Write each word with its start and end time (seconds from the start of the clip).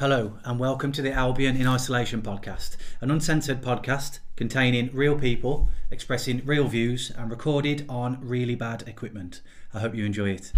Hello, 0.00 0.38
and 0.44 0.58
welcome 0.58 0.92
to 0.92 1.02
the 1.02 1.12
Albion 1.12 1.56
in 1.56 1.66
Isolation 1.66 2.22
podcast, 2.22 2.78
an 3.02 3.10
uncensored 3.10 3.60
podcast 3.60 4.20
containing 4.34 4.88
real 4.94 5.14
people 5.14 5.68
expressing 5.90 6.40
real 6.46 6.66
views 6.68 7.12
and 7.18 7.30
recorded 7.30 7.84
on 7.86 8.16
really 8.22 8.54
bad 8.54 8.88
equipment. 8.88 9.42
I 9.74 9.80
hope 9.80 9.94
you 9.94 10.06
enjoy 10.06 10.30
it. 10.30 10.54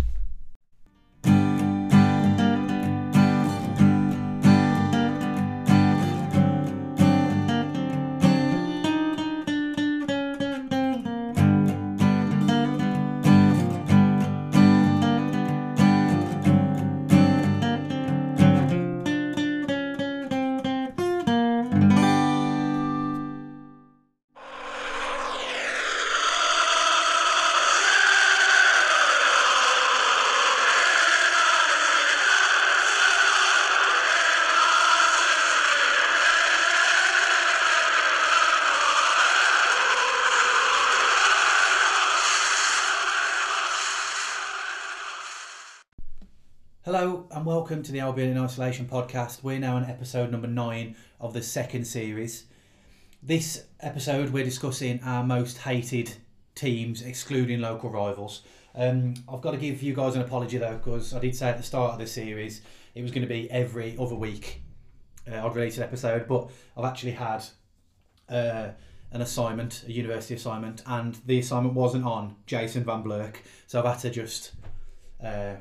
Welcome 47.83 47.95
to 47.95 48.01
the 48.01 48.07
Albion 48.07 48.31
in 48.31 48.39
Isolation 48.39 48.87
podcast. 48.87 49.43
We're 49.43 49.59
now 49.59 49.75
on 49.75 49.85
episode 49.87 50.31
number 50.31 50.47
nine 50.47 50.95
of 51.21 51.35
the 51.35 51.43
second 51.43 51.85
series. 51.85 52.45
This 53.25 53.65
episode, 53.81 54.31
we're 54.31 54.45
discussing 54.45 55.01
our 55.03 55.25
most 55.25 55.59
hated 55.59 56.15
teams, 56.55 57.03
excluding 57.03 57.61
local 57.61 57.91
rivals. 57.91 58.43
Um, 58.77 59.15
I've 59.29 59.41
got 59.41 59.51
to 59.51 59.57
give 59.57 59.83
you 59.83 59.95
guys 59.95 60.15
an 60.15 60.23
apology 60.23 60.59
though, 60.59 60.77
because 60.77 61.13
I 61.13 61.19
did 61.19 61.35
say 61.35 61.49
at 61.49 61.57
the 61.57 61.65
start 61.65 61.95
of 61.95 61.99
the 61.99 62.07
series 62.07 62.63
it 62.95 63.03
was 63.03 63.11
going 63.11 63.23
to 63.23 63.29
be 63.29 63.51
every 63.51 63.97
other 63.99 64.15
week 64.15 64.63
uh, 65.29 65.45
I'd 65.45 65.57
release 65.57 65.77
an 65.77 65.83
episode, 65.83 66.29
but 66.29 66.53
I've 66.77 66.85
actually 66.85 67.11
had 67.11 67.45
uh, 68.29 68.69
an 69.11 69.23
assignment, 69.23 69.83
a 69.89 69.91
university 69.91 70.35
assignment, 70.35 70.85
and 70.87 71.19
the 71.27 71.41
assignment 71.41 71.75
wasn't 71.75 72.05
on 72.05 72.37
Jason 72.47 72.85
Van 72.85 73.03
Blerk, 73.03 73.39
so 73.67 73.81
I've 73.81 73.87
had 73.87 73.99
to 74.03 74.11
just. 74.11 74.53
Uh, 75.21 75.57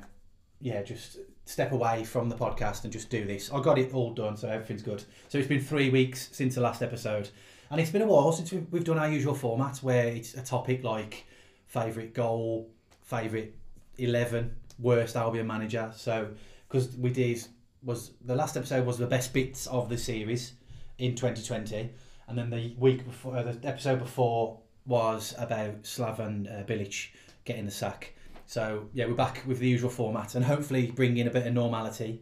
yeah, 0.63 0.83
just 0.83 1.17
step 1.45 1.71
away 1.71 2.03
from 2.03 2.29
the 2.29 2.35
podcast 2.35 2.83
and 2.83 2.93
just 2.93 3.09
do 3.09 3.25
this. 3.25 3.51
I 3.51 3.61
got 3.61 3.77
it 3.77 3.93
all 3.93 4.13
done, 4.13 4.37
so 4.37 4.47
everything's 4.47 4.83
good. 4.83 5.03
So 5.27 5.37
it's 5.37 5.47
been 5.47 5.61
three 5.61 5.89
weeks 5.89 6.29
since 6.31 6.55
the 6.55 6.61
last 6.61 6.81
episode, 6.81 7.29
and 7.69 7.79
it's 7.79 7.91
been 7.91 8.01
a 8.01 8.07
while 8.07 8.31
since 8.31 8.51
we've, 8.51 8.67
we've 8.71 8.83
done 8.83 8.97
our 8.97 9.09
usual 9.09 9.33
format 9.33 9.77
where 9.77 10.07
it's 10.07 10.33
a 10.35 10.41
topic 10.41 10.83
like 10.83 11.25
favourite 11.67 12.13
goal, 12.13 12.69
favourite 13.01 13.53
eleven, 13.97 14.55
worst 14.79 15.15
Albion 15.15 15.47
manager. 15.47 15.91
So 15.95 16.29
because 16.67 16.95
we 16.97 17.09
did 17.11 17.43
was 17.83 18.11
the 18.23 18.35
last 18.35 18.55
episode 18.57 18.85
was 18.85 18.97
the 18.97 19.07
best 19.07 19.33
bits 19.33 19.67
of 19.67 19.89
the 19.89 19.97
series 19.97 20.53
in 20.99 21.15
2020, 21.15 21.89
and 22.27 22.37
then 22.37 22.49
the 22.49 22.75
week 22.77 23.05
before, 23.05 23.35
uh, 23.35 23.43
the 23.43 23.67
episode 23.67 23.99
before 23.99 24.59
was 24.85 25.33
about 25.37 25.83
Slaven 25.83 26.47
uh, 26.47 26.63
Bilic 26.63 27.09
getting 27.45 27.65
the 27.65 27.71
sack. 27.71 28.13
So 28.51 28.89
yeah, 28.93 29.05
we're 29.05 29.13
back 29.13 29.43
with 29.47 29.59
the 29.59 29.69
usual 29.69 29.89
format 29.89 30.35
and 30.35 30.43
hopefully 30.43 30.91
bring 30.91 31.15
in 31.15 31.25
a 31.25 31.29
bit 31.29 31.47
of 31.47 31.53
normality 31.53 32.21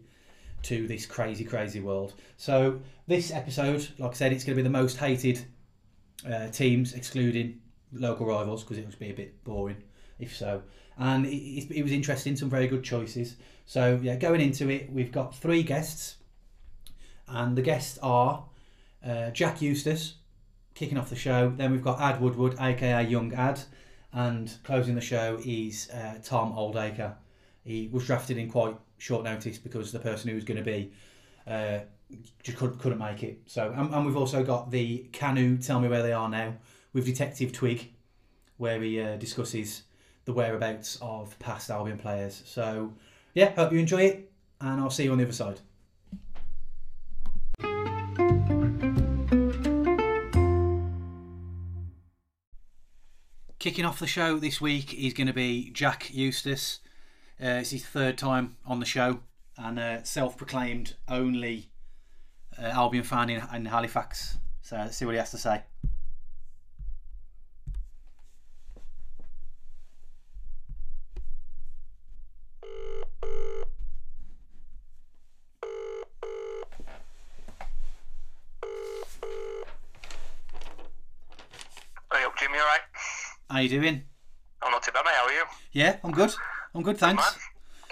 to 0.62 0.86
this 0.86 1.08
crazy, 1.08 1.44
crazy 1.44 1.80
world. 1.80 2.14
So 2.38 2.82
this 3.08 3.32
episode, 3.32 3.88
like 3.98 4.12
I 4.12 4.14
said, 4.14 4.32
it's 4.32 4.44
going 4.44 4.56
to 4.56 4.62
be 4.62 4.62
the 4.62 4.70
most 4.70 4.98
hated 4.98 5.44
uh, 6.32 6.50
teams, 6.50 6.94
excluding 6.94 7.60
local 7.92 8.28
rivals, 8.28 8.64
because 8.64 8.78
it 8.78 8.86
would 8.86 9.00
be 9.00 9.10
a 9.10 9.14
bit 9.16 9.44
boring 9.44 9.78
if 10.20 10.38
so. 10.38 10.62
And 11.00 11.26
it, 11.26 11.76
it, 11.76 11.82
was 11.82 11.92
interesting, 11.92 12.36
some 12.36 12.48
very 12.48 12.68
good 12.68 12.84
choices. 12.84 13.36
So 13.66 14.00
yeah, 14.00 14.16
going 14.16 14.42
into 14.42 14.70
it, 14.70 14.92
we've 14.92 15.12
got 15.12 15.36
three 15.36 15.64
guests, 15.64 16.18
and 17.28 17.58
the 17.58 17.64
guests 17.64 17.98
are 18.04 18.46
uh, 19.04 19.32
Jack 19.32 19.64
Eustace, 19.64 20.14
kicking 20.76 21.00
off 21.00 21.10
the 21.10 21.16
show. 21.16 21.52
Then 21.58 21.72
we've 21.72 21.84
got 21.84 22.00
Ad 22.00 22.22
Woodward, 22.22 22.56
aka 22.60 23.02
Young 23.02 23.34
Ad 23.34 23.62
and 24.14 24.52
closing 24.64 24.96
the 24.96 25.02
show 25.02 25.40
is 25.46 25.90
uh, 25.92 26.16
Tom 26.24 26.54
Oldacre. 26.54 27.16
He 27.64 27.90
was 27.92 28.06
drafted 28.06 28.38
in 28.38 28.50
quite 28.50 28.76
short 28.98 29.24
notice 29.24 29.58
because 29.58 29.92
the 29.92 30.00
person 30.00 30.30
who 30.30 30.36
was 30.36 30.44
going 30.44 30.58
to 30.58 30.64
be 30.64 30.92
uh, 31.48 31.80
just 32.44 32.58
couldn't, 32.58 32.80
couldn't 32.80 32.98
make 32.98 33.24
it. 33.24 33.40
So, 33.46 33.72
and, 33.76 33.94
and 33.94 34.06
we've 34.06 34.18
also 34.18 34.44
got 34.44 34.72
the 34.72 35.08
Kanu 35.12 35.64
Tell 35.66 35.80
Me 35.80 35.88
Where 35.88 36.04
They 36.04 36.14
Are 36.14 36.30
Now 36.30 36.56
with 36.94 37.06
Detective 37.06 37.52
Twig, 37.54 37.92
where 38.58 38.82
he 38.82 39.00
uh, 39.00 39.18
discusses 39.18 39.84
the 40.26 40.34
whereabouts 40.34 40.98
of 41.02 41.38
past 41.40 41.70
Albion 41.70 41.98
players. 41.98 42.42
So, 42.46 42.94
yeah, 43.34 43.52
hope 43.52 43.72
you 43.72 43.80
enjoy 43.80 44.04
it, 44.04 44.32
and 44.60 44.82
I'll 44.82 44.90
see 44.90 45.04
you 45.04 45.12
on 45.12 45.18
the 45.18 45.24
other 45.24 45.34
side. 45.34 45.60
Kicking 53.60 53.84
off 53.84 54.00
the 54.00 54.08
show 54.08 54.40
this 54.40 54.62
week 54.62 54.94
is 54.94 55.14
going 55.14 55.28
to 55.28 55.34
be 55.34 55.70
Jack 55.72 56.14
Eustace. 56.14 56.80
Uh, 57.44 57.60
it's 57.60 57.72
his 57.72 57.86
third 57.86 58.18
time 58.18 58.56
on 58.66 58.80
the 58.80 58.86
show 58.86 59.20
and 59.58 59.78
uh, 59.78 60.02
self-proclaimed 60.02 60.94
only 61.10 61.70
uh, 62.58 62.68
Albion 62.68 63.04
fan 63.04 63.30
in, 63.30 63.44
in 63.54 63.66
Halifax. 63.66 64.38
So 64.62 64.78
let's 64.78 64.96
see 64.96 65.04
what 65.04 65.12
he 65.12 65.18
has 65.20 65.32
to 65.32 65.38
say. 65.38 65.64
Hey 82.14 82.24
up, 82.24 82.38
Jimmy, 82.40 82.58
alright? 82.58 82.80
How 83.50 83.60
you 83.60 83.70
doing? 83.70 84.04
I'm 84.62 84.72
not 84.72 84.84
too 84.84 84.92
bad, 84.92 85.06
mate. 85.06 85.14
How 85.16 85.26
are 85.26 85.32
you? 85.32 85.44
Yeah, 85.72 85.98
I'm 86.04 86.12
good. 86.12 86.34
I'm 86.76 86.84
good, 86.84 86.98
thanks. 86.98 87.38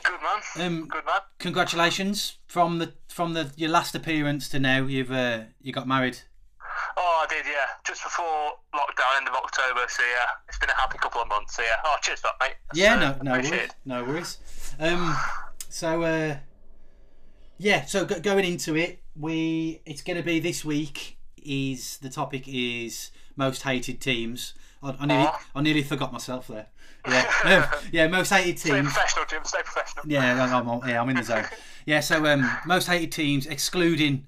Good 0.04 0.20
man. 0.22 0.68
Um, 0.68 0.88
Good 0.88 1.06
man. 1.06 1.20
Congratulations 1.40 2.38
from 2.48 2.78
the 2.80 2.94
from 3.10 3.34
the 3.34 3.52
your 3.56 3.70
last 3.70 3.96
appearance 3.96 4.48
to 4.50 4.60
now. 4.60 4.84
You've 4.86 5.12
uh, 5.12 5.46
you 5.62 5.74
got 5.74 5.88
married. 5.88 6.20
Oh, 6.96 7.26
I 7.26 7.28
did, 7.28 7.46
yeah. 7.46 7.66
Just 7.86 8.04
before 8.04 8.52
lockdown, 8.76 9.18
end 9.18 9.28
of 9.28 9.34
October. 9.34 9.82
So 9.90 10.04
yeah, 10.04 10.26
it's 10.48 10.60
been 10.60 10.70
a 10.70 10.74
happy 10.76 10.98
couple 11.00 11.22
of 11.22 11.28
months. 11.28 11.56
So 11.56 11.64
yeah. 11.64 11.76
Oh, 11.84 11.96
cheers, 12.02 12.20
for 12.20 12.28
that, 12.40 12.46
mate. 12.48 12.56
That's, 12.68 12.80
Yeah, 12.80 12.96
uh, 12.96 13.00
no, 13.00 13.18
no 13.24 13.32
worries, 13.32 13.70
no 13.86 14.04
worries. 14.04 14.38
Um, 14.80 15.18
so 15.70 16.04
uh, 16.04 16.38
yeah, 17.58 17.86
so 17.86 18.06
go- 18.06 18.20
going 18.20 18.46
into 18.46 18.76
it, 18.76 19.02
we 19.16 19.82
it's 19.86 20.04
going 20.04 20.18
to 20.18 20.24
be 20.24 20.40
this 20.40 20.64
week. 20.64 21.16
Is 21.44 21.98
the 22.00 22.10
topic 22.10 22.44
is 22.48 23.12
most 23.36 23.64
hated 23.64 24.00
teams? 24.02 24.54
I, 24.84 24.96
I 25.00 25.06
nearly. 25.06 25.30
I 25.56 25.62
nearly 25.62 25.84
forgot 25.84 26.12
myself 26.14 26.48
there. 26.48 26.68
Yeah, 27.08 27.72
yeah, 27.92 28.08
most 28.08 28.30
hated 28.32 28.60
Stay 28.60 28.72
teams. 28.72 28.92
professional, 28.92 29.26
Jim. 29.30 29.42
Stay 29.46 29.60
professional. 29.64 30.06
Yeah, 30.08 30.44
I'm, 30.44 30.68
I'm, 30.70 30.90
yeah, 30.90 31.02
I'm 31.02 31.10
in 31.10 31.16
the 31.18 31.24
zone. 31.24 31.46
Yeah, 31.86 32.02
so 32.02 32.26
um, 32.26 32.50
most 32.66 32.88
hated 32.88 33.14
teams, 33.14 33.46
excluding 33.48 34.26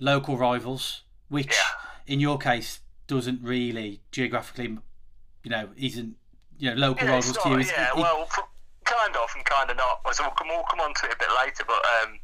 local 0.00 0.36
rivals, 0.36 1.02
which 1.28 1.46
Yeah. 1.54 2.12
in 2.12 2.18
your 2.18 2.38
case 2.38 2.80
doesn't 3.06 3.40
really 3.40 4.00
geographically, 4.10 4.78
you 5.44 5.50
know, 5.50 5.68
isn't 5.76 6.16
you 6.58 6.70
know 6.70 6.76
local 6.76 7.06
Yeah, 7.06 7.14
rivals 7.14 7.38
to 7.38 7.48
you. 7.50 7.58
is- 7.58 7.70
yeah. 7.70 7.90
it- 7.90 7.96
well, 7.96 8.28
kind 8.84 9.14
of 9.16 9.28
and 9.36 9.44
kind 9.44 9.70
of 9.70 9.76
not. 9.76 10.00
So 10.12 10.24
we'll 10.24 10.32
come, 10.32 10.48
we'll 10.48 10.64
come 10.64 10.80
on 10.80 10.92
to 10.94 11.06
it 11.06 11.12
a 11.12 11.16
bit 11.18 11.28
later, 11.38 11.62
but 11.66 11.80
um, 12.02 12.18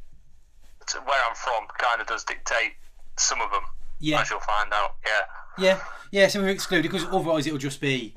where 1.07 1.21
I'm 1.29 1.37
from 1.37 1.67
kind 1.79 2.01
of 2.01 2.09
does 2.09 2.25
dictate 2.25 2.73
some 3.17 3.41
of 3.41 3.53
them. 3.53 3.63
Yeah, 4.05 4.21
As 4.21 4.31
you'll 4.31 4.41
find 4.41 4.73
out. 4.73 4.97
Yeah. 5.07 5.21
Yeah, 5.57 5.81
yeah. 6.11 6.29
So 6.29 6.41
we're 6.41 6.49
excluded 6.49 6.91
because 6.91 7.07
otherwise 7.07 7.47
it'll 7.47 7.59
just 7.59 7.81
be, 7.81 8.15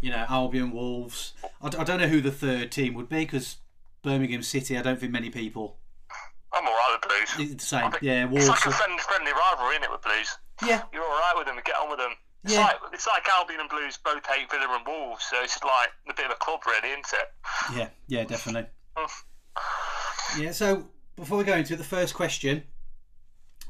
you 0.00 0.10
know, 0.10 0.24
Albion, 0.28 0.70
Wolves. 0.72 1.34
I, 1.62 1.68
d- 1.68 1.78
I 1.78 1.84
don't 1.84 2.00
know 2.00 2.08
who 2.08 2.20
the 2.20 2.30
third 2.32 2.72
team 2.72 2.94
would 2.94 3.08
be 3.08 3.20
because 3.20 3.56
Birmingham 4.02 4.42
City. 4.42 4.76
I 4.78 4.82
don't 4.82 4.98
think 4.98 5.12
many 5.12 5.30
people. 5.30 5.76
I'm 6.52 6.66
alright 6.66 6.98
with 7.00 7.08
Blues. 7.36 7.50
It's 7.52 7.62
the 7.64 7.68
same. 7.76 7.90
think- 7.90 8.02
Yeah, 8.02 8.24
It's 8.24 8.32
Wolves. 8.32 8.48
like 8.48 8.66
a 8.66 8.70
friendly 8.72 9.32
rivalry, 9.32 9.74
isn't 9.74 9.84
it, 9.84 9.90
with 9.90 10.02
Blues? 10.02 10.38
yeah, 10.66 10.82
You're 10.92 11.02
all 11.04 11.10
right 11.20 11.34
with 11.36 11.46
them. 11.46 11.56
Get 11.64 11.76
on 11.76 11.90
with 11.90 11.98
them. 11.98 12.12
It's 12.44 12.54
Yeah. 12.54 12.62
like 12.62 12.76
it's 12.92 13.06
like 13.06 13.28
Albion 13.28 13.60
and 13.60 13.68
Blues 13.68 13.98
both 14.02 14.24
hate 14.26 14.50
Villa 14.50 14.66
and 14.70 14.86
Wolves, 14.86 15.24
so 15.28 15.36
it's 15.42 15.62
like 15.62 15.90
a 16.08 16.14
bit 16.14 16.24
of 16.24 16.30
a 16.32 16.36
club, 16.36 16.60
really, 16.66 16.88
isn't 16.90 17.06
it? 17.12 17.28
yeah, 17.76 17.88
yeah, 18.06 18.24
definitely. 18.24 18.68
Yeah. 20.38 20.52
So 20.52 20.86
before 21.16 21.38
we 21.38 21.44
go 21.44 21.54
into 21.54 21.74
it, 21.74 21.78
the 21.78 21.84
first 21.84 22.14
question 22.14 22.62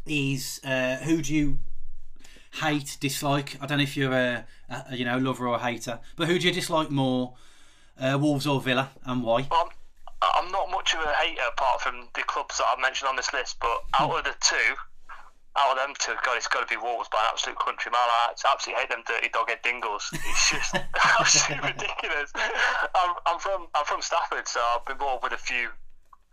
is 0.08 0.60
uh, 0.64 0.96
who 0.96 1.22
do 1.22 1.34
you 1.34 1.58
hate, 2.62 2.96
dislike? 3.00 3.56
I 3.60 3.66
don't 3.66 3.78
know 3.78 3.84
if 3.84 3.96
you're 3.96 4.12
a, 4.12 4.44
a 4.69 4.96
you 4.96 5.05
know 5.05 5.19
lover 5.19 5.46
or 5.46 5.56
a 5.56 5.58
hater, 5.58 6.00
but 6.16 6.28
who 6.28 6.38
do 6.38 6.49
you 6.49 6.52
dislike 6.52 6.90
more, 6.90 7.34
uh, 8.00 8.19
Wolves 8.20 8.46
or 8.46 8.60
Villa, 8.60 8.90
and 9.05 9.22
why? 9.22 9.49
I'm, 9.50 9.69
not 10.50 10.70
much 10.70 10.94
of 10.94 11.00
a 11.00 11.12
hater 11.12 11.43
apart 11.52 11.81
from 11.81 12.08
the 12.14 12.22
clubs 12.22 12.56
that 12.56 12.64
I've 12.72 12.81
mentioned 12.81 13.08
on 13.08 13.16
this 13.16 13.32
list, 13.34 13.56
but 13.60 13.84
out 14.00 14.16
of 14.16 14.25
the 14.25 14.34
two, 14.40 14.75
out 15.56 15.72
of 15.72 15.76
them 15.76 15.94
two, 15.99 16.14
God, 16.25 16.37
it's 16.37 16.49
got 16.49 16.66
to 16.66 16.75
be 16.75 16.81
Wolves 16.81 17.08
by 17.12 17.19
an 17.19 17.26
absolute 17.32 17.58
country 17.58 17.90
mile. 17.90 18.00
I 18.00 18.32
absolutely 18.32 18.81
hate 18.81 18.88
them 18.88 19.02
dirty 19.06 19.28
dog-head 19.28 19.61
dingles. 19.62 20.08
It's 20.12 20.50
just 20.50 20.75
absolutely 21.20 21.69
ridiculous. 21.69 22.32
I'm, 22.34 23.14
I'm 23.26 23.38
from 23.38 23.66
I'm 23.75 23.84
from 23.84 24.00
Stafford, 24.00 24.49
so 24.49 24.61
I've 24.75 24.87
been 24.87 24.94
involved 24.94 25.22
with 25.22 25.32
a 25.32 25.38
few, 25.38 25.69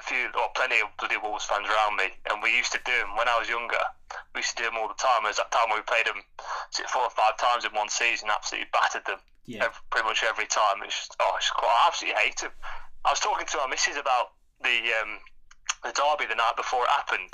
few 0.01 0.27
or 0.35 0.49
plenty 0.55 0.79
of 0.81 0.89
bloody 0.99 1.17
Wolves 1.17 1.45
fans 1.45 1.67
around 1.67 1.95
me, 1.97 2.11
and 2.29 2.41
we 2.43 2.55
used 2.55 2.71
to 2.73 2.79
do 2.85 2.91
them 2.99 3.15
when 3.15 3.27
I 3.27 3.37
was 3.39 3.47
younger. 3.49 3.79
We 4.33 4.39
used 4.43 4.55
to 4.57 4.63
do 4.63 4.69
them 4.69 4.77
all 4.77 4.87
the 4.87 4.99
time. 4.99 5.23
There's 5.23 5.37
that 5.37 5.51
time 5.51 5.69
when 5.71 5.79
we 5.79 5.87
played 5.87 6.05
them 6.05 6.19
it 6.79 6.89
four 6.91 7.03
or 7.03 7.13
five 7.15 7.37
times 7.37 7.63
in 7.65 7.71
one 7.71 7.89
season, 7.89 8.27
absolutely 8.29 8.67
battered 8.73 9.05
them 9.07 9.19
Yeah. 9.47 9.65
ev- 9.65 9.81
pretty 9.89 10.07
much 10.07 10.23
every 10.27 10.45
time. 10.47 10.83
It's 10.83 10.95
just, 10.95 11.15
oh, 11.19 11.33
it's 11.37 11.49
quite, 11.51 11.71
I 11.71 11.87
absolutely 11.87 12.19
hate 12.21 12.37
them. 12.43 12.51
I 13.05 13.09
was 13.15 13.19
talking 13.23 13.47
to 13.47 13.59
our 13.61 13.67
missus 13.67 13.95
about 13.97 14.35
the 14.61 14.75
um, 15.01 15.19
the 15.83 15.91
derby 15.93 16.25
the 16.27 16.35
night 16.35 16.57
before 16.57 16.83
it 16.83 16.89
happened, 16.91 17.31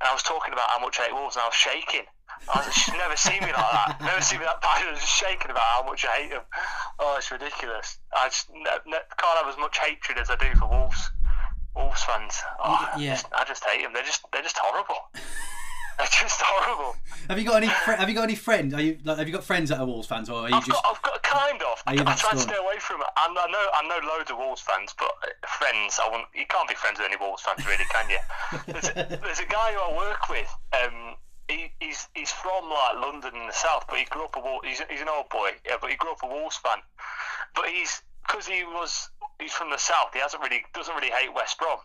and 0.00 0.06
I 0.08 0.12
was 0.12 0.22
talking 0.24 0.52
about 0.52 0.70
how 0.70 0.80
much 0.80 0.98
I 0.98 1.04
hate 1.08 1.14
Wolves, 1.14 1.36
and 1.36 1.42
I 1.44 1.48
was 1.48 1.54
shaking. 1.54 2.04
I 2.48 2.64
was, 2.64 2.72
she's 2.74 2.94
never 2.96 3.16
seen 3.16 3.40
me 3.44 3.52
like 3.52 3.72
that. 3.76 4.00
Never 4.00 4.22
seen 4.22 4.40
me 4.40 4.46
that 4.46 4.58
was 4.90 4.98
just 5.00 5.12
shaking 5.12 5.50
about 5.50 5.62
how 5.76 5.82
much 5.84 6.04
I 6.06 6.22
hate 6.24 6.30
them. 6.30 6.42
Oh, 6.98 7.14
it's 7.18 7.30
ridiculous. 7.30 7.98
I 8.16 8.28
just 8.28 8.48
ne- 8.50 8.84
ne- 8.86 9.08
can't 9.18 9.38
have 9.38 9.48
as 9.48 9.58
much 9.58 9.76
hatred 9.78 10.16
as 10.18 10.30
I 10.30 10.36
do 10.36 10.48
for 10.58 10.66
Wolves. 10.66 11.10
Wolves 11.80 12.02
fans. 12.02 12.38
Oh, 12.62 12.90
I 12.94 12.98
Yeah. 13.00 13.14
just, 13.14 13.26
I 13.32 13.44
just 13.44 13.64
hate 13.64 13.82
them. 13.82 13.92
They're 13.92 14.02
just 14.04 14.22
they're 14.32 14.42
just 14.42 14.58
horrible. 14.58 14.96
they're 15.98 16.06
just 16.06 16.40
horrible. 16.42 16.96
Have 17.28 17.38
you 17.38 17.44
got 17.44 17.56
any? 17.62 17.68
Fr- 17.68 17.92
have 17.92 18.08
you 18.08 18.14
got 18.14 18.24
any 18.24 18.34
friends? 18.34 18.74
Are 18.74 18.80
you? 18.80 18.98
Like, 19.04 19.18
have 19.18 19.28
you 19.28 19.34
got 19.34 19.44
friends 19.44 19.70
that 19.70 19.78
are 19.80 19.86
Wolves 19.86 20.06
fans, 20.08 20.28
or 20.30 20.42
are 20.44 20.48
you 20.48 20.56
I've 20.56 20.64
just? 20.66 20.82
got, 20.82 20.96
I've 20.96 21.02
got 21.02 21.22
kind 21.22 21.62
of. 21.62 21.82
I 21.86 21.96
that 21.96 22.18
try 22.18 22.32
to 22.32 22.38
stay 22.38 22.56
away 22.56 22.78
from 22.78 23.00
it. 23.00 23.06
And 23.26 23.38
I 23.38 23.46
know, 23.50 23.66
I 23.74 23.82
know 23.88 24.08
loads 24.08 24.30
of 24.30 24.38
Wolves 24.38 24.60
fans, 24.62 24.94
but 24.98 25.10
uh, 25.22 25.46
friends, 25.46 25.98
I 26.02 26.08
won't. 26.10 26.26
You 26.34 26.46
can't 26.48 26.68
be 26.68 26.74
friends 26.74 26.98
with 26.98 27.06
any 27.08 27.16
Wolves 27.16 27.42
fans, 27.42 27.64
really, 27.66 27.84
can 27.90 28.08
you? 28.10 28.18
There's 28.66 28.88
a, 28.90 29.18
there's 29.22 29.40
a 29.40 29.46
guy 29.46 29.72
who 29.72 29.80
I 29.80 29.96
work 29.96 30.28
with. 30.28 30.48
Um, 30.72 31.16
he, 31.48 31.72
he's 31.80 32.08
he's 32.14 32.30
from 32.30 32.70
like 32.70 32.94
London 33.02 33.34
in 33.34 33.46
the 33.46 33.52
south, 33.52 33.84
but 33.88 33.98
he 33.98 34.04
grew 34.06 34.24
up 34.24 34.36
a 34.36 34.40
Wolves. 34.40 34.66
He's, 34.66 34.80
he's 34.88 35.00
an 35.00 35.08
old 35.08 35.28
boy, 35.30 35.50
yeah, 35.66 35.76
but 35.80 35.90
he 35.90 35.96
grew 35.96 36.12
up 36.12 36.22
a 36.22 36.26
Wolves 36.28 36.56
fan. 36.56 36.78
But 37.54 37.66
he's 37.66 38.02
because 38.26 38.46
he 38.46 38.64
was 38.64 39.08
he's 39.40 39.52
from 39.52 39.70
the 39.70 39.78
south. 39.78 40.10
He 40.12 40.20
hasn't 40.20 40.42
really 40.42 40.62
doesn't 40.74 40.94
really 40.94 41.10
hate 41.10 41.34
West 41.34 41.58
Brom. 41.58 41.78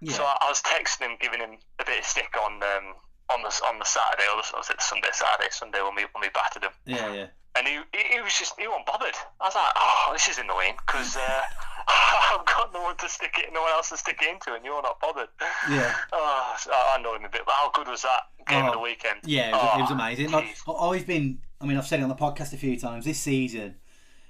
Yeah. 0.00 0.12
So 0.14 0.24
I, 0.24 0.36
I 0.42 0.48
was 0.48 0.60
texting 0.62 1.02
him, 1.08 1.16
giving 1.20 1.40
him 1.40 1.58
a 1.78 1.84
bit 1.84 2.00
of 2.00 2.04
stick 2.04 2.34
on 2.42 2.54
um, 2.62 2.94
on 3.32 3.42
the 3.42 3.52
on 3.66 3.78
the 3.78 3.84
Saturday 3.84 4.24
or 4.34 4.42
the, 4.42 4.56
was 4.56 4.70
it 4.70 4.80
Sunday, 4.82 5.08
Saturday, 5.12 5.48
Sunday 5.50 5.80
when 5.82 5.94
we 5.94 6.02
when 6.12 6.22
we 6.22 6.28
battered 6.34 6.64
him. 6.64 6.72
yeah, 6.86 7.12
yeah. 7.12 7.26
And 7.54 7.68
he, 7.68 7.74
he, 7.92 8.14
he 8.14 8.20
was 8.22 8.32
just, 8.32 8.58
he 8.58 8.66
wasn't 8.66 8.86
bothered. 8.86 9.12
I 9.38 9.44
was 9.44 9.54
like, 9.54 9.72
oh, 9.76 10.08
this 10.14 10.26
is 10.26 10.38
annoying 10.38 10.72
because 10.86 11.18
uh, 11.18 11.42
I've 11.86 12.46
got 12.46 12.72
no 12.72 12.82
one 12.82 12.96
to 12.96 13.08
stick 13.10 13.34
it, 13.38 13.50
no 13.52 13.60
one 13.60 13.70
else 13.72 13.90
to 13.90 13.98
stick 13.98 14.20
it 14.22 14.32
into, 14.32 14.54
and 14.54 14.64
you're 14.64 14.80
not 14.80 14.98
bothered. 15.00 15.28
Yeah. 15.70 15.94
Oh, 16.14 16.54
so 16.58 16.70
I 16.72 16.96
annoyed 16.98 17.18
him 17.20 17.26
a 17.26 17.28
bit. 17.28 17.42
But 17.44 17.52
how 17.52 17.70
good 17.74 17.88
was 17.88 18.00
that 18.02 18.22
game 18.48 18.64
of 18.64 18.70
Oh, 18.70 18.72
the 18.72 18.78
weekend? 18.78 19.18
Yeah, 19.24 19.50
it 19.50 19.52
was, 19.52 19.62
it 19.76 19.80
was 19.82 19.90
Oh, 19.90 19.94
amazing. 19.94 20.30
Like. 20.30 20.56
I've 20.66 21.06
been, 21.06 21.40
I 21.60 21.66
mean, 21.66 21.76
I've 21.76 21.86
said 21.86 22.00
it 22.00 22.04
on 22.04 22.08
the 22.08 22.14
podcast 22.14 22.54
a 22.54 22.56
few 22.56 22.78
times 22.80 23.04
this 23.04 23.20
season, 23.20 23.74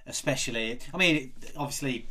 especially. 0.07 0.79
I 0.93 0.97
mean, 0.97 1.33
obviously, 1.57 2.09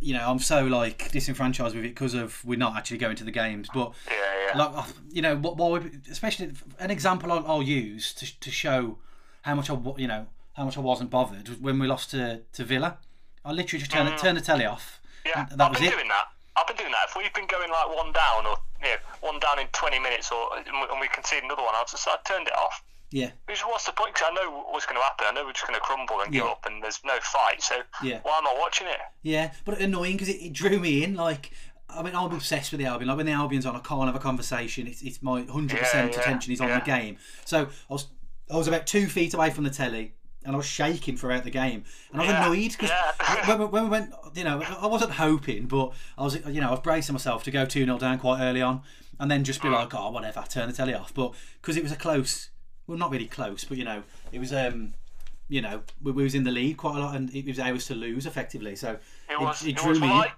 you 0.00 0.14
know, 0.14 0.28
I'm 0.28 0.38
so 0.38 0.64
like 0.64 1.10
disenfranchised 1.12 1.74
with 1.74 1.84
it 1.84 1.88
because 1.88 2.14
of 2.14 2.44
we're 2.44 2.58
not 2.58 2.76
actually 2.76 2.98
going 2.98 3.16
to 3.16 3.24
the 3.24 3.30
games. 3.30 3.68
But 3.72 3.92
yeah, 4.08 4.14
yeah. 4.48 4.58
like, 4.58 4.70
oh, 4.74 4.88
you 5.10 5.22
know, 5.22 5.36
what, 5.36 5.56
what 5.56 5.84
especially 6.10 6.52
an 6.78 6.90
example 6.90 7.32
I'll, 7.32 7.46
I'll 7.46 7.62
use 7.62 8.12
to 8.14 8.40
to 8.40 8.50
show 8.50 8.98
how 9.42 9.54
much 9.54 9.70
I, 9.70 9.78
you 9.96 10.08
know, 10.08 10.26
how 10.54 10.64
much 10.64 10.76
I 10.76 10.80
wasn't 10.80 11.10
bothered 11.10 11.48
was 11.48 11.58
when 11.58 11.78
we 11.78 11.86
lost 11.86 12.10
to 12.10 12.42
to 12.52 12.64
Villa. 12.64 12.98
I 13.44 13.52
literally 13.52 13.80
just 13.80 13.90
turned, 13.90 14.08
mm. 14.08 14.18
turned 14.18 14.36
the 14.36 14.42
telly 14.42 14.64
off. 14.64 15.00
yeah, 15.26 15.46
that 15.50 15.60
I've 15.60 15.70
was 15.70 15.78
been 15.78 15.88
it. 15.88 15.94
doing 15.94 16.08
that. 16.08 16.26
I've 16.56 16.66
been 16.66 16.76
doing 16.76 16.92
that. 16.92 17.08
If 17.08 17.16
we've 17.16 17.32
been 17.34 17.46
going 17.46 17.70
like 17.70 17.88
one 17.96 18.12
down 18.12 18.46
or 18.46 18.56
you 18.82 18.88
know, 18.88 18.96
one 19.20 19.40
down 19.40 19.58
in 19.58 19.66
20 19.72 19.98
minutes 19.98 20.30
or 20.30 20.56
and 20.56 21.00
we 21.00 21.08
concede 21.08 21.42
another 21.42 21.62
one, 21.62 21.74
I've 21.74 21.90
just 21.90 22.06
I 22.06 22.16
turned 22.24 22.46
it 22.46 22.54
off. 22.54 22.82
Yeah, 23.12 23.30
Because 23.46 23.62
what's 23.62 23.84
the 23.86 23.92
point? 23.92 24.14
Because 24.14 24.28
I 24.30 24.34
know 24.34 24.64
what's 24.70 24.86
going 24.86 24.96
to 24.98 25.02
happen. 25.02 25.26
I 25.28 25.32
know 25.32 25.44
we're 25.44 25.52
just 25.52 25.66
going 25.66 25.78
to 25.78 25.84
crumble 25.84 26.20
and 26.22 26.32
give 26.32 26.44
up, 26.44 26.64
and 26.66 26.82
there's 26.82 27.00
no 27.04 27.18
fight. 27.22 27.62
So 27.62 27.76
Yeah. 28.02 28.20
why 28.22 28.38
am 28.38 28.46
I 28.46 28.56
watching 28.58 28.86
it? 28.86 28.98
Yeah, 29.22 29.52
but 29.64 29.78
annoying 29.80 30.14
because 30.16 30.30
it, 30.30 30.40
it 30.42 30.52
drew 30.54 30.78
me 30.80 31.04
in. 31.04 31.14
Like, 31.14 31.52
I 31.90 32.02
mean, 32.02 32.14
I'm 32.16 32.32
obsessed 32.32 32.72
with 32.72 32.80
the 32.80 32.86
Albion. 32.86 33.08
Like 33.08 33.18
when 33.18 33.26
the 33.26 33.32
Albion's 33.32 33.66
on, 33.66 33.76
I 33.76 33.80
can't 33.80 34.06
have 34.06 34.16
a 34.16 34.18
conversation. 34.18 34.86
It's, 34.86 35.02
it's 35.02 35.22
my 35.22 35.42
hundred 35.44 35.78
percent 35.80 36.12
Yeah, 36.12 36.16
yeah, 36.16 36.20
attention 36.22 36.52
is 36.54 36.60
on 36.62 36.68
yeah. 36.68 36.78
the 36.80 36.84
game. 36.86 37.18
So 37.44 37.64
I 37.90 37.92
was 37.92 38.06
I 38.50 38.56
was 38.56 38.66
about 38.66 38.86
two 38.86 39.06
feet 39.06 39.34
away 39.34 39.50
from 39.50 39.64
the 39.64 39.70
telly. 39.70 40.14
And 40.44 40.54
I 40.54 40.56
was 40.56 40.66
shaking 40.66 41.16
throughout 41.16 41.44
the 41.44 41.50
game, 41.50 41.84
and 42.10 42.20
I 42.20 42.24
was 42.24 42.32
Yeah, 42.32 42.44
annoyed 42.46 42.72
because 42.72 42.90
yeah. 42.90 43.46
when, 43.48 43.58
we- 43.60 43.64
when 43.66 43.84
we 43.84 43.88
went, 43.90 44.12
you 44.34 44.42
know, 44.42 44.60
I 44.60 44.88
wasn't 44.88 45.12
hoping, 45.12 45.66
but 45.66 45.92
I 46.18 46.24
was, 46.24 46.34
you 46.48 46.60
know, 46.60 46.66
I 46.66 46.70
was 46.72 46.80
bracing 46.80 47.12
myself 47.12 47.44
to 47.44 47.52
go 47.52 47.64
two 47.64 47.84
0 47.84 47.96
down 47.98 48.18
quite 48.18 48.40
early 48.40 48.60
on, 48.60 48.82
and 49.20 49.30
then 49.30 49.44
just 49.44 49.62
be 49.62 49.68
Mm. 49.68 49.74
like, 49.74 49.94
oh, 49.94 50.10
whatever, 50.10 50.42
turn 50.48 50.68
the 50.68 50.74
telly 50.74 50.94
off. 50.94 51.14
But 51.14 51.34
because 51.60 51.76
it 51.76 51.84
was 51.84 51.92
a 51.92 51.96
close, 51.96 52.50
well, 52.86 52.98
not 52.98 53.10
really 53.10 53.26
close, 53.26 53.64
but 53.64 53.78
you 53.78 53.84
know, 53.84 54.02
it 54.32 54.38
was, 54.38 54.52
um, 54.52 54.94
you 55.48 55.60
know, 55.60 55.82
we, 56.02 56.12
we 56.12 56.22
was 56.22 56.34
in 56.34 56.44
the 56.44 56.50
lead 56.50 56.76
quite 56.76 56.96
a 56.96 57.00
lot, 57.00 57.16
and 57.16 57.34
it 57.34 57.46
was 57.46 57.58
ours 57.58 57.86
to 57.86 57.94
lose 57.94 58.26
effectively. 58.26 58.76
So 58.76 58.98
It 59.30 59.40
was. 59.40 59.62
it, 59.62 59.70
It, 59.70 59.76
drew 59.76 59.98
me 59.98 60.08
like 60.08 60.32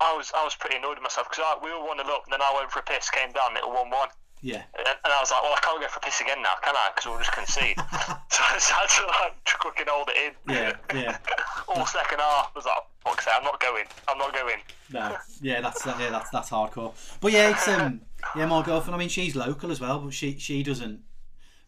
I 0.00 0.16
was. 0.16 0.32
I 0.34 0.42
was 0.44 0.54
pretty 0.54 0.76
annoyed 0.76 0.96
with 0.96 1.02
myself 1.02 1.28
because 1.30 1.44
we 1.62 1.70
were 1.70 1.84
one 1.84 1.98
0 1.98 2.08
up, 2.08 2.24
and 2.24 2.32
then 2.32 2.40
I 2.42 2.52
went 2.56 2.70
for 2.70 2.80
a 2.80 2.82
piss, 2.82 3.10
came 3.10 3.32
down, 3.32 3.56
it 3.56 3.62
was 3.66 3.74
one 3.74 3.90
one, 3.90 4.08
Yeah, 4.40 4.62
and, 4.78 4.88
and 4.88 5.12
I 5.12 5.20
was 5.20 5.30
like, 5.30 5.42
well, 5.42 5.52
I 5.52 5.60
can't 5.60 5.80
go 5.80 5.88
for 5.88 5.98
a 5.98 6.02
piss 6.02 6.20
again 6.20 6.40
now, 6.42 6.56
can 6.62 6.74
I? 6.74 6.90
Because 6.94 7.10
we'll 7.10 7.18
just 7.18 7.32
concede. 7.32 7.76
so 8.32 8.40
I 8.40 8.54
just 8.54 8.70
had 8.70 8.88
to 8.88 9.06
like 9.06 9.34
quick 9.60 9.80
and 9.80 9.88
hold 9.90 10.08
it 10.08 10.16
in. 10.16 10.54
Yeah, 10.54 10.72
yeah. 10.94 11.18
All 11.68 11.84
second 11.84 12.18
half 12.18 12.48
I 12.48 12.56
was 12.56 12.64
like, 12.64 12.82
fuck's 13.04 13.24
sake, 13.26 13.34
I'm 13.36 13.44
not 13.44 13.60
going. 13.60 13.84
I'm 14.08 14.18
not 14.18 14.32
going. 14.32 14.60
no, 14.90 15.16
yeah, 15.42 15.60
that's 15.60 15.84
yeah, 15.84 16.10
that's 16.10 16.30
that's 16.30 16.48
hardcore. 16.50 16.94
But 17.20 17.32
yeah, 17.32 17.50
it's 17.50 17.68
um, 17.68 18.00
yeah, 18.34 18.46
my 18.46 18.62
girlfriend. 18.62 18.94
I 18.94 18.98
mean, 18.98 19.10
she's 19.10 19.36
local 19.36 19.70
as 19.70 19.80
well, 19.80 20.00
but 20.00 20.14
she 20.14 20.38
she 20.38 20.62
doesn't. 20.62 21.00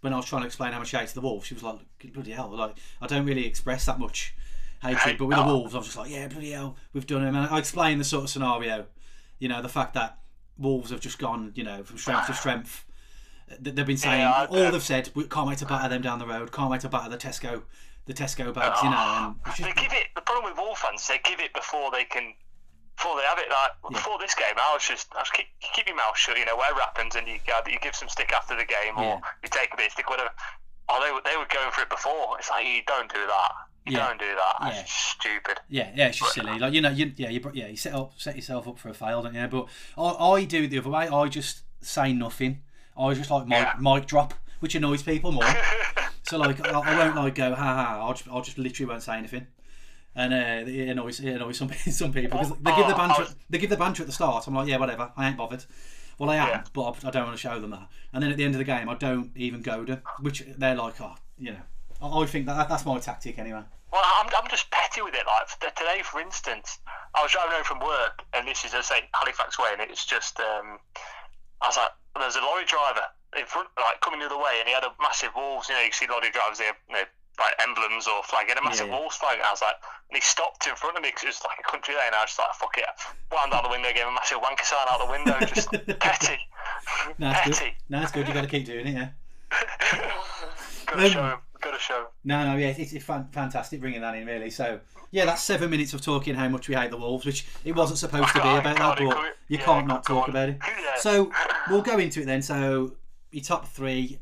When 0.02 0.12
I 0.12 0.16
was 0.16 0.26
trying 0.26 0.42
to 0.42 0.46
explain 0.46 0.72
how 0.72 0.78
much 0.78 0.88
she 0.88 0.96
hates 0.96 1.12
the 1.12 1.20
Wolves, 1.20 1.46
she 1.46 1.54
was 1.54 1.62
like, 1.62 1.78
"Bloody 2.12 2.32
hell!" 2.32 2.50
Like, 2.50 2.76
I 3.00 3.06
don't 3.06 3.24
really 3.24 3.46
express 3.46 3.86
that 3.86 3.98
much 3.98 4.34
hatred, 4.82 5.16
but 5.16 5.26
with 5.26 5.36
the 5.36 5.42
oh. 5.42 5.46
Wolves, 5.46 5.74
I 5.74 5.78
was 5.78 5.86
just 5.86 5.96
like, 5.96 6.10
"Yeah, 6.10 6.28
bloody 6.28 6.50
hell, 6.50 6.76
we've 6.92 7.06
done 7.06 7.24
them." 7.24 7.34
And 7.36 7.46
I 7.48 7.58
explained 7.58 8.00
the 8.00 8.04
sort 8.04 8.24
of 8.24 8.30
scenario, 8.30 8.86
you 9.38 9.48
know, 9.48 9.62
the 9.62 9.68
fact 9.68 9.94
that 9.94 10.18
Wolves 10.58 10.90
have 10.90 11.00
just 11.00 11.18
gone, 11.18 11.52
you 11.54 11.64
know, 11.64 11.82
from 11.82 11.98
strength 11.98 12.26
to 12.26 12.34
strength. 12.34 12.84
Th- 13.48 13.74
They've 13.74 13.86
been 13.86 13.96
saying 13.96 14.20
Yeah, 14.20 14.46
all 14.48 14.70
they've 14.70 14.82
said. 14.82 15.10
We 15.14 15.24
can't 15.24 15.48
wait 15.48 15.58
to 15.58 15.66
batter 15.66 15.88
them 15.88 16.02
down 16.02 16.18
the 16.18 16.26
road. 16.26 16.52
Can't 16.52 16.70
wait 16.70 16.80
to 16.82 16.88
batter 16.88 17.10
the 17.10 17.16
Tesco, 17.16 17.62
the 18.06 18.14
Tesco 18.14 18.52
bags, 18.52 18.82
you 18.82 18.88
ah, 18.88 19.34
know. 19.34 19.40
And 19.44 19.52
it's 19.52 19.58
They 19.58 19.82
give 19.82 19.92
it. 19.92 20.08
The 20.14 20.20
problem 20.22 20.50
with 20.50 20.58
Wolf 20.58 20.78
fans, 20.78 21.06
they 21.06 21.20
give 21.24 21.40
it 21.40 21.52
before 21.54 21.90
they 21.90 22.04
can. 22.04 22.34
Before 22.96 23.16
they 23.16 23.22
have 23.24 23.38
it, 23.38 23.48
like 23.50 23.92
before 23.92 24.18
this 24.18 24.34
game, 24.34 24.54
I 24.56 24.74
was 24.74 24.86
just, 24.86 25.08
I 25.14 25.20
was 25.20 25.30
keep, 25.30 25.46
keep 25.74 25.86
your 25.86 25.96
mouth 25.96 26.16
shut. 26.16 26.38
You 26.38 26.44
know, 26.44 26.56
whatever 26.56 26.80
happens, 26.80 27.16
and 27.16 27.26
you 27.26 27.38
uh, 27.54 27.60
you 27.66 27.78
give 27.80 27.94
some 27.96 28.08
stick 28.08 28.32
after 28.32 28.54
the 28.56 28.64
game, 28.64 28.96
or 28.96 29.02
Yeah. 29.02 29.20
you 29.42 29.48
take 29.50 29.72
a 29.72 29.76
bit 29.76 29.86
of 29.86 29.92
stick, 29.92 30.08
whatever. 30.08 30.30
Oh, 30.88 31.02
they 31.04 31.10
were 31.12 31.22
they 31.24 31.36
were 31.36 31.48
going 31.52 31.70
for 31.72 31.82
it 31.82 31.90
before. 31.90 32.36
It's 32.38 32.50
like 32.50 32.66
you 32.66 32.82
don't 32.86 33.12
do 33.12 33.26
that. 33.26 33.52
You 33.86 33.96
Yeah. 33.96 34.06
don't 34.06 34.20
do 34.20 34.26
that. 34.34 34.54
That's 34.60 34.76
Yeah. 34.78 34.84
stupid. 34.86 35.60
Yeah, 35.68 35.90
yeah, 35.94 36.08
it's 36.08 36.18
just 36.18 36.34
silly. 36.34 36.58
Like 36.58 36.72
you 36.74 36.80
know, 36.80 36.90
you, 36.90 37.12
yeah, 37.16 37.30
you 37.30 37.40
yeah, 37.54 37.66
you 37.68 37.76
set 37.76 37.94
up 37.94 38.12
set 38.18 38.36
yourself 38.36 38.68
up 38.68 38.78
for 38.78 38.88
a 38.90 38.94
fail, 38.94 39.22
don't 39.22 39.34
you? 39.34 39.46
But 39.48 39.66
I, 40.00 40.30
I 40.32 40.44
do 40.44 40.62
it 40.64 40.68
the 40.68 40.78
other 40.78 40.90
way. 40.90 41.08
I 41.08 41.28
just 41.28 41.62
say 41.80 42.12
nothing. 42.12 42.62
I 42.96 43.06
was 43.06 43.18
just 43.18 43.30
like 43.30 43.46
mic, 43.46 43.58
Yeah. 43.58 43.74
mic 43.80 44.06
drop, 44.06 44.34
which 44.60 44.74
annoys 44.74 45.02
people 45.02 45.32
more. 45.32 45.48
so 46.22 46.36
like, 46.36 46.60
I, 46.60 46.70
I 46.78 46.96
won't 46.98 47.16
like 47.16 47.34
go 47.34 47.54
ha 47.54 47.74
ha. 47.74 48.00
I'll 48.06 48.12
just, 48.14 48.28
I'll 48.28 48.42
just 48.42 48.58
literally 48.58 48.88
won't 48.90 49.02
say 49.02 49.16
anything. 49.16 49.46
And 50.14 50.34
uh, 50.34 50.70
it 50.70 50.88
annoys 50.90 51.20
it 51.20 51.30
annoys 51.36 51.56
some 51.58 51.70
some 51.90 52.12
people 52.12 52.38
because 52.38 52.50
they 52.58 52.74
give 52.76 52.86
the 52.86 52.94
Oh, 52.94 52.96
banter 52.96 53.26
they 53.48 53.58
give 53.58 53.70
the 53.70 53.76
banter 53.76 54.02
at 54.02 54.06
the 54.06 54.12
start. 54.12 54.46
I'm 54.46 54.54
like, 54.54 54.68
yeah, 54.68 54.76
whatever. 54.78 55.10
I 55.16 55.28
ain't 55.28 55.36
bothered. 55.36 55.64
Well, 56.18 56.28
I 56.30 56.36
am, 56.36 56.48
Yeah. 56.48 56.64
but 56.74 57.04
I 57.04 57.10
don't 57.10 57.24
want 57.24 57.36
to 57.36 57.40
show 57.40 57.58
them 57.58 57.70
that. 57.70 57.88
And 58.12 58.22
then 58.22 58.30
at 58.30 58.36
the 58.36 58.44
end 58.44 58.54
of 58.54 58.58
the 58.58 58.64
game, 58.64 58.88
I 58.88 58.94
don't 58.94 59.30
even 59.34 59.62
go 59.62 59.84
to, 59.84 60.02
which 60.20 60.44
they're 60.58 60.74
like, 60.76 61.00
oh, 61.00 61.14
you 61.38 61.52
know. 61.52 61.62
I, 62.02 62.20
I 62.20 62.26
think 62.26 62.46
that 62.46 62.68
that's 62.68 62.84
my 62.84 62.98
tactic 62.98 63.38
anyway. 63.38 63.62
Well, 63.92 64.02
I'm, 64.04 64.28
I'm 64.36 64.48
just 64.50 64.70
petty 64.70 65.00
with 65.02 65.14
it. 65.14 65.24
Like 65.26 65.74
today, 65.74 66.02
for 66.04 66.20
instance, 66.20 66.78
I 67.14 67.22
was 67.22 67.32
driving 67.32 67.52
home 67.52 67.64
from 67.64 67.80
work, 67.80 68.22
and 68.34 68.46
this 68.46 68.64
is, 68.64 68.74
I 68.74 68.80
say, 68.82 69.08
Halifax 69.14 69.58
way, 69.58 69.68
and 69.72 69.80
it's 69.80 70.04
just, 70.04 70.38
um, 70.40 70.78
I 71.62 71.66
was 71.68 71.76
like, 71.76 71.90
there's 72.18 72.36
a 72.36 72.40
lorry 72.40 72.64
driver 72.66 73.04
in 73.38 73.46
front, 73.46 73.68
like 73.80 74.00
coming 74.02 74.20
the 74.20 74.26
other 74.26 74.36
way, 74.38 74.60
and 74.60 74.68
he 74.68 74.74
had 74.74 74.84
a 74.84 74.92
massive 75.00 75.30
Wolves. 75.34 75.68
You 75.68 75.74
know, 75.76 75.80
you 75.82 75.92
see 75.92 76.06
lorry 76.08 76.30
drivers 76.30 76.58
here, 76.60 76.72
you 76.88 76.94
know, 76.96 77.04
like 77.38 77.54
emblems 77.62 78.06
or 78.06 78.22
flag. 78.24 78.44
He 78.46 78.50
had 78.50 78.58
a 78.58 78.64
massive 78.64 78.88
Yeah, 78.88 78.94
yeah. 78.94 79.00
Wolves 79.00 79.16
flag, 79.16 79.36
and 79.38 79.46
I 79.46 79.50
was 79.50 79.62
like, 79.62 79.76
and 80.10 80.16
he 80.16 80.20
stopped 80.22 80.66
in 80.66 80.74
front 80.76 80.96
of 80.96 81.02
me 81.02 81.08
because 81.08 81.24
it 81.24 81.26
was 81.28 81.42
like 81.44 81.58
a 81.60 81.68
country 81.70 81.94
lane. 81.94 82.12
And 82.12 82.16
I 82.16 82.20
was 82.26 82.30
just 82.30 82.38
like, 82.38 82.52
fuck 82.54 82.76
it, 82.78 82.84
wound 83.32 83.52
out 83.54 83.62
the 83.64 83.70
window, 83.70 83.88
gave 83.92 84.02
him 84.04 84.12
a 84.12 84.18
massive 84.20 84.38
wanker 84.38 84.64
sign 84.64 84.86
out 84.90 85.00
the 85.00 85.10
window, 85.10 85.36
just 85.46 85.70
petty, 86.00 86.38
No, 87.18 87.32
good. 87.44 87.56
petty. 87.56 87.72
No, 87.88 88.02
it's 88.02 88.12
good. 88.12 88.28
You 88.28 88.34
got 88.34 88.42
to 88.42 88.52
keep 88.52 88.66
doing 88.66 88.86
it, 88.86 88.94
yeah. 88.94 89.08
Gotta 90.86 91.04
Um, 91.04 91.10
show 91.10 91.24
him. 91.24 91.38
Gotta 91.60 91.78
show 91.78 92.00
him. 92.00 92.06
No, 92.24 92.44
no, 92.44 92.56
yeah, 92.56 92.68
it's, 92.68 92.92
it's 92.92 93.04
fan- 93.04 93.28
fantastic 93.32 93.80
bringing 93.80 94.00
that 94.02 94.14
in, 94.14 94.26
really. 94.26 94.50
So, 94.50 94.80
yeah, 95.10 95.24
that's 95.24 95.42
seven 95.42 95.70
minutes 95.70 95.94
of 95.94 96.00
talking 96.00 96.34
how 96.34 96.48
much 96.48 96.68
we 96.68 96.74
hate 96.74 96.90
the 96.90 96.96
Wolves, 96.96 97.24
which 97.24 97.46
it 97.64 97.74
wasn't 97.74 97.98
supposed 97.98 98.28
to 98.34 98.42
be 98.42 98.48
about 98.48 98.76
that, 98.76 98.98
but 98.98 99.00
you 99.48 99.58
Yeah, 99.58 99.64
can't 99.64 99.86
not 99.86 100.04
talk 100.04 100.24
on. 100.24 100.30
about 100.30 100.48
it. 100.50 100.58
Yeah. 100.60 100.96
So, 100.98 101.30
we'll 101.70 101.82
go 101.82 101.98
into 101.98 102.20
it 102.22 102.26
then. 102.26 102.42
So, 102.42 102.94
your 103.30 103.44
top 103.44 103.66
three, 103.68 104.18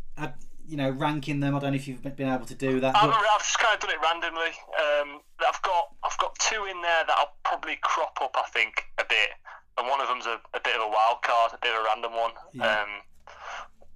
you 0.70 0.76
know, 0.76 0.90
ranking 0.90 1.40
them. 1.40 1.56
I 1.56 1.58
don't 1.58 1.72
know 1.72 1.76
if 1.76 1.88
you've 1.88 2.02
been 2.02 2.28
able 2.32 2.46
to 2.46 2.54
do 2.54 2.78
that. 2.80 2.94
I've, 2.94 3.10
I've 3.10 3.42
just 3.42 3.58
kind 3.58 3.74
of 3.74 3.80
done 3.80 3.90
it 3.90 4.00
randomly. 4.00 4.54
Um, 4.78 5.20
I've 5.46 5.60
got 5.62 5.90
I've 6.04 6.16
got 6.18 6.38
two 6.38 6.64
in 6.70 6.80
there 6.80 7.04
that 7.06 7.16
I'll 7.18 7.34
probably 7.42 7.76
crop 7.82 8.18
up. 8.22 8.36
I 8.38 8.48
think 8.50 8.86
a 8.98 9.04
bit. 9.08 9.30
and 9.78 9.88
one 9.88 10.00
of 10.00 10.08
them's 10.08 10.26
a, 10.26 10.38
a 10.54 10.60
bit 10.62 10.76
of 10.76 10.82
a 10.82 10.88
wild 10.88 11.22
card, 11.22 11.52
a 11.54 11.58
bit 11.60 11.74
of 11.74 11.82
a 11.82 11.84
random 11.84 12.12
one. 12.12 12.30
Yeah. 12.52 12.82
Um, 12.82 12.88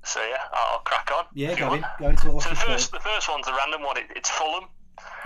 so 0.02 0.20
yeah, 0.20 0.42
I'll, 0.52 0.80
crack 0.80 1.10
on. 1.16 1.24
Yeah, 1.32 1.54
go 1.54 1.74
in. 1.74 1.84
Go 2.00 2.08
into 2.08 2.40
So 2.40 2.50
the 2.50 2.56
first, 2.56 2.92
the 2.92 3.00
first 3.00 3.30
one's 3.30 3.46
a 3.46 3.54
random 3.54 3.82
one. 3.82 3.96
It, 3.96 4.10
it's 4.16 4.28
Fulham. 4.28 4.64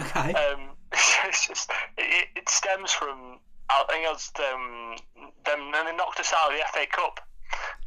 Okay. 0.01 0.35
Um, 0.35 0.77
it's 0.93 1.49
just 1.49 1.71
it, 1.97 2.29
it 2.37 2.49
stems 2.49 2.93
from 2.93 3.41
I 3.71 3.85
think 3.89 4.05
it 4.05 4.13
was 4.13 4.31
um, 4.53 4.97
them 5.45 5.73
and 5.75 5.89
they 5.89 5.97
knocked 5.97 6.21
us 6.21 6.33
out 6.33 6.53
of 6.53 6.59
the 6.59 6.65
FA 6.73 6.87
Cup 6.91 7.21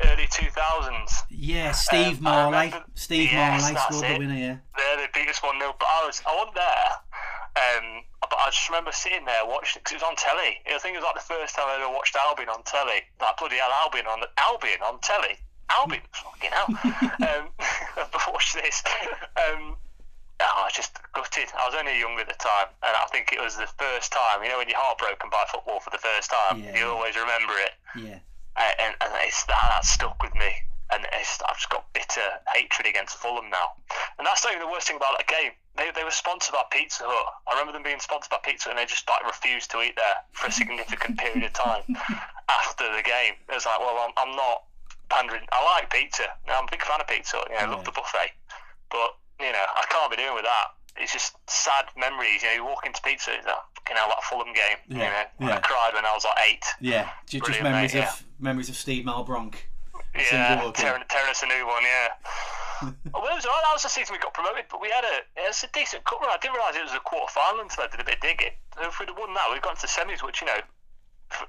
early 0.05 0.27
two 0.31 0.47
thousands. 0.51 1.11
Yeah, 1.29 1.71
Steve 1.71 2.17
um, 2.19 2.23
Marlet. 2.53 2.65
remember- 2.73 2.85
Steve 2.95 3.31
Yes, 3.31 3.61
Marlet 3.63 3.79
scored 3.79 4.03
the 4.05 4.17
winner. 4.19 4.35
Yeah. 4.35 4.57
There 4.77 4.97
they 4.97 5.07
beat 5.13 5.29
us 5.29 5.41
one 5.43 5.59
0 5.59 5.75
but 5.79 5.87
I 5.87 6.05
was 6.05 6.21
I 6.27 6.35
wasn't 6.35 6.55
there. 6.55 6.91
Um, 7.51 8.03
but 8.21 8.39
I 8.39 8.45
just 8.49 8.69
remember 8.69 8.91
sitting 8.93 9.25
there 9.25 9.43
watching 9.45 9.81
because 9.83 9.91
it 9.93 9.99
was 10.01 10.07
on 10.07 10.15
telly. 10.15 10.59
I 10.71 10.79
think 10.79 10.95
it 10.95 10.99
was 10.99 11.05
like 11.05 11.15
the 11.19 11.27
first 11.33 11.55
time 11.55 11.65
I 11.67 11.75
ever 11.83 11.91
watched 11.91 12.15
Albion 12.15 12.47
on 12.49 12.63
telly. 12.63 13.03
Like 13.19 13.37
bloody 13.37 13.57
hell, 13.57 13.71
Albion 13.83 14.07
on 14.07 14.23
Albion 14.37 14.79
on 14.85 14.99
telly. 15.01 15.35
Albion, 15.69 16.01
fucking 16.11 16.51
hell. 16.51 16.67
um, 17.27 17.47
I've 17.97 18.27
watched 18.31 18.55
this. 18.55 18.83
Um, 19.35 19.75
I 20.41 20.63
was 20.65 20.73
just 20.73 20.97
gutted. 21.13 21.47
I 21.53 21.67
was 21.67 21.75
only 21.77 21.99
young 21.99 22.17
at 22.19 22.27
the 22.27 22.33
time, 22.39 22.67
and 22.83 22.95
I 22.95 23.05
think 23.11 23.31
it 23.31 23.39
was 23.39 23.57
the 23.57 23.67
first 23.77 24.11
time. 24.11 24.43
You 24.43 24.49
know, 24.49 24.57
when 24.57 24.67
you're 24.67 24.79
heartbroken 24.79 25.29
by 25.29 25.43
football 25.51 25.79
for 25.79 25.91
the 25.91 25.99
first 25.99 26.31
time, 26.31 26.63
Yeah. 26.63 26.77
you 26.79 26.85
always 26.87 27.15
remember 27.15 27.53
it, 27.59 27.71
Yeah. 27.95 28.19
And, 28.57 28.95
and 29.01 29.11
it's 29.23 29.43
that 29.45 29.61
that 29.69 29.85
stuck 29.85 30.21
with 30.21 30.33
me. 30.35 30.51
And 30.91 31.07
it's, 31.13 31.39
I've 31.47 31.55
just 31.55 31.69
got 31.69 31.87
bitter 31.93 32.27
hatred 32.53 32.85
against 32.85 33.15
Fulham 33.15 33.49
now. 33.49 33.79
And 34.19 34.27
that's 34.27 34.43
not 34.43 34.51
even 34.51 34.67
the 34.67 34.71
worst 34.71 34.87
thing 34.87 34.97
about 34.97 35.15
that 35.17 35.27
game. 35.27 35.55
They, 35.79 35.87
they 35.95 36.03
were 36.03 36.11
sponsored 36.11 36.51
by 36.51 36.67
Pizza 36.69 37.07
Hut. 37.07 37.27
I 37.47 37.55
remember 37.55 37.71
them 37.71 37.83
being 37.83 38.03
sponsored 38.03 38.29
by 38.29 38.43
Pizza 38.43 38.67
Hut, 38.67 38.75
and 38.75 38.79
they 38.79 38.91
just 38.91 39.07
like 39.07 39.23
refused 39.23 39.71
to 39.71 39.79
eat 39.79 39.95
there 39.95 40.19
for 40.35 40.47
a 40.47 40.51
significant 40.51 41.15
period 41.15 41.47
of 41.47 41.53
time 41.55 41.87
after 42.51 42.91
the 42.91 43.03
game. 43.07 43.39
It 43.47 43.55
was 43.55 43.63
like, 43.63 43.79
well, 43.79 43.95
I'm, 44.03 44.11
I'm 44.19 44.35
not 44.35 44.67
pandering. 45.07 45.47
I 45.55 45.63
like 45.79 45.87
pizza. 45.87 46.27
I'm 46.51 46.67
a 46.67 46.71
big 46.71 46.83
fan 46.83 46.99
of 46.99 47.07
Pizza 47.07 47.39
Hut. 47.39 47.47
You 47.47 47.55
know, 47.55 47.71
I 47.71 47.75
love 47.75 47.87
the 47.87 47.95
buffet. 47.95 48.35
But, 48.91 49.15
you 49.39 49.51
know, 49.55 49.63
I 49.63 49.87
can't 49.87 50.11
be 50.11 50.19
doing 50.19 50.35
with 50.35 50.43
that. 50.43 50.75
It's 50.97 51.13
just 51.13 51.35
sad 51.49 51.85
memories. 51.97 52.43
You 52.43 52.49
know, 52.49 52.55
you 52.55 52.65
walk 52.65 52.85
into 52.85 53.01
Pizza, 53.01 53.31
it's 53.33 53.45
like, 53.45 53.55
fucking 53.75 53.95
hell, 53.95 54.09
that 54.09 54.23
Fulham 54.23 54.53
game. 54.53 54.77
You 54.87 54.97
know, 54.97 55.23
yeah. 55.39 55.55
I 55.55 55.59
cried 55.59 55.93
when 55.93 56.05
I 56.05 56.13
was 56.13 56.25
like 56.25 56.37
eight. 56.49 56.65
Yeah. 56.79 57.09
Ju- 57.27 57.39
Just, 57.39 57.61
memories 57.63 57.93
mate, 57.93 58.03
of 58.03 58.23
memories 58.39 58.69
of 58.69 58.75
Steve 58.75 59.05
Malbranque. 59.05 59.55
Yeah, 60.13 60.59
tearing, 60.75 61.03
tearing 61.07 61.31
us 61.31 61.41
a 61.41 61.47
new 61.47 61.65
one, 61.65 61.83
yeah. 61.83 62.07
well, 63.15 63.23
it 63.31 63.35
was 63.39 63.45
all 63.45 63.53
right. 63.55 63.63
That 63.63 63.73
was 63.73 63.83
the 63.83 63.89
season 63.89 64.11
we 64.13 64.19
got 64.19 64.33
promoted, 64.33 64.65
but 64.69 64.81
we 64.81 64.89
had 64.89 65.05
a 65.05 65.23
it 65.39 65.47
was 65.47 65.63
a 65.63 65.69
decent 65.71 66.03
cup 66.03 66.19
run. 66.19 66.29
I 66.33 66.37
didn't 66.41 66.55
realise 66.59 66.75
it 66.75 66.83
was 66.83 66.91
a 66.93 66.99
quarter 66.99 67.31
final 67.31 67.61
until 67.61 67.85
I 67.85 67.87
did 67.87 68.01
a 68.01 68.03
bit 68.03 68.15
of 68.19 68.21
digging. 68.21 68.51
So 68.75 68.83
if 68.89 68.99
we'd 68.99 69.07
have 69.07 69.17
won 69.17 69.33
that, 69.35 69.47
we'd 69.53 69.61
gone 69.61 69.75
to 69.75 69.81
the 69.81 69.87
semis, 69.87 70.19
which, 70.25 70.41
you 70.41 70.47
know, 70.47 70.59
for, 71.29 71.45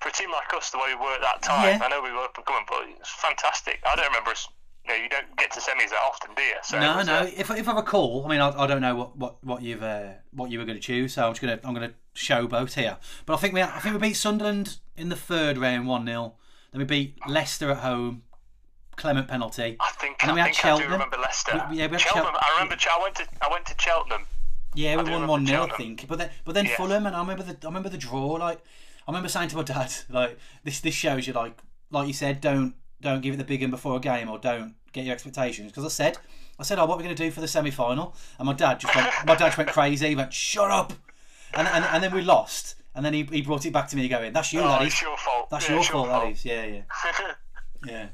for 0.00 0.08
a 0.08 0.12
team 0.12 0.30
like 0.32 0.48
us, 0.56 0.70
the 0.70 0.78
way 0.78 0.94
we 0.96 1.02
were 1.04 1.12
at 1.12 1.20
that 1.20 1.42
time, 1.42 1.76
Yeah. 1.76 1.84
I 1.84 1.88
know 1.92 2.00
we 2.00 2.08
were 2.12 2.24
up 2.24 2.36
and 2.38 2.46
coming, 2.46 2.64
but 2.70 2.88
it's 2.98 3.10
fantastic. 3.10 3.82
I 3.84 3.94
don't 3.96 4.06
remember 4.08 4.30
us. 4.32 4.48
You 4.92 4.96
know, 4.98 5.02
you 5.04 5.08
don't 5.08 5.36
get 5.36 5.50
to 5.52 5.60
semis 5.60 5.90
that 5.90 5.98
often, 6.04 6.30
do 6.34 6.42
you? 6.42 6.54
So 6.62 6.78
no, 6.80 7.02
no. 7.02 7.14
uh, 7.20 7.30
If, 7.36 7.50
if 7.50 7.68
I 7.68 7.74
recall, 7.76 8.24
I 8.26 8.28
mean, 8.28 8.40
I, 8.40 8.48
I 8.50 8.66
don't 8.66 8.80
know 8.80 8.94
what, 8.96 9.16
what, 9.16 9.44
what 9.44 9.62
you've 9.62 9.82
uh, 9.82 10.08
what 10.32 10.50
you 10.50 10.58
were 10.58 10.64
going 10.64 10.76
to 10.78 10.82
choose, 10.82 11.14
so 11.14 11.26
I'm 11.26 11.32
just 11.32 11.40
gonna 11.40 11.58
I'm 11.64 11.74
gonna 11.74 11.92
showboat 12.14 12.72
here. 12.74 12.96
But 13.26 13.34
I 13.34 13.36
think 13.36 13.54
we 13.54 13.62
I 13.62 13.78
think 13.80 13.94
we 13.94 14.00
beat 14.08 14.14
Sunderland 14.14 14.78
in 14.96 15.08
the 15.08 15.16
third 15.16 15.58
round 15.58 15.86
one 15.86 16.06
0 16.06 16.34
Then 16.72 16.78
we 16.80 16.84
beat 16.84 17.16
Leicester 17.28 17.70
at 17.70 17.78
home, 17.78 18.22
Clement 18.96 19.28
penalty. 19.28 19.76
I 19.80 19.90
think, 19.92 20.16
And 20.22 20.28
then 20.30 20.34
we 20.34 20.40
I, 20.42 20.46
had 20.46 20.54
think 20.54 20.64
I 20.64 20.68
do 20.68 20.76
Cheltenham. 20.82 20.92
remember 20.92 21.16
Leicester. 21.18 21.66
We- 21.70 21.76
yeah, 21.78 21.86
we 21.86 21.92
had 21.92 22.00
Cheltenham. 22.00 22.32
Chel- 22.32 22.40
I 22.42 22.52
remember. 22.54 22.76
I 22.90 23.02
went 23.02 23.14
to 23.16 23.26
I 23.42 23.48
went 23.50 23.66
to 23.66 23.74
Cheltenham. 23.78 24.26
Yeah, 24.74 25.02
we 25.02 25.10
won 25.10 25.26
one 25.26 25.46
0 25.46 25.64
I 25.64 25.76
think. 25.76 26.06
But 26.08 26.18
then 26.18 26.30
but 26.44 26.54
then 26.54 26.66
Yeah. 26.66 26.76
Fulham, 26.76 27.06
and 27.06 27.16
I 27.16 27.20
remember 27.20 27.42
the 27.42 27.56
I 27.62 27.66
remember 27.68 27.88
the 27.88 27.98
draw. 27.98 28.32
Like 28.32 28.58
I 29.06 29.10
remember 29.10 29.28
saying 29.28 29.48
to 29.50 29.56
my 29.56 29.62
dad, 29.62 29.92
like 30.10 30.38
this 30.64 30.80
this 30.80 30.94
shows 30.94 31.26
you 31.26 31.32
like 31.32 31.58
like 31.90 32.06
you 32.06 32.12
said, 32.14 32.40
don't 32.40 32.74
don't 33.00 33.22
give 33.22 33.32
it 33.34 33.38
the 33.38 33.44
big 33.44 33.62
one 33.62 33.70
before 33.70 33.96
a 33.96 34.00
game, 34.00 34.28
or 34.28 34.38
don't 34.38 34.74
get 34.92 35.04
your 35.04 35.14
expectations. 35.14 35.70
Because 35.72 35.84
I 35.84 35.88
said 35.88 36.18
I 36.58 36.62
said, 36.62 36.78
oh, 36.78 36.84
what 36.86 36.94
are 36.94 36.98
we 36.98 37.04
going 37.04 37.16
to 37.16 37.22
do 37.24 37.30
for 37.30 37.40
the 37.40 37.48
semi 37.48 37.70
final? 37.70 38.14
And 38.38 38.46
my 38.46 38.52
dad 38.52 38.80
just 38.80 38.94
went, 38.94 39.08
my 39.26 39.34
dad 39.34 39.46
just 39.46 39.58
went 39.58 39.70
crazy. 39.70 40.08
He 40.08 40.14
went, 40.14 40.32
shut 40.32 40.70
up. 40.70 40.92
And 41.54 41.66
and, 41.68 41.84
and 41.84 42.02
then 42.02 42.12
we 42.12 42.22
lost. 42.22 42.76
And 42.94 43.04
then 43.06 43.14
he, 43.14 43.22
he 43.22 43.40
brought 43.42 43.64
it 43.64 43.72
back 43.72 43.88
to 43.88 43.96
me 43.96 44.08
going, 44.08 44.32
that's 44.32 44.52
you, 44.52 44.60
Oh, 44.60 44.64
laddie. 44.64 44.86
it's 44.86 45.00
your 45.00 45.16
fault. 45.16 45.48
That's 45.50 45.66
Yeah, 45.66 45.70
your 45.72 45.80
it's 45.80 45.88
fault, 45.88 46.08
laddies. 46.08 46.44
Yeah, 46.44 46.64
yeah, 46.64 46.82
yeah. 47.86 48.06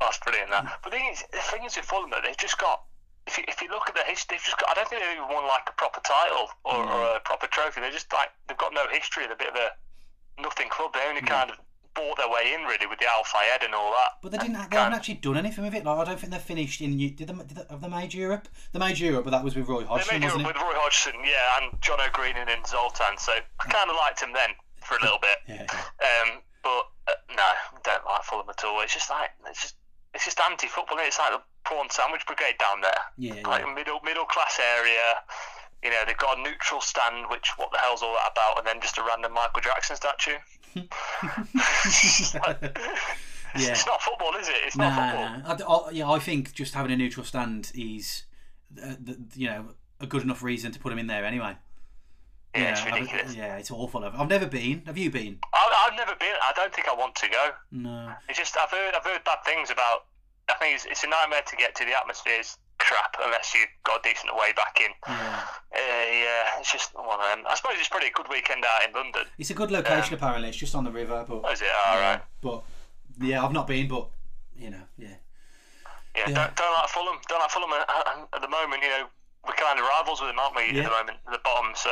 That's 0.00 0.18
brilliant. 0.18 0.50
That. 0.50 0.78
But 0.82 0.90
the 0.92 0.98
thing 0.98 1.08
is, 1.12 1.24
the 1.32 1.38
thing 1.38 1.64
is 1.64 1.76
with 1.76 1.84
Fulham, 1.86 2.10
though, 2.10 2.20
they've 2.24 2.36
just 2.36 2.58
got. 2.58 2.82
If 3.26 3.38
you, 3.38 3.44
if 3.48 3.62
you 3.62 3.70
look 3.70 3.88
at 3.88 3.94
the 3.94 4.02
history, 4.04 4.36
they've 4.36 4.44
just 4.44 4.58
got. 4.58 4.68
I 4.70 4.74
don't 4.74 4.88
think 4.88 5.00
they've 5.00 5.16
even 5.16 5.32
won 5.32 5.46
like 5.48 5.62
a 5.68 5.72
proper 5.72 6.00
title 6.04 6.48
or, 6.64 6.76
or 6.84 7.16
a 7.16 7.20
proper 7.20 7.46
trophy. 7.46 7.80
They're 7.80 7.90
just 7.90 8.12
like 8.12 8.28
they've 8.48 8.58
got 8.58 8.74
no 8.74 8.84
history. 8.92 9.24
They're 9.24 9.32
a 9.32 9.36
bit 9.38 9.48
of 9.48 9.56
a 9.56 9.70
nothing 10.42 10.68
club. 10.68 10.92
They 10.92 11.00
only 11.08 11.22
kind 11.22 11.50
of 11.50 11.56
bought 11.94 12.16
their 12.18 12.28
way 12.28 12.52
in 12.54 12.62
really 12.62 12.86
with 12.86 12.98
the 12.98 13.06
Al 13.06 13.24
Fayed 13.24 13.62
and 13.62 13.74
all 13.74 13.90
that. 13.92 14.18
But 14.22 14.32
they 14.32 14.38
didn't. 14.38 14.70
They 14.70 14.76
haven't 14.76 14.94
actually 14.94 15.14
done 15.14 15.36
anything 15.36 15.64
with 15.64 15.74
it. 15.74 15.84
Like 15.84 15.98
I 15.98 16.04
don't 16.04 16.18
think 16.20 16.32
they 16.32 16.38
finished 16.38 16.80
in. 16.80 16.98
Did 16.98 17.16
they? 17.18 17.24
Did 17.24 17.48
they 17.48 17.64
have 17.70 17.80
they 17.80 17.88
made 17.88 18.12
Europe? 18.14 18.48
They 18.72 18.78
made 18.78 18.98
Europe, 18.98 19.24
but 19.24 19.30
that 19.30 19.44
was 19.44 19.54
with 19.56 19.68
Roy 19.68 19.80
They 19.80 19.86
Hodgson, 19.86 20.20
made 20.20 20.26
Europe 20.26 20.40
it? 20.40 20.46
with 20.46 20.56
Roy 20.56 20.74
Hodgson, 20.74 21.14
yeah, 21.24 21.62
and 21.62 21.80
John 21.80 22.00
O'Green 22.00 22.36
and 22.36 22.66
Zoltan. 22.66 23.16
So 23.18 23.32
I 23.32 23.64
kind 23.68 23.90
of 23.90 23.96
liked 23.96 24.20
him 24.20 24.32
then 24.32 24.50
for 24.82 24.96
a 24.96 25.02
little 25.02 25.18
bit. 25.18 25.38
Yeah, 25.48 25.66
yeah. 25.68 26.32
Um, 26.32 26.40
but 26.62 26.88
uh, 27.08 27.20
no, 27.36 27.44
I 27.44 27.78
don't 27.84 28.04
like 28.06 28.22
Fulham 28.24 28.48
at 28.48 28.64
all. 28.64 28.80
It's 28.80 28.94
just 28.94 29.10
like 29.10 29.30
it's 29.48 29.60
just 29.60 29.76
it's 30.14 30.24
just 30.24 30.40
anti-football. 30.40 30.98
It's 31.00 31.18
like 31.18 31.32
the 31.32 31.42
prawn 31.64 31.90
sandwich 31.90 32.24
brigade 32.26 32.56
down 32.58 32.80
there. 32.80 33.02
Yeah, 33.18 33.46
like 33.46 33.62
yeah. 33.62 33.72
a 33.72 33.74
middle 33.74 34.00
middle 34.04 34.24
class 34.24 34.58
area. 34.78 35.20
You 35.82 35.90
know, 35.90 36.00
they've 36.06 36.16
got 36.16 36.38
a 36.38 36.42
neutral 36.42 36.80
stand, 36.80 37.28
which 37.28 37.52
what 37.56 37.70
the 37.70 37.78
hell's 37.78 38.02
all 38.02 38.14
that 38.14 38.32
about? 38.32 38.58
And 38.58 38.66
then 38.66 38.80
just 38.80 38.96
a 38.96 39.04
random 39.04 39.34
Michael 39.34 39.60
Jackson 39.60 39.96
statue. 39.96 40.40
It's 40.74 42.34
Yeah. 43.56 43.70
It's 43.70 43.86
not 43.86 44.02
football, 44.02 44.34
is 44.40 44.48
it? 44.48 44.56
It's 44.66 44.76
not 44.76 44.88
Nah, 44.96 45.10
football. 45.46 45.66
nah. 45.68 45.84
I, 45.84 45.88
I, 45.88 45.90
yeah, 45.92 46.10
I 46.10 46.18
think 46.18 46.52
just 46.54 46.74
having 46.74 46.90
a 46.90 46.96
neutral 46.96 47.24
stand 47.24 47.70
is, 47.76 48.24
uh, 48.82 48.94
the, 49.00 49.16
you 49.36 49.46
know, 49.46 49.66
a 50.00 50.06
good 50.08 50.22
enough 50.22 50.42
reason 50.42 50.72
to 50.72 50.80
put 50.80 50.92
him 50.92 50.98
in 50.98 51.06
there 51.06 51.24
anyway. 51.24 51.56
Yeah, 52.52 52.60
You 52.62 52.66
it's 52.70 52.80
know, 52.84 52.86
I've- 52.90 53.00
ridiculous. 53.02 53.36
yeah, 53.36 53.56
it's 53.56 53.70
awful. 53.70 54.04
I've, 54.04 54.18
I've 54.18 54.28
never 54.28 54.46
been. 54.46 54.82
Have 54.86 54.98
you 54.98 55.08
been? 55.08 55.38
I, 55.52 55.86
I've 55.88 55.96
never 55.96 56.16
been. 56.18 56.34
I 56.42 56.52
don't 56.56 56.74
think 56.74 56.88
I 56.88 56.94
want 56.94 57.14
to 57.16 57.28
go. 57.28 57.50
No. 57.70 58.12
It's 58.28 58.38
just 58.38 58.56
I've 58.60 58.70
heard 58.72 58.94
I've 58.96 59.04
heard 59.04 59.22
bad 59.24 59.38
things 59.44 59.70
about. 59.70 60.06
I 60.48 60.54
think 60.54 60.74
it's, 60.74 60.84
it's 60.86 61.04
a 61.04 61.08
nightmare 61.08 61.42
to 61.46 61.56
get 61.56 61.76
to. 61.76 61.84
The 61.84 61.96
atmosphere's 61.96 62.58
crap 62.86 63.16
unless 63.24 63.54
you've 63.54 63.68
got 63.84 64.00
a 64.04 64.08
decent 64.08 64.34
way 64.36 64.52
back 64.54 64.78
in. 64.80 64.92
Yeah. 65.08 65.40
Uh, 65.74 65.78
yeah, 66.12 66.60
it's 66.60 66.70
just 66.72 66.94
one 66.94 67.20
of 67.20 67.26
them. 67.26 67.44
I 67.48 67.54
suppose 67.56 67.74
it's 67.78 67.88
probably 67.88 68.08
a 68.08 68.12
good 68.12 68.28
weekend 68.30 68.64
out 68.64 68.86
in 68.88 68.94
London. 68.94 69.22
It's 69.38 69.50
a 69.50 69.54
good 69.54 69.70
location 69.70 70.14
um, 70.14 70.18
apparently. 70.18 70.48
It's 70.48 70.58
just 70.58 70.74
on 70.74 70.84
the 70.84 70.90
river, 70.92 71.24
but 71.28 71.42
Oh, 71.44 71.50
is 71.52 71.60
it? 71.62 71.68
All 71.86 71.96
yeah, 71.96 72.10
right. 72.12 72.22
but 72.40 72.62
yeah, 73.20 73.44
I've 73.44 73.52
not 73.52 73.66
been, 73.66 73.88
but 73.88 74.08
you 74.56 74.70
know, 74.70 74.82
yeah, 74.98 75.08
Yeah, 76.16 76.28
Yeah. 76.28 76.34
Don't, 76.34 76.56
don't 76.56 76.74
like 76.74 76.88
Fulham. 76.90 77.16
Don't 77.28 77.40
like 77.40 77.50
Fulham 77.50 77.70
at, 77.72 77.88
at- 77.90 78.28
at 78.34 78.40
the 78.42 78.48
moment. 78.48 78.82
You 78.82 78.88
know, 78.90 79.04
we're 79.46 79.54
kind 79.54 79.78
of 79.78 79.84
rivals 79.84 80.20
with 80.20 80.30
them, 80.30 80.38
aren't 80.38 80.56
we? 80.56 80.72
Yeah. 80.72 80.84
At 80.84 80.90
the 80.90 80.96
moment, 80.96 81.18
at 81.26 81.32
the 81.32 81.40
bottom. 81.44 81.72
So 81.74 81.90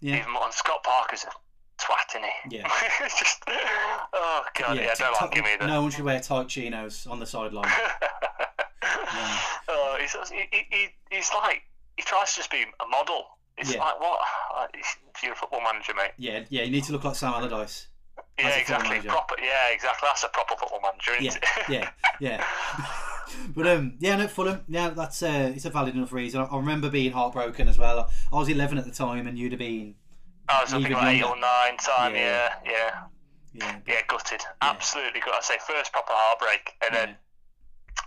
yeah, 0.00 0.16
even. 0.18 0.34
And 0.42 0.52
Scott 0.52 0.82
Parker's 0.82 1.24
a 1.24 1.28
twat, 1.82 2.10
isn't 2.16 2.24
he? 2.48 2.56
Yeah. 2.58 2.68
it's 3.00 3.18
just 3.18 3.42
oh 3.48 4.42
god, 4.58 4.76
yeah, 4.76 4.94
t- 4.94 5.02
don't 5.04 5.20
like 5.20 5.34
him 5.34 5.44
either. 5.46 5.66
No 5.66 5.82
one 5.82 5.90
should 5.90 6.04
wear 6.04 6.20
tight 6.20 6.48
chinos 6.48 7.06
on 7.06 7.20
the 7.20 7.26
sideline. 7.26 7.70
Yeah. 8.86 9.38
oh, 9.68 9.96
he's, 10.00 10.12
he, 10.30 10.42
he, 10.50 10.60
he, 10.70 10.86
he's 11.10 11.30
like 11.34 11.62
he 11.96 12.02
tries 12.02 12.32
to 12.32 12.40
just 12.40 12.50
be 12.50 12.62
a 12.62 12.86
model. 12.88 13.24
It's 13.58 13.72
Yeah. 13.72 13.80
like 13.80 14.00
what? 14.00 14.20
Like, 14.54 14.84
You're 15.22 15.32
a 15.32 15.36
football 15.36 15.62
manager, 15.62 15.94
mate. 15.96 16.12
Yeah, 16.18 16.44
yeah, 16.50 16.62
you 16.62 16.70
need 16.70 16.84
to 16.84 16.92
look 16.92 17.04
like 17.04 17.16
Sam 17.16 17.32
Allardyce. 17.32 17.88
Yeah, 18.38 18.48
exactly. 18.48 19.00
Proper. 19.00 19.34
Yeah, 19.42 19.68
exactly. 19.72 20.06
That's 20.06 20.24
a 20.24 20.28
proper 20.28 20.56
football 20.56 20.80
manager, 20.82 21.12
Yeah, 21.22 21.28
isn't 21.30 21.42
it? 21.42 21.68
yeah, 21.70 21.90
yeah. 22.20 22.46
but 23.56 23.66
um, 23.66 23.94
yeah, 23.98 24.16
no, 24.16 24.26
Fulham. 24.28 24.60
Yeah, 24.68 24.90
that's 24.90 25.22
uh, 25.22 25.52
it's 25.54 25.64
a 25.64 25.70
valid 25.70 25.94
enough 25.94 26.12
reason. 26.12 26.42
I, 26.42 26.44
I 26.44 26.56
remember 26.58 26.90
being 26.90 27.12
heartbroken 27.12 27.66
as 27.66 27.78
well. 27.78 28.10
I 28.30 28.36
was 28.36 28.48
eleven 28.50 28.76
at 28.76 28.84
the 28.84 28.90
time, 28.90 29.26
and 29.26 29.38
you'd 29.38 29.52
have 29.52 29.58
been, 29.58 29.94
I 30.50 30.62
was 30.62 30.70
thinking 30.70 30.92
like 30.92 31.16
eight 31.16 31.22
or 31.24 31.36
nine 31.36 31.78
time. 31.78 32.14
Yeah. 32.14 32.20
Yeah, 32.64 32.72
yeah, 32.72 32.90
yeah, 33.54 33.76
yeah. 33.86 34.00
Gutted. 34.06 34.42
Absolutely 34.60 35.20
gutted. 35.20 35.34
I 35.38 35.40
say 35.40 35.56
first 35.66 35.92
proper 35.92 36.12
heartbreak, 36.12 36.74
and 36.84 36.94
then 36.94 37.16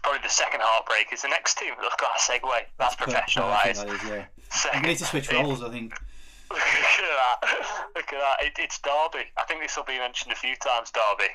probably 0.04 0.22
the 0.24 0.30
second 0.30 0.62
heartbreak 0.64 1.12
is 1.14 1.22
the 1.22 1.28
next 1.30 1.58
team. 1.58 1.74
Look 1.82 1.94
at 1.94 2.00
that 2.00 2.20
segue. 2.20 2.62
That's 2.78 2.96
professional. 2.96 3.50
That 3.50 3.68
is, 3.70 3.84
yeah. 4.08 4.26
Second 4.50 4.82
We 4.84 4.88
need 4.90 4.98
to 4.98 5.06
switch 5.06 5.32
roles. 5.32 5.64
I 5.64 5.70
think. 5.70 5.94
Look 6.52 6.60
at 6.60 7.42
that. 7.42 7.90
Look 7.96 8.14
at 8.14 8.20
that. 8.20 8.46
It, 8.46 8.54
it's 8.58 8.80
Derby. 8.80 9.26
I 9.38 9.44
think 9.48 9.62
this 9.62 9.78
will 9.78 9.84
be 9.84 9.98
mentioned 10.00 10.32
a 10.32 10.36
few 10.36 10.56
times, 10.56 10.92
Derby. 10.92 11.30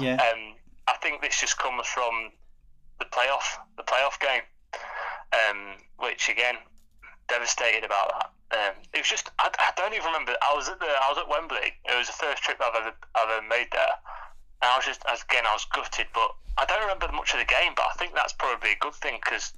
Yeah, 0.00 0.16
Um, 0.16 0.54
I 0.86 0.96
think 1.02 1.20
this 1.22 1.40
just 1.40 1.58
comes 1.58 1.86
from 1.86 2.32
the 2.98 3.06
playoff, 3.06 3.56
the 3.76 3.82
playoff 3.82 4.18
game, 4.20 4.42
um, 5.32 5.76
which 5.98 6.28
again, 6.28 6.56
devastated 7.28 7.84
about 7.84 8.12
that. 8.12 8.30
Um, 8.58 8.74
it 8.92 8.98
was 8.98 9.08
just 9.08 9.30
I, 9.38 9.48
I 9.58 9.72
don't 9.76 9.94
even 9.94 10.06
remember. 10.06 10.36
I 10.42 10.54
was 10.54 10.68
at 10.68 10.78
the 10.78 10.86
I 10.86 11.08
was 11.08 11.18
at 11.18 11.28
Wembley. 11.28 11.72
It 11.84 11.96
was 11.96 12.06
the 12.06 12.12
first 12.12 12.42
trip 12.42 12.60
I've 12.62 12.74
ever 12.76 12.92
I've 13.14 13.30
ever 13.30 13.46
made 13.48 13.68
there, 13.72 13.94
and 14.64 14.72
I 14.72 14.76
was 14.80 14.86
just 14.88 15.04
as 15.12 15.20
again 15.28 15.44
I 15.44 15.52
was 15.52 15.66
gutted. 15.68 16.08
But 16.16 16.32
I 16.56 16.64
don't 16.64 16.80
remember 16.80 17.12
much 17.12 17.34
of 17.36 17.38
the 17.40 17.44
game. 17.44 17.72
But 17.76 17.84
I 17.92 17.94
think 18.00 18.14
that's 18.16 18.32
probably 18.32 18.72
a 18.72 18.80
good 18.80 18.94
thing 18.96 19.20
because 19.22 19.52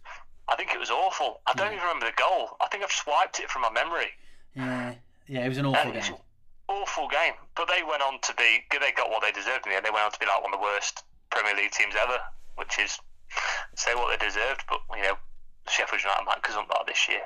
I 0.50 0.56
think 0.56 0.74
it 0.74 0.80
was 0.82 0.90
awful. 0.90 1.40
I 1.46 1.54
don't 1.54 1.70
Yeah. 1.70 1.78
even 1.78 1.86
remember 1.86 2.06
the 2.10 2.18
goal. 2.18 2.56
I 2.60 2.66
think 2.66 2.82
I've 2.82 2.90
just 2.90 3.06
wiped 3.06 3.38
it 3.38 3.50
from 3.50 3.62
my 3.62 3.70
memory. 3.70 4.10
yeah, 4.54 4.94
yeah. 5.26 5.44
It 5.46 5.48
was 5.48 5.58
an 5.58 5.66
awful 5.66 5.92
And 5.92 6.02
game. 6.02 6.16
Awful. 6.68 7.06
game. 7.08 7.34
But 7.54 7.68
they 7.68 7.82
went 7.86 8.02
on 8.02 8.18
to 8.22 8.34
be, 8.34 8.66
they 8.70 8.90
got 8.92 9.10
what 9.10 9.22
they 9.22 9.30
deserved 9.30 9.66
in 9.66 9.70
the 9.70 9.76
end. 9.76 9.86
They 9.86 9.90
went 9.94 10.04
on 10.04 10.10
to 10.10 10.18
be 10.18 10.26
like 10.26 10.42
one 10.42 10.52
of 10.52 10.58
the 10.58 10.64
worst 10.64 11.04
Premier 11.30 11.54
League 11.54 11.70
teams 11.70 11.94
ever, 11.94 12.18
which 12.56 12.78
is 12.78 12.98
say 13.76 13.94
what 13.94 14.10
they 14.10 14.18
deserved. 14.26 14.64
But 14.68 14.80
you 14.96 15.02
know, 15.02 15.16
Sheffield 15.68 16.02
United 16.02 16.24
might 16.26 16.42
because 16.42 16.56
I'm 16.56 16.66
not 16.68 16.86
this 16.86 17.08
year. 17.08 17.22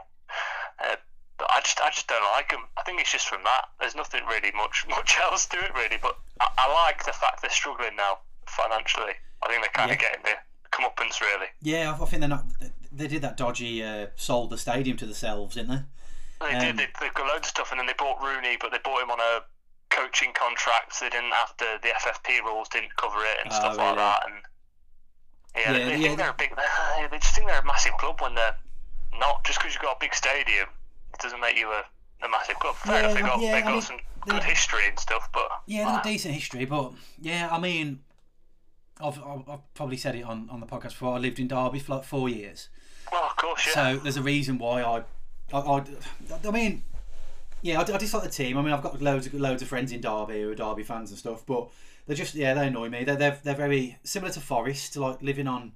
Uh, 0.82 0.96
I 1.48 1.60
just, 1.60 1.80
I 1.80 1.90
just 1.90 2.06
don't 2.08 2.22
like 2.36 2.50
them. 2.50 2.66
I 2.76 2.82
think 2.82 3.00
it's 3.00 3.12
just 3.12 3.28
from 3.28 3.42
that. 3.44 3.66
There's 3.80 3.94
nothing 3.94 4.24
really 4.26 4.52
much, 4.56 4.86
much 4.90 5.16
else 5.22 5.46
to 5.46 5.56
it 5.58 5.74
really. 5.74 5.98
But 6.00 6.16
I, 6.40 6.48
I 6.58 6.72
like 6.86 7.04
the 7.04 7.12
fact 7.12 7.42
they're 7.42 7.50
struggling 7.50 7.96
now 7.96 8.18
financially. 8.46 9.12
I 9.42 9.48
think 9.48 9.62
they're 9.62 9.72
kind 9.72 9.88
Yeah. 9.90 9.94
of 9.94 10.00
getting 10.00 10.22
their 10.24 10.42
comeuppance 10.72 11.20
really. 11.20 11.46
Yeah, 11.62 11.96
I 11.98 12.02
I 12.02 12.06
think 12.06 12.20
they're 12.20 12.28
not. 12.28 12.44
They 12.92 13.06
did 13.06 13.22
that 13.22 13.36
dodgy 13.36 13.82
uh, 13.84 14.08
sold 14.16 14.50
the 14.50 14.58
stadium 14.58 14.96
to 14.98 15.06
themselves, 15.06 15.54
didn't 15.54 15.70
they? 16.40 16.46
They 16.48 16.54
Um, 16.54 16.60
did. 16.60 16.76
They, 16.78 16.88
they've 17.00 17.14
got 17.14 17.26
loads 17.26 17.46
of 17.46 17.50
stuff, 17.50 17.70
and 17.70 17.78
then 17.78 17.86
they 17.86 17.94
bought 17.98 18.20
Rooney, 18.22 18.56
but 18.60 18.72
they 18.72 18.78
bought 18.82 19.02
him 19.02 19.10
on 19.10 19.20
a 19.20 19.40
coaching 19.90 20.32
contract. 20.34 20.94
So 20.94 21.04
they 21.04 21.10
didn't 21.10 21.32
have 21.32 21.56
to. 21.58 21.78
The 21.82 21.88
FFP 21.88 22.42
rules 22.44 22.68
didn't 22.68 22.96
cover 22.96 23.18
it 23.24 23.38
and 23.44 23.52
Oh, 23.52 23.56
stuff 23.56 23.76
really? 23.76 23.88
like 23.88 23.96
that. 23.96 24.20
And 24.26 24.34
yeah, 25.56 25.60
Yeah, 25.72 25.72
they, 25.72 25.84
they 25.84 25.90
yeah, 25.96 26.02
think 26.08 26.18
they're 26.18 26.30
a 26.30 26.34
big. 26.34 26.54
They 27.10 27.18
just 27.18 27.34
think 27.34 27.48
they're 27.48 27.60
a 27.60 27.64
massive 27.66 27.92
club 27.98 28.20
when 28.20 28.34
they're 28.34 28.56
not. 29.18 29.44
Just 29.44 29.58
because 29.58 29.74
you've 29.74 29.82
got 29.82 29.96
a 29.96 30.00
big 30.00 30.14
stadium, 30.14 30.68
it 31.14 31.20
doesn't 31.20 31.40
make 31.40 31.56
you 31.56 31.68
a, 31.70 31.84
a 32.24 32.28
massive 32.28 32.58
club. 32.58 32.74
Fair 32.76 33.02
Yeah, 33.02 33.10
enough. 33.10 33.14
They 33.14 33.22
got 33.22 33.40
yeah, 33.40 33.52
they 33.52 33.58
I 33.58 33.60
got 33.62 33.72
mean, 33.72 33.82
some 33.82 33.98
good 34.28 34.42
history 34.44 34.86
and 34.88 34.98
stuff, 34.98 35.28
but 35.32 35.48
Yeah, 35.66 35.84
they've 35.84 35.94
got 35.94 36.02
decent 36.04 36.34
history, 36.34 36.64
but 36.64 36.92
yeah, 37.20 37.48
I 37.50 37.58
mean, 37.58 38.00
I've, 39.02 39.18
I've, 39.22 39.48
I've 39.48 39.74
probably 39.74 39.96
said 39.96 40.14
it 40.14 40.22
on, 40.22 40.48
on 40.50 40.60
the 40.60 40.66
podcast 40.66 40.90
before. 40.90 41.14
I 41.14 41.18
lived 41.18 41.38
in 41.38 41.48
Derby 41.48 41.78
for 41.78 41.94
like 41.96 42.04
four 42.04 42.28
years, 42.28 42.68
well, 43.10 43.24
of 43.24 43.36
course, 43.36 43.66
yeah. 43.66 43.94
so 43.94 43.98
there's 44.02 44.16
a 44.18 44.22
reason 44.22 44.58
why 44.58 44.82
I, 44.82 45.02
I, 45.52 45.58
I, 45.58 45.84
I 46.46 46.50
mean, 46.50 46.82
yeah, 47.62 47.80
I, 47.80 47.82
I 47.94 47.96
dislike 47.98 48.22
the 48.24 48.28
team. 48.30 48.56
I 48.58 48.62
mean, 48.62 48.72
I've 48.72 48.82
got 48.82 49.00
loads 49.00 49.26
of 49.26 49.34
loads 49.34 49.62
of 49.62 49.68
friends 49.68 49.90
in 49.92 50.00
Derby 50.00 50.42
who 50.42 50.50
are 50.50 50.54
Derby 50.54 50.82
fans 50.82 51.10
and 51.10 51.18
stuff, 51.18 51.44
but 51.46 51.68
they're 52.06 52.16
just 52.16 52.34
yeah, 52.34 52.54
they 52.54 52.66
annoy 52.68 52.88
me. 52.88 53.04
They're 53.04 53.16
they're, 53.16 53.38
they're 53.42 53.54
very 53.54 53.98
similar 54.04 54.32
to 54.32 54.40
Forest, 54.40 54.96
like 54.96 55.22
living 55.22 55.46
on 55.46 55.72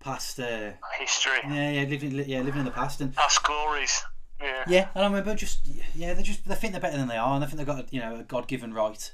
past. 0.00 0.40
Uh, 0.40 0.72
history, 0.98 1.38
yeah, 1.44 1.70
yeah, 1.70 1.88
living 1.88 2.12
yeah, 2.26 2.40
living 2.40 2.60
in 2.60 2.64
the 2.64 2.70
past 2.70 3.00
and. 3.00 3.14
past 3.14 3.42
glories. 3.42 4.02
Yeah. 4.40 4.64
Yeah, 4.66 4.88
and 4.94 5.04
I 5.04 5.06
remember 5.08 5.34
just 5.34 5.66
yeah, 5.94 6.14
they 6.14 6.22
just 6.22 6.46
they 6.46 6.54
think 6.54 6.72
they're 6.72 6.80
better 6.80 6.96
than 6.98 7.08
they 7.08 7.16
are, 7.16 7.34
and 7.34 7.42
they 7.42 7.46
think 7.46 7.58
they've 7.58 7.66
got 7.66 7.80
a, 7.80 7.86
you 7.90 8.00
know 8.00 8.16
a 8.16 8.22
God 8.22 8.46
given 8.48 8.72
right. 8.74 9.12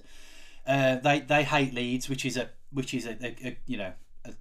Uh, 0.67 0.97
they 0.97 1.21
they 1.21 1.45
hate 1.45 1.75
Leeds, 1.75 2.09
which 2.09 2.25
is 2.25 2.37
a 2.37 2.51
which 2.73 2.95
is 2.95 3.07
a, 3.07 3.13
a, 3.25 3.37
a 3.49 3.59
you 3.67 3.77
know 3.77 3.93
a, 4.25 4.33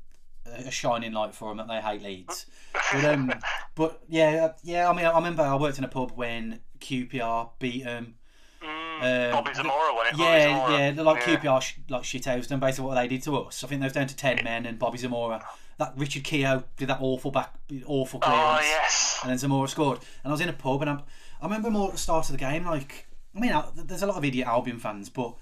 a 0.68 0.72
shining 0.72 1.12
light 1.14 1.34
for 1.36 1.50
them 1.50 1.58
that 1.58 1.68
they 1.68 1.82
hate 1.82 2.02
Leeds. 2.04 2.46
But 2.94 3.06
um, 3.06 3.32
but 3.76 4.02
yeah, 4.08 4.54
yeah. 4.64 4.90
I 4.90 4.94
mean, 4.96 5.06
I 5.06 5.16
remember 5.16 5.44
I 5.44 5.56
worked 5.56 5.78
in 5.78 5.84
a 5.84 5.88
pub 5.90 6.12
when 6.16 6.60
QPR 6.80 7.50
beat 7.60 7.84
them. 7.84 8.16
Mm, 8.64 9.28
Um, 9.28 9.32
Bobby 9.32 9.54
Zamora 9.54 9.94
won 9.94 10.08
it. 10.08 10.18
Yeah, 10.18 10.92
yeah, 10.94 11.02
like 11.02 11.26
Yeah. 11.26 11.38
QPR 11.38 11.62
sh- 11.62 11.76
like 11.90 12.04
shithoused 12.04 12.52
and 12.52 12.60
basically 12.60 12.88
what 12.88 12.96
they 12.96 13.08
did 13.08 13.24
to 13.24 13.38
us. 13.38 13.64
I 13.64 13.68
think 13.68 13.80
they 13.82 13.86
was 13.86 13.94
down 13.94 14.08
to 14.08 14.16
ten 14.16 14.40
men 14.44 14.66
and 14.66 14.78
Bobby 14.78 14.98
Zamora. 14.98 15.46
That 15.80 15.94
Richard 15.98 16.24
Keogh 16.24 16.64
did 16.78 16.90
that 16.90 17.00
awful 17.02 17.32
back, 17.32 17.54
awful 17.88 18.20
clearance 18.20 18.44
Oh 18.44 18.62
yes. 18.62 19.20
and 19.24 19.32
then 19.32 19.38
Zamora 19.38 19.68
scored. 19.68 20.00
And 20.24 20.30
I 20.30 20.34
was 20.34 20.42
in 20.42 20.50
a 20.50 20.54
pub, 20.54 20.82
and 20.82 20.90
I'm, 20.92 21.02
I 21.42 21.46
remember 21.46 21.72
more 21.72 21.88
at 21.88 21.94
the 21.94 21.98
start 22.00 22.26
of 22.28 22.34
the 22.34 22.38
game. 22.38 22.66
Like, 22.66 23.08
I 23.36 23.40
mean, 23.40 23.52
I- 23.54 23.70
there's 23.76 24.04
a 24.04 24.08
lot 24.08 24.18
of 24.18 24.24
idiot 24.26 24.48
Albion 24.48 24.78
fans, 24.78 25.10
but 25.10 25.34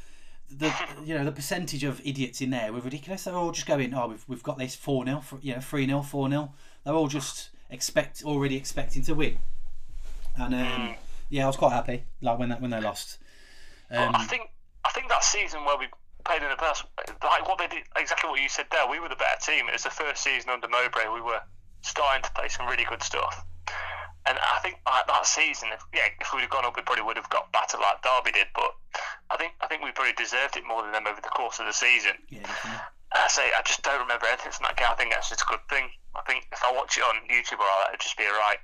the 0.49 0.73
you 1.03 1.13
know 1.13 1.25
the 1.25 1.31
percentage 1.33 1.83
of 1.83 1.99
idiots 2.05 2.39
in 2.39 2.51
there 2.51 2.71
were 2.71 2.79
ridiculous. 2.79 3.25
They're 3.25 3.33
all 3.35 3.51
just 3.51 3.67
going, 3.67 3.93
"Oh, 3.93 4.07
we've, 4.07 4.23
we've 4.29 4.43
got 4.43 4.57
this 4.57 4.75
four 4.75 5.03
0 5.03 5.21
you 5.41 5.55
know, 5.55 5.59
three 5.59 5.85
0 5.85 6.03
four 6.03 6.29
0 6.29 6.53
They're 6.85 6.93
all 6.93 7.07
just 7.09 7.49
expect 7.69 8.23
already 8.23 8.55
expecting 8.55 9.01
to 9.03 9.13
win. 9.13 9.39
And 10.37 10.53
um, 10.55 10.95
yeah, 11.29 11.43
I 11.43 11.47
was 11.47 11.57
quite 11.57 11.73
happy 11.73 12.03
like 12.21 12.37
when 12.39 12.49
that 12.49 12.61
when 12.61 12.69
they 12.71 12.79
lost. 12.79 13.17
Um, 13.89 14.15
I 14.15 14.23
think 14.25 14.51
I 14.85 14.91
think 14.91 15.09
that 15.09 15.23
season 15.23 15.65
where 15.65 15.77
we 15.77 15.87
played 16.27 16.43
in 16.43 16.51
the 16.51 16.59
past, 16.59 16.83
like 17.23 17.47
what 17.47 17.57
they 17.57 17.67
did, 17.67 17.87
exactly 17.95 18.29
what 18.29 18.41
you 18.43 18.49
said 18.51 18.67
there. 18.69 18.83
We 18.85 18.99
were 18.99 19.07
the 19.07 19.15
better 19.15 19.39
team. 19.39 19.71
It 19.71 19.73
was 19.73 19.87
the 19.87 19.95
first 19.95 20.21
season 20.21 20.51
under 20.51 20.67
Mowbray. 20.67 21.07
We 21.07 21.23
were 21.23 21.39
starting 21.81 22.23
to 22.23 22.31
play 22.35 22.51
some 22.51 22.67
really 22.67 22.83
good 22.83 23.01
stuff. 23.01 23.45
And 24.27 24.35
I 24.35 24.59
think 24.59 24.75
like, 24.83 25.07
that 25.07 25.25
season, 25.25 25.69
if, 25.71 25.79
yeah, 25.95 26.11
if 26.19 26.35
we'd 26.35 26.43
have 26.43 26.51
gone 26.51 26.67
up, 26.67 26.75
we 26.75 26.83
probably 26.83 27.07
would 27.07 27.15
have 27.15 27.31
got 27.31 27.47
battered 27.55 27.79
like 27.79 28.03
Derby 28.03 28.35
did. 28.35 28.51
But 28.51 28.75
I 29.31 29.39
think 29.39 29.55
I 29.63 29.67
think 29.71 29.83
we 29.87 29.95
probably 29.95 30.19
deserved 30.19 30.59
it 30.59 30.67
more 30.67 30.83
than 30.83 30.91
them 30.91 31.07
over 31.07 31.23
the 31.23 31.31
course 31.31 31.63
of 31.63 31.65
the 31.65 31.71
season. 31.71 32.19
yeah. 32.27 32.43
I 33.15 33.31
say 33.31 33.47
I 33.55 33.63
just 33.63 33.83
don't 33.87 34.03
remember 34.03 34.27
anything 34.27 34.51
from 34.51 34.67
that 34.67 34.75
game. 34.75 34.91
I 34.91 34.95
think 34.99 35.15
that's 35.15 35.31
just 35.31 35.47
a 35.47 35.47
good 35.47 35.63
thing. 35.71 35.87
I 36.11 36.21
think 36.27 36.43
if 36.51 36.59
I 36.59 36.75
watch 36.75 36.99
it 36.99 37.07
on 37.07 37.23
YouTube 37.31 37.63
or 37.63 37.71
that, 37.87 37.95
it'd 37.95 38.03
just 38.03 38.19
be 38.19 38.27
a 38.27 38.35
right 38.35 38.59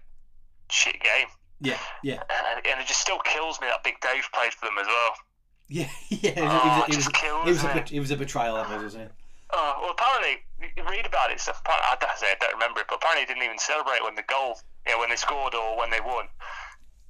shit 0.69 0.99
game. 0.99 1.31
yeah, 1.61 1.79
yeah, 2.03 2.19
And, 2.27 2.59
and 2.67 2.81
it 2.81 2.87
just 2.87 2.99
still 2.99 3.19
kills 3.23 3.61
me 3.61 3.67
that 3.71 3.87
Big 3.87 3.95
Dave 4.03 4.27
played 4.35 4.51
for 4.53 4.65
them 4.67 4.75
as 4.81 4.87
well. 4.87 5.15
yeah, 5.79 5.89
yeah. 6.09 6.29
It 6.37 6.43
was, 6.43 6.51
Oh, 6.53 6.83
it 6.87 6.95
was, 6.95 7.07
it 7.07 7.13
just 7.13 7.23
it 7.23 7.49
was, 7.49 7.63
a, 7.63 7.95
it 7.95 7.99
was 7.99 8.11
a 8.11 8.17
betrayal, 8.17 8.55
that 8.55 8.69
was, 8.69 8.83
wasn't 8.83 9.03
it? 9.05 9.11
Oh, 9.55 9.77
well, 9.81 9.91
apparently, 9.91 10.41
you 10.77 10.83
read 10.89 11.05
about 11.05 11.31
it 11.31 11.39
stuff. 11.39 11.61
Apparently, 11.63 11.87
I 11.91 11.95
don't 11.99 12.17
say 12.17 12.27
I 12.27 12.35
don't 12.39 12.53
remember 12.53 12.79
it, 12.81 12.87
but 12.89 12.95
apparently, 12.95 13.21
he 13.25 13.27
didn't 13.33 13.43
even 13.43 13.57
celebrate 13.59 14.03
when 14.03 14.15
the 14.15 14.23
goal, 14.23 14.57
you 14.85 14.93
know, 14.93 14.99
when 14.99 15.09
they 15.09 15.15
scored 15.15 15.53
or 15.53 15.77
when 15.77 15.89
they 15.89 15.99
won. 15.99 16.25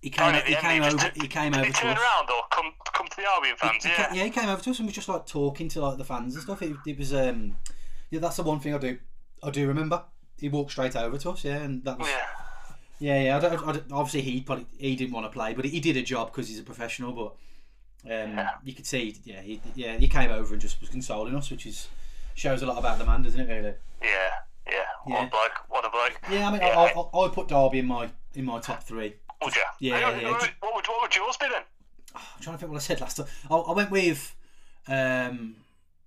He 0.02 0.10
came, 0.10 0.34
he 0.34 0.40
at 0.40 0.46
the 0.46 0.56
end, 0.58 0.62
came 0.62 0.84
over. 0.84 0.98
took- 0.98 1.16
He 1.16 1.28
came 1.30 1.54
over 1.54 1.64
he 1.64 1.72
to 1.72 1.78
turn 1.80 1.96
us. 1.96 2.00
around 2.00 2.30
or 2.30 2.44
come 2.52 2.74
come 2.94 3.08
to 3.08 3.16
the 3.16 3.24
Albion 3.26 3.56
fans? 3.58 3.84
He 3.84 3.90
yeah. 3.90 4.08
ca- 4.08 4.14
yeah, 4.14 4.24
he 4.26 4.30
came 4.30 4.50
over 4.50 4.62
to 4.62 4.70
us 4.72 4.80
and 4.80 4.86
was 4.88 4.96
just 4.96 5.08
like 5.08 5.26
talking 5.26 5.70
to 5.70 5.82
like 5.82 5.98
the 5.98 6.04
fans 6.04 6.36
and 6.36 6.44
stuff. 6.44 6.62
It, 6.62 6.76
it 6.86 6.98
was 6.98 7.14
um, 7.14 7.56
yeah, 8.10 8.20
that's 8.20 8.36
the 8.36 8.44
one 8.44 8.60
thing 8.60 8.74
I 8.74 8.78
do. 8.80 8.98
I 9.42 9.50
do 9.50 9.66
remember. 9.68 10.04
He 10.38 10.50
walked 10.50 10.72
straight 10.72 10.96
over 10.98 11.18
to 11.18 11.30
us, 11.32 11.46
yeah, 11.46 11.56
and 11.58 11.84
that 11.86 11.98
was 12.00 12.10
yeah. 12.10 12.26
yeah, 13.00 13.22
yeah. 13.24 13.38
I 13.38 13.40
don't, 13.40 13.68
I 13.68 13.72
don't, 13.72 13.92
obviously, 13.94 14.22
he 14.24 14.42
probably 14.42 14.66
he 14.78 14.98
didn't 14.98 15.14
want 15.14 15.26
to 15.26 15.30
play, 15.30 15.54
but 15.54 15.64
he 15.64 15.80
did 15.80 15.96
a 15.96 16.02
job 16.02 16.34
because 16.34 16.50
he's 16.50 16.60
a 16.60 16.64
professional. 16.64 17.14
But 17.14 17.36
um, 18.06 18.10
Yeah. 18.12 18.50
you 18.64 18.74
could 18.74 18.86
see, 18.86 19.18
yeah, 19.24 19.42
he 19.42 19.62
yeah 19.76 19.98
he 19.98 20.08
came 20.08 20.32
over 20.32 20.54
and 20.54 20.62
just 20.62 20.80
was 20.82 20.90
consoling 20.90 21.36
us, 21.36 21.50
which 21.52 21.66
is 21.66 21.88
shows 22.36 22.62
a 22.62 22.66
lot 22.66 22.78
about 22.78 22.98
the 23.00 23.06
man, 23.06 23.22
doesn't 23.22 23.40
it? 23.40 23.48
Really. 23.48 23.74
Yeah, 24.02 24.10
yeah. 24.68 24.74
What 25.06 25.20
Yeah. 25.22 25.28
a 25.28 25.30
bloke! 25.30 25.64
What 25.70 25.86
a 25.86 25.90
bloke! 25.90 26.20
Yeah, 26.32 26.48
I 26.48 26.52
mean, 26.52 26.62
Yeah, 26.62 26.80
I, 26.80 27.00
I, 27.00 27.26
I, 27.26 27.30
put 27.30 27.48
Derby 27.48 27.80
in 27.80 27.86
my 27.86 28.10
in 28.34 28.46
my 28.46 28.60
top 28.60 28.84
three. 28.84 29.16
Would 29.44 29.56
you? 29.56 29.62
Yeah, 29.80 30.00
yeah, 30.00 30.30
What, 30.32 30.42
would, 30.42 30.52
what 30.62 30.76
would 30.76 30.88
what 30.88 31.02
would 31.04 31.16
yours 31.16 31.38
be 31.38 31.48
then? 31.52 31.64
I'm 32.16 32.42
trying 32.42 32.56
to 32.56 32.60
think 32.60 32.72
what 32.72 32.78
I 32.78 32.82
said 32.82 33.02
last 33.02 33.18
time. 33.18 33.28
I, 33.50 33.56
I 33.56 33.72
went 33.74 33.92
with 33.92 34.36
um, 34.88 35.56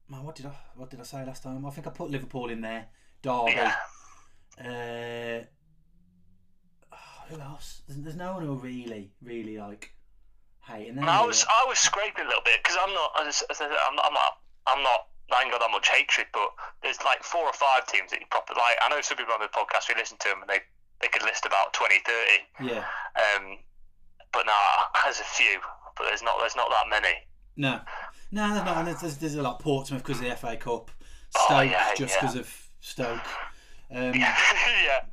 man, 0.09 0.23
what 0.25 0.35
did 0.37 0.47
I 0.47 0.53
what 0.75 0.91
did 0.91 1.01
I 1.01 1.05
say 1.05 1.25
last 1.25 1.43
time? 1.43 1.65
I 1.65 1.71
think 1.71 1.87
I 1.87 1.91
put 1.91 2.11
Liverpool 2.11 2.51
in 2.51 2.61
there. 2.61 2.87
Derby. 3.23 3.53
Yeah. 3.53 3.75
Uh, 4.59 5.45
who 7.29 7.41
else? 7.41 7.83
There's, 7.87 8.01
there's 8.01 8.17
no 8.17 8.35
one 8.35 8.45
who 8.47 8.55
really, 8.55 9.11
really 9.23 9.59
like 9.59 9.93
them. 10.69 10.99
And 10.99 11.11
I 11.11 11.25
was 11.25 11.45
I 11.49 11.65
was 11.69 11.79
scraping 11.79 12.25
a 12.25 12.29
little 12.29 12.45
bit 12.45 12.61
because 12.63 12.77
I'm 12.81 12.93
not 12.95 13.11
as 13.27 13.43
I 13.61 13.65
I'm 13.65 13.97
not 13.97 14.07
I'm 14.07 14.15
not 14.15 14.33
I'm 14.67 14.83
not 14.83 15.01
I 15.33 15.43
ain't 15.43 15.51
got 15.51 15.61
that 15.61 15.71
much 15.73 15.89
hatred, 15.89 16.29
but 16.33 16.51
there's 16.83 17.03
like 17.03 17.23
four 17.23 17.43
or 17.43 17.53
five 17.53 17.87
teams 17.87 18.11
that 18.11 18.21
you 18.21 18.27
probably 18.31 18.57
like. 18.57 18.79
I 18.81 18.89
know 18.89 19.01
some 19.01 19.17
people 19.17 19.35
on 19.35 19.41
the 19.41 19.51
podcast 19.51 19.89
we 19.89 19.99
listen 19.99 20.19
to 20.21 20.29
them 20.29 20.43
and 20.43 20.51
they 20.51 20.61
they 21.03 21.09
could 21.09 21.23
list 21.23 21.45
about 21.45 21.75
20, 21.75 21.97
30. 22.61 22.73
Yeah. 22.73 22.85
Um, 23.17 23.59
but 24.33 24.47
nah, 24.47 25.03
there's 25.05 25.21
a 25.21 25.25
few, 25.25 25.61
but 25.97 26.05
there's 26.05 26.23
not 26.23 26.39
there's 26.39 26.57
not 26.57 26.71
that 26.71 26.87
many. 26.89 27.15
No. 27.57 27.81
No, 28.33 28.53
there's 28.53 28.65
not. 28.65 28.77
And 28.79 28.89
there's, 28.89 29.17
there's, 29.17 29.35
a 29.35 29.43
lot. 29.43 29.61
Portsmouth 29.61 30.03
because 30.03 30.21
of 30.21 30.29
the 30.29 30.37
FA 30.37 30.57
Cup. 30.57 30.91
Stoke 31.31 31.51
Oh, 31.51 31.61
yeah, 31.61 31.95
just 31.97 32.15
yeah. 32.15 32.21
because 32.21 32.37
of 32.37 32.71
Stoke. 32.81 33.21
Um, 33.91 34.15
yeah. 34.15 34.37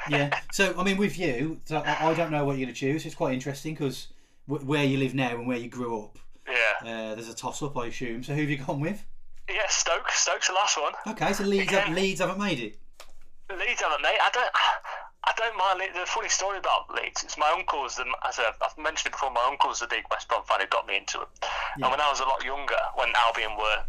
yeah. 0.09 0.39
So 0.51 0.75
I 0.77 0.83
mean, 0.83 0.97
with 0.97 1.17
you, 1.17 1.59
so 1.65 1.77
I, 1.77 2.09
I 2.09 2.13
don't 2.13 2.31
know 2.31 2.43
what 2.45 2.57
you're 2.57 2.65
going 2.65 2.73
to 2.73 2.79
choose. 2.79 3.05
It's 3.05 3.15
quite 3.15 3.33
interesting 3.33 3.73
because 3.73 4.07
w- 4.47 4.65
where 4.65 4.83
you 4.83 4.97
live 4.97 5.13
now 5.13 5.29
and 5.35 5.47
where 5.47 5.57
you 5.57 5.69
grew 5.69 6.03
up, 6.03 6.17
Yeah. 6.47 6.73
uh, 7.11 7.15
there's 7.15 7.29
a 7.29 7.35
toss 7.35 7.61
up, 7.61 7.77
I 7.77 7.87
assume. 7.87 8.23
So 8.23 8.33
who 8.33 8.41
have 8.41 8.49
you 8.49 8.57
gone 8.57 8.79
with? 8.79 9.05
Yeah, 9.49 9.67
Stoke. 9.67 10.09
Stoke's 10.11 10.47
the 10.47 10.53
last 10.53 10.77
one. 10.79 10.93
Okay, 11.07 11.33
so 11.33 11.43
Leeds, 11.43 11.67
Again. 11.67 11.93
Leeds 11.93 12.19
haven't 12.21 12.39
made 12.39 12.59
it. 12.59 12.79
Leeds 13.49 13.81
haven't, 13.81 14.01
mate. 14.01 14.17
I 14.21 14.29
don't. 14.33 14.51
I 15.25 15.31
don't 15.37 15.57
mind. 15.57 15.81
The 15.95 16.05
funny 16.05 16.29
story 16.29 16.57
about 16.57 16.93
Leeds 16.93 17.23
is 17.23 17.37
my 17.37 17.49
uncle's. 17.55 17.95
The, 17.95 18.05
as 18.27 18.39
i 18.39 18.51
I've 18.61 18.77
mentioned 18.77 19.07
it 19.07 19.11
before, 19.13 19.31
my 19.31 19.43
uncle's 19.47 19.81
a 19.81 19.87
big 19.87 20.03
West 20.11 20.27
Brom 20.27 20.43
fan 20.43 20.59
who 20.61 20.67
got 20.67 20.87
me 20.87 20.97
into 20.97 21.21
it. 21.21 21.27
Yeah. 21.77 21.85
And 21.85 21.91
when 21.91 22.01
I 22.01 22.09
was 22.09 22.19
a 22.19 22.23
lot 22.25 22.43
younger, 22.43 22.79
when 22.95 23.09
Albion 23.15 23.51
were 23.57 23.83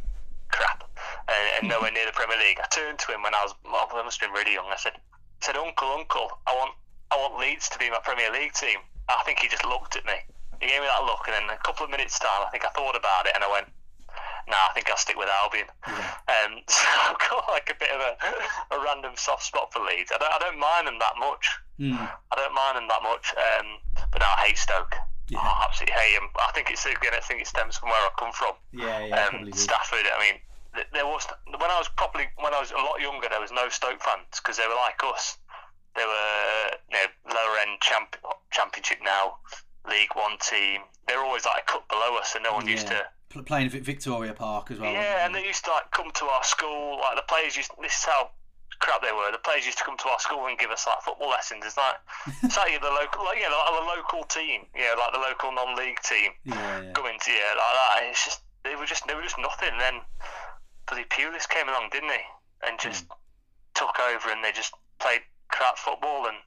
crap 0.51 0.85
and, 1.29 1.45
and 1.61 1.69
nowhere 1.69 1.91
near 1.93 2.07
the 2.07 2.13
Premier 2.13 2.39
League, 2.39 2.59
I 2.63 2.67
turned 2.71 2.99
to 3.01 3.13
him 3.13 3.23
when 3.23 3.35
I 3.35 3.43
was. 3.43 3.55
Well, 3.65 3.89
I 3.95 4.03
must 4.03 4.21
have 4.21 4.29
been 4.31 4.35
really 4.37 4.55
young. 4.55 4.67
I 4.71 4.77
said, 4.77 4.93
I 4.95 5.41
said, 5.47 5.57
Uncle, 5.57 5.89
Uncle, 5.91 6.31
I 6.47 6.55
want, 6.55 6.75
I 7.11 7.17
want 7.17 7.39
Leeds 7.39 7.69
to 7.71 7.79
be 7.79 7.91
my 7.91 8.01
Premier 8.05 8.31
League 8.33 8.53
team. 8.53 8.79
I 9.09 9.23
think 9.25 9.39
he 9.41 9.49
just 9.49 9.65
looked 9.65 9.97
at 9.97 10.05
me. 10.07 10.15
He 10.61 10.69
gave 10.69 10.81
me 10.81 10.87
that 10.87 11.05
look, 11.05 11.27
and 11.27 11.35
then 11.35 11.51
a 11.51 11.61
couple 11.63 11.85
of 11.85 11.91
minutes 11.91 12.19
time, 12.19 12.45
I 12.47 12.51
think 12.51 12.65
I 12.65 12.71
thought 12.71 12.97
about 12.97 13.27
it, 13.27 13.33
and 13.35 13.45
I 13.45 13.51
went, 13.51 13.69
Nah, 14.47 14.69
I 14.69 14.73
think 14.75 14.91
I'll 14.91 15.01
stick 15.01 15.17
with 15.17 15.29
Albion. 15.43 15.67
Um, 15.89 16.61
so 16.69 16.85
I've 16.85 17.19
got 17.19 17.49
like 17.49 17.71
a 17.73 17.79
bit 17.79 17.91
of 17.91 18.01
a, 18.01 18.13
a 18.77 18.85
random 18.85 19.13
soft 19.17 19.43
spot 19.43 19.73
for 19.73 19.81
Leeds. 19.81 20.13
I 20.15 20.19
don't, 20.19 20.33
I 20.33 20.39
don't 20.39 20.59
mind 20.59 20.87
them 20.87 20.99
that 21.01 21.17
much. 21.19 21.49
Hmm. 21.79 21.97
I 21.97 22.35
don't 22.37 22.55
mind 22.55 22.77
them 22.77 22.89
that 22.89 23.03
much. 23.03 23.33
Um, 23.33 23.67
but 24.13 24.21
no, 24.21 24.27
I 24.27 24.47
hate 24.49 24.59
Stoke. 24.59 24.95
Yeah. 25.29 25.41
I 25.41 25.65
absolutely 25.65 25.97
hate 25.97 26.15
them. 26.21 26.29
I 26.37 26.53
think 26.53 26.71
it's 26.71 26.85
again. 26.85 27.17
I 27.17 27.21
think 27.21 27.41
it 27.41 27.47
stems 27.47 27.79
from 27.79 27.89
where 27.89 27.99
I 27.99 28.11
come 28.19 28.33
from. 28.33 28.53
Yeah, 28.73 29.07
yeah, 29.07 29.29
um. 29.33 29.51
Stafford. 29.55 30.05
I 30.05 30.21
mean, 30.21 30.37
there 30.93 31.07
was 31.07 31.27
when 31.49 31.71
I 31.71 31.79
was 31.79 31.89
probably 31.97 32.29
when 32.37 32.53
I 32.53 32.61
was 32.61 32.71
a 32.71 32.77
lot 32.77 33.01
younger, 33.01 33.29
there 33.31 33.41
was 33.41 33.51
no 33.51 33.71
Stoke 33.71 34.03
fans 34.03 34.29
because 34.37 34.59
they 34.59 34.69
were 34.69 34.77
like 34.77 35.01
us. 35.03 35.39
They 35.97 36.05
were 36.05 36.77
you 36.93 36.99
know 37.01 37.09
lower 37.33 37.57
end 37.65 37.81
champ- 37.81 38.21
championship 38.51 38.99
now, 39.03 39.41
League 39.89 40.15
One 40.15 40.39
team. 40.41 40.83
they're 41.07 41.21
always 41.21 41.45
like 41.45 41.63
a 41.63 41.73
cut 41.73 41.89
below 41.89 42.17
us, 42.17 42.35
and 42.35 42.45
no 42.45 42.53
one 42.53 42.67
used 42.67 42.87
to 42.89 43.05
playing 43.43 43.67
at 43.67 43.73
Victoria 43.73 44.33
Park 44.33 44.71
as 44.71 44.79
well. 44.79 44.93
Yeah, 44.93 45.27
and 45.27 45.35
they 45.35 45.45
used 45.45 45.65
to 45.65 45.71
like 45.71 45.91
come 45.91 46.11
to 46.15 46.25
our 46.27 46.45
school. 46.45 47.01
Like 47.01 47.17
the 47.17 47.27
players 47.27 47.57
used. 47.57 47.71
This 47.81 47.93
is 47.93 48.05
how 48.05 48.31
crap 48.79 49.03
they 49.03 49.13
were. 49.13 49.33
The 49.33 49.43
players 49.43 49.67
used 49.67 49.79
to 49.79 49.85
come 49.85 49.97
to 49.99 50.09
our 50.09 50.19
school 50.21 50.47
and 50.47 50.59
give 50.59 50.71
us 50.71 50.87
like 50.87 51.03
football 51.03 51.31
lessons. 51.31 51.65
It's 51.65 51.77
like 51.77 51.97
it's 52.43 52.57
like 52.57 52.81
the 52.81 52.93
local, 52.93 53.25
like, 53.25 53.41
know, 53.43 53.51
like 53.51 53.75
the 53.81 53.87
local 53.87 54.23
team. 54.25 54.67
Yeah, 54.77 54.95
like 54.99 55.13
the 55.13 55.23
local 55.23 55.53
non-league 55.53 56.01
team 56.01 56.33
yeah, 56.45 56.55
yeah. 56.55 56.93
coming 56.93 57.19
to 57.19 57.31
you 57.31 57.43
like 57.57 57.75
that. 57.75 58.07
It's 58.11 58.25
just 58.25 58.41
they 58.63 58.77
were 58.77 58.87
just 58.87 59.07
they 59.07 59.15
were 59.15 59.27
just 59.27 59.39
nothing. 59.39 59.73
And 59.73 59.81
then 59.81 59.97
bloody 60.87 61.05
Pulis 61.11 61.49
came 61.49 61.69
along, 61.69 61.91
didn't 61.91 62.11
he? 62.11 62.25
And 62.69 62.79
just 62.79 63.05
hmm. 63.05 63.19
took 63.75 63.99
over, 63.99 64.31
and 64.31 64.45
they 64.45 64.53
just 64.53 64.75
played 65.01 65.23
crap 65.49 65.79
football 65.79 66.27
and 66.27 66.39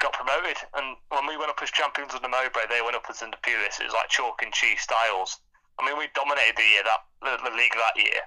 got 0.00 0.12
promoted. 0.12 0.56
And 0.74 0.96
when 1.10 1.26
we 1.26 1.36
went 1.36 1.50
up 1.50 1.60
as 1.62 1.70
champions 1.70 2.14
under 2.14 2.28
Mowbray, 2.28 2.66
they 2.68 2.82
went 2.82 2.96
up 2.96 3.06
as 3.08 3.22
under 3.22 3.38
Pulis. 3.42 3.80
It 3.80 3.86
was 3.90 3.94
like 3.94 4.08
chalk 4.08 4.42
and 4.42 4.52
cheese 4.52 4.80
styles. 4.82 5.38
I 5.78 5.86
mean, 5.86 5.98
we 5.98 6.06
dominated 6.14 6.56
the 6.56 6.66
year 6.66 6.82
that 6.86 7.00
the, 7.22 7.50
the 7.50 7.54
league 7.56 7.74
that 7.74 7.98
year, 7.98 8.22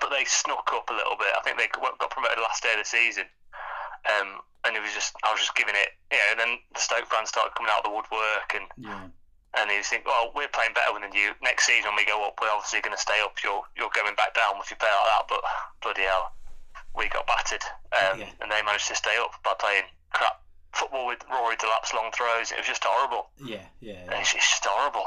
but 0.00 0.10
they 0.10 0.24
snuck 0.24 0.68
up 0.72 0.88
a 0.90 0.96
little 0.96 1.16
bit. 1.16 1.32
I 1.36 1.40
think 1.40 1.56
they 1.56 1.68
got 1.72 2.10
promoted 2.10 2.38
last 2.40 2.62
day 2.62 2.72
of 2.76 2.80
the 2.80 2.88
season. 2.88 3.24
Um, 4.06 4.44
and 4.64 4.76
it 4.76 4.82
was 4.82 4.92
just, 4.92 5.14
I 5.24 5.32
was 5.32 5.40
just 5.40 5.54
giving 5.56 5.74
it, 5.74 5.94
you 6.12 6.18
know, 6.18 6.28
and 6.36 6.38
then 6.40 6.52
the 6.74 6.80
Stoke 6.80 7.06
fans 7.08 7.30
started 7.30 7.54
coming 7.56 7.70
out 7.72 7.84
of 7.84 7.88
the 7.90 7.94
woodwork 7.94 8.50
and 8.54 8.66
yeah. 8.76 9.06
and 9.56 9.70
he 9.70 9.78
was 9.78 9.86
thinking, 9.88 10.06
well, 10.10 10.30
we're 10.34 10.50
playing 10.52 10.74
better 10.74 10.94
than 10.98 11.14
you. 11.14 11.32
Next 11.42 11.64
season 11.66 11.94
when 11.94 12.02
we 12.02 12.06
go 12.06 12.22
up, 12.26 12.38
we're 12.42 12.50
obviously 12.50 12.82
going 12.82 12.94
to 12.94 13.00
stay 13.00 13.18
up. 13.22 13.38
You're 13.42 13.62
you're 13.78 13.94
going 13.94 14.14
back 14.18 14.34
down 14.34 14.58
if 14.60 14.70
you 14.70 14.76
play 14.76 14.90
like 14.90 15.10
that. 15.10 15.24
But 15.30 15.42
bloody 15.82 16.02
hell, 16.06 16.34
we 16.94 17.08
got 17.08 17.26
battered, 17.26 17.62
um, 17.94 18.20
Yeah. 18.20 18.30
and 18.42 18.50
they 18.50 18.62
managed 18.62 18.90
to 18.90 18.98
stay 18.98 19.16
up 19.18 19.32
by 19.42 19.54
playing 19.58 19.86
crap 20.12 20.42
football 20.72 21.06
with 21.06 21.18
Rory 21.30 21.56
Delap's 21.56 21.92
long 21.94 22.10
throws. 22.12 22.52
It 22.52 22.58
was 22.58 22.66
just 22.66 22.84
horrible. 22.84 23.30
Yeah, 23.44 23.58
yeah, 23.80 23.94
yeah. 24.10 24.20
It's, 24.20 24.32
just 24.32 24.64
horrible. 24.68 25.04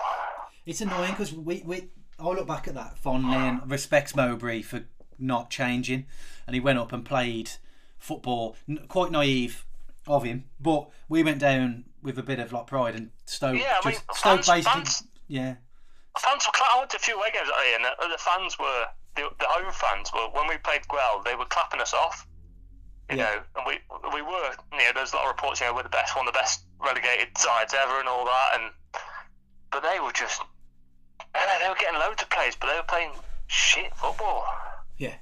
It's 0.66 0.82
annoying 0.82 1.12
because 1.12 1.34
we, 1.34 1.62
we 1.66 1.88
I 2.20 2.24
look 2.28 2.48
back 2.48 2.68
at 2.68 2.74
that 2.76 2.98
fondly 2.98 3.36
and 3.36 3.70
respects 3.70 4.16
Mowbray 4.16 4.62
for 4.62 4.84
not 5.18 5.50
changing, 5.50 6.06
and 6.48 6.54
he 6.54 6.60
went 6.60 6.80
up 6.80 6.92
and 6.94 7.06
played 7.06 7.52
football. 7.98 8.56
Quite 8.88 9.12
naive 9.12 9.66
of 10.08 10.24
him, 10.24 10.46
but 10.60 10.90
we 11.08 11.24
went 11.24 11.40
down 11.40 11.86
with 12.02 12.18
a 12.18 12.24
bit 12.24 12.40
of 12.40 12.52
like 12.54 12.68
pride 12.68 12.96
and 12.96 13.12
Stoke. 13.26 13.60
Yeah, 13.60 13.78
I 13.84 13.88
mean, 13.88 13.96
just, 13.96 14.18
Stoke 14.20 14.44
fans- 14.44 14.48
basically. 14.48 14.72
fans- 14.82 15.04
Yeah, 15.28 15.56
Fans 16.18 16.46
were. 16.46 16.52
I 16.74 16.80
went 16.80 16.90
to 16.92 16.98
a 16.98 17.00
few 17.00 17.16
away 17.18 17.30
games 17.34 17.48
year, 17.48 17.76
and 17.78 17.86
the, 17.86 18.18
fans 18.18 18.58
were 18.60 18.86
the, 19.16 19.30
the 19.40 19.46
home 19.48 19.72
fans 19.72 20.12
were 20.14 20.28
when 20.32 20.48
we 20.48 20.58
played 20.58 20.82
Gwell, 20.88 21.22
they 21.24 21.36
were 21.36 21.46
clapping 21.46 21.82
us 21.82 21.94
off. 21.94 22.26
You 23.10 23.18
Yeah. 23.18 23.24
know, 23.26 23.42
and 23.58 23.66
we 23.66 23.80
we 24.14 24.22
were. 24.22 24.52
You 24.74 24.78
know, 24.80 24.92
there's 24.96 25.14
a 25.14 25.16
lot 25.18 25.26
of 25.26 25.32
reports. 25.32 25.60
You 25.62 25.68
know, 25.68 25.74
we're 25.76 25.84
the 25.84 25.90
best, 25.90 26.16
one 26.16 26.28
of 26.28 26.34
the 26.34 26.38
best 26.40 26.62
relegated 26.80 27.38
sides 27.38 27.74
ever, 27.74 28.00
and 28.00 28.08
all 28.08 28.26
that. 28.26 28.50
And 28.60 28.72
but 29.72 29.84
they 29.84 30.00
were 30.00 30.12
just. 30.12 30.42
I 31.36 31.46
know, 31.46 31.60
they 31.64 31.70
were 31.70 31.76
getting 31.76 32.00
loads 32.00 32.22
of 32.22 32.30
plays, 32.30 32.56
but 32.56 32.68
they 32.68 32.76
were 32.76 32.84
playing 32.88 33.12
shit 33.48 33.96
football. 33.96 34.46
yeah, 34.98 35.16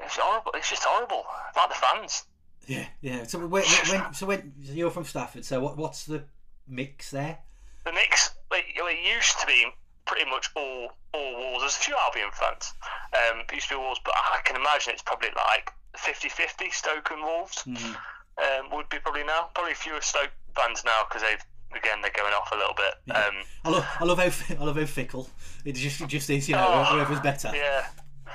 It's 0.00 0.16
horrible. 0.16 0.52
It's 0.54 0.70
just 0.70 0.84
horrible. 0.84 1.24
Like 1.56 1.68
the 1.70 1.74
fans. 1.74 2.24
yeah, 2.66 2.86
yeah. 3.00 3.24
So 3.24 3.38
when, 3.46 3.62
when 3.64 4.14
so 4.14 4.26
when 4.26 4.52
so 4.64 4.72
you're 4.72 4.90
from 4.90 5.04
Stafford, 5.04 5.44
so 5.44 5.60
what 5.60 5.76
what's 5.76 6.04
the 6.06 6.24
mix 6.68 7.10
there? 7.10 7.38
the 7.84 7.92
mix 7.92 8.30
like, 8.50 8.64
it 8.74 9.14
used 9.16 9.38
to 9.40 9.46
be 9.46 9.66
pretty 10.06 10.28
much 10.30 10.50
all 10.56 10.90
all 11.12 11.36
Wolves. 11.36 11.60
There's 11.62 11.76
a 11.76 11.80
few 11.80 11.96
Albion 11.96 12.30
fans. 12.32 12.72
Um, 13.12 13.40
it 13.40 13.52
used 13.54 13.68
to 13.68 13.74
be 13.74 13.80
Wolves, 13.80 14.00
but 14.04 14.14
I 14.16 14.40
can 14.44 14.56
imagine 14.56 14.92
it's 14.92 15.02
probably 15.02 15.28
like 15.36 15.70
50-50 15.96 16.72
Stoke 16.72 17.10
and 17.10 17.22
Wolves. 17.22 17.62
Mhm. 17.66 17.96
Um, 18.36 18.70
would 18.72 18.88
be 18.88 18.98
probably 18.98 19.22
now. 19.24 19.50
Probably 19.54 19.74
fewer 19.74 20.00
Stoke 20.00 20.30
fans 20.56 20.82
now 20.84 21.02
because 21.08 21.22
they've 21.22 21.42
again 21.76 22.00
they're 22.02 22.10
going 22.10 22.32
off 22.34 22.50
a 22.52 22.56
little 22.56 22.74
bit. 22.74 22.94
Yeah. 23.06 23.18
Um, 23.26 23.34
I 23.64 23.68
love 23.70 23.86
I 24.00 24.04
love 24.04 24.18
how 24.18 24.54
I 24.60 24.64
love 24.64 24.76
how 24.76 24.86
fickle 24.86 25.28
it 25.64 25.72
just 25.72 26.00
it 26.00 26.08
just 26.08 26.28
is. 26.30 26.48
You 26.48 26.56
know, 26.56 26.66
Oh. 26.68 26.84
whoever's 26.84 27.20
better. 27.20 27.50
yeah. 27.54 27.86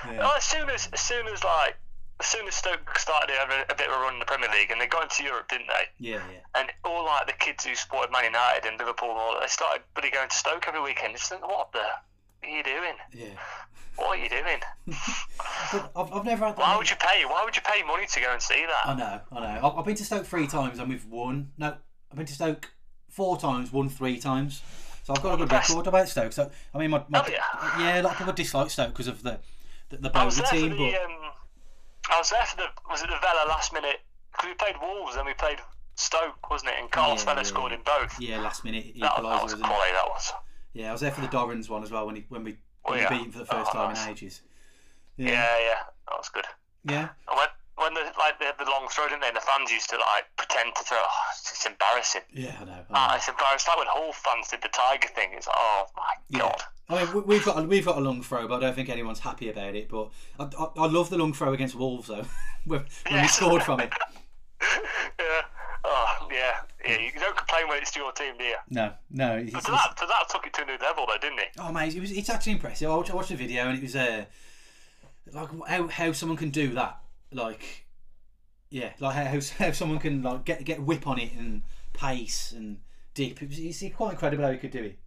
Yeah. 0.10 0.20
Well, 0.20 0.32
as 0.38 0.44
soon 0.46 0.70
as 0.70 0.88
as 0.94 1.02
soon 1.02 1.28
as 1.28 1.44
like 1.44 1.76
as 2.22 2.28
soon 2.28 2.48
as 2.48 2.56
Stoke 2.56 2.98
started 2.98 3.36
having 3.38 3.60
a 3.70 3.76
bit 3.76 3.88
of 3.90 3.96
a 3.96 4.00
run 4.00 4.14
in 4.14 4.20
the 4.20 4.26
Premier 4.26 4.50
League 4.52 4.72
and 4.72 4.80
they 4.80 4.88
got 4.88 5.04
into 5.04 5.24
Europe, 5.24 5.48
didn't 5.50 5.68
they? 5.68 5.88
Yeah, 6.12 6.22
yeah. 6.32 6.40
And 6.56 6.72
all 6.86 7.06
like 7.06 7.28
the 7.28 7.34
kids 7.34 7.66
who 7.66 7.76
supported 7.76 8.12
Man 8.12 8.24
United 8.26 8.68
and 8.68 8.78
Liverpool, 8.78 9.10
and 9.12 9.20
all 9.20 9.40
they 9.40 9.48
started 9.48 9.84
really 9.98 10.10
going 10.12 10.28
to 10.30 10.36
Stoke 10.36 10.66
every 10.68 10.82
weekend. 10.82 11.16
Just 11.16 11.30
think, 11.30 11.46
what 11.48 11.72
the 11.74 11.84
are 12.44 12.50
you 12.50 12.64
doing? 12.64 12.94
Yeah. 13.14 13.28
What 13.96 14.18
are 14.18 14.22
you 14.24 14.30
doing? 14.30 14.60
But 15.72 15.92
I've, 15.96 16.12
I've 16.14 16.26
never 16.26 16.46
had 16.48 16.56
that. 16.56 16.62
Why 16.62 16.78
would 16.78 16.90
you 16.90 16.96
pay? 16.96 17.26
Why 17.26 17.44
would 17.46 17.56
you 17.56 17.62
pay 17.62 17.84
money 17.84 18.08
to 18.08 18.20
go 18.20 18.32
and 18.34 18.42
see 18.42 18.66
that? 18.66 18.90
I 18.90 18.96
know, 18.96 19.20
I 19.32 19.40
know. 19.40 19.68
I've, 19.68 19.78
I've 19.80 19.86
been 19.86 19.96
to 19.96 20.04
Stoke 20.04 20.26
three 20.26 20.48
times 20.48 20.80
and 20.80 20.90
we've 20.90 21.06
won. 21.06 21.52
No, 21.60 21.76
I've 22.10 22.18
been 22.18 22.26
to 22.26 22.34
Stoke 22.34 22.72
four 23.10 23.38
times, 23.38 23.72
won 23.72 23.88
three 23.90 24.18
times. 24.20 24.64
So 25.04 25.14
I've 25.14 25.22
got 25.22 25.36
a 25.36 25.38
good 25.38 25.52
record 25.52 25.86
about 25.86 26.08
Stoke. 26.10 26.34
So 26.34 26.50
I 26.74 26.78
mean, 26.80 26.90
my, 26.90 27.04
my 27.10 27.20
ya? 27.28 27.38
yeah, 27.78 28.02
a 28.02 28.04
lot 28.04 28.14
of 28.14 28.18
people 28.18 28.34
dislike 28.34 28.72
Stoke 28.72 28.90
because 28.90 29.08
of 29.08 29.22
the 29.22 29.40
the, 29.90 29.98
the 29.98 30.10
Bowley 30.10 30.32
team, 30.50 30.70
the. 30.72 30.78
but 30.78 31.02
Um, 31.04 31.32
I 32.12 32.18
was 32.18 32.30
there 32.32 32.46
for 32.46 32.58
the. 32.58 32.66
Was 32.90 33.04
it 33.04 33.10
the 33.10 33.18
Vela 33.22 33.48
last 33.48 33.74
minute? 33.74 33.98
Because 34.32 34.48
we 34.48 34.54
played 34.56 34.76
Wolves 34.82 35.16
and 35.18 35.26
we 35.28 35.34
played 35.34 35.60
Stoke, 35.96 36.50
wasn't 36.50 36.72
it? 36.72 36.76
And 36.80 36.90
Carlos 36.90 37.20
Yeah, 37.20 37.26
Vela 37.26 37.38
yeah, 37.38 37.44
scored 37.44 37.72
yeah. 37.74 37.78
in 37.78 37.84
both. 37.84 38.20
yeah, 38.22 38.40
last 38.40 38.64
minute 38.66 38.86
That, 39.00 39.16
that 39.18 39.24
was 39.44 39.54
quality. 39.54 39.92
That 39.94 40.08
was. 40.08 40.32
Yeah, 40.80 40.90
I 40.90 40.92
was 40.94 41.02
there 41.02 41.12
for 41.12 41.20
the 41.20 41.28
Dorrans 41.28 41.68
one 41.70 41.84
as 41.84 41.92
well 41.92 42.06
when 42.06 42.16
he 42.16 42.26
when 42.30 42.44
we 42.46 42.58
Oh, 42.86 42.92
when 42.92 43.00
yeah. 43.02 43.10
we 43.12 43.18
beat 43.18 43.26
him 43.26 43.32
for 43.34 43.40
the 43.40 43.46
first 43.46 43.72
Oh, 43.72 43.74
time 43.74 43.90
nice. 43.94 44.06
in 44.06 44.12
ages. 44.14 44.42
Yeah, 45.18 45.28
Yeah, 45.32 45.60
yeah, 45.60 45.80
that 46.08 46.18
was 46.18 46.30
good. 46.30 46.46
yeah, 46.86 47.10
And 47.28 47.36
when 47.38 47.48
when 47.76 47.94
the 47.94 48.12
like 48.18 48.40
they 48.40 48.46
had 48.46 48.58
the 48.58 48.64
long 48.64 48.88
throw, 48.90 49.08
didn't 49.10 49.22
they? 49.22 49.28
And 49.28 49.36
the 49.36 49.42
fans 49.42 49.70
used 49.72 49.90
to 49.90 49.98
like 49.98 50.26
pretend 50.38 50.74
to 50.78 50.84
throw. 50.84 50.98
Oh, 51.02 51.24
it's, 51.34 51.52
it's 51.52 51.66
embarrassing. 51.66 52.22
yeah. 52.34 52.56
I 52.62 52.64
know. 52.64 52.72
I 52.72 52.76
know. 52.78 52.84
Ah, 52.92 53.16
it's 53.18 53.28
embarrassing. 53.28 53.68
Like 53.72 53.78
when 53.80 53.88
Hull 53.90 54.14
fans 54.14 54.48
did 54.48 54.62
the 54.62 54.70
Tiger 54.70 55.10
thing. 55.10 55.30
It's 55.34 55.48
oh 55.54 55.86
my 55.98 56.14
Yeah. 56.30 56.40
god. 56.40 56.62
I 56.92 57.04
mean, 57.04 57.14
we- 57.14 57.22
we've 57.36 57.46
got 57.46 57.60
a, 57.60 57.64
we've 57.64 57.86
got 57.86 57.98
a 57.98 58.02
long 58.02 58.24
throw, 58.24 58.48
but 58.48 58.56
I 58.56 58.60
don't 58.68 58.74
think 58.76 58.88
anyone's 58.90 59.20
happy 59.20 59.50
about 59.50 59.76
it. 59.76 59.90
But 59.90 60.10
I, 60.40 60.44
I, 60.58 60.66
I 60.78 60.88
love 60.88 61.10
the 61.10 61.18
long 61.18 61.34
throw 61.34 61.52
against 61.52 61.76
Wolves 61.76 62.08
though, 62.08 62.26
when, 62.66 62.86
when 63.10 63.22
we 63.22 63.28
scored 63.28 63.64
from 63.64 63.82
it. 63.82 63.92
yeah. 65.20 65.42
Oh 65.84 66.28
yeah. 66.32 66.58
Yeah. 66.86 66.98
You 67.00 67.12
don't 67.20 67.36
complain 67.36 67.68
when 67.68 67.78
it's 67.80 67.92
to 67.92 68.00
your 68.00 68.12
team, 68.12 68.36
do 68.38 68.44
you? 68.44 68.56
No, 68.70 68.94
no. 69.10 69.36
It's, 69.38 69.52
But 69.52 69.66
to 69.66 69.72
that, 69.72 69.98
to 69.98 70.06
that 70.06 70.30
took 70.30 70.46
it 70.46 70.54
to 70.54 70.64
a 70.64 70.66
new 70.66 70.78
level, 70.82 71.06
though, 71.08 71.18
didn't 71.20 71.40
he? 71.40 71.46
Oh 71.60 71.72
mate, 71.72 71.96
it 71.96 72.00
was, 72.02 72.12
it's 72.12 72.30
actually 72.30 72.54
impressive. 72.54 72.90
I 72.90 72.96
watched, 72.96 73.12
I 73.12 73.16
watched 73.16 73.30
the 73.30 73.36
video 73.36 73.68
and 73.68 73.78
it 73.78 73.82
was 73.82 73.96
uh, 73.96 74.26
like 75.34 75.50
how, 75.68 75.88
how 75.88 76.12
someone 76.12 76.38
can 76.38 76.50
do 76.50 76.70
that. 76.76 77.00
Like, 77.32 77.86
yeah, 78.70 78.92
like 79.00 79.16
how, 79.16 79.40
how 79.66 79.72
someone 79.72 80.00
can 80.00 80.22
like 80.22 80.46
get 80.46 80.64
get 80.64 80.82
whip 80.82 81.08
on 81.08 81.20
it 81.20 81.34
and 81.34 81.64
pace 81.94 82.52
and 82.52 82.80
dip. 83.14 83.42
It 83.42 83.50
was, 83.50 83.60
it's 83.60 83.84
quite 83.96 84.14
incredible 84.14 84.46
how 84.46 84.52
he 84.52 84.58
could 84.58 84.72
do 84.72 84.84
it. 84.84 85.00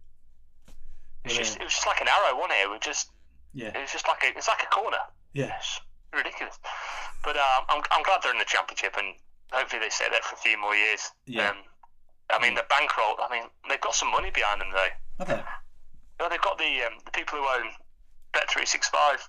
It's 1.25 1.37
just, 1.37 1.57
uh, 1.57 1.61
it 1.61 1.65
was 1.65 1.73
just 1.73 1.87
like 1.87 2.01
an 2.01 2.07
arrow, 2.07 2.37
wasn't 2.37 2.53
it? 2.53 2.63
It 2.63 2.69
was 2.69 2.79
just, 2.81 3.09
yeah, 3.53 3.69
it 3.69 3.81
was 3.81 3.91
just 3.91 4.07
like 4.07 4.23
a, 4.23 4.37
it's 4.37 4.47
like 4.47 4.61
a 4.63 4.67
corner. 4.67 4.97
yeah, 5.33 5.53
ridiculous. 6.13 6.59
But 7.23 7.37
um, 7.37 7.63
I'm, 7.69 7.81
I'm 7.91 8.03
glad 8.03 8.19
they're 8.21 8.33
in 8.33 8.39
the 8.39 8.45
championship, 8.45 8.95
and 8.97 9.15
hopefully 9.51 9.81
they 9.81 9.89
stay 9.89 10.05
there 10.09 10.21
for 10.23 10.35
a 10.35 10.39
few 10.39 10.59
more 10.59 10.75
years. 10.75 11.11
Yeah. 11.25 11.49
Um, 11.49 11.57
I 12.31 12.39
mean, 12.41 12.55
the 12.55 12.65
bankroll. 12.69 13.15
I 13.19 13.27
mean, 13.31 13.43
they've 13.69 13.81
got 13.81 13.95
some 13.95 14.09
money 14.11 14.31
behind 14.31 14.61
them, 14.61 14.69
though. 14.71 15.23
okay, 15.23 15.41
You 15.41 16.19
know, 16.25 16.29
they've 16.29 16.41
got 16.41 16.57
the 16.57 16.81
um, 16.87 16.93
the 17.05 17.11
people 17.11 17.37
who 17.39 17.45
own 17.45 17.71
Bet 18.33 18.49
three 18.49 18.65
six 18.65 18.87
five. 18.89 19.21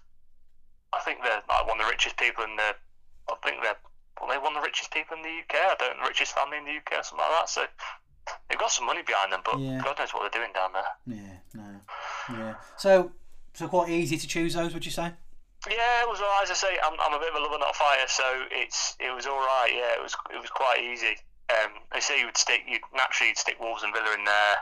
I 0.93 1.01
think 1.01 1.19
they're 1.23 1.43
like 1.49 1.67
one 1.67 1.81
of 1.81 1.87
the 1.87 1.91
richest 1.91 2.17
people 2.17 2.45
in 2.45 2.57
the. 2.57 2.73
I 3.29 3.35
think 3.45 3.63
they're 3.63 3.77
well, 4.21 4.31
they're 4.31 4.41
one 4.41 4.55
of 4.57 4.63
the 4.63 4.67
richest 4.67 4.93
people 4.93 5.17
in 5.17 5.23
the 5.23 5.29
UK. 5.43 5.55
I 5.59 5.75
don't 5.79 5.99
the 6.01 6.09
richest 6.09 6.33
family 6.33 6.59
in 6.59 6.65
the 6.65 6.77
UK 6.79 7.01
or 7.01 7.03
something 7.03 7.19
like 7.27 7.41
that. 7.41 7.49
So 7.51 7.65
they've 8.49 8.59
got 8.59 8.71
some 8.71 8.87
money 8.87 9.03
behind 9.03 9.33
them, 9.33 9.41
but 9.45 9.59
Yeah. 9.61 9.81
God 9.83 9.99
knows 9.99 10.15
what 10.15 10.23
they're 10.31 10.41
doing 10.41 10.53
down 10.55 10.71
there. 10.73 10.93
yeah, 11.07 11.37
no, 11.53 11.81
yeah. 12.39 12.55
So, 12.79 13.13
so 13.53 13.67
quite 13.69 13.91
easy 13.91 14.17
to 14.17 14.27
choose 14.27 14.55
those, 14.55 14.73
would 14.73 14.87
you 14.87 14.93
say? 14.93 15.13
Yeah, 15.69 16.03
it 16.03 16.09
was 16.09 16.21
alright. 16.21 16.45
As 16.45 16.51
I 16.51 16.55
say, 16.55 16.77
I'm, 16.85 16.95
I'm 17.01 17.15
a 17.15 17.19
bit 17.19 17.31
of 17.31 17.37
a 17.37 17.43
lover, 17.43 17.59
not 17.59 17.71
a 17.71 17.79
fighter, 17.79 18.09
so 18.09 18.25
it's 18.51 18.97
it 19.01 19.15
was 19.15 19.27
all 19.27 19.41
right. 19.41 19.71
Yeah, 19.73 19.97
it 19.97 20.03
was 20.03 20.15
it 20.33 20.41
was 20.41 20.51
quite 20.51 20.81
easy. 20.83 21.17
Um, 21.51 21.73
they 21.93 22.01
say 22.01 22.21
you 22.21 22.27
would 22.27 22.37
stick, 22.37 22.63
you 22.69 22.79
naturally 22.95 23.29
you'd 23.29 23.39
stick 23.39 23.61
Wolves 23.61 23.83
and 23.83 23.93
Villa 23.93 24.15
in 24.15 24.25
there. 24.25 24.57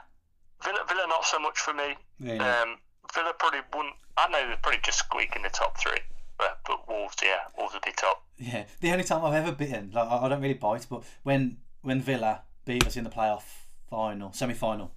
Villa, 0.65 0.81
Villa 0.89 1.07
not 1.09 1.25
so 1.25 1.39
much 1.39 1.59
for 1.59 1.73
me. 1.75 1.95
Really? 2.21 2.39
Um, 2.39 2.79
Villa 3.15 3.33
probably 3.39 3.61
wouldn't. 3.75 3.95
I 4.17 4.29
know 4.29 4.49
they'd 4.49 4.63
probably 4.63 4.81
just 4.83 4.99
squeak 4.99 5.35
in 5.37 5.43
the 5.43 5.49
top 5.49 5.79
three, 5.79 5.99
but 6.39 6.59
but 6.67 6.89
Wolves, 6.89 7.17
yeah, 7.23 7.39
Wolves 7.57 7.75
would 7.75 7.83
be 7.83 7.93
top. 7.97 8.25
Yeah, 8.39 8.65
the 8.81 8.91
only 8.93 9.05
time 9.05 9.25
I've 9.25 9.35
ever 9.35 9.53
bitten, 9.53 9.91
like 9.93 10.09
I 10.09 10.27
I 10.27 10.29
don't 10.29 10.41
really 10.41 10.55
bite, 10.55 10.87
but 10.89 11.03
when 11.23 11.59
when 11.83 12.01
Villa 12.01 12.43
beat 12.65 12.87
us 12.87 12.97
in 12.97 13.05
the 13.05 13.11
playoff 13.11 13.43
final, 13.91 14.33
semi 14.33 14.55
final, 14.55 14.93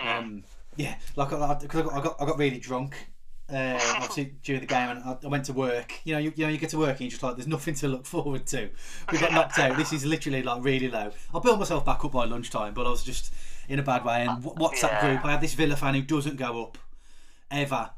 um, 0.00 0.44
yeah, 0.76 0.96
like 1.16 1.30
because 1.30 1.86
I, 1.86 1.98
I 1.98 2.02
got 2.02 2.16
I 2.20 2.26
got 2.26 2.38
really 2.38 2.58
drunk. 2.58 2.96
Uh, 3.54 3.78
obviously 3.96 4.34
during 4.42 4.60
the 4.60 4.66
game, 4.66 4.88
and 4.90 5.04
I, 5.04 5.16
I 5.22 5.28
went 5.28 5.44
to 5.44 5.52
work. 5.52 6.00
You 6.04 6.14
know, 6.14 6.18
you, 6.18 6.32
you 6.34 6.44
know, 6.44 6.50
you 6.50 6.58
get 6.58 6.70
to 6.70 6.78
work 6.78 6.92
and 6.92 7.00
you're 7.02 7.10
just 7.10 7.22
like, 7.22 7.36
there's 7.36 7.46
nothing 7.46 7.74
to 7.76 7.88
look 7.88 8.04
forward 8.04 8.46
to. 8.48 8.68
We 9.12 9.18
got 9.18 9.32
knocked 9.32 9.58
out. 9.58 9.76
This 9.76 9.92
is 9.92 10.04
literally 10.04 10.42
like 10.42 10.64
really 10.64 10.88
low. 10.90 11.12
I 11.34 11.38
built 11.38 11.58
myself 11.60 11.84
back 11.84 12.04
up 12.04 12.12
by 12.12 12.24
lunchtime, 12.24 12.74
but 12.74 12.86
I 12.86 12.90
was 12.90 13.04
just 13.04 13.32
in 13.68 13.78
a 13.78 13.82
bad 13.82 14.04
way. 14.04 14.26
And 14.26 14.42
wh- 14.42 14.56
WhatsApp 14.56 14.90
Yeah. 14.90 15.00
group, 15.12 15.24
I 15.24 15.30
had 15.32 15.40
this 15.40 15.54
Villa 15.54 15.76
fan 15.76 15.94
who 15.94 16.02
doesn't 16.02 16.36
go 16.36 16.62
up 16.64 16.78
ever. 17.50 17.90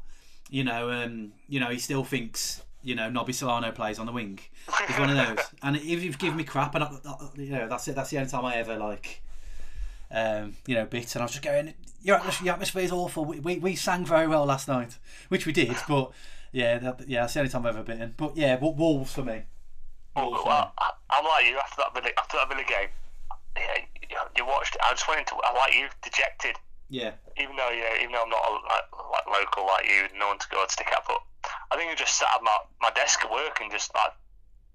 You 0.49 0.63
know, 0.63 0.91
um, 0.91 1.33
you 1.49 1.59
know, 1.59 1.69
he 1.69 1.79
still 1.79 2.03
thinks 2.03 2.61
you 2.83 2.95
know 2.95 3.09
Nobby 3.09 3.33
Solano 3.33 3.71
plays 3.71 3.99
on 3.99 4.05
the 4.05 4.11
wing. 4.11 4.39
He's 4.87 4.99
one 4.99 5.09
of 5.09 5.17
those, 5.17 5.45
and 5.63 5.75
he 5.75 6.07
was 6.07 6.15
giving 6.17 6.37
me 6.37 6.43
crap, 6.43 6.75
and 6.75 6.83
I, 6.83 6.91
I, 7.05 7.15
you 7.35 7.49
know 7.51 7.67
that's 7.67 7.87
it. 7.87 7.95
That's 7.95 8.11
the 8.11 8.17
only 8.19 8.29
time 8.29 8.45
I 8.45 8.55
ever 8.57 8.77
like 8.77 9.21
um, 10.11 10.55
you 10.65 10.75
know, 10.75 10.85
bit, 10.85 11.13
and 11.15 11.21
I 11.21 11.25
was 11.25 11.31
just 11.31 11.43
going, 11.43 11.73
your 12.01 12.17
atmosphere, 12.17 12.45
your 12.45 12.53
atmosphere 12.53 12.83
is 12.83 12.91
awful. 12.91 13.25
We, 13.25 13.39
we, 13.39 13.57
we 13.59 13.75
sang 13.75 14.05
very 14.05 14.27
well 14.27 14.45
last 14.45 14.67
night, 14.67 14.97
which 15.29 15.45
we 15.45 15.51
did, 15.53 15.75
but 15.87 16.11
yeah, 16.51 16.77
that, 16.79 17.07
yeah, 17.07 17.21
that's 17.21 17.33
the 17.33 17.39
only 17.41 17.51
time 17.51 17.65
I've 17.65 17.75
ever 17.75 17.83
bitten. 17.83 18.13
But 18.17 18.37
yeah, 18.37 18.57
Wo- 18.57 18.71
Wolves 18.71 19.13
for 19.13 19.23
me. 19.23 19.43
Well, 20.15 20.31
Wolves 20.31 20.43
for 20.43 20.49
well, 20.49 20.73
I, 20.77 20.91
I'm 21.09 21.25
like 21.25 21.45
you 21.45 21.57
after 21.57 21.75
that 21.77 21.93
Villa, 21.93 22.13
after 22.17 22.37
that 22.37 22.49
Villa 22.49 22.63
game. 22.67 22.89
Yeah, 23.57 23.83
you, 24.09 24.17
you 24.37 24.45
watched. 24.45 24.75
it, 24.75 24.81
I 24.83 24.91
just 24.91 25.07
went 25.07 25.19
into. 25.21 25.35
I 25.43 25.53
like 25.53 25.73
you, 25.73 25.87
dejected. 26.03 26.55
Yeah, 26.89 27.11
Even 27.35 27.57
though 27.57 27.69
yeah, 27.69 27.99
even 27.99 28.13
though 28.13 28.23
I'm 28.23 28.29
not 28.29 28.47
like, 28.63 28.87
like 29.11 29.27
local 29.27 29.67
like 29.67 29.85
you, 29.85 30.07
no 30.17 30.29
one 30.29 30.39
to 30.39 30.47
go 30.49 30.61
and 30.61 30.71
stick 30.71 30.87
at. 30.87 31.03
But 31.05 31.19
I 31.69 31.75
think 31.75 31.91
I 31.91 31.95
just 31.95 32.17
sat 32.17 32.29
at 32.33 32.41
my, 32.41 32.57
my 32.81 32.91
desk 32.95 33.25
at 33.25 33.31
work 33.31 33.59
and 33.61 33.69
just 33.69 33.93
like 33.93 34.11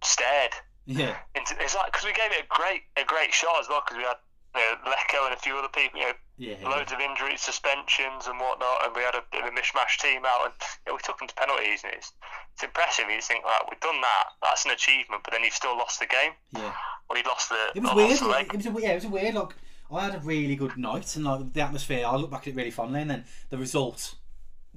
stared 0.04 0.52
yeah, 0.84 1.16
into. 1.34 1.56
It's 1.58 1.74
like 1.74 1.86
because 1.86 2.04
we 2.04 2.12
gave 2.12 2.30
it 2.32 2.44
a 2.44 2.48
great 2.50 2.82
a 3.00 3.04
great 3.06 3.32
shot 3.32 3.56
as 3.60 3.68
well 3.70 3.80
because 3.80 3.96
we 3.96 4.04
had 4.04 4.20
you 4.54 4.60
know, 4.60 4.76
Lecco 4.90 5.24
and 5.26 5.34
a 5.34 5.38
few 5.38 5.56
other 5.56 5.68
people. 5.68 6.00
You 6.00 6.06
know, 6.08 6.12
yeah, 6.38 6.68
loads 6.68 6.92
of 6.92 7.00
injuries, 7.00 7.40
suspensions, 7.40 8.26
and 8.26 8.38
whatnot, 8.38 8.84
and 8.84 8.96
we 8.96 9.02
had 9.02 9.14
a 9.14 9.22
a 9.46 9.50
mishmash 9.50 9.98
team 10.00 10.22
out, 10.26 10.44
and 10.46 10.54
you 10.86 10.92
know, 10.92 10.94
we 10.94 11.00
took 11.02 11.18
them 11.18 11.28
to 11.28 11.34
penalties, 11.34 11.82
and 11.84 11.92
it's 11.94 12.12
it's 12.54 12.62
impressive. 12.62 13.06
You 13.08 13.20
think 13.20 13.44
like 13.44 13.70
we've 13.70 13.80
done 13.80 14.00
that, 14.00 14.24
that's 14.42 14.64
an 14.64 14.72
achievement, 14.72 15.22
but 15.24 15.32
then 15.32 15.42
you've 15.44 15.54
still 15.54 15.76
lost 15.76 16.00
the 16.00 16.06
game, 16.06 16.32
yeah. 16.52 16.72
or 17.08 17.16
you 17.16 17.22
lost 17.26 17.48
the. 17.48 17.56
It 17.74 17.82
was 17.82 17.94
weird. 17.94 18.18
the 18.18 18.54
It, 18.54 18.56
was 18.56 18.66
a, 18.66 18.82
yeah, 18.82 18.92
it 18.92 18.94
was 18.96 19.04
a 19.04 19.08
weird. 19.08 19.34
Like 19.34 19.54
I 19.90 20.04
had 20.04 20.14
a 20.14 20.20
really 20.20 20.56
good 20.56 20.76
night, 20.76 21.14
and 21.16 21.24
like 21.24 21.52
the 21.52 21.60
atmosphere, 21.60 22.04
I 22.06 22.16
look 22.16 22.30
back 22.30 22.42
at 22.42 22.48
it 22.48 22.56
really 22.56 22.70
fondly, 22.70 23.00
and 23.00 23.10
then 23.10 23.24
the 23.50 23.58
result 23.58 24.14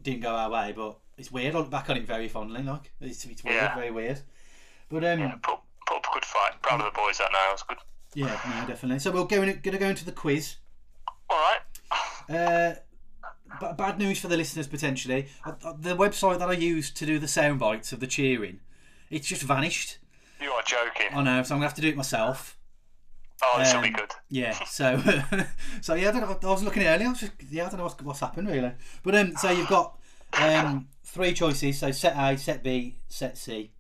didn't 0.02 0.22
go 0.22 0.36
our 0.36 0.50
way, 0.50 0.74
but 0.76 0.98
it's 1.18 1.32
weird. 1.32 1.56
I 1.56 1.60
look 1.60 1.70
back 1.70 1.90
on 1.90 1.98
it 1.98 2.06
very 2.06 2.28
fondly. 2.28 2.62
Like 2.64 2.92
it's, 3.02 3.26
it's 3.26 3.44
weird, 3.44 3.56
Yeah. 3.56 3.76
very 3.76 3.92
weird. 3.92 4.22
But 4.90 5.04
um, 5.06 5.20
Yeah, 5.20 5.36
put, 5.42 5.60
put 5.88 5.98
up 5.98 6.06
a 6.10 6.14
good 6.14 6.26
fight. 6.26 6.62
Proud 6.62 6.82
of 6.82 6.94
the 6.94 6.98
boys 7.00 7.18
that 7.18 7.30
now. 7.32 7.50
It 7.50 7.54
was 7.54 7.64
good. 7.64 7.78
Yeah, 8.16 8.40
no, 8.62 8.68
definitely. 8.68 9.00
So 9.00 9.12
we're 9.12 9.26
going 9.26 9.46
going 9.62 9.62
to 9.74 9.78
go 9.78 9.88
into 9.90 10.06
the 10.06 10.12
quiz. 10.12 10.56
All 11.30 11.38
right. 11.38 11.60
Uh, 12.30 12.76
b- 13.62 13.74
bad 13.78 14.00
news 14.00 14.20
for 14.20 14.28
the 14.28 14.38
listeners 14.38 14.68
potentially. 14.68 15.28
Uh, 15.46 15.54
uh, 15.64 15.74
The 15.80 15.96
website 15.96 16.40
that 16.40 16.50
I 16.50 16.54
used 16.54 16.98
to 16.98 17.06
do 17.06 17.20
the 17.20 17.28
sound 17.28 17.60
bites 17.60 17.92
of 17.92 18.00
the 18.00 18.08
cheering, 18.08 18.60
it's 19.10 19.28
just 19.28 19.44
vanished. 19.44 20.00
You 20.42 20.50
are 20.52 20.64
joking. 20.64 21.08
I 21.14 21.22
know, 21.24 21.44
so 21.44 21.54
I'm 21.56 21.60
gonna 21.60 21.68
have 21.68 21.76
to 21.76 21.82
do 21.82 21.90
it 21.90 21.96
myself. 21.96 22.58
Oh, 23.44 23.60
this 23.60 23.74
will 23.74 23.82
be 23.82 23.88
Um, 23.90 23.94
good. 23.94 24.12
Yeah, 24.30 24.52
so 24.66 25.02
so 25.82 25.94
yeah, 25.94 26.10
I 26.10 26.12
don't 26.12 26.22
know. 26.44 26.50
I 26.50 26.52
was 26.54 26.64
looking 26.64 26.84
earlier. 26.84 27.08
I 27.08 27.10
was 27.12 27.20
just 27.20 27.32
yeah, 27.50 27.66
I 27.66 27.70
don't 27.70 27.78
know 27.78 27.84
what's, 27.84 28.02
what's 28.02 28.20
happened 28.22 28.48
really. 28.50 28.72
But 29.04 29.16
um, 29.16 29.36
so 29.38 29.50
you've 29.52 29.68
got 29.70 29.98
um 30.34 30.88
three 31.04 31.34
choices. 31.34 31.80
So 31.80 31.92
set 31.92 32.16
A, 32.18 32.38
set 32.38 32.64
B, 32.64 32.98
set 33.08 33.38
C. 33.38 33.72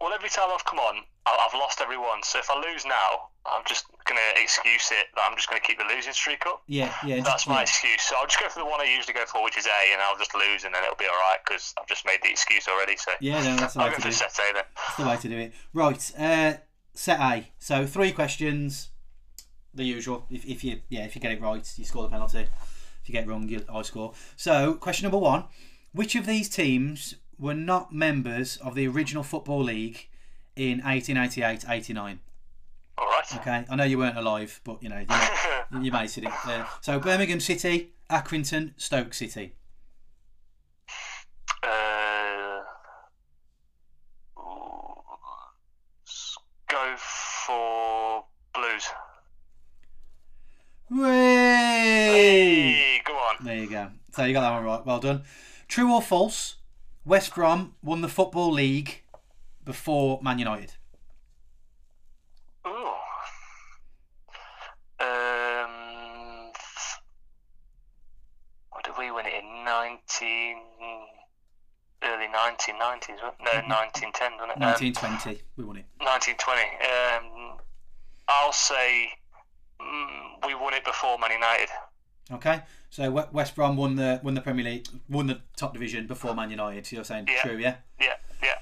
Well, 0.00 0.12
every 0.14 0.28
time 0.30 0.48
I've 0.52 0.64
come 0.64 0.78
on, 0.78 0.96
I- 1.19 1.19
I've 1.38 1.54
lost 1.54 1.80
everyone. 1.80 2.22
So 2.22 2.38
if 2.38 2.48
I 2.50 2.56
lose 2.60 2.84
now, 2.84 3.28
I'm 3.46 3.62
just 3.66 3.84
gonna 4.04 4.20
excuse 4.36 4.90
it 4.92 5.06
that 5.14 5.22
I'm 5.28 5.36
just 5.36 5.48
gonna 5.48 5.60
keep 5.60 5.78
the 5.78 5.84
losing 5.84 6.12
streak 6.12 6.44
up. 6.46 6.62
Yeah, 6.66 6.92
yeah. 7.04 7.20
That's 7.22 7.46
my 7.46 7.56
yeah. 7.56 7.62
excuse. 7.62 8.02
So 8.02 8.16
I'll 8.18 8.26
just 8.26 8.40
go 8.40 8.48
for 8.48 8.58
the 8.60 8.66
one 8.66 8.80
I 8.80 8.84
usually 8.84 9.14
go 9.14 9.24
for, 9.26 9.42
which 9.44 9.56
is 9.58 9.66
A, 9.66 9.92
and 9.92 10.00
I'll 10.02 10.18
just 10.18 10.34
lose, 10.34 10.64
and 10.64 10.74
then 10.74 10.82
it'll 10.84 10.96
be 10.96 11.04
all 11.06 11.20
right 11.30 11.38
because 11.44 11.74
I've 11.80 11.86
just 11.86 12.04
made 12.06 12.18
the 12.22 12.30
excuse 12.30 12.66
already. 12.68 12.96
So 12.96 13.12
Yeah, 13.20 13.42
no, 13.42 13.56
that's 13.56 13.74
the 13.74 13.80
I'll 13.80 13.86
way 13.86 13.90
go 13.92 13.96
to 13.96 14.02
for 14.02 14.08
do. 14.08 14.14
it. 14.14 14.18
set 14.18 14.38
A 14.50 14.54
then. 14.54 14.64
That's 14.76 14.96
the 14.96 15.06
way 15.06 15.16
to 15.16 15.28
do 15.28 15.38
it. 15.38 15.52
Right, 15.72 16.12
uh, 16.18 16.52
set 16.94 17.20
A. 17.20 17.48
So 17.58 17.86
three 17.86 18.12
questions. 18.12 18.88
The 19.74 19.84
usual. 19.84 20.26
If, 20.30 20.44
if 20.44 20.64
you 20.64 20.80
yeah, 20.88 21.04
if 21.04 21.14
you 21.14 21.20
get 21.20 21.32
it 21.32 21.40
right, 21.40 21.64
you 21.76 21.84
score 21.84 22.02
the 22.02 22.08
penalty. 22.08 22.40
If 23.02 23.08
you 23.08 23.12
get 23.12 23.24
it 23.24 23.28
wrong, 23.28 23.48
you 23.48 23.64
I 23.72 23.82
score. 23.82 24.14
So 24.36 24.74
question 24.74 25.04
number 25.04 25.18
one: 25.18 25.44
Which 25.92 26.16
of 26.16 26.26
these 26.26 26.48
teams 26.48 27.14
were 27.38 27.54
not 27.54 27.92
members 27.92 28.56
of 28.58 28.74
the 28.74 28.86
original 28.88 29.22
football 29.22 29.62
league 29.62 30.08
in 30.60 30.82
1888-89? 30.82 32.18
All 32.98 33.06
right. 33.06 33.24
Okay, 33.36 33.64
I 33.68 33.76
know 33.76 33.84
you 33.84 33.96
weren't 33.96 34.18
alive, 34.18 34.60
but 34.62 34.82
you 34.82 34.90
know 34.90 34.98
you, 34.98 35.06
you 35.82 35.90
made 35.90 36.10
it. 36.14 36.26
Uh, 36.26 36.66
so 36.82 37.00
Birmingham 37.00 37.40
City, 37.40 37.92
Accrington, 38.10 38.74
Stoke 38.76 39.14
City. 39.14 39.54
uh, 41.62 42.60
go 46.68 46.94
for 46.98 48.24
Blues. 48.54 48.88
Hey, 50.92 53.00
go 53.06 53.14
on. 53.14 53.36
There 53.44 53.56
you 53.56 53.70
go. 53.70 53.88
So 54.12 54.24
you 54.24 54.34
got 54.34 54.42
that 54.42 54.52
one 54.52 54.64
right. 54.64 54.84
Well 54.84 55.00
done. 55.00 55.22
True 55.68 55.90
or 55.90 56.02
false? 56.02 56.56
West 57.06 57.34
Brom 57.34 57.76
won 57.82 58.02
the 58.02 58.08
football 58.08 58.52
league 58.52 59.02
before 59.70 60.18
Man 60.20 60.38
United. 60.40 60.72
Ooh. 62.66 62.90
Um, 64.98 66.50
what 68.70 68.82
did 68.84 68.94
we 68.98 69.12
win 69.12 69.26
it 69.26 69.32
in? 69.44 69.64
19. 69.64 70.56
Early 72.02 72.26
1990s, 72.26 73.22
wasn't 73.22 73.46
it? 73.46 73.68
No, 73.68 73.76
1910, 73.76 74.32
wasn't 74.40 74.50
it? 74.52 74.56
Um, 74.56 74.74
1920, 74.74 75.42
we 75.56 75.64
won 75.64 75.76
it. 75.76 75.84
1920. 75.98 76.62
Um, 76.90 77.58
I'll 78.26 78.52
say 78.52 79.10
mm, 79.80 80.46
we 80.46 80.54
won 80.56 80.74
it 80.74 80.84
before 80.84 81.16
Man 81.18 81.30
United. 81.30 81.68
Okay, 82.32 82.62
so 82.90 83.10
West 83.32 83.54
Brom 83.54 83.76
won 83.76 83.96
the 83.96 84.20
won 84.24 84.34
the 84.34 84.40
Premier 84.40 84.64
League, 84.64 84.86
won 85.08 85.26
the 85.26 85.40
top 85.56 85.74
division 85.74 86.06
before 86.06 86.34
Man 86.34 86.50
United. 86.50 86.86
So 86.86 86.96
you're 86.96 87.04
saying 87.04 87.26
Yeah. 87.28 87.42
true, 87.42 87.58
yeah? 87.58 87.76
Yeah, 88.00 88.14
yeah. 88.42 88.54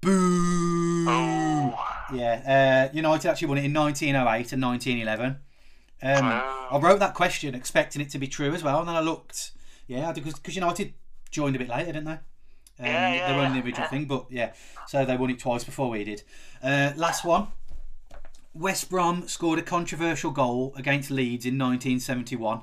Boo! 0.00 1.06
Oh. 1.08 1.86
Yeah, 2.12 2.88
uh, 2.90 2.94
United 2.94 3.28
actually 3.28 3.48
won 3.48 3.58
it 3.58 3.64
in 3.64 3.74
1908 3.74 4.52
and 4.52 4.62
1911. 4.62 5.36
Um, 6.02 6.24
Oh. 6.42 6.68
I 6.72 6.78
wrote 6.78 6.98
that 7.00 7.14
question 7.14 7.54
expecting 7.54 8.00
it 8.02 8.10
to 8.10 8.18
be 8.18 8.26
true 8.26 8.52
as 8.54 8.62
well, 8.64 8.80
and 8.80 8.88
then 8.88 8.96
I 8.96 9.00
looked. 9.00 9.52
Yeah, 9.86 10.12
because 10.12 10.54
United 10.56 10.94
joined 11.30 11.56
a 11.56 11.58
bit 11.58 11.68
later, 11.68 11.92
didn't 11.92 12.04
they? 12.04 12.12
Um, 12.12 12.86
Yeah, 12.86 13.14
yeah, 13.14 13.32
they 13.32 13.36
won 13.38 13.52
the 13.52 13.58
yeah. 13.58 13.64
original 13.64 13.88
thing, 13.88 14.04
but 14.06 14.26
yeah, 14.30 14.52
so 14.86 15.04
they 15.04 15.16
won 15.16 15.30
it 15.30 15.38
twice 15.38 15.64
before 15.64 15.90
we 15.90 16.04
did. 16.04 16.22
Uh, 16.62 16.92
last 16.96 17.24
one. 17.24 17.48
West 18.54 18.88
Brom 18.90 19.28
scored 19.28 19.58
a 19.58 19.62
controversial 19.62 20.30
goal 20.32 20.72
against 20.76 21.10
Leeds 21.10 21.44
in 21.46 21.54
1971. 21.58 22.62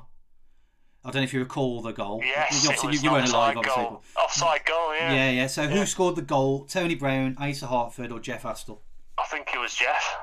I 1.08 1.10
don't 1.10 1.22
know 1.22 1.24
if 1.24 1.32
you 1.32 1.40
recall 1.40 1.80
the 1.80 1.92
goal. 1.92 2.20
Yes, 2.22 2.64
you, 2.64 2.70
it 2.70 2.84
was 2.84 3.02
you, 3.02 3.08
you 3.08 3.12
weren't 3.12 3.24
offside 3.24 3.56
alive, 3.56 3.56
obviously. 3.56 3.82
goal. 3.82 4.02
Offside 4.22 4.64
goal, 4.66 4.94
yeah. 4.94 5.12
Yeah, 5.14 5.30
yeah. 5.30 5.46
So 5.46 5.66
who 5.66 5.86
scored 5.86 6.16
the 6.16 6.22
goal? 6.22 6.66
Tony 6.66 6.96
Brown, 6.96 7.34
Asa 7.40 7.66
Hartford, 7.66 8.12
or 8.12 8.20
Jeff 8.20 8.42
Astle? 8.42 8.80
I 9.16 9.24
think 9.24 9.48
it 9.54 9.58
was 9.58 9.74
Jeff. 9.74 10.18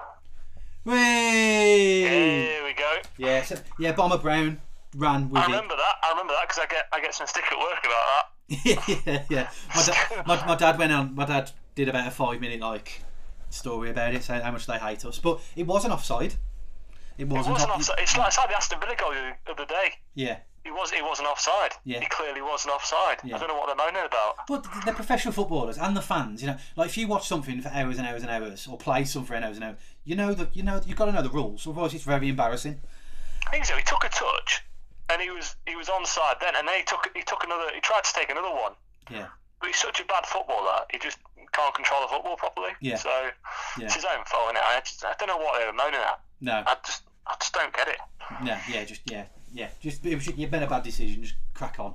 Whey! 0.84 2.02
Here 2.02 2.63
we 2.63 2.74
go. 2.74 2.98
Yeah, 3.17 3.41
so, 3.41 3.56
yeah. 3.80 3.93
Bomber 3.93 4.19
Brown 4.19 4.62
ran 4.95 5.32
with 5.32 5.41
it. 5.41 5.45
I 5.45 5.45
it. 5.45 5.56
remember 5.56 5.76
that. 5.76 5.95
I 6.04 6.10
remember 6.12 6.34
that 6.34 6.48
because 6.48 6.60
I 6.63 6.67
get 6.71 6.86
I 6.93 7.02
get 7.02 7.15
some 7.15 7.26
stick 7.26 7.45
at 7.52 7.58
work 7.58 7.84
about 7.84 8.06
that. 8.06 9.02
yeah, 9.08 9.24
yeah. 9.28 9.50
My, 9.76 9.84
da- 9.84 10.24
my, 10.28 10.45
my 10.45 10.56
dad 10.56 10.78
went 10.78 10.91
on. 10.91 11.15
My 11.15 11.26
dad 11.26 11.50
did 11.74 11.89
about 11.89 12.08
a 12.08 12.12
five 12.12 12.39
minute 12.39 12.60
like 12.60 13.02
story 13.50 13.89
about 13.89 14.13
it, 14.13 14.24
saying 14.24 14.43
how 14.43 14.52
much 14.52 14.67
they 14.67 14.78
hate 14.78 15.04
us. 15.04 15.17
But 15.17 15.41
it 15.56 15.65
wasn't 15.65 15.93
offside. 15.93 16.36
It 17.17 17.28
wasn't. 17.28 17.48
it 17.48 17.52
wasn't 17.54 17.71
off- 17.71 17.78
offside. 17.80 18.00
It's 18.02 18.15
like, 18.15 18.28
it's 18.28 18.38
like 18.38 18.50
the 18.50 18.56
Aston 18.56 18.80
Villa 18.80 18.95
goal 18.95 19.13
the 19.48 19.52
other 19.52 19.65
day. 19.65 19.93
Yeah. 20.13 20.38
He 20.65 20.71
was 20.71 20.89
he 20.91 21.01
wasn't 21.01 21.28
offside. 21.30 21.71
Yeah. 21.86 21.99
He 21.99 22.08
clearly 22.08 22.41
wasn't 22.41 22.73
offside. 22.73 23.19
Yeah. 23.23 23.36
I 23.36 23.39
don't 23.39 23.47
know 23.49 23.56
what 23.56 23.67
they're 23.67 23.75
moaning 23.86 24.04
about. 24.06 24.36
But 24.47 24.65
they're 24.84 24.95
professional 24.95 25.32
footballers 25.32 25.78
and 25.78 25.95
the 25.95 26.01
fans. 26.01 26.41
You 26.41 26.47
know, 26.47 26.58
like 26.75 26.89
if 26.89 26.97
you 26.97 27.08
watch 27.08 27.28
something 27.28 27.62
for 27.62 27.69
hours 27.69 27.99
and 27.99 28.08
hours 28.08 28.23
and 28.23 28.32
hours, 28.32 28.65
or 28.67 28.75
play 28.78 29.06
something 29.06 29.28
for 29.28 29.36
hours 29.36 29.58
and 29.58 29.63
hours, 29.63 29.78
you 30.04 30.15
know 30.15 30.34
that 30.34 30.56
you 30.56 30.63
know 30.63 30.82
you've 30.86 30.97
got 30.97 31.06
to 31.06 31.12
know 31.12 31.21
the 31.21 31.30
rules. 31.30 31.67
Otherwise, 31.67 31.93
it's 31.93 32.04
very 32.04 32.28
embarrassing. 32.30 32.82
I 33.47 33.51
think 33.51 33.65
so. 33.65 33.75
He 33.75 33.84
took 33.84 34.04
a 34.04 34.10
touch, 34.10 34.63
and 35.12 35.21
he 35.21 35.30
was 35.30 35.56
he 35.67 35.75
was 35.75 35.88
onside 35.88 36.39
then, 36.41 36.56
and 36.58 36.67
then 36.67 36.78
he 36.80 36.84
took 36.84 37.08
he 37.15 37.21
took 37.21 37.43
another. 37.43 37.65
He 37.73 37.80
tried 37.82 38.04
to 38.04 38.13
take 38.13 38.32
another 38.32 38.49
one, 38.49 38.73
Yeah. 39.12 39.28
but 39.62 39.67
he's 39.67 39.78
such 39.80 39.99
a 40.01 40.06
bad 40.06 40.25
footballer. 40.25 40.80
He 40.91 40.97
just 40.97 41.19
can't 41.54 41.75
control 41.75 42.01
the 42.01 42.08
football 42.08 42.38
properly. 42.38 42.71
Yeah. 42.82 42.95
So 42.97 43.10
Yeah. 43.78 43.86
it's 43.86 43.93
his 43.93 44.06
own 44.06 44.25
fault. 44.25 44.56
Innit? 44.56 44.63
I 44.63 44.82
just 44.84 45.06
I 45.06 45.13
don't 45.19 45.28
know 45.30 45.38
what 45.38 45.60
they 45.60 45.65
were 45.67 45.73
moaning 45.73 45.99
at. 45.99 46.19
No. 46.41 46.63
I 46.65 46.75
just 46.84 47.04
I 47.28 47.36
just 47.39 47.54
don't 47.54 47.71
get 47.73 47.88
it. 47.88 47.99
No. 48.43 48.58
Yeah. 48.67 48.84
Just 48.84 49.01
yeah. 49.06 49.25
Yeah. 49.56 49.70
Just 49.82 50.06
it 50.06 50.13
was, 50.15 50.28
you've 50.28 50.52
made 50.52 50.62
a 50.63 50.68
bad 50.68 50.84
decision. 50.84 51.24
Just 51.24 51.36
crack 51.56 51.80
on. 51.80 51.94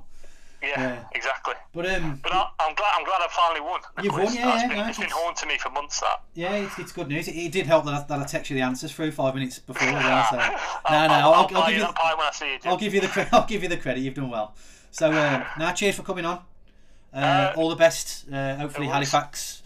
Yeah, 0.61 0.69
Yeah. 0.79 1.03
exactly. 1.13 1.53
But 1.73 1.85
um. 1.89 2.19
But 2.21 2.33
I, 2.33 2.47
I'm 2.59 2.75
glad 2.75 2.91
I'm 2.97 3.03
glad 3.05 3.21
I 3.21 3.27
finally 3.31 3.61
won. 3.61 3.79
You've 4.03 4.13
quiz. 4.13 4.25
won, 4.25 4.35
yeah, 4.35 4.45
That's 4.45 4.61
yeah, 4.63 4.67
been, 4.67 4.77
no, 4.77 4.87
it's 4.89 4.97
been 4.97 5.05
it's- 5.07 5.19
haunting 5.23 5.47
me 5.47 5.57
for 5.57 5.69
months. 5.69 5.99
That. 6.01 6.21
Yeah, 6.35 6.53
it's, 6.55 6.77
it's 6.79 6.91
good 6.91 7.07
news. 7.07 7.27
It, 7.27 7.35
it 7.35 7.51
did 7.51 7.65
help 7.67 7.85
that 7.85 7.93
I, 7.93 8.03
that 8.07 8.19
I 8.19 8.25
text 8.25 8.49
you 8.49 8.55
the 8.55 8.61
answers 8.63 8.91
through 8.91 9.11
five 9.11 9.33
minutes 9.35 9.59
before. 9.59 9.87
as 9.87 9.93
well, 10.03 10.27
so. 10.29 10.37
I'll, 10.85 11.07
No, 11.07 11.07
no, 11.07 11.13
I'll, 11.13 11.33
I'll, 11.33 11.33
I'll, 11.33 11.39
I'll 11.41 11.47
give 11.47 11.67
you 11.69 11.73
you. 11.75 11.79
that 11.85 11.95
pie 11.95 12.13
when 12.15 12.27
I 12.27 12.31
see 12.31 12.53
you. 12.53 12.59
Jim. 12.59 12.71
I'll 12.71 12.77
give 12.77 12.93
you 12.93 13.01
the 13.01 13.07
credit. 13.07 13.33
I'll 13.33 13.45
give 13.47 13.63
you 13.63 13.69
the 13.69 13.77
credit. 13.77 14.01
You've 14.01 14.13
done 14.15 14.29
well. 14.29 14.53
So 14.91 15.07
um, 15.11 15.43
now, 15.57 15.71
cheers 15.71 15.95
for 15.95 16.03
coming 16.03 16.25
on. 16.25 16.39
Uh, 17.13 17.17
Uh, 17.17 17.53
all 17.57 17.69
the 17.69 17.75
best. 17.75 18.25
Uh, 18.31 18.55
hopefully. 18.57 18.87
Halifax 18.87 19.63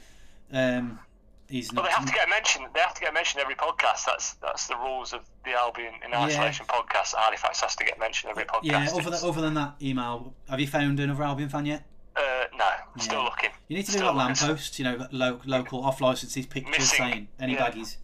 um, 0.53 0.99
But 1.47 1.75
not. 1.75 1.85
they 1.85 1.91
have 1.91 2.05
to 2.05 2.13
get 2.13 2.29
mentioned. 2.29 2.65
They 2.73 2.79
have 2.79 2.93
to 2.95 3.01
get 3.01 3.13
mentioned 3.13 3.41
every 3.41 3.55
podcast. 3.55 4.05
That's 4.05 4.33
that's 4.35 4.67
the 4.67 4.75
rules 4.77 5.13
of 5.13 5.21
the 5.43 5.51
Albion 5.51 5.93
in 6.05 6.13
Isolation 6.13 6.65
podcast. 6.65 7.13
Halifax 7.15 7.61
has 7.61 7.75
to 7.75 7.83
get 7.85 7.99
mentioned 7.99 8.31
every 8.31 8.45
podcast. 8.45 8.63
yeah. 8.63 8.87
Other 8.91 9.11
than, 9.11 9.29
other 9.29 9.41
than 9.41 9.53
that 9.53 9.75
email, 9.81 10.33
have 10.49 10.59
you 10.59 10.67
found 10.67 10.99
another 10.99 11.23
Albion 11.23 11.49
fan 11.49 11.65
yet? 11.65 11.85
uh, 12.15 12.45
no, 12.57 12.65
still 12.97 13.23
looking. 13.23 13.49
You 13.67 13.77
need 13.77 13.85
to 13.85 13.91
do 13.91 13.97
Still 13.97 14.13
like 14.13 14.39
lampposts. 14.39 14.79
You 14.79 14.85
know, 14.85 15.07
lo- 15.11 15.41
local 15.45 15.83
off 15.83 16.01
licenses 16.01 16.45
pictures 16.45 16.79
Missing, 16.79 16.97
saying 16.97 17.27
any 17.39 17.53
yeah. 17.53 17.69
baggies. 17.69 17.97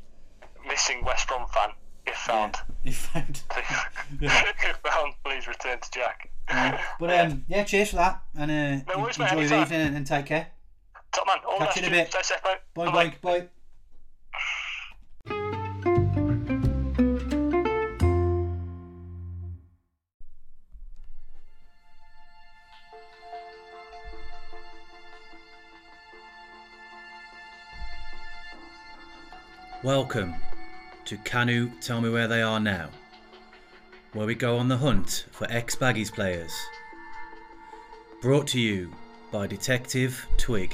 Missing 0.68 1.04
West 1.06 1.28
Brom 1.28 1.48
fan. 1.50 1.70
If 2.06 2.16
found. 2.16 2.58
If 2.84 2.98
found. 2.98 3.44
If 4.22 4.78
found, 4.84 5.14
please 5.24 5.48
return 5.48 5.80
to 5.80 5.92
Jack. 5.92 6.32
But 7.00 7.20
um, 7.20 7.46
yeah, 7.48 7.64
cheers 7.64 7.92
for 7.92 7.98
that, 7.98 8.24
and 8.36 8.52
uh, 8.52 8.94
No 8.94 9.02
worries, 9.04 9.18
enjoy 9.18 9.36
mate, 9.36 9.50
your 9.50 9.62
evening 9.62 9.82
and, 9.82 9.98
and 9.98 10.08
take 10.08 10.26
care. 10.26 10.48
Top 11.12 11.28
man, 11.28 11.38
all 11.46 11.60
the 11.60 11.66
Catch 11.66 11.76
you 11.78 11.84
in 11.84 11.88
a 11.90 11.92
bit. 11.92 12.12
Stay 12.12 12.22
safe, 12.22 12.40
mate. 12.46 12.58
Bye, 12.74 12.86
Bye-bye. 12.86 13.14
bye, 13.22 13.40
bye. 13.40 13.48
Welcome 29.84 30.36
to 31.06 31.18
Kanu 31.18 31.72
Tell 31.82 32.00
Me 32.00 32.10
Where 32.10 32.28
They 32.28 32.42
Are 32.42 32.60
Now, 32.60 32.90
where 34.14 34.28
we 34.28 34.36
go 34.36 34.58
on 34.58 34.70
the 34.70 34.78
hunt 34.78 35.26
for 35.32 35.46
ex 35.50 35.76
Baggies 35.76 36.14
players. 36.14 36.54
Brought 38.22 38.48
to 38.48 38.60
you 38.62 38.94
by 39.32 39.48
Detective 39.48 40.26
Twig. 40.38 40.74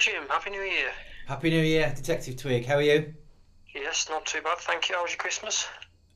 Jim. 0.00 0.22
Happy 0.30 0.48
New 0.48 0.62
Year. 0.62 0.88
Happy 1.26 1.50
New 1.50 1.60
Year, 1.60 1.92
Detective 1.94 2.34
Twig. 2.38 2.64
How 2.64 2.76
are 2.76 2.82
you? 2.82 3.12
Yes, 3.74 4.08
not 4.08 4.24
too 4.24 4.40
bad, 4.40 4.56
thank 4.56 4.88
you. 4.88 4.94
How 4.94 5.02
was 5.02 5.10
your 5.10 5.18
Christmas? 5.18 5.68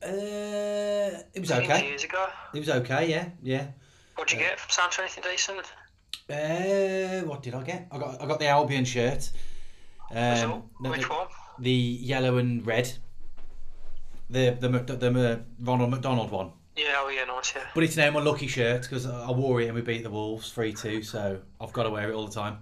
Uh, 0.03 1.21
it 1.31 1.39
was 1.39 1.51
okay. 1.51 1.89
Years 1.89 2.03
ago. 2.03 2.27
It 2.55 2.59
was 2.59 2.69
okay. 2.69 3.07
Yeah, 3.07 3.29
yeah. 3.43 3.67
What'd 4.15 4.33
you 4.33 4.39
get 4.43 4.59
from 4.59 4.71
Santa? 4.71 5.03
Anything 5.03 5.23
decent? 5.23 5.71
Uh, 6.27 7.27
what 7.27 7.43
did 7.43 7.53
I 7.53 7.61
get? 7.61 7.87
I 7.91 7.99
got 7.99 8.21
I 8.21 8.25
got 8.25 8.39
the 8.39 8.47
Albion 8.47 8.85
shirt. 8.85 9.29
Um, 10.09 10.63
the, 10.81 10.89
Which 10.89 11.01
the, 11.03 11.07
one? 11.07 11.27
the 11.59 11.71
yellow 11.71 12.37
and 12.39 12.65
red. 12.65 12.91
The 14.31 14.57
the 14.59 14.67
the, 14.95 15.31
uh, 15.31 15.37
Ronald 15.59 15.91
McDonald 15.91 16.31
one. 16.31 16.53
Yeah, 16.75 16.85
oh 16.97 17.09
yeah, 17.09 17.25
nice. 17.25 17.53
Yeah. 17.55 17.61
But 17.75 17.83
it's 17.83 17.97
now 17.97 18.09
my 18.09 18.19
lucky 18.19 18.47
shirt 18.47 18.81
because 18.81 19.05
I 19.05 19.29
wore 19.29 19.61
it 19.61 19.67
and 19.67 19.75
we 19.75 19.81
beat 19.81 20.01
the 20.01 20.09
Wolves 20.09 20.51
three 20.51 20.73
two. 20.73 21.03
So 21.03 21.39
I've 21.61 21.71
got 21.71 21.83
to 21.83 21.91
wear 21.91 22.09
it 22.09 22.15
all 22.15 22.25
the 22.25 22.33
time. 22.33 22.57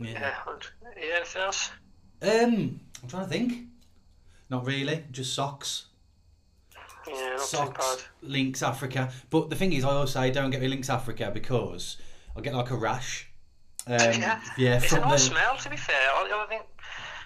Yeah. 0.00 0.10
Yeah. 0.10 0.34
yeah 0.96 1.16
anything 1.16 1.42
else? 1.42 1.70
Um, 2.22 2.80
I'm 3.02 3.08
trying 3.08 3.24
to 3.24 3.30
think. 3.30 3.68
Not 4.50 4.66
really. 4.66 5.04
Just 5.10 5.34
socks. 5.34 5.86
Yeah, 7.06 7.36
not 7.36 7.40
socks. 7.40 8.04
Lynx 8.22 8.62
Africa. 8.62 9.10
But 9.30 9.50
the 9.50 9.56
thing 9.56 9.72
is, 9.72 9.84
I 9.84 9.90
always 9.90 10.10
say 10.10 10.30
don't 10.30 10.50
get 10.50 10.60
me 10.60 10.68
Lynx 10.68 10.90
Africa 10.90 11.30
because 11.32 11.96
I'll 12.36 12.42
get 12.42 12.54
like 12.54 12.70
a 12.70 12.76
rash. 12.76 13.26
Um, 13.88 13.94
yeah. 13.96 14.40
yeah, 14.58 14.76
It's 14.76 14.92
a 14.92 15.00
nice 15.00 15.26
the, 15.26 15.30
smell, 15.30 15.56
to 15.56 15.70
be 15.70 15.76
fair. 15.78 15.96
I, 15.96 16.44
I 16.44 16.46
think 16.46 16.60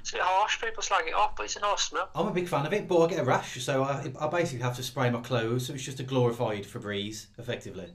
it's 0.01 0.11
a 0.11 0.13
bit 0.13 0.23
harsh. 0.23 0.61
People 0.61 0.81
slag 0.81 1.09
it 1.09 1.13
off, 1.13 1.35
but 1.35 1.43
it's 1.43 1.57
a 1.57 1.61
nice 1.61 1.83
smell. 1.83 2.09
I'm 2.15 2.29
a 2.29 2.31
big 2.31 2.47
fan 2.47 2.65
of 2.65 2.73
it, 2.73 2.87
but 2.87 3.03
I 3.03 3.09
get 3.09 3.19
a 3.19 3.25
rash, 3.25 3.61
so 3.65 3.83
I, 3.83 4.13
I 4.21 4.29
basically 4.29 4.63
have 4.63 4.77
to 4.77 4.83
spray 4.85 5.11
my 5.11 5.19
clothes. 5.23 5.67
So 5.67 5.75
it's 5.75 5.83
just 5.83 5.99
a 5.99 6.05
glorified 6.05 6.63
Febreze, 6.65 7.27
effectively. 7.37 7.89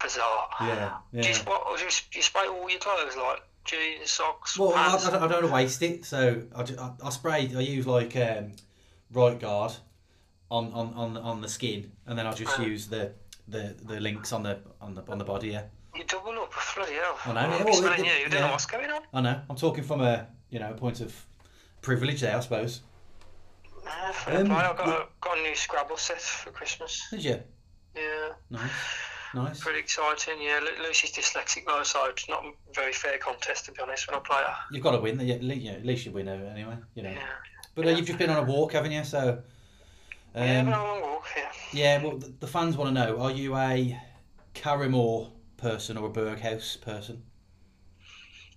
Bizarre. 0.00 0.48
Yeah, 0.60 0.96
Do 1.12 1.28
you, 1.28 1.34
what, 1.46 1.78
do 1.78 1.84
you, 1.84 1.90
do 1.90 2.18
you 2.18 2.22
spray 2.22 2.46
all 2.46 2.68
your 2.70 2.78
clothes, 2.78 3.16
like 3.16 3.42
jeans, 3.64 4.10
socks, 4.10 4.58
Well, 4.58 4.74
I? 4.74 4.94
I, 4.94 4.98
don't, 4.98 5.14
I 5.14 5.18
don't 5.20 5.30
want 5.32 5.46
to 5.46 5.52
waste 5.52 5.82
it, 5.82 6.04
so 6.04 6.42
I, 6.54 6.60
I, 6.62 6.90
I 7.04 7.10
spray. 7.10 7.50
I 7.56 7.60
use 7.60 7.86
like 7.86 8.14
um, 8.16 8.52
right 9.12 9.38
guard 9.38 9.72
on, 10.50 10.72
on, 10.72 10.92
on, 10.94 11.16
on 11.16 11.40
the 11.40 11.48
skin, 11.48 11.90
and 12.06 12.18
then 12.18 12.26
I 12.26 12.32
just 12.32 12.58
Oh. 12.58 12.62
use 12.62 12.86
the, 12.88 13.12
the, 13.48 13.74
the 13.84 14.00
Lynx 14.00 14.32
on 14.32 14.42
the 14.42 14.58
on 14.80 14.94
the 14.94 15.02
on 15.08 15.18
the 15.18 15.24
body. 15.24 15.48
Yeah, 15.48 15.62
You 15.94 16.04
double 16.04 16.30
up, 16.40 16.52
bloody 16.74 16.92
hell. 16.94 17.18
I 17.24 17.32
know, 17.32 17.40
I'm 17.40 17.50
yeah, 17.50 17.64
well, 17.64 17.92
it- 17.92 17.98
you. 17.98 18.04
You 18.04 18.28
don't 18.28 18.40
know 18.42 18.50
what's 18.50 18.66
going 18.66 18.90
on. 18.90 19.02
I 19.14 19.20
know. 19.22 19.40
I'm 19.48 19.56
talking 19.56 19.82
from 19.84 20.02
a 20.02 20.26
you 20.50 20.58
know 20.58 20.70
a 20.70 20.74
point 20.74 21.00
of 21.00 21.14
privilege 21.80 22.20
there, 22.20 22.36
I 22.36 22.40
suppose. 22.40 22.82
Yeah, 23.84 24.12
fair 24.12 24.40
Um. 24.40 24.50
I 24.52 24.62
got 24.76 24.88
a, 24.88 25.06
got 25.20 25.38
a 25.38 25.42
new 25.42 25.54
Scrabble 25.54 25.96
set 25.96 26.20
for 26.20 26.50
Christmas. 26.50 27.06
Did 27.10 27.24
you? 27.24 27.40
Yeah. 27.96 28.28
Nice, 28.50 28.70
nice. 29.36 29.60
Pretty 29.60 29.78
exciting, 29.78 30.34
yeah. 30.40 30.60
Lu- 30.60 30.82
Lucy's 30.82 31.12
dyslexic 31.12 31.64
though, 31.66 31.82
so 31.82 32.06
it's 32.06 32.28
not 32.28 32.44
a 32.44 32.50
very 32.74 32.92
fair 32.92 33.18
contest 33.18 33.66
to 33.66 33.72
be 33.72 33.80
honest 33.80 34.08
when 34.08 34.16
I 34.16 34.20
play 34.20 34.38
her. 34.38 34.56
You've 34.72 34.82
got 34.82 34.92
to 34.92 34.98
win. 34.98 35.20
Yeah, 35.20 35.34
at 35.36 35.44
least, 35.44 35.62
you 35.62 35.70
know, 35.70 35.76
at 35.78 35.86
least 35.86 36.06
you 36.06 36.12
win 36.12 36.28
uh, 36.28 36.50
anyway. 36.52 36.76
You 36.94 37.02
know. 37.04 37.10
Yeah. 37.10 37.22
But 37.74 37.86
uh, 37.86 37.90
you've 37.90 38.06
just 38.06 38.18
been 38.18 38.30
on 38.30 38.38
a 38.38 38.42
walk, 38.42 38.72
haven't 38.72 38.92
you? 38.92 39.04
So. 39.04 39.42
Um, 40.34 40.44
yeah, 40.44 40.60
on 40.60 40.68
a 40.68 40.70
long 40.70 41.00
walk, 41.02 41.26
yeah. 41.36 41.52
Yeah, 41.72 42.02
well, 42.02 42.18
the, 42.18 42.32
the 42.40 42.46
fans 42.46 42.76
want 42.76 42.88
to 42.88 42.94
know: 42.94 43.20
Are 43.20 43.30
you 43.30 43.56
a 43.56 43.98
Karrimor 44.54 45.30
person 45.56 45.96
or 45.96 46.08
a 46.08 46.12
Berghaus 46.12 46.80
person? 46.80 47.22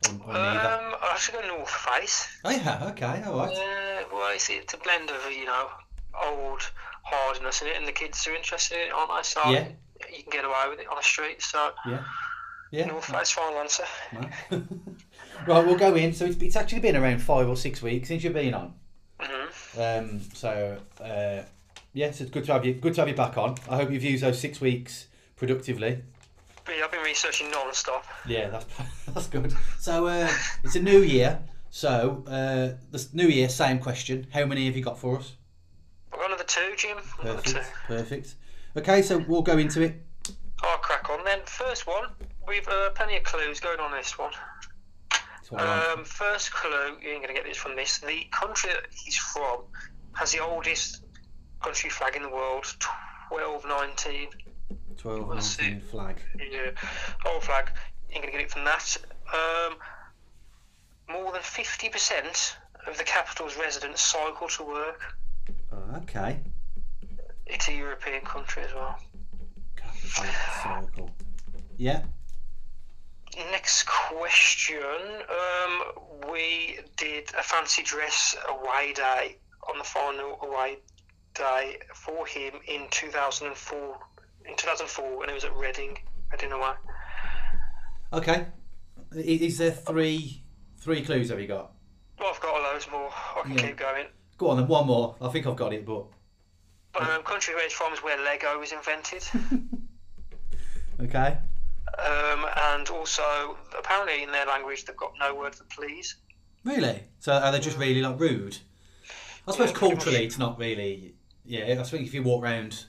Or, 0.08 0.14
or 0.28 0.34
neither? 0.34 0.70
Um, 0.70 0.96
I 1.02 1.10
actually 1.12 1.42
go 1.42 1.48
North 1.48 1.70
Face. 1.70 2.28
Oh 2.44 2.50
yeah, 2.50 2.88
okay, 2.92 3.24
all 3.24 3.38
right. 3.38 3.54
Yeah, 3.54 4.04
well, 4.12 4.34
it's, 4.34 4.50
it's 4.50 4.74
a 4.74 4.78
blend 4.78 5.10
of, 5.10 5.32
you 5.32 5.46
know, 5.46 5.68
old 6.26 6.62
hardness 7.04 7.62
in 7.62 7.68
it, 7.68 7.78
and 7.78 7.88
the 7.88 7.92
kids 7.92 8.26
are 8.28 8.36
interested 8.36 8.76
in 8.76 8.88
it, 8.88 8.94
aren't 8.94 9.12
they? 9.16 9.24
So 9.24 9.50
Yeah. 9.50 9.68
You 10.16 10.24
can 10.24 10.32
get 10.32 10.46
away 10.46 10.66
with 10.70 10.80
it 10.80 10.88
on 10.88 10.96
the 10.98 11.04
street, 11.04 11.42
so 11.42 11.72
Yeah, 11.86 12.04
yeah. 12.72 12.86
no, 12.88 13.00
Face, 13.02 13.32
final 13.32 13.60
answer. 13.60 13.84
no. 14.14 14.22
right, 15.48 15.66
we'll 15.66 15.78
go 15.78 15.96
in. 15.96 16.14
So 16.14 16.26
it's, 16.26 16.38
it's 16.42 16.56
actually 16.56 16.80
been 16.80 16.96
around 16.96 17.20
five 17.22 17.48
or 17.48 17.56
six 17.58 17.82
weeks 17.82 18.08
since 18.08 18.24
you've 18.24 18.34
been 18.34 18.54
on. 18.54 18.74
hmm 19.20 19.80
Um, 19.80 20.22
so 20.34 20.78
uh, 21.02 21.44
yes, 21.94 22.22
it's 22.22 22.32
good 22.32 22.46
to 22.46 22.54
have 22.54 22.66
you. 22.66 22.74
Good 22.74 22.94
to 22.96 23.02
have 23.02 23.08
you 23.10 23.16
back 23.16 23.38
on. 23.38 23.56
I 23.70 23.76
hope 23.78 23.92
you've 23.92 24.04
used 24.04 24.24
those 24.24 24.40
six 24.40 24.60
weeks 24.62 25.08
productively. 25.36 26.02
Yeah, 26.68 26.84
I've 26.86 26.92
been 26.92 27.02
researching 27.02 27.50
non-stop. 27.50 28.06
Yeah, 28.28 28.50
that's 28.50 28.66
that's 29.08 29.28
good. 29.28 29.54
So 29.80 30.08
uh, 30.08 30.30
it's 30.64 30.76
a 30.76 30.82
new 30.82 31.00
year. 31.02 31.40
So 31.72 32.24
uh, 32.28 32.78
this 32.92 33.14
new 33.14 33.28
year, 33.28 33.48
same 33.50 33.80
question. 33.80 34.28
How 34.34 34.46
many 34.46 34.66
have 34.66 34.76
you 34.76 34.84
got 34.84 34.98
for 35.00 35.18
us? 35.20 35.34
I've 36.12 36.20
got 36.20 36.28
another 36.28 36.44
two, 36.44 36.74
Jim. 36.78 36.98
Another 37.22 37.42
two. 37.42 37.54
Perfect. 37.54 37.88
Perfect. 37.88 38.36
Okay, 38.78 39.02
so 39.02 39.24
we'll 39.28 39.42
go 39.42 39.58
into 39.58 39.82
it. 39.82 39.96
I'll 40.62 40.78
crack 40.78 41.10
on 41.10 41.24
then. 41.24 41.40
First 41.46 41.88
one, 41.88 42.10
we've 42.48 42.68
uh, 42.68 42.92
plenty 42.92 43.18
of 43.18 43.24
clues 43.24 43.60
going 43.60 43.80
on 43.80 43.92
this 43.92 44.18
one. 44.18 44.32
That's 45.12 45.52
what 45.52 45.62
I 45.62 45.88
want. 45.88 46.00
Um, 46.00 46.06
first 46.06 46.52
clue, 46.52 46.98
you 47.02 47.10
ain't 47.10 47.24
going 47.24 47.28
to 47.28 47.34
get 47.34 47.46
this 47.46 47.58
from 47.58 47.76
this. 47.76 47.98
The 48.00 48.26
country 48.32 48.72
that 48.72 48.86
he's 48.92 49.18
from 49.18 49.62
has 50.14 50.32
the 50.32 50.40
oldest 50.40 51.04
country 51.62 51.90
flag 51.90 52.16
in 52.16 52.24
the 52.24 52.30
world, 52.30 52.66
1219. 53.30 54.30
12 54.98 55.30
let's 55.30 55.46
see. 55.46 55.64
19 55.64 55.82
flag. 55.82 56.16
Yeah, 56.38 56.72
old 57.26 57.44
flag. 57.44 57.72
You 58.10 58.16
ain't 58.16 58.24
going 58.24 58.34
to 58.34 58.38
get 58.38 58.42
it 58.42 58.52
from 58.52 58.66
that. 58.66 58.98
Um, 59.34 59.78
more 61.10 61.32
than 61.32 61.42
50% 61.42 62.56
of 62.88 62.98
the 62.98 63.04
capital's 63.04 63.58
residents 63.58 64.02
cycle 64.02 64.48
to 64.50 64.64
work. 64.64 65.16
Oh, 65.72 65.98
okay. 66.04 66.40
It's 67.50 67.68
a 67.68 67.74
European 67.74 68.22
country 68.22 68.64
as 68.64 68.74
well. 68.74 68.98
Circle. 70.64 71.12
Yeah. 71.78 72.02
Next 73.52 73.86
question. 73.88 74.82
Um, 75.30 76.30
we 76.30 76.80
did 76.98 77.30
a 77.38 77.42
fancy 77.44 77.84
dress 77.84 78.36
away 78.50 78.92
day 78.94 79.38
on 79.70 79.78
the 79.78 79.84
final 79.86 80.38
away 80.42 80.80
day 81.36 81.78
for 81.94 82.26
him 82.28 82.56
in 82.68 82.88
2004. 82.92 83.98
In 84.46 84.56
2004, 84.58 85.22
and 85.24 85.32
it 85.32 85.34
was 85.34 85.46
at 85.46 85.56
Reading. 85.56 85.98
I 86.34 86.36
don't 86.36 86.50
know 86.50 86.60
why. 86.60 86.76
Okay. 88.12 88.46
Is 89.16 89.58
there 89.58 89.72
three 89.72 90.44
three 90.80 91.02
clues 91.02 91.30
have 91.30 91.40
you 91.40 91.48
got? 91.48 91.72
Well, 92.20 92.32
I've 92.34 92.42
got 92.42 92.60
a 92.60 92.62
loads 92.62 92.88
more. 92.92 93.10
I 93.38 93.42
can 93.44 93.54
Yeah. 93.54 93.68
keep 93.68 93.78
going. 93.78 94.08
Go 94.38 94.50
on 94.50 94.58
then, 94.58 94.68
one 94.68 94.86
more. 94.88 95.16
I 95.22 95.30
think 95.30 95.48
I've 95.48 95.56
got 95.56 95.72
it, 95.74 95.86
but 95.86 96.08
Um, 96.96 97.24
country 97.24 97.54
where 97.54 97.64
he's 97.64 97.74
from 97.74 97.94
is 97.94 98.00
where 98.00 98.22
Lego 98.24 98.60
was 98.60 98.72
invented. 98.72 99.24
okay. 101.02 101.38
um, 101.98 102.46
and 102.58 102.90
also, 102.90 103.58
apparently, 103.78 104.24
in 104.24 104.32
their 104.32 104.46
language, 104.46 104.86
they've 104.86 104.98
got 104.98 105.14
no 105.20 105.36
word 105.36 105.56
for 105.56 105.64
please. 105.66 106.16
Really? 106.64 107.04
So 107.20 107.34
are 107.34 107.52
they 107.52 107.60
just 107.60 107.78
really 107.78 108.02
like 108.02 108.20
rude? 108.20 108.58
I 109.48 109.52
suppose 109.52 109.70
Yeah, 109.72 109.78
culturally 109.78 110.26
it's 110.26 110.38
not 110.38 110.60
really. 110.60 111.14
Yeah, 111.46 111.80
I 111.80 111.84
think 111.84 112.06
if 112.06 112.14
you 112.14 112.22
walk 112.22 112.44
around 112.44 112.86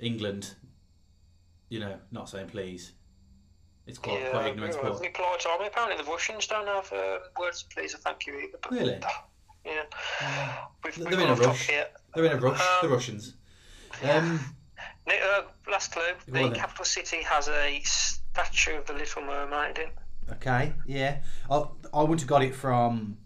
England, 0.00 0.54
you 1.68 1.80
know, 1.80 1.96
not 2.10 2.28
saying 2.28 2.48
please, 2.48 2.92
it's 3.86 3.98
quite 3.98 4.20
yeah, 4.20 4.30
quite 4.30 4.46
ignorant. 4.48 4.74
well, 4.82 4.92
But 4.92 5.02
they 5.02 5.08
polite 5.10 5.46
army. 5.46 5.66
Apparently, 5.66 6.02
the 6.02 6.10
Russians 6.10 6.46
don't 6.46 6.66
have 6.66 6.92
uh, 6.92 7.18
words 7.38 7.62
for 7.62 7.70
please 7.74 7.94
or 7.94 7.98
thank 7.98 8.26
you 8.26 8.38
either. 8.38 8.58
But, 8.60 8.70
Really? 8.72 8.98
Yeah. 9.64 9.82
We've, 10.84 10.94
They're 10.96 11.08
we've 11.08 11.18
in 11.20 11.28
a 11.28 11.32
off 11.32 11.38
top 11.38 11.46
rush. 11.48 11.68
here. 11.68 11.86
They're 12.14 12.24
in 12.26 12.32
a 12.32 12.36
rush. 12.40 12.58
the 12.80 12.86
Um, 12.86 12.92
Russians. 12.92 13.34
Um, 14.02 14.40
Uh, 15.06 15.42
last 15.70 15.92
clue. 15.92 16.02
The 16.26 16.50
capital 16.50 16.84
city 16.84 17.22
has 17.22 17.48
a 17.48 17.80
statue 17.84 18.78
of 18.78 18.86
the 18.86 18.94
Little 18.94 19.22
Mermaid 19.22 19.78
in. 19.78 19.90
okay. 20.32 20.72
Yeah. 20.86 21.18
I 21.50 21.56
I 21.92 22.00
wouldn't 22.00 22.20
have 22.20 22.28
got 22.28 22.42
it 22.42 22.54
from. 22.54 23.18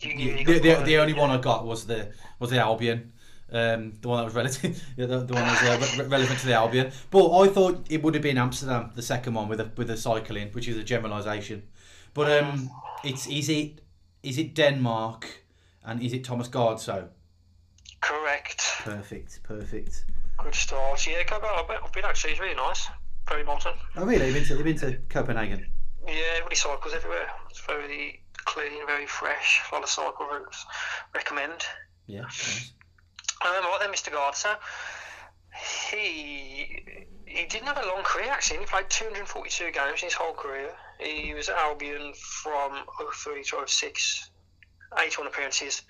You, 0.00 0.10
you, 0.10 0.44
the, 0.44 0.58
the, 0.58 0.82
the, 0.84 0.98
only 0.98 1.12
one 1.14 1.30
I 1.30 1.38
got 1.40 1.64
was 1.64 1.86
the 1.86 2.12
was 2.40 2.50
the 2.50 2.58
Albion. 2.58 3.12
Um, 3.52 3.92
the 4.00 4.08
one 4.08 4.18
that 4.18 4.24
was 4.24 4.34
relative, 4.34 4.82
the, 4.96 5.06
the 5.06 5.16
one 5.34 5.44
that 5.44 5.78
was 5.80 5.98
uh, 5.98 6.02
re- 6.02 6.08
relevant 6.08 6.40
to 6.40 6.46
the 6.46 6.54
Albion. 6.54 6.90
But 7.10 7.38
I 7.38 7.46
thought 7.48 7.86
it 7.88 8.02
would 8.02 8.14
have 8.14 8.22
been 8.22 8.38
Amsterdam, 8.38 8.90
the 8.96 9.02
second 9.02 9.34
one 9.34 9.48
with 9.48 9.58
the 9.58 9.70
with 9.76 9.86
the 9.88 9.96
cycling, 9.96 10.48
which 10.52 10.66
is 10.66 10.76
a 10.76 10.82
generalisation. 10.82 11.62
But 12.14 12.42
um, 12.42 12.70
it's 13.04 13.26
is 13.28 13.48
it 13.48 13.80
is 14.22 14.38
it 14.38 14.54
Denmark 14.54 15.44
and 15.84 16.02
is 16.02 16.12
it 16.12 16.24
Thomas 16.24 16.48
Gard? 16.48 16.80
So 16.80 17.08
Correct. 18.04 18.62
perfect, 18.80 19.42
perfect. 19.42 20.04
Good 20.38 20.54
start. 20.54 21.06
Yeah, 21.06 21.22
Copenhagen. 21.24 21.58
I've 21.58 21.68
been, 21.68 21.78
I've 21.84 21.92
been 21.92 22.04
actually. 22.04 22.32
It's 22.32 22.40
really 22.40 22.54
nice. 22.54 22.88
Very 23.28 23.44
modern. 23.44 23.74
Oh 23.96 24.04
really? 24.04 24.26
You've 24.26 24.34
been 24.34 24.44
to, 24.44 24.54
you've 24.54 24.64
been 24.64 24.78
to 24.78 24.98
Copenhagen? 25.08 25.66
Yeah, 26.06 26.12
everybody 26.34 26.56
cycles 26.56 26.94
everywhere. 26.94 27.28
It's 27.48 27.60
very 27.60 28.22
clean, 28.44 28.86
very 28.86 29.06
fresh. 29.06 29.62
A 29.70 29.74
lot 29.74 29.84
of 29.84 29.88
cycle 29.88 30.26
routes. 30.26 30.66
Recommend. 31.14 31.64
Yeah. 32.06 32.22
nice. 32.22 32.72
Um, 33.42 33.64
right 33.64 33.78
then, 33.80 33.90
Mr. 33.90 34.12
Gard. 34.12 34.34
So 34.34 34.54
he 35.86 37.06
he 37.26 37.46
didn't 37.46 37.66
have 37.66 37.78
a 37.78 37.86
long 37.86 38.02
career 38.02 38.30
actually. 38.30 38.60
He 38.60 38.66
played 38.66 38.90
242 38.90 39.70
games 39.72 40.02
in 40.02 40.06
his 40.06 40.14
whole 40.14 40.34
career. 40.34 40.70
He 41.00 41.34
was 41.34 41.48
at 41.48 41.56
Albion 41.56 42.12
from 42.14 42.84
03 43.12 43.42
to 43.44 43.64
06, 43.66 44.30
81 44.98 45.26
appearances, 45.26 45.82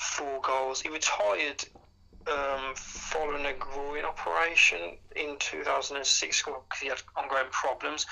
four 0.00 0.40
goals. 0.40 0.80
He 0.80 0.88
retired 0.88 1.62
um, 2.26 2.74
following 2.74 3.46
a 3.46 3.52
groin 3.52 4.04
operation 4.04 4.96
in 5.14 5.36
2006 5.38 6.42
because 6.42 6.62
he 6.80 6.88
had 6.88 7.02
ongoing 7.16 7.50
problems. 7.50 8.06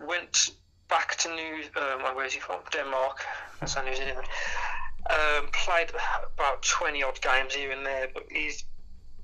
Went 0.00 0.50
back 0.88 1.16
to 1.18 1.28
New. 1.28 1.62
Um, 1.76 2.16
where 2.16 2.24
is 2.24 2.32
he 2.32 2.40
from? 2.40 2.60
Denmark. 2.72 3.24
That's 3.60 3.76
New 3.76 3.94
Zealand. 3.94 4.26
Um, 5.10 5.48
played 5.52 5.90
about 6.34 6.62
20 6.62 7.02
odd 7.02 7.20
games 7.20 7.54
here 7.54 7.70
and 7.70 7.84
there, 7.84 8.08
but 8.12 8.24
his 8.30 8.64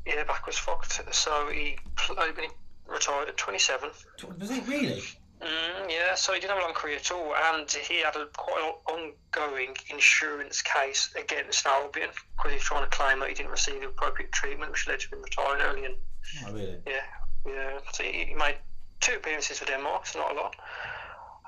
yeah, 0.06 0.24
back 0.24 0.46
was 0.46 0.58
fucked. 0.58 1.02
So 1.14 1.48
he 1.48 1.78
played 1.96 2.34
he 2.38 2.48
retired 2.86 3.28
at 3.28 3.36
27. 3.36 3.90
Was 4.38 4.50
it 4.50 4.66
really? 4.66 5.02
Mm, 5.40 5.90
yeah, 5.90 6.14
so 6.14 6.32
he 6.32 6.40
didn't 6.40 6.54
have 6.54 6.62
a 6.62 6.66
long 6.66 6.74
career 6.74 6.96
at 6.96 7.10
all, 7.10 7.34
and 7.52 7.70
he 7.70 8.00
had 8.00 8.16
a 8.16 8.26
quite 8.36 8.62
an 8.62 8.72
ongoing 8.94 9.76
insurance 9.90 10.62
case 10.62 11.14
against 11.14 11.66
Albion 11.66 12.08
because 12.36 12.52
he 12.52 12.56
was 12.56 12.64
trying 12.64 12.84
to 12.84 12.90
claim 12.90 13.20
that 13.20 13.28
he 13.28 13.34
didn't 13.34 13.50
receive 13.50 13.80
the 13.80 13.88
appropriate 13.88 14.32
treatment, 14.32 14.70
which 14.70 14.88
led 14.88 15.00
to 15.00 15.08
him 15.14 15.22
retiring 15.22 15.60
early. 15.62 15.84
And 15.84 15.94
Oh 16.46 16.52
really? 16.52 16.78
yeah, 16.86 17.04
yeah, 17.46 17.78
so 17.92 18.02
he 18.02 18.24
he 18.24 18.34
made 18.34 18.56
two 19.00 19.16
appearances 19.16 19.58
for 19.58 19.66
Denmark. 19.66 20.02
It's 20.04 20.16
not 20.16 20.32
a 20.32 20.34
lot. 20.34 20.56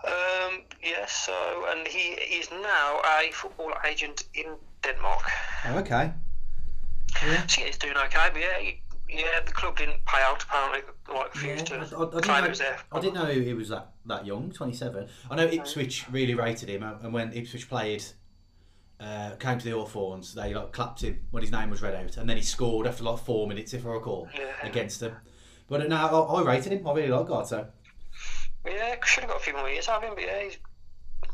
Um, 0.05 0.62
yeah, 0.82 1.07
so 1.07 1.32
and 1.70 1.86
he 1.89 2.11
is 2.39 2.51
now 2.51 3.01
a 3.18 3.32
football 3.32 3.72
agent 3.84 4.24
in 4.34 4.57
Denmark. 4.82 5.22
Oh 5.66 5.78
okay. 5.78 6.12
Yeah. 7.26 7.47
So 7.47 7.61
yeah, 7.62 7.66
he's 7.66 7.78
doing 7.78 7.97
okay, 7.97 8.28
but 8.32 8.41
yeah, 8.41 8.59
he, 8.61 8.82
yeah, 9.09 9.41
the 9.45 9.53
club 9.53 9.77
didn't 9.77 10.05
pay 10.07 10.23
out 10.23 10.43
apparently. 10.43 10.81
Like 11.13 11.35
Yeah, 11.43 11.53
refused 11.53 11.73
I, 11.73 11.77
I, 11.77 12.03
I 12.03 12.11
didn't 12.11 12.23
claim 12.23 12.41
know, 12.41 12.47
it 12.47 12.49
was 12.51 12.59
there. 12.59 12.79
I 12.93 13.01
didn't 13.01 13.15
know 13.15 13.27
he 13.27 13.55
was 13.55 13.69
that, 13.71 13.93
that 14.07 14.27
young, 14.27 14.51
27. 14.51 15.09
I 15.31 15.35
know 15.37 15.47
Ipswich 15.47 16.05
really 16.11 16.35
rated 16.35 16.69
him, 16.69 16.83
and 16.83 17.13
when 17.13 17.33
Ipswich 17.33 17.69
played, 17.69 18.05
uh, 19.01 19.37
came 19.39 19.59
to 19.59 19.65
the 19.65 19.71
Hawthorns, 19.77 20.35
they 20.35 20.53
like 20.55 20.73
clapped 20.73 21.03
him 21.03 21.21
when 21.31 21.43
his 21.43 21.53
name 21.53 21.71
was 21.71 21.83
read 21.83 21.95
out, 21.95 22.17
and 22.17 22.29
then 22.29 22.37
he 22.37 22.43
scored 22.43 22.87
after 22.87 23.05
like 23.05 23.19
four 23.21 23.47
minutes, 23.47 23.73
if 23.75 23.87
I 23.87 23.91
recall, 23.91 24.29
Yeah. 24.37 24.53
against 24.63 25.01
them. 25.01 25.15
But 25.69 25.89
no, 25.89 25.97
I, 25.97 26.41
I 26.41 26.43
rated 26.43 26.73
him. 26.73 26.87
I 26.87 26.93
really 26.95 27.09
like 27.09 27.47
so 27.47 27.67
Yeah, 28.67 28.95
should 29.05 29.23
have 29.25 29.31
got 29.31 29.41
a 29.41 29.45
few 29.45 29.53
more 29.55 29.69
years 29.69 29.89
out 29.89 30.03
of 30.03 30.09
him, 30.09 30.15
but 30.15 30.25
yeah, 30.25 30.43
he's 30.43 30.59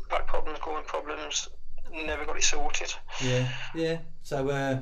back 0.09 0.27
problems, 0.27 0.59
groin 0.59 0.83
problems, 0.85 1.49
never 1.91 2.25
got 2.25 2.37
it 2.37 2.43
sorted. 2.43 2.93
yeah, 3.23 3.47
yeah. 3.73 3.97
So 4.23 4.47
uh, 4.49 4.81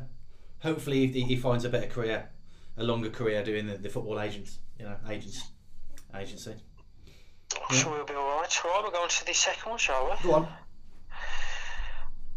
hopefully 0.62 1.08
he, 1.08 1.22
he 1.22 1.36
finds 1.38 1.66
a 1.66 1.70
better 1.70 1.88
career, 1.88 2.30
a 2.78 2.84
longer 2.84 3.09
career 3.09 3.43
doing 3.43 3.67
the, 3.67 3.78
the 3.78 3.89
football 3.89 4.19
agents, 4.19 4.59
you 4.80 4.86
know, 4.86 4.95
agents, 5.09 5.51
agency. 6.15 6.55
I'm 7.69 7.76
sure 7.76 7.91
we'll 7.91 8.05
be 8.05 8.13
alright. 8.13 8.63
Right, 8.63 8.82
we're 8.84 8.91
going 8.91 9.09
to 9.09 9.26
the 9.26 9.34
second 9.34 9.69
one, 9.69 9.80
shall 9.80 10.05
we? 10.05 10.28
Go 10.28 10.34
on. 10.36 10.47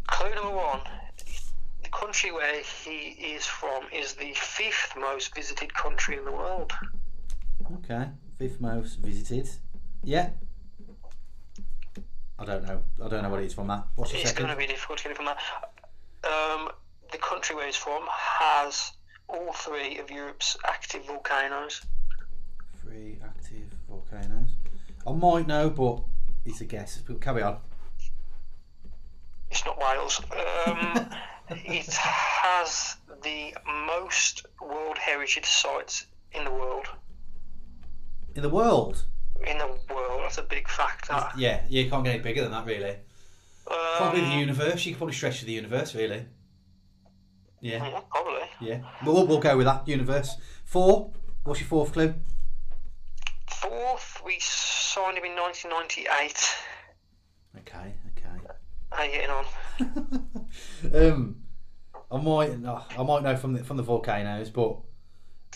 Clue 0.07 0.35
number 0.35 0.55
one. 0.55 0.81
The 1.83 1.89
country 1.89 2.31
where 2.31 2.61
he 2.61 3.15
is 3.33 3.45
from 3.45 3.83
is 3.93 4.13
the 4.13 4.33
fifth 4.35 4.93
most 4.99 5.33
visited 5.33 5.73
country 5.73 6.17
in 6.17 6.25
the 6.25 6.31
world. 6.31 6.71
Okay, 7.73 8.07
fifth 8.37 8.61
most 8.61 8.99
visited. 8.99 9.49
Yeah. 10.03 10.29
I 12.39 12.45
don't 12.45 12.63
know. 12.65 12.83
I 13.03 13.07
don't 13.07 13.23
know 13.23 13.29
what 13.29 13.41
it 13.41 13.47
is 13.47 13.53
from 13.53 13.67
that. 13.67 13.87
What's 13.95 14.11
the 14.11 14.19
It's 14.21 14.33
going 14.33 14.49
to 14.49 14.55
be 14.55 14.67
difficult 14.67 14.99
to 14.99 15.03
get 15.05 15.11
it 15.11 15.17
from 15.17 15.25
that. 15.25 15.39
Um, 16.23 16.69
the 17.11 17.17
country 17.17 17.55
where 17.55 17.65
he's 17.65 17.75
from 17.75 18.03
has 18.09 18.91
all 19.29 19.53
three 19.53 19.97
of 19.99 20.09
Europe's 20.09 20.57
active 20.65 21.05
volcanoes. 21.05 21.81
Three 22.81 23.17
active 23.23 23.67
volcanoes. 23.89 24.49
I 25.05 25.11
might 25.13 25.47
know, 25.47 25.69
but 25.69 26.01
it's 26.45 26.61
a 26.61 26.65
guess. 26.65 27.01
But 27.05 27.21
carry 27.21 27.41
on. 27.43 27.57
It's 29.51 29.65
not 29.65 29.77
Wales. 29.79 30.21
Um, 30.65 31.09
it 31.49 31.93
has 31.93 32.97
the 33.23 33.55
most 33.85 34.45
World 34.61 34.97
Heritage 34.97 35.45
sites 35.45 36.05
in 36.33 36.43
the 36.43 36.51
world. 36.51 36.87
In 38.35 38.41
the 38.41 38.49
world. 38.49 39.05
In 39.45 39.57
the 39.57 39.67
world, 39.93 40.21
that's 40.23 40.37
a 40.37 40.43
big 40.43 40.67
factor. 40.67 41.29
Yeah, 41.37 41.61
you 41.69 41.89
can't 41.89 42.03
get 42.03 42.15
any 42.15 42.23
bigger 42.23 42.41
than 42.41 42.51
that, 42.51 42.65
really. 42.65 42.95
Probably 43.65 44.21
the 44.21 44.27
Um, 44.27 44.39
universe. 44.39 44.85
You 44.85 44.93
could 44.93 44.97
probably 44.99 45.15
stretch 45.15 45.39
to 45.39 45.45
the 45.45 45.51
universe, 45.53 45.93
really. 45.95 46.25
Yeah, 47.59 47.87
yeah, 47.87 47.99
probably. 48.11 48.41
yeah. 48.61 48.79
We'll, 49.05 49.25
we'll 49.27 49.39
go 49.39 49.57
with 49.57 49.65
that. 49.65 49.87
Universe. 49.87 50.37
Four. 50.65 51.11
What's 51.43 51.59
your 51.59 51.67
fourth 51.67 51.93
clue? 51.93 52.13
Fourth, 53.49 54.21
we 54.25 54.37
signed 54.39 55.17
him 55.17 55.23
in 55.25 55.35
1998. 55.35 56.55
Okay, 57.59 57.93
okay. 58.17 58.53
How 58.91 59.03
you 59.03 59.11
getting 59.11 59.29
on? 59.29 59.45
um, 61.11 61.35
I 62.11 62.17
might, 62.17 62.51
I 62.97 63.03
might 63.03 63.23
know 63.23 63.35
from 63.35 63.53
the 63.53 63.63
from 63.63 63.77
the 63.77 63.83
volcanoes, 63.83 64.49
but 64.49 64.77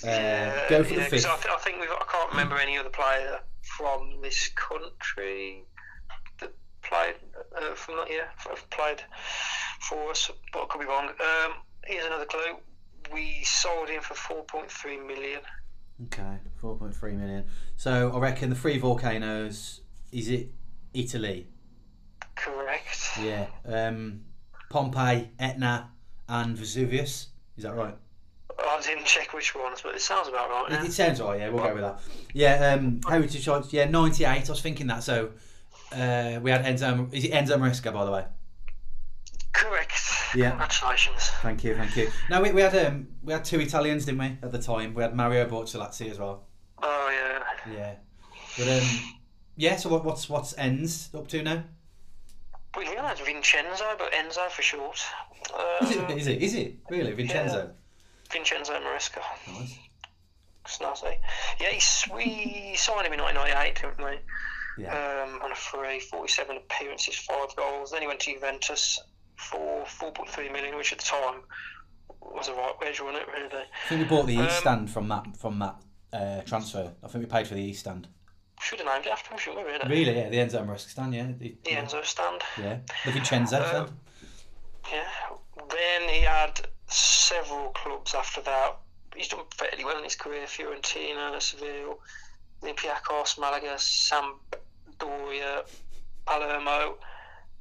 uh, 0.05 0.67
go 0.69 0.83
for 0.83 0.89
the 0.95 1.01
yeah, 1.01 1.09
'cause 1.09 1.09
fifth. 1.09 1.25
I, 1.27 1.35
th- 1.35 1.53
I 1.55 1.57
think 1.59 1.79
we've, 1.79 1.89
I 1.89 2.03
can't 2.11 2.31
remember 2.31 2.57
any 2.57 2.77
other 2.77 2.89
player 2.89 3.39
from 3.61 4.19
this 4.21 4.49
country 4.55 5.63
that 6.39 6.51
played 6.81 7.15
uh, 7.55 7.73
from 7.75 7.97
that 7.97 8.09
year, 8.09 8.27
played 8.71 9.01
for 9.81 10.09
us, 10.09 10.29
but 10.51 10.63
I 10.63 10.65
could 10.67 10.79
be 10.81 10.87
wrong. 10.87 11.07
Um, 11.09 11.53
here's 11.85 12.05
another 12.05 12.25
clue. 12.25 12.57
We 13.13 13.43
sold 13.43 13.89
him 13.89 14.01
for 14.01 14.13
4.3 14.13 15.05
million. 15.05 15.41
Okay, 16.05 16.37
four 16.55 16.77
point 16.77 16.95
three 16.95 17.13
million. 17.13 17.45
So 17.77 18.11
I 18.13 18.17
reckon 18.19 18.49
the 18.49 18.55
three 18.55 18.77
volcanoes. 18.79 19.81
Is 20.11 20.29
it 20.29 20.49
Italy? 20.93 21.47
Correct. 22.35 23.11
Yeah. 23.21 23.47
Um, 23.65 24.21
Pompeii, 24.69 25.29
Etna, 25.37 25.91
and 26.27 26.57
Vesuvius. 26.57 27.27
Is 27.57 27.63
that 27.63 27.75
right? 27.75 27.95
I 28.59 28.81
didn't 28.81 29.05
check 29.05 29.33
which 29.33 29.53
ones, 29.55 29.81
but 29.83 29.95
it 29.95 30.01
sounds 30.01 30.27
about 30.27 30.49
right. 30.49 30.71
It, 30.71 30.87
it 30.87 30.93
sounds 30.93 31.21
right. 31.21 31.39
Yeah, 31.39 31.49
we'll 31.49 31.63
go 31.63 31.73
with 31.73 31.83
that. 31.83 31.99
Yeah. 32.33 32.73
Um, 32.73 33.01
heritage 33.07 33.43
sites. 33.45 33.71
Yeah, 33.71 33.85
ninety 33.85 34.23
eight. 34.23 34.47
I 34.47 34.51
was 34.51 34.61
thinking 34.61 34.87
that. 34.87 35.03
So 35.03 35.31
uh, 35.91 36.39
we 36.41 36.49
had 36.51 36.65
Enzo. 36.65 37.13
Is 37.13 37.25
it 37.25 37.31
Enzo 37.31 37.57
Maresca, 37.57 37.93
by 37.93 38.05
the 38.05 38.11
way? 38.11 38.25
Correct. 39.53 39.93
Yeah. 40.35 40.51
Congratulations. 40.51 41.29
Thank 41.41 41.63
you, 41.63 41.75
thank 41.75 41.95
you. 41.95 42.09
No, 42.29 42.41
we, 42.41 42.51
we 42.51 42.61
had 42.61 42.75
um, 42.75 43.07
we 43.23 43.33
had 43.33 43.43
two 43.43 43.59
Italians, 43.59 44.05
didn't 44.05 44.19
we, 44.19 44.37
at 44.41 44.51
the 44.51 44.61
time? 44.61 44.93
We 44.93 45.03
had 45.03 45.15
Mario 45.15 45.47
Bortolazzi 45.47 46.09
as 46.09 46.19
well. 46.19 46.43
Oh 46.81 47.09
yeah. 47.67 47.73
Yeah. 47.73 47.93
But 48.57 48.67
um, 48.67 48.89
yeah. 49.55 49.75
So 49.75 49.89
what, 49.89 50.05
what's 50.05 50.29
what's 50.29 50.57
ends 50.57 51.09
up 51.13 51.27
to 51.29 51.43
now? 51.43 51.63
We 52.77 52.87
realised 52.87 53.21
Vincenzo, 53.21 53.95
but 53.97 54.13
Enzo 54.13 54.49
for 54.49 54.61
short. 54.61 54.97
Is 55.81 55.91
it? 55.91 56.09
Is 56.11 56.27
it? 56.27 56.41
Is 56.41 56.55
it 56.55 56.75
really 56.89 57.11
Vincenzo? 57.11 57.71
Vincenzo 58.31 58.73
Maresca. 58.73 59.21
Nice. 59.47 59.77
Snazzy. 60.65 61.17
Yeah, 61.59 61.69
he's, 61.69 62.05
we 62.13 62.73
signed 62.77 63.07
him 63.07 63.13
in 63.13 63.19
1998, 63.19 63.81
didn't 63.81 64.05
we? 64.05 64.83
Yeah. 64.83 65.23
Um, 65.25 65.41
on 65.41 65.51
a 65.51 65.55
free, 65.55 65.99
47 65.99 66.57
appearances, 66.57 67.15
5 67.15 67.55
goals. 67.55 67.91
Then 67.91 68.01
he 68.01 68.07
went 68.07 68.19
to 68.21 68.33
Juventus 68.33 68.99
for 69.49 69.85
4.3 69.85 70.51
million, 70.51 70.75
which 70.77 70.91
at 70.93 70.99
the 70.99 71.03
time 71.05 71.41
was 72.21 72.47
a 72.47 72.53
right 72.53 72.73
wage, 72.81 73.01
wasn't 73.01 73.23
it, 73.23 73.27
really? 73.33 73.63
I 73.63 73.89
think 73.89 74.01
we 74.01 74.07
bought 74.07 74.27
the 74.27 74.33
East 74.35 74.57
Um, 74.57 74.61
Stand 74.61 74.89
from 74.91 75.07
that 75.09 75.35
from 75.37 75.59
that 75.59 75.75
uh, 76.13 76.41
transfer. 76.41 76.91
I 77.03 77.07
think 77.07 77.23
we 77.25 77.29
paid 77.29 77.47
for 77.47 77.55
the 77.55 77.61
East 77.61 77.81
Stand. 77.81 78.07
Should 78.61 78.79
have 78.79 78.87
named 78.87 79.07
it 79.07 79.11
after 79.11 79.31
him, 79.31 79.39
shouldn't 79.39 79.65
we, 79.65 79.71
really? 79.71 79.89
Really? 79.89 80.15
Yeah, 80.15 80.29
the 80.29 80.37
Enzo 80.37 80.65
Maresca 80.65 80.89
stand. 80.89 81.15
Yeah. 81.15 81.31
The, 81.37 81.55
The 81.63 81.71
Enzo 81.71 82.05
stand. 82.05 82.41
Yeah. 82.59 82.77
The 83.05 83.11
Vincenzo 83.11 83.57
Um, 83.57 83.67
stand. 83.67 83.89
Yeah. 84.91 85.07
Then 85.69 86.09
he 86.09 86.21
had 86.21 86.61
several 86.87 87.69
clubs 87.69 88.13
after 88.13 88.41
that. 88.41 88.77
He's 89.15 89.29
done 89.29 89.39
fairly 89.57 89.83
well 89.83 89.97
in 89.97 90.03
his 90.03 90.15
career 90.15 90.45
Fiorentina, 90.45 91.41
Seville, 91.41 91.99
Olympiacos, 92.61 93.39
Malaga, 93.39 93.77
Sampdoria, 94.99 95.63
Palermo, 96.25 96.97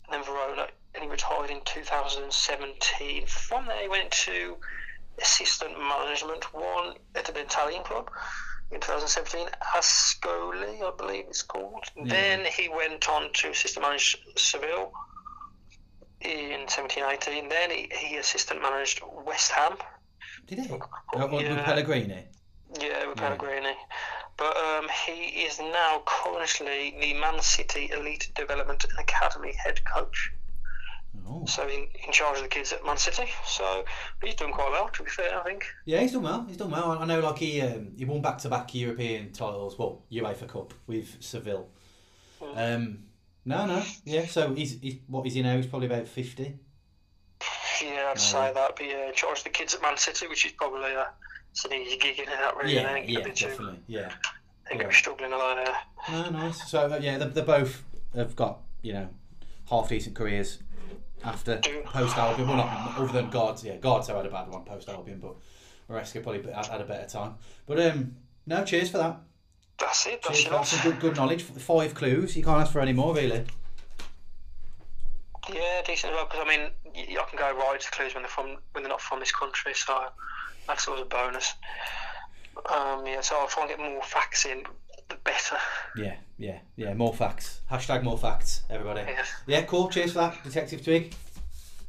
and 0.05 0.13
then 0.13 0.23
Verona. 0.23 0.67
And 0.95 1.05
he 1.05 1.09
retired 1.11 1.51
in 1.51 1.61
2017. 1.65 3.27
From 3.27 3.67
there, 3.67 3.83
he 3.83 3.89
went 3.89 4.11
to 4.11 4.57
assistant 5.21 5.79
management, 5.79 6.53
one 6.53 6.95
at 7.15 7.29
an 7.29 7.37
Italian 7.37 7.83
club 7.85 8.11
in 8.73 8.81
2017, 8.81 9.49
Ascoli, 9.77 10.81
I 10.83 10.93
believe 10.97 11.25
it's 11.29 11.43
called. 11.43 11.85
Then 12.05 12.45
he 12.45 12.69
went 12.69 13.09
on 13.09 13.33
to 13.33 13.51
assistant 13.51 13.85
manage 13.85 14.17
Seville 14.37 14.93
in 16.21 16.61
1718. 16.69 17.49
Then 17.49 17.71
he, 17.71 17.91
he 17.93 18.17
assistant 18.17 18.63
managed 18.63 19.01
West 19.27 19.51
Ham. 19.53 19.77
Did 20.47 20.61
he? 20.61 20.79
Oh, 21.15 21.27
with 21.27 21.47
Yeah. 21.47 21.65
Pellegrini. 21.65 22.29
Yeah, 22.81 23.09
with 23.09 23.19
Yeah. 23.19 23.29
Pellegrini. 23.37 23.75
But 24.37 24.57
um, 24.57 24.89
he 25.05 25.45
is 25.45 25.59
now 25.59 26.03
currently 26.07 26.97
the 27.01 27.15
Man 27.15 27.43
City 27.43 27.91
Elite 27.93 28.31
Development 28.37 28.85
and 28.85 28.99
Academy 29.01 29.53
head 29.53 29.85
coach. 29.85 30.31
Oh. 31.27 31.45
So 31.47 31.67
in, 31.69 31.87
in 32.07 32.13
charge 32.13 32.39
of 32.39 32.43
the 32.43 32.49
kids 32.49 32.73
at 32.73 32.85
Man 32.85 32.97
City. 32.97 33.25
So 33.47 33.85
he's 34.23 34.35
doing 34.35 34.53
quite 34.53 34.71
well, 34.71 34.89
to 34.89 35.03
be 35.03 35.11
fair, 35.11 35.39
I 35.39 35.45
think. 35.45 35.65
Yeah, 35.85 36.01
he's 36.01 36.13
done 36.13 36.23
well. 36.23 36.45
He's 36.47 36.57
done 36.57 36.71
well. 36.71 36.93
I 36.93 37.05
know, 37.05 37.21
like 37.21 37.39
he 37.39 37.61
um, 37.63 37.93
he 37.97 38.05
won 38.05 38.21
back 38.21 38.39
to 38.39 38.49
back 38.49 38.75
European 38.75 39.33
titles. 39.33 39.79
Well, 39.79 40.03
UEFA 40.11 40.49
Cup 40.49 40.75
with 40.87 41.17
Seville. 41.21 41.69
Um, 42.55 43.05
no, 43.45 43.67
no, 43.67 43.83
yeah. 44.05 44.27
So 44.27 44.55
he's, 44.55 44.81
he's 44.81 44.97
what 45.07 45.27
is 45.27 45.35
he 45.35 45.43
now? 45.43 45.57
He's 45.57 45.67
probably 45.67 45.87
about 45.87 46.09
fifty. 46.09 46.59
Yeah, 47.83 48.11
I'd 48.11 48.21
say 48.21 48.53
that. 48.55 48.77
But 48.77 48.87
yeah, 48.87 49.09
in 49.09 49.15
charge 49.15 49.39
of 49.39 49.45
the 49.45 49.51
kids 49.51 49.75
at 49.75 49.83
Man 49.83 49.97
City, 49.97 50.27
which 50.27 50.45
is 50.47 50.53
probably 50.53 50.93
a, 50.93 51.09
it's 51.51 51.65
an 51.65 51.73
easy 51.73 51.97
gig 51.97 52.19
in 52.19 52.27
that, 52.27 52.57
really. 52.57 52.79
I 52.79 52.83
Yeah, 52.83 52.93
think, 52.93 53.09
yeah, 53.09 53.21
bit 53.21 53.37
too, 53.37 53.47
definitely. 53.49 53.81
Yeah. 53.87 54.11
I 54.67 54.69
think 54.69 54.81
yeah. 54.81 54.87
I'm 54.87 54.93
struggling 54.93 55.33
a 55.33 55.37
lot 55.37 55.57
there. 55.57 55.75
No, 56.11 56.31
nice. 56.31 56.71
So 56.71 56.81
uh, 56.81 56.99
yeah, 57.01 57.19
they 57.19 57.27
they 57.27 57.43
both 57.43 57.83
have 58.15 58.37
got 58.37 58.61
you 58.83 58.93
know 58.93 59.09
half 59.69 59.89
decent 59.89 60.15
careers 60.17 60.59
after 61.25 61.59
Do. 61.59 61.83
post 61.85 62.17
Albion. 62.17 62.49
Well, 62.49 62.57
not 62.57 62.99
other 62.99 63.13
than 63.13 63.31
Guards. 63.31 63.65
Yeah, 63.65 63.77
Guards 63.77 64.09
have 64.09 64.17
had 64.17 64.27
a 64.27 64.31
bad 64.31 64.49
one 64.49 64.65
post 64.65 64.89
Albion, 64.89 65.19
but 65.21 65.37
Maresca 65.91 66.23
probably 66.23 66.51
had, 66.53 66.67
had 66.67 66.81
a 66.81 66.85
better 66.85 67.09
time. 67.09 67.35
But 67.67 67.81
um, 67.81 68.17
no, 68.47 68.65
cheers 68.65 68.91
for 68.91 68.99
that. 68.99 69.21
That's 69.79 70.07
it. 70.07 70.23
That's 70.23 70.43
Cheers 70.43 70.45
for 70.45 70.51
that. 70.51 70.57
enough. 70.57 70.69
Some 70.69 70.91
good, 70.91 71.01
good 71.01 71.17
knowledge. 71.17 71.43
Five 71.43 71.95
clues. 71.95 72.37
You 72.37 72.45
can't 72.45 72.61
ask 72.61 72.73
for 72.73 72.81
any 72.81 72.93
more, 72.93 73.15
really. 73.15 73.45
Yeah, 75.53 75.83
decent 75.85 76.13
as 76.13 76.17
well. 76.17 76.27
Because 76.27 76.41
I 76.45 76.49
mean, 76.49 76.71
I 76.95 77.25
can 77.29 77.39
go 77.39 77.57
right 77.57 77.81
to 77.81 77.91
clues 77.91 78.15
when 78.15 78.23
they're 78.23 78.29
from 78.31 78.57
when 78.73 78.83
they're 78.85 78.89
not 78.89 79.01
from 79.01 79.21
this 79.21 79.33
country, 79.33 79.75
so 79.75 80.05
that's 80.67 80.87
always 80.87 81.03
a 81.03 81.07
bonus. 81.07 81.55
Um, 82.71 83.07
yeah, 83.07 83.21
so 83.23 83.37
I'll 83.39 83.49
try 83.49 83.63
and 83.63 83.71
get 83.71 83.79
more 83.79 84.03
facts 84.03 84.45
in, 84.45 84.65
better. 85.25 85.57
Yeah, 85.97 86.17
yeah, 86.39 86.59
yeah. 86.77 86.95
More 86.95 87.13
facts. 87.15 87.61
Hashtag 87.71 88.03
more 88.03 88.19
facts, 88.19 88.63
everybody. 88.71 89.03
Yeah. 89.03 89.25
Yeah, 89.47 89.63
cool. 89.63 89.89
Cheers 89.89 90.13
for 90.13 90.19
that, 90.21 90.43
Detective 90.45 90.85
Twig. 90.85 91.15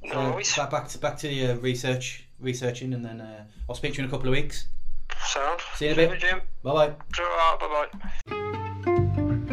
No 0.04 0.14
So, 0.14 0.32
worries. 0.32 0.56
back, 0.56 0.72
back 0.72 0.88
to 0.90 0.98
back 0.98 1.18
to 1.20 1.32
your 1.32 1.56
research, 1.58 2.26
researching, 2.40 2.94
and 2.94 3.06
then 3.06 3.22
uh, 3.22 3.44
I'll 3.70 3.76
speak 3.76 3.94
to 3.94 3.98
you 4.00 4.04
in 4.06 4.10
a 4.10 4.12
couple 4.12 4.28
of 4.28 4.34
weeks. 4.34 4.68
Sound. 5.28 5.60
See 5.76 5.86
you 5.86 5.92
in 5.92 6.00
a 6.00 6.08
bit. 6.10 6.20
Jim. 6.20 6.42
Bye 6.64 6.74
bye. 6.74 6.90
Bye 7.60 7.88
bye. 7.98 9.52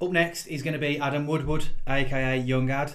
Up 0.00 0.10
next 0.10 0.46
is 0.46 0.62
going 0.62 0.72
to 0.74 0.80
be 0.80 0.98
Adam 0.98 1.26
Woodward, 1.26 1.68
aka 1.86 2.36
Young 2.38 2.70
Ad. 2.70 2.94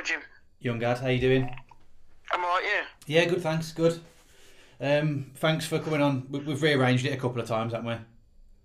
Alright, 0.00 0.12
Jim. 0.12 0.20
Young 0.60 0.82
Ad, 0.82 0.96
how 1.00 1.08
you 1.08 1.20
doing? 1.20 1.54
I'm 2.32 2.42
alright, 2.42 2.64
yeah. 2.64 2.84
Yeah, 3.06 3.26
good. 3.26 3.42
Thanks. 3.42 3.70
Good. 3.72 4.00
Um, 4.80 5.30
thanks 5.34 5.66
for 5.66 5.78
coming 5.78 6.00
on. 6.00 6.26
We- 6.30 6.38
We've 6.40 6.62
rearranged 6.62 7.04
it 7.04 7.10
a 7.12 7.18
couple 7.18 7.38
of 7.42 7.46
times, 7.46 7.74
haven't 7.74 7.86
we? 7.86 7.92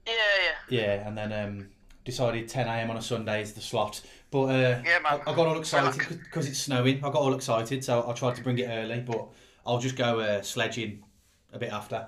Yeah, 0.08 0.14
yeah. 0.14 0.54
Yeah, 0.70 1.06
and 1.08 1.18
then 1.18 1.34
um, 1.34 1.68
decided 2.06 2.48
10 2.48 2.70
a.m. 2.70 2.90
on 2.90 2.96
a 2.96 3.02
Sunday 3.02 3.42
is 3.42 3.52
the 3.52 3.60
slot. 3.60 4.00
But 4.32 4.44
uh, 4.46 4.82
Yeah. 4.86 5.00
I, 5.04 5.16
I 5.30 5.36
got 5.36 5.40
all 5.40 5.60
excited 5.60 6.08
because 6.24 6.48
it's 6.48 6.60
snowing. 6.60 7.00
I 7.00 7.10
got 7.12 7.16
all 7.16 7.34
excited, 7.34 7.84
so 7.84 8.10
I 8.10 8.14
tried 8.14 8.36
to 8.36 8.42
bring 8.42 8.58
it 8.60 8.70
early. 8.70 9.02
But 9.02 9.28
I'll 9.66 9.80
just 9.80 9.98
go 9.98 10.22
uh, 10.22 10.42
sledging 10.42 11.04
a 11.52 11.60
bit 11.60 11.74
after. 11.74 12.08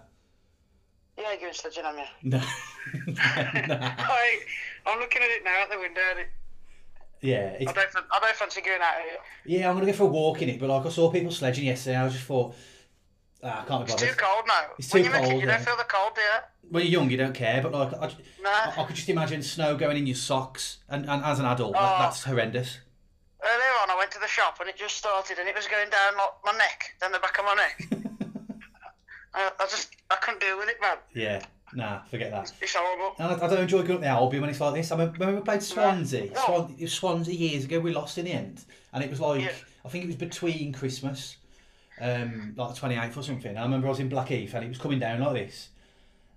Yeah, 1.17 1.35
the 1.35 1.69
gin 1.69 1.83
on 1.85 1.97
you. 1.97 2.03
No. 2.23 2.37
no. 3.07 3.13
I, 3.19 4.39
I'm 4.85 4.99
looking 4.99 5.21
at 5.21 5.29
it 5.31 5.43
now 5.43 5.63
at 5.63 5.69
the 5.69 5.79
window. 5.79 6.01
Yeah, 7.21 7.55
it's, 7.59 7.69
I 7.69 7.73
don't, 7.73 7.89
fan- 7.89 8.03
I 8.11 8.19
don't 8.19 8.35
fancy 8.35 8.61
going 8.61 8.81
out 8.81 9.01
here. 9.01 9.17
yeah. 9.59 9.69
I'm 9.69 9.75
gonna 9.75 9.87
go 9.87 9.93
for 9.93 10.03
a 10.03 10.07
walk 10.07 10.41
in 10.41 10.49
it, 10.49 10.59
but 10.59 10.69
like 10.69 10.85
I 10.85 10.89
saw 10.89 11.11
people 11.11 11.31
sledging 11.31 11.65
yesterday, 11.65 11.97
I 11.97 12.07
just 12.09 12.23
thought, 12.23 12.53
ah, 13.43 13.63
I 13.63 13.67
can't 13.67 13.85
be 13.87 13.93
It's 13.93 14.01
too 14.01 14.13
cold 14.17 14.43
now. 14.47 14.61
It's 14.77 14.93
when 14.93 15.03
you're 15.03 15.15
a 15.15 15.21
kid, 15.21 15.41
you 15.41 15.47
don't 15.47 15.61
feel 15.61 15.77
the 15.77 15.83
cold, 15.85 16.13
do 16.15 16.21
you? 16.21 16.27
When 16.69 16.83
you're 16.83 16.91
young, 17.01 17.09
you 17.09 17.17
don't 17.17 17.33
care, 17.33 17.61
but 17.61 17.71
like 17.71 17.93
I, 17.93 18.07
Nah. 18.41 18.49
I, 18.49 18.73
I 18.77 18.83
could 18.85 18.95
just 18.95 19.09
imagine 19.09 19.41
snow 19.41 19.75
going 19.75 19.97
in 19.97 20.05
your 20.05 20.15
socks, 20.15 20.77
and, 20.89 21.09
and 21.09 21.23
as 21.25 21.39
an 21.39 21.45
adult, 21.45 21.73
that, 21.73 21.81
Oh. 21.81 21.97
that's 22.03 22.23
horrendous. 22.23 22.79
Earlier 23.43 23.73
on, 23.81 23.89
I 23.91 23.95
went 23.97 24.11
to 24.11 24.19
the 24.19 24.27
shop 24.27 24.57
and 24.59 24.67
it 24.69 24.77
just 24.77 24.97
started 24.97 25.37
and 25.39 25.47
it 25.47 25.55
was 25.55 25.67
going 25.67 25.89
down 25.89 26.17
like 26.17 26.29
my 26.43 26.51
neck, 26.57 26.95
down 26.99 27.11
the 27.11 27.19
back 27.19 27.37
of 27.39 27.45
my 27.45 27.53
neck. 27.53 27.87
I, 29.33 29.51
I 29.59 29.65
just, 29.65 29.95
I 30.09 30.15
couldn't 30.15 30.41
deal 30.41 30.57
with 30.57 30.69
it, 30.69 30.77
man. 30.81 30.97
Yeah, 31.13 31.43
nah, 31.73 32.01
forget 32.03 32.31
that. 32.31 32.51
It's 32.61 32.75
horrible. 32.75 33.15
And 33.19 33.41
I, 33.41 33.45
I 33.45 33.49
don't 33.49 33.61
enjoy 33.61 33.81
going 33.83 33.95
up 33.95 34.01
the 34.01 34.07
Albion 34.07 34.41
when 34.41 34.49
it's 34.49 34.61
like 34.61 34.73
this. 34.73 34.91
I 34.91 34.95
remember 34.97 35.25
when 35.25 35.35
we 35.35 35.41
played 35.41 35.63
Swansea. 35.63 36.31
No. 36.33 36.45
Swan, 36.45 36.75
it 36.77 36.83
was 36.83 36.93
Swansea 36.93 37.33
years 37.33 37.65
ago. 37.65 37.79
We 37.79 37.93
lost 37.93 38.17
in 38.17 38.25
the 38.25 38.31
end, 38.31 38.63
and 38.93 39.03
it 39.03 39.09
was 39.09 39.19
like 39.19 39.41
Yeah. 39.41 39.51
I 39.85 39.89
think 39.89 40.03
it 40.03 40.07
was 40.07 40.15
between 40.15 40.73
Christmas, 40.73 41.37
um, 42.01 42.53
like 42.55 42.73
the 42.73 42.79
twenty 42.79 42.95
eighth 42.95 43.17
or 43.17 43.23
something. 43.23 43.57
I 43.57 43.63
remember 43.63 43.87
I 43.87 43.89
was 43.91 43.99
in 43.99 44.09
Blackheath 44.09 44.53
and 44.53 44.65
it 44.65 44.69
was 44.69 44.77
coming 44.77 44.99
down 44.99 45.21
like 45.21 45.33
this, 45.33 45.69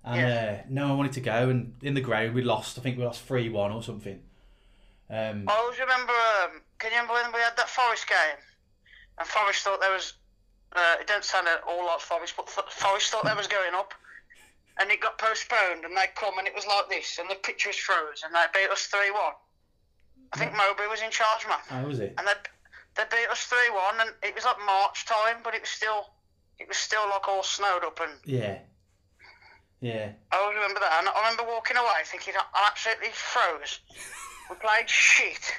and 0.03 0.31
uh, 0.31 0.61
no 0.69 0.89
one 0.89 0.97
wanted 0.97 1.13
to 1.13 1.21
go. 1.21 1.49
And 1.49 1.73
in 1.81 1.93
the 1.93 2.01
ground 2.01 2.33
we 2.33 2.41
lost. 2.41 2.77
I 2.77 2.81
think 2.81 2.97
we 2.97 3.05
lost 3.05 3.23
three 3.23 3.49
one 3.49 3.71
or 3.71 3.83
something. 3.83 4.19
Um, 5.09 5.43
I 5.49 5.53
always 5.57 5.77
remember, 5.77 6.13
um, 6.13 6.61
can 6.79 6.91
you 6.91 6.97
remember 6.97 7.13
when 7.13 7.33
we 7.33 7.39
had 7.41 7.57
that 7.57 7.67
Forest 7.67 8.07
game? 8.07 8.39
And 9.17 9.27
Forest 9.27 9.63
thought 9.65 9.81
there 9.81 9.91
was, 9.91 10.13
uh, 10.73 10.95
it 11.01 11.07
don't 11.07 11.25
sound 11.25 11.49
at 11.49 11.61
all 11.67 11.85
like 11.85 11.99
Forest, 11.99 12.35
but 12.37 12.49
Forest 12.49 13.11
thought 13.11 13.25
there 13.25 13.35
was 13.35 13.47
going 13.47 13.73
up. 13.75 13.93
And 14.79 14.89
it 14.89 15.01
got 15.01 15.17
postponed 15.17 15.83
and 15.85 15.95
they 15.95 16.05
come 16.15 16.37
and 16.39 16.47
it 16.47 16.55
was 16.55 16.65
like 16.65 16.89
this 16.89 17.19
and 17.19 17.29
the 17.29 17.35
pitch 17.35 17.67
was 17.67 17.75
froze 17.75 18.23
and 18.25 18.33
they 18.33 18.45
beat 18.53 18.69
us 18.71 18.83
3 18.85 19.11
1. 19.11 19.21
I 20.33 20.37
think 20.37 20.53
Mowbray 20.53 20.87
was 20.87 21.01
in 21.01 21.11
charge, 21.11 21.45
man. 21.47 21.59
how 21.67 21.85
was 21.85 21.99
it? 21.99 22.13
And 22.17 22.25
they, 22.25 22.33
they 22.95 23.03
beat 23.11 23.29
us 23.29 23.43
3 23.43 23.57
1 23.99 24.01
and 24.01 24.09
it 24.23 24.33
was 24.33 24.45
like 24.45 24.57
March 24.65 25.05
time, 25.05 25.37
but 25.43 25.53
it 25.53 25.61
was 25.61 25.69
still, 25.69 26.09
it 26.59 26.67
was 26.67 26.77
still 26.77 27.07
like 27.09 27.27
all 27.27 27.43
snowed 27.43 27.83
up 27.83 27.99
and 28.01 28.13
Yeah, 28.25 28.59
yeah. 29.81 30.11
I 30.31 30.37
always 30.37 30.55
remember 30.55 30.79
that. 30.79 30.95
And 30.99 31.09
I 31.09 31.29
remember 31.29 31.43
walking 31.51 31.77
away 31.77 32.01
thinking 32.05 32.33
I 32.37 32.67
absolutely 32.69 33.09
froze. 33.13 33.79
We 34.49 34.55
played 34.57 34.89
shit. 34.89 35.51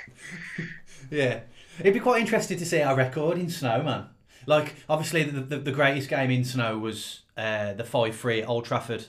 Yeah, 1.10 1.40
it'd 1.78 1.92
be 1.92 2.00
quite 2.00 2.22
interesting 2.22 2.56
to 2.58 2.64
see 2.64 2.80
our 2.80 2.96
record 2.96 3.36
in 3.36 3.50
snow, 3.50 3.82
man. 3.82 4.06
Like, 4.46 4.76
obviously, 4.88 5.24
the, 5.24 5.40
the, 5.40 5.58
the 5.58 5.72
greatest 5.72 6.08
game 6.08 6.30
in 6.30 6.42
snow 6.42 6.78
was 6.78 7.21
uh, 7.36 7.72
the 7.74 7.84
5 7.84 8.14
3 8.16 8.42
at 8.42 8.48
Old 8.48 8.64
Trafford 8.64 9.06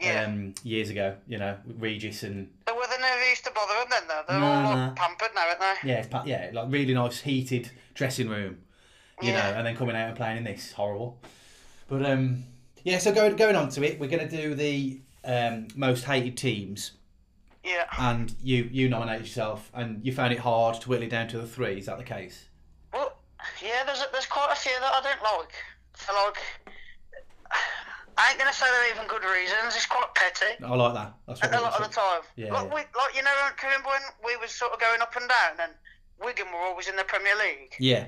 Yeah. 0.00 0.24
um, 0.24 0.54
years 0.62 0.90
ago, 0.90 1.16
you 1.26 1.38
know, 1.38 1.56
Regis 1.78 2.22
and. 2.22 2.50
The 2.66 2.74
weather 2.74 2.96
never 3.00 3.28
used 3.28 3.44
to 3.44 3.50
bother 3.52 3.74
them 3.74 3.86
then, 3.90 4.02
though. 4.08 4.22
They're 4.28 4.40
No, 4.40 4.46
all 4.46 4.76
no. 4.88 4.92
pampered 4.96 5.28
now, 5.34 5.46
aren't 5.48 5.60
they? 5.60 5.88
Yeah, 5.88 5.98
it's, 5.98 6.08
pa- 6.08 6.24
yeah, 6.26 6.50
like 6.52 6.66
really 6.70 6.94
nice 6.94 7.20
heated 7.20 7.70
dressing 7.94 8.28
room, 8.28 8.58
you 9.22 9.30
Yeah. 9.32 9.50
know, 9.50 9.58
and 9.58 9.66
then 9.66 9.76
coming 9.76 9.96
out 9.96 10.08
and 10.08 10.16
playing 10.16 10.38
in 10.38 10.44
this 10.44 10.72
horrible. 10.72 11.18
But 11.88 12.04
um, 12.04 12.44
yeah, 12.84 12.98
so 12.98 13.12
going 13.12 13.34
going 13.36 13.56
on 13.56 13.70
to 13.70 13.82
it, 13.82 13.98
we're 13.98 14.08
going 14.10 14.28
to 14.28 14.36
do 14.36 14.54
the 14.54 15.00
um, 15.24 15.68
most 15.74 16.04
hated 16.04 16.36
teams, 16.36 16.92
Yeah. 17.64 17.86
and 17.98 18.34
you 18.42 18.68
you 18.70 18.88
nominated 18.90 19.26
yourself, 19.26 19.70
and 19.74 20.04
you 20.04 20.12
found 20.12 20.32
it 20.34 20.38
hard 20.40 20.80
to 20.82 20.88
whittle 20.88 21.06
it 21.06 21.10
down 21.10 21.28
to 21.28 21.38
the 21.38 21.46
three. 21.46 21.78
Is 21.78 21.86
that 21.86 21.96
the 21.98 22.04
case? 22.04 22.44
Well, 22.92 23.16
yeah, 23.62 23.84
there's, 23.84 24.04
there's 24.12 24.26
quite 24.26 24.50
a 24.52 24.56
few 24.56 24.72
that 24.80 24.92
I 24.92 25.00
don't 25.02 25.22
like. 25.22 25.52
For 25.94 26.12
like, 26.12 26.36
I 28.18 28.30
ain't 28.34 28.38
going 28.38 28.50
to 28.50 28.56
say 28.56 28.66
they're 28.66 28.90
even 28.98 29.06
good 29.06 29.22
reasons. 29.22 29.78
It's 29.78 29.86
quite 29.86 30.10
petty. 30.18 30.58
I 30.58 30.74
like 30.74 30.94
that. 30.94 31.14
That's 31.26 31.40
what 31.40 31.54
A 31.54 31.60
lot 31.62 31.78
of 31.80 31.86
the 31.86 31.94
time. 31.94 32.22
Yeah, 32.34 32.50
like, 32.52 32.66
yeah. 32.66 32.74
We, 32.74 32.80
like, 32.98 33.12
you 33.14 33.22
know, 33.22 33.30
remember 33.62 33.88
when 33.94 34.02
we 34.26 34.34
was 34.42 34.50
sort 34.50 34.72
of 34.74 34.80
going 34.80 35.00
up 35.00 35.14
and 35.14 35.28
down 35.30 35.54
and 35.62 35.72
Wigan 36.18 36.50
were 36.52 36.58
always 36.66 36.88
in 36.88 36.96
the 36.96 37.04
Premier 37.04 37.36
League? 37.38 37.74
Yeah, 37.78 38.06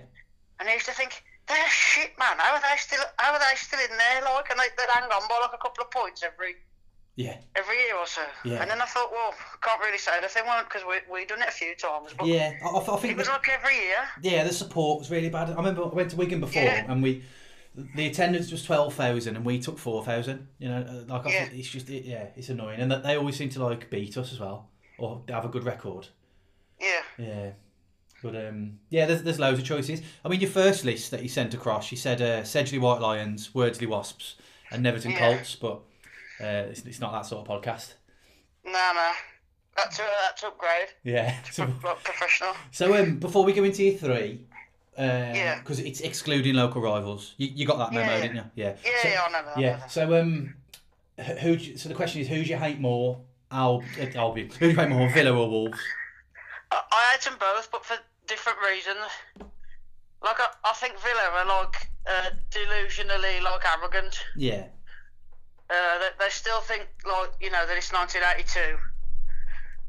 And 0.58 0.68
I 0.68 0.74
used 0.74 0.86
to 0.86 0.92
think, 0.92 1.22
they're 1.46 1.68
shit, 1.70 2.10
man. 2.18 2.38
How 2.38 2.54
are 2.54 2.60
they 2.60 2.76
still, 2.76 3.02
how 3.18 3.32
are 3.32 3.38
they 3.38 3.54
still 3.56 3.78
in 3.80 3.96
there? 3.96 4.22
Like, 4.22 4.50
and 4.50 4.58
they, 4.58 4.66
they'd 4.76 4.90
hang 4.92 5.04
on 5.04 5.28
by 5.28 5.38
like 5.42 5.54
a 5.54 5.58
couple 5.62 5.82
of 5.84 5.90
points 5.90 6.22
every 6.22 6.54
yeah, 7.16 7.36
every 7.56 7.76
year 7.76 7.96
or 7.96 8.06
so. 8.06 8.22
Yeah. 8.44 8.62
And 8.62 8.70
then 8.70 8.80
I 8.80 8.84
thought, 8.86 9.10
well, 9.12 9.34
can't 9.62 9.80
really 9.80 9.98
say 9.98 10.12
anything, 10.16 10.44
won't 10.46 10.68
because 10.68 10.82
we 10.88 10.94
we 11.12 11.26
done 11.26 11.42
it 11.42 11.48
a 11.48 11.52
few 11.52 11.74
times. 11.74 12.14
But 12.16 12.28
yeah. 12.28 12.52
I, 12.64 12.68
I 12.68 12.96
think 12.98 13.12
it 13.12 13.16
was 13.18 13.26
that- 13.26 13.32
like 13.32 13.48
every 13.48 13.74
year. 13.74 13.96
yeah, 14.22 14.44
the 14.44 14.52
support 14.52 15.00
was 15.00 15.10
really 15.10 15.28
bad. 15.28 15.50
I 15.50 15.54
remember 15.54 15.82
I 15.84 15.88
went 15.88 16.10
to 16.12 16.16
Wigan 16.16 16.40
before, 16.40 16.62
Yeah. 16.62 16.86
and 16.88 17.02
we. 17.02 17.22
The 17.74 18.06
attendance 18.06 18.50
was 18.50 18.64
twelve 18.64 18.94
thousand, 18.94 19.36
and 19.36 19.44
we 19.44 19.58
took 19.60 19.78
four 19.78 20.04
thousand. 20.04 20.48
You 20.58 20.68
know, 20.68 20.78
uh, 20.80 21.12
like 21.12 21.26
I 21.26 21.30
Yeah. 21.30 21.48
it's 21.52 21.68
just 21.68 21.88
it, 21.88 22.04
yeah, 22.04 22.26
it's 22.36 22.48
annoying, 22.48 22.80
and 22.80 22.90
that 22.90 23.02
they 23.02 23.16
always 23.16 23.36
seem 23.36 23.48
to 23.50 23.64
like 23.64 23.90
beat 23.90 24.16
us 24.16 24.32
as 24.32 24.40
well, 24.40 24.68
or 24.98 25.22
have 25.28 25.44
a 25.44 25.48
good 25.48 25.64
record. 25.64 26.08
Yeah. 26.80 27.02
Yeah, 27.18 27.50
But 28.22 28.34
um, 28.36 28.78
yeah, 28.88 29.04
there's, 29.06 29.22
there's 29.22 29.38
loads 29.38 29.58
of 29.60 29.64
choices. 29.66 30.00
I 30.24 30.28
mean, 30.28 30.40
your 30.40 30.48
first 30.50 30.84
list 30.84 31.10
that 31.10 31.22
you 31.22 31.28
sent 31.28 31.52
across, 31.52 31.90
you 31.90 31.98
said 31.98 32.22
uh, 32.22 32.40
Sedgley 32.42 32.80
White 32.80 33.00
Lions, 33.02 33.50
Wordsley 33.54 33.86
Wasps, 33.86 34.36
and 34.70 34.82
Neverton 34.84 35.12
Yeah. 35.12 35.18
Colts, 35.34 35.54
but 35.56 35.82
uh, 36.40 36.68
it's, 36.70 36.80
it's 36.86 37.00
not 37.00 37.12
that 37.12 37.26
sort 37.26 37.46
of 37.46 37.62
podcast. 37.62 37.94
No, 38.64 38.72
no. 38.72 39.12
That's 39.76 39.98
a, 39.98 40.06
that's 40.22 40.42
upgrade. 40.42 40.88
Yeah. 41.04 41.34
So, 41.52 41.66
professional. 41.80 42.54
so 42.70 42.94
um, 42.96 43.18
before 43.18 43.44
we 43.44 43.52
go 43.52 43.64
into 43.64 43.82
year 43.84 43.98
three, 43.98 44.46
Yeah. 44.98 45.58
because 45.60 45.78
it's 45.80 46.00
excluding 46.00 46.54
local 46.54 46.80
rivals, 46.82 47.34
you, 47.38 47.48
you 47.54 47.66
got 47.66 47.78
that 47.78 47.92
memo, 47.92 48.06
Yeah, 48.06 48.16
yeah. 48.16 48.22
didn't 48.22 48.36
you? 48.36 48.44
Yeah. 48.54 48.74
Yeah, 48.84 48.90
So- 49.02 49.08
yeah, 49.08 49.22
I 49.26 49.30
know 49.32 49.44
that. 49.46 49.58
Yeah. 49.58 49.86
So 49.86 50.20
um, 50.20 50.54
who? 51.16 51.22
who 51.34 51.56
do 51.56 51.64
you- 51.64 51.76
So 51.78 51.88
the 51.88 51.94
question 51.94 52.20
is, 52.20 52.28
who 52.28 52.36
do 52.42 52.50
you 52.50 52.56
hate 52.56 52.80
more? 52.80 53.20
Al, 53.52 53.82
uh, 54.00 54.06
Albion. 54.18 54.48
Who 54.50 54.58
do 54.66 54.68
you 54.70 54.76
hate 54.76 54.88
more, 54.88 55.08
Villa 55.10 55.32
or 55.32 55.48
Wolves? 55.50 55.78
I, 56.70 56.80
I 56.92 57.12
hate 57.12 57.22
them 57.22 57.34
both, 57.40 57.68
but 57.72 57.84
for 57.84 57.96
different 58.28 58.58
reasons. 58.64 58.98
Like, 60.22 60.36
I, 60.38 60.46
I 60.64 60.72
think 60.74 60.94
Villa 61.00 61.30
are 61.32 61.46
like 61.64 61.90
uh, 62.06 62.30
delusionally 62.50 63.42
like 63.42 63.62
arrogant. 63.66 64.20
Yeah. 64.36 64.66
Uh, 65.68 65.98
they, 65.98 66.24
they 66.24 66.30
still 66.30 66.60
think 66.60 66.88
like 67.06 67.30
you 67.40 67.50
know 67.50 67.64
that 67.66 67.76
it's 67.76 67.92
1982, 67.92 68.76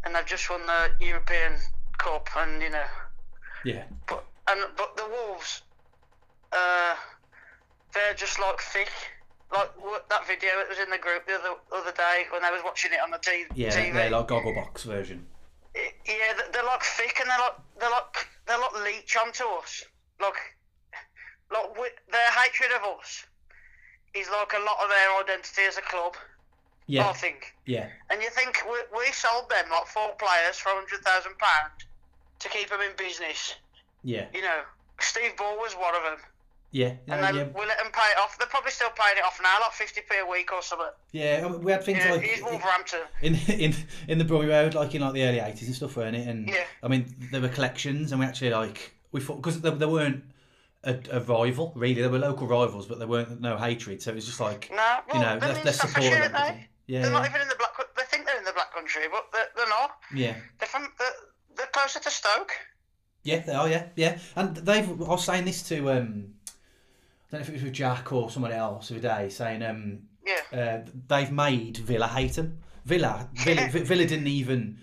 and 0.06 0.16
they've 0.16 0.26
just 0.26 0.50
won 0.50 0.62
the 0.66 1.06
European 1.06 1.54
Cup, 1.98 2.30
and 2.38 2.62
you 2.62 2.70
know, 2.70 2.86
Yeah. 3.66 3.84
but 4.08 4.24
and 4.50 4.60
but 4.78 4.96
the 4.98 5.06
Wolves, 5.08 5.62
uh, 6.52 6.96
they're 7.94 8.14
just 8.14 8.40
like 8.40 8.60
thick. 8.60 8.92
Like 9.54 9.70
what, 9.84 10.08
that 10.10 10.26
video 10.28 10.52
that 10.58 10.70
was 10.70 10.80
in 10.80 10.90
the 10.90 10.98
group 10.98 11.28
the 11.28 11.36
other 11.36 11.56
other 11.76 11.92
day 11.92 12.24
when 12.32 12.42
they 12.42 12.52
was 12.52 12.62
watching 12.64 12.92
it 12.94 13.00
on 13.04 13.12
the 13.12 13.18
t- 13.18 13.46
Yeah. 13.54 13.70
TV. 13.70 13.94
They're 13.94 14.10
like 14.10 14.28
Gogglebox 14.28 14.84
version. 14.84 15.28
I- 15.76 15.94
Yeah, 16.06 16.34
they- 16.38 16.52
they're 16.54 16.64
like 16.64 16.84
thick 16.84 17.20
and 17.20 17.30
they're 17.30 17.38
like 17.40 17.58
they're 17.80 17.90
like 17.90 18.28
they're 18.48 18.58
like 18.60 18.74
leech 18.84 19.16
onto 19.18 19.44
us. 19.62 19.84
Like, 20.22 20.58
like 21.52 21.76
we, 21.78 21.90
their 22.12 22.32
hatred 22.32 22.72
of 22.72 22.98
us 23.00 23.26
is 24.14 24.30
like 24.30 24.54
a 24.54 24.60
lot 24.60 24.78
of 24.84 24.90
their 24.90 25.20
identity 25.20 25.64
as 25.64 25.78
a 25.78 25.82
club. 25.82 26.16
Yeah. 26.88 27.04
I 27.04 27.08
Yeah. 27.08 27.14
think. 27.14 27.54
Yeah. 27.66 27.90
And 28.10 28.22
you 28.22 28.30
think 28.30 28.58
we, 28.70 28.78
we 28.98 29.12
sold 29.12 29.50
them 29.50 29.70
like 29.70 29.86
four 29.88 30.14
players 30.16 30.58
for 30.58 30.70
hundred 30.70 31.02
thousand 31.04 31.38
pound 31.38 31.72
to 32.40 32.48
keep 32.50 32.70
them 32.70 32.80
in 32.82 32.96
business. 32.96 33.56
Yeah. 34.04 34.26
You 34.34 34.42
know, 34.42 34.62
Steve 35.00 35.36
Bull 35.38 35.56
was 35.58 35.74
one 35.74 35.96
of 35.96 36.04
them, 36.04 36.18
Yeah. 36.72 36.88
and 36.88 37.00
Yeah. 37.08 37.22
then 37.22 37.36
Yeah. 37.36 37.44
we 37.60 37.66
let 37.66 37.78
them 37.78 37.92
pay 37.92 38.10
it 38.12 38.18
off. 38.20 38.38
They're 38.38 38.48
probably 38.48 38.72
still 38.72 38.90
paying 38.92 39.18
it 39.18 39.24
off 39.24 39.40
now, 39.42 39.60
like 39.62 39.74
fifty 39.74 40.02
p 40.02 40.18
a 40.18 40.26
week 40.26 40.52
or 40.54 40.62
something. 40.62 40.88
yeah. 41.12 41.42
Um, 41.46 41.62
we 41.64 41.72
had 41.72 41.84
things 41.84 42.04
Yeah, 42.06 42.14
like 42.14 42.22
he's 42.24 42.42
Wolverhampton. 42.42 43.02
in 43.22 43.36
in 43.66 43.76
in 44.08 44.18
the 44.18 44.26
Brummie 44.26 44.50
Road, 44.50 44.74
like 44.76 44.94
in 44.96 45.02
like 45.02 45.14
the 45.14 45.24
early 45.24 45.40
eighties 45.40 45.68
and 45.68 45.76
stuff, 45.76 45.96
weren't 45.98 46.16
it? 46.16 46.28
And 46.28 46.48
Yeah. 46.50 46.64
I 46.84 46.88
mean, 46.88 47.14
there 47.32 47.42
were 47.42 47.50
collections, 47.50 48.12
and 48.12 48.20
we 48.20 48.26
actually 48.26 48.52
like 48.52 48.92
we 49.12 49.22
thought 49.22 49.36
because 49.38 49.62
there, 49.62 49.72
there 49.72 49.90
weren't 49.90 50.24
a, 50.84 50.98
a 51.12 51.20
rival 51.20 51.74
really. 51.76 52.02
There 52.02 52.10
were 52.10 52.20
local 52.20 52.48
rivals, 52.48 52.88
but 52.88 52.98
there 53.00 53.08
weren't 53.08 53.40
no 53.42 53.58
hatred. 53.58 54.02
So 54.02 54.12
it 54.12 54.16
was 54.16 54.26
just 54.26 54.40
like 54.40 54.70
No, 54.72 54.78
well, 54.78 55.04
you 55.14 55.20
know, 55.22 55.38
let's, 55.48 55.64
let's 55.66 55.78
support 55.80 56.04
Staffordshire, 56.04 56.30
them. 56.30 56.34
they? 56.58 56.68
Yeah. 56.88 57.02
They're 57.04 57.12
not 57.12 57.26
even 57.30 57.42
in 57.42 57.48
the 57.48 57.56
black. 57.56 57.72
They 57.98 58.04
think 58.04 58.26
they're 58.26 58.38
in 58.40 58.44
the 58.46 58.54
black 58.54 58.74
country, 58.74 59.04
but 59.12 59.28
they're, 59.32 59.48
they're 59.56 59.70
not. 59.70 59.92
Yeah. 60.14 60.36
They're 60.60 60.68
from. 60.68 60.92
They're, 60.98 61.14
they're 61.56 61.68
closer 61.68 62.00
to 62.00 62.10
Stoke. 62.10 62.52
Yeah, 63.24 63.40
they 63.40 63.54
are. 63.54 63.70
Yeah, 63.70 63.86
yeah. 63.96 64.18
And 64.36 64.56
they've. 64.58 64.90
I 64.90 65.10
was 65.10 65.24
saying 65.26 65.46
this 65.46 65.62
to 65.70 65.92
um, 65.92 66.34
I 66.48 67.32
don't 67.32 67.34
know 67.34 67.40
if 67.40 67.50
it 67.50 67.54
was 67.54 67.64
with 67.64 67.74
Jack 67.74 68.12
or 68.12 68.30
someone 68.32 68.52
else 68.52 68.90
the 68.90 69.00
day, 69.00 69.30
saying 69.30 69.62
um, 69.64 70.00
Yeah. 70.26 70.60
uh, 70.86 70.90
they've 71.08 71.32
made 71.32 71.78
Villa 71.78 72.08
hate 72.08 72.34
them. 72.34 72.60
Villa, 72.86 73.30
Villa, 73.34 73.68
Villa 73.72 74.06
didn't 74.06 74.28
even 74.28 74.78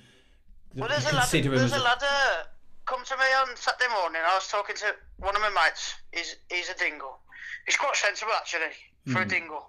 Well, 0.74 0.89
there's 0.89 1.03
a 1.05 1.14
lad. 1.14 1.22
consider 1.22 1.51
There's 1.51 1.72
as 1.72 1.80
a 1.80 1.82
lad. 1.82 1.99
Uh, 2.01 2.45
come 2.86 3.05
to 3.05 3.16
me 3.16 3.24
on 3.43 3.57
Saturday 3.57 3.93
morning. 4.01 4.22
I 4.24 4.34
was 4.36 4.47
talking 4.49 4.76
to 4.76 4.95
one 5.18 5.34
of 5.34 5.43
my 5.43 5.51
mates. 5.51 5.95
He's 6.12 6.36
he's 6.49 6.68
a 6.70 6.74
dingle. 6.74 7.18
He's 7.66 7.76
quite 7.76 7.97
sensible 7.97 8.32
actually 8.36 8.72
for 9.12 9.20
a 9.20 9.24
Hmm. 9.24 9.28
dingle. 9.30 9.66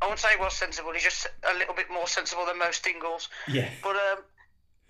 I 0.00 0.04
wouldn't 0.06 0.20
say 0.20 0.28
he 0.30 0.36
was 0.40 0.54
sensible. 0.54 0.92
He's 0.92 1.02
just 1.02 1.26
a 1.50 1.54
little 1.58 1.74
bit 1.74 1.90
more 1.90 2.06
sensible 2.06 2.46
than 2.46 2.56
most 2.58 2.84
dingles. 2.84 3.28
yeah, 3.48 3.68
But 3.82 3.96
um, 3.96 4.22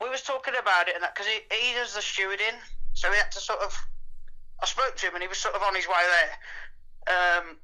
we 0.02 0.10
was 0.10 0.20
talking 0.22 0.52
about 0.60 0.88
it 0.88 0.94
and 0.94 1.02
that 1.02 1.14
because 1.14 1.26
he, 1.26 1.40
he 1.50 1.72
does 1.74 1.94
the 1.94 2.00
stewarding, 2.00 2.54
so 2.98 3.10
we 3.10 3.16
had 3.16 3.30
to 3.32 3.40
sort 3.40 3.60
of. 3.60 3.76
I 4.60 4.66
spoke 4.66 4.96
to 4.96 5.06
him 5.06 5.14
and 5.14 5.22
he 5.22 5.28
was 5.28 5.38
sort 5.38 5.54
of 5.54 5.62
on 5.62 5.74
his 5.76 5.86
way 5.86 6.02
there. 6.16 6.34
Um, 7.14 7.56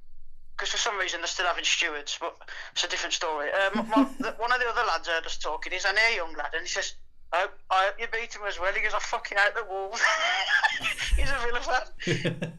because 0.56 0.70
for 0.70 0.78
some 0.78 0.96
reason 0.96 1.20
they're 1.20 1.26
still 1.26 1.46
having 1.46 1.64
stewards, 1.64 2.16
but 2.20 2.36
it's 2.72 2.84
a 2.84 2.88
different 2.88 3.12
story. 3.12 3.48
Um, 3.50 3.88
my, 3.90 4.02
one 4.38 4.52
of 4.52 4.60
the 4.60 4.68
other 4.68 4.86
lads 4.86 5.08
heard 5.08 5.26
us 5.26 5.36
talking. 5.36 5.72
He's 5.72 5.84
a 5.84 5.92
near 5.92 6.10
young 6.16 6.32
lad, 6.36 6.54
and 6.54 6.62
he 6.62 6.68
says, 6.68 6.94
"I 7.32 7.40
hope, 7.40 7.58
I 7.68 7.86
hope 7.86 7.94
you 7.98 8.06
beat 8.12 8.32
him 8.32 8.42
as 8.46 8.60
well." 8.60 8.72
He 8.72 8.80
goes, 8.80 8.94
"I 8.94 9.00
fucking 9.00 9.36
hate 9.36 9.54
the 9.56 9.64
Wolves." 9.68 10.00
He's 11.16 11.28
a 11.28 11.38
Villa 11.44 11.60
fan. 11.60 12.52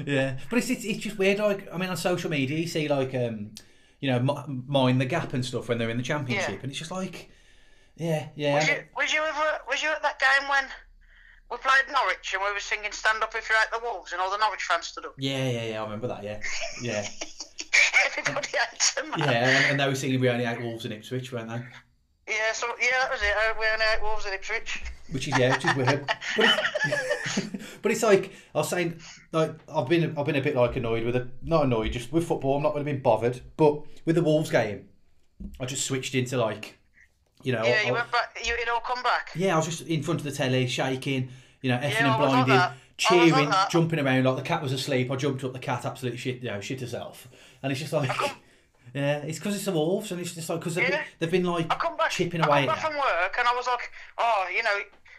yeah. 0.04 0.38
But 0.50 0.58
it's, 0.58 0.70
it's 0.70 0.84
it's 0.84 0.98
just 0.98 1.18
weird. 1.18 1.38
Like 1.38 1.72
I 1.72 1.78
mean, 1.78 1.88
on 1.88 1.96
social 1.96 2.30
media, 2.30 2.58
you 2.58 2.66
see 2.66 2.88
like 2.88 3.14
um, 3.14 3.52
you 4.00 4.10
know, 4.10 4.18
mind 4.66 5.00
the 5.00 5.06
gap 5.06 5.32
and 5.34 5.44
stuff 5.44 5.68
when 5.68 5.78
they're 5.78 5.90
in 5.90 5.98
the 5.98 6.02
championship, 6.02 6.48
Yeah. 6.50 6.58
and 6.62 6.70
it's 6.70 6.78
just 6.80 6.90
like, 6.90 7.30
yeah, 7.96 8.28
yeah. 8.34 8.56
Was 8.56 8.68
you, 8.68 8.82
was 8.96 9.12
you 9.12 9.22
ever? 9.22 9.58
Was 9.68 9.82
you 9.84 9.90
at 9.90 10.02
that 10.02 10.18
game 10.18 10.48
when 10.48 10.64
we 11.50 11.56
played 11.58 11.84
Norwich 11.92 12.34
and 12.34 12.42
we 12.44 12.52
were 12.52 12.60
singing 12.60 12.92
"Stand 12.92 13.22
Up 13.22 13.34
If 13.34 13.48
You 13.48 13.56
Hate 13.56 13.70
the 13.72 13.80
Wolves" 13.82 14.12
and 14.12 14.20
all 14.20 14.30
the 14.30 14.38
Norwich 14.38 14.62
fans 14.62 14.86
stood 14.86 15.06
up? 15.06 15.14
Yeah, 15.18 15.48
yeah, 15.50 15.64
yeah. 15.70 15.80
I 15.80 15.84
remember 15.84 16.08
that. 16.08 16.22
Yeah, 16.22 16.40
yeah, 16.82 17.06
Everybody 18.18 18.48
hates 18.70 18.94
them. 18.94 19.10
Man. 19.10 19.18
yeah. 19.20 19.48
And, 19.48 19.64
and 19.72 19.80
they 19.80 19.86
were 19.88 19.94
singing 19.94 20.20
"We 20.20 20.28
Only 20.28 20.44
Hate 20.44 20.60
Wolves" 20.60 20.84
in 20.84 20.92
Ipswich, 20.92 21.32
weren't 21.32 21.48
they? 21.48 21.62
Yeah, 22.32 22.52
so 22.52 22.66
yeah, 22.80 22.98
that 23.00 23.10
was 23.10 23.20
it. 23.22 23.34
Uh, 23.34 23.54
We 23.58 23.66
only 23.72 23.84
hate 23.86 24.02
Wolves 24.02 24.26
in 24.26 24.32
Ipswich. 24.34 24.82
which 25.10 25.28
is 25.28 25.38
yeah, 25.38 25.54
which 25.54 25.64
is 25.64 25.74
weird. 25.74 26.06
But 26.36 26.60
it's, 26.84 27.46
but 27.82 27.92
it's 27.92 28.02
like 28.02 28.32
I 28.54 28.58
was 28.58 28.68
saying, 28.68 29.00
like 29.32 29.52
I've 29.74 29.88
been 29.88 30.14
I've 30.18 30.26
been 30.26 30.36
a 30.36 30.42
bit 30.42 30.54
like 30.54 30.76
annoyed 30.76 31.04
with 31.04 31.16
it. 31.16 31.26
Not 31.42 31.64
annoyed, 31.64 31.92
just 31.92 32.12
with 32.12 32.26
football. 32.28 32.56
I'm 32.56 32.62
not 32.62 32.74
really 32.74 32.84
been 32.92 33.00
bothered. 33.02 33.40
But 33.56 33.80
with 34.04 34.16
the 34.16 34.22
Wolves 34.22 34.50
game, 34.50 34.88
I 35.58 35.64
just 35.64 35.86
switched 35.86 36.14
into 36.14 36.36
like, 36.36 36.77
you 37.42 37.52
know, 37.52 37.64
Yeah, 37.64 37.80
I- 37.82 37.86
you 37.86 37.92
went 37.92 38.10
back. 38.10 38.38
You 38.44 38.54
it 38.54 38.68
all 38.68 38.80
come 38.80 39.02
back. 39.02 39.30
yeah, 39.34 39.54
I 39.54 39.56
was 39.56 39.66
just 39.66 39.82
in 39.82 40.02
front 40.02 40.20
of 40.20 40.24
the 40.24 40.32
telly, 40.32 40.66
shaking, 40.66 41.30
you 41.62 41.70
know, 41.70 41.78
effing 41.78 42.00
Yeah, 42.00 42.08
and 42.14 42.16
blinding. 42.18 42.54
I 42.54 42.66
like 42.66 42.72
cheering, 42.96 43.52
jumping 43.70 44.00
around 44.00 44.24
like 44.24 44.36
the 44.36 44.42
cat 44.42 44.62
was 44.62 44.72
asleep. 44.72 45.10
I 45.10 45.16
jumped 45.16 45.44
up, 45.44 45.52
the 45.52 45.58
cat 45.58 45.84
absolutely 45.84 46.18
shit, 46.18 46.42
you 46.42 46.50
know, 46.50 46.60
shit 46.60 46.80
herself, 46.80 47.28
and 47.62 47.70
it's 47.72 47.80
just 47.80 47.92
like. 47.92 48.10
Yeah, 48.94 49.18
it's 49.18 49.38
because 49.38 49.54
it's 49.54 49.66
the 49.66 49.72
Wolves, 49.72 50.10
and 50.12 50.18
it's 50.20 50.34
just 50.34 50.48
like 50.48 50.60
because 50.60 50.74
they've, 50.74 50.88
Yeah. 50.88 50.96
been, 50.96 51.04
they've 51.18 51.30
been 51.30 51.44
like 51.44 51.66
I 51.70 51.94
back. 51.98 52.10
chipping 52.10 52.40
I 52.40 52.46
away 52.46 52.66
come 52.66 52.74
back 52.74 52.84
from 52.86 52.94
work 52.96 53.36
and 53.38 53.46
I 53.46 53.54
was 53.54 53.66
like, 53.66 53.92
oh, 54.16 54.46
you 54.52 54.62
know, 54.62 54.74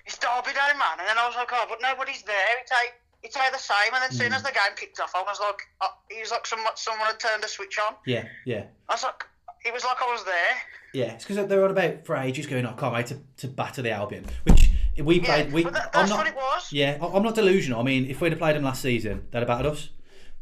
it's 0.08 0.18
Derby 0.18 0.54
Day, 0.58 0.74
man. 0.74 0.98
And 0.98 1.08
then 1.08 1.20
I 1.20 1.28
was 1.28 1.36
like, 1.36 1.50
oh, 1.54 1.66
but 1.70 1.78
nobody's 1.80 2.24
there. 2.24 2.48
It's 2.62 2.72
a, 2.72 2.76
it's 3.22 3.36
a 3.36 3.40
the 3.52 3.60
same. 3.60 3.94
And 3.94 4.02
then 4.02 4.10
as 4.10 4.18
Hmm. 4.18 4.24
soon 4.24 4.34
as 4.34 4.42
the 4.42 4.50
game 4.52 4.74
kicked 4.76 5.00
off, 5.00 5.12
I 5.16 5.22
was 5.22 5.40
like, 5.40 5.62
uh, 5.82 5.88
it 6.10 6.20
was 6.20 6.32
like 6.32 6.48
someone, 6.48 6.74
someone 6.78 7.06
had 7.06 7.20
turned 7.20 7.44
a 7.44 7.48
switch 7.48 7.78
on. 7.78 7.94
Yeah, 8.08 8.26
yeah. 8.44 8.64
I 8.90 8.94
was 8.96 9.04
like, 9.04 9.24
it 9.64 9.72
was 9.72 9.84
like 9.86 10.02
I 10.02 10.12
was 10.12 10.24
there. 10.26 10.56
Yeah, 10.94 11.14
it's 11.14 11.24
because 11.26 11.48
they're 11.48 11.64
on 11.64 11.72
about 11.72 12.06
for 12.06 12.16
ages 12.16 12.48
going, 12.48 12.66
I 12.66 12.74
can't 12.74 12.94
wait 12.94 13.08
to, 13.08 13.18
to 13.38 13.48
batter 13.48 13.82
the 13.82 13.92
Albion, 13.92 14.26
which 14.44 14.70
we 14.98 15.20
Yeah, 15.20 15.26
played. 15.26 15.54
we, 15.54 15.64
but 15.64 15.74
that, 15.74 15.84
I'm 15.94 16.02
that's 16.02 16.10
not, 16.10 16.18
what 16.18 16.28
it 16.28 16.36
was. 16.36 16.72
Yeah, 16.74 16.98
I'm 17.02 17.24
not 17.24 17.36
delusional. 17.36 17.80
I 17.80 17.84
mean, 17.84 18.10
if 18.10 18.22
we'd 18.22 18.32
have 18.32 18.40
played 18.40 18.56
them 18.56 18.64
last 18.64 18.82
season, 18.82 19.28
they'd 19.32 19.40
have 19.40 19.48
battered 19.48 19.68
us. 19.68 19.90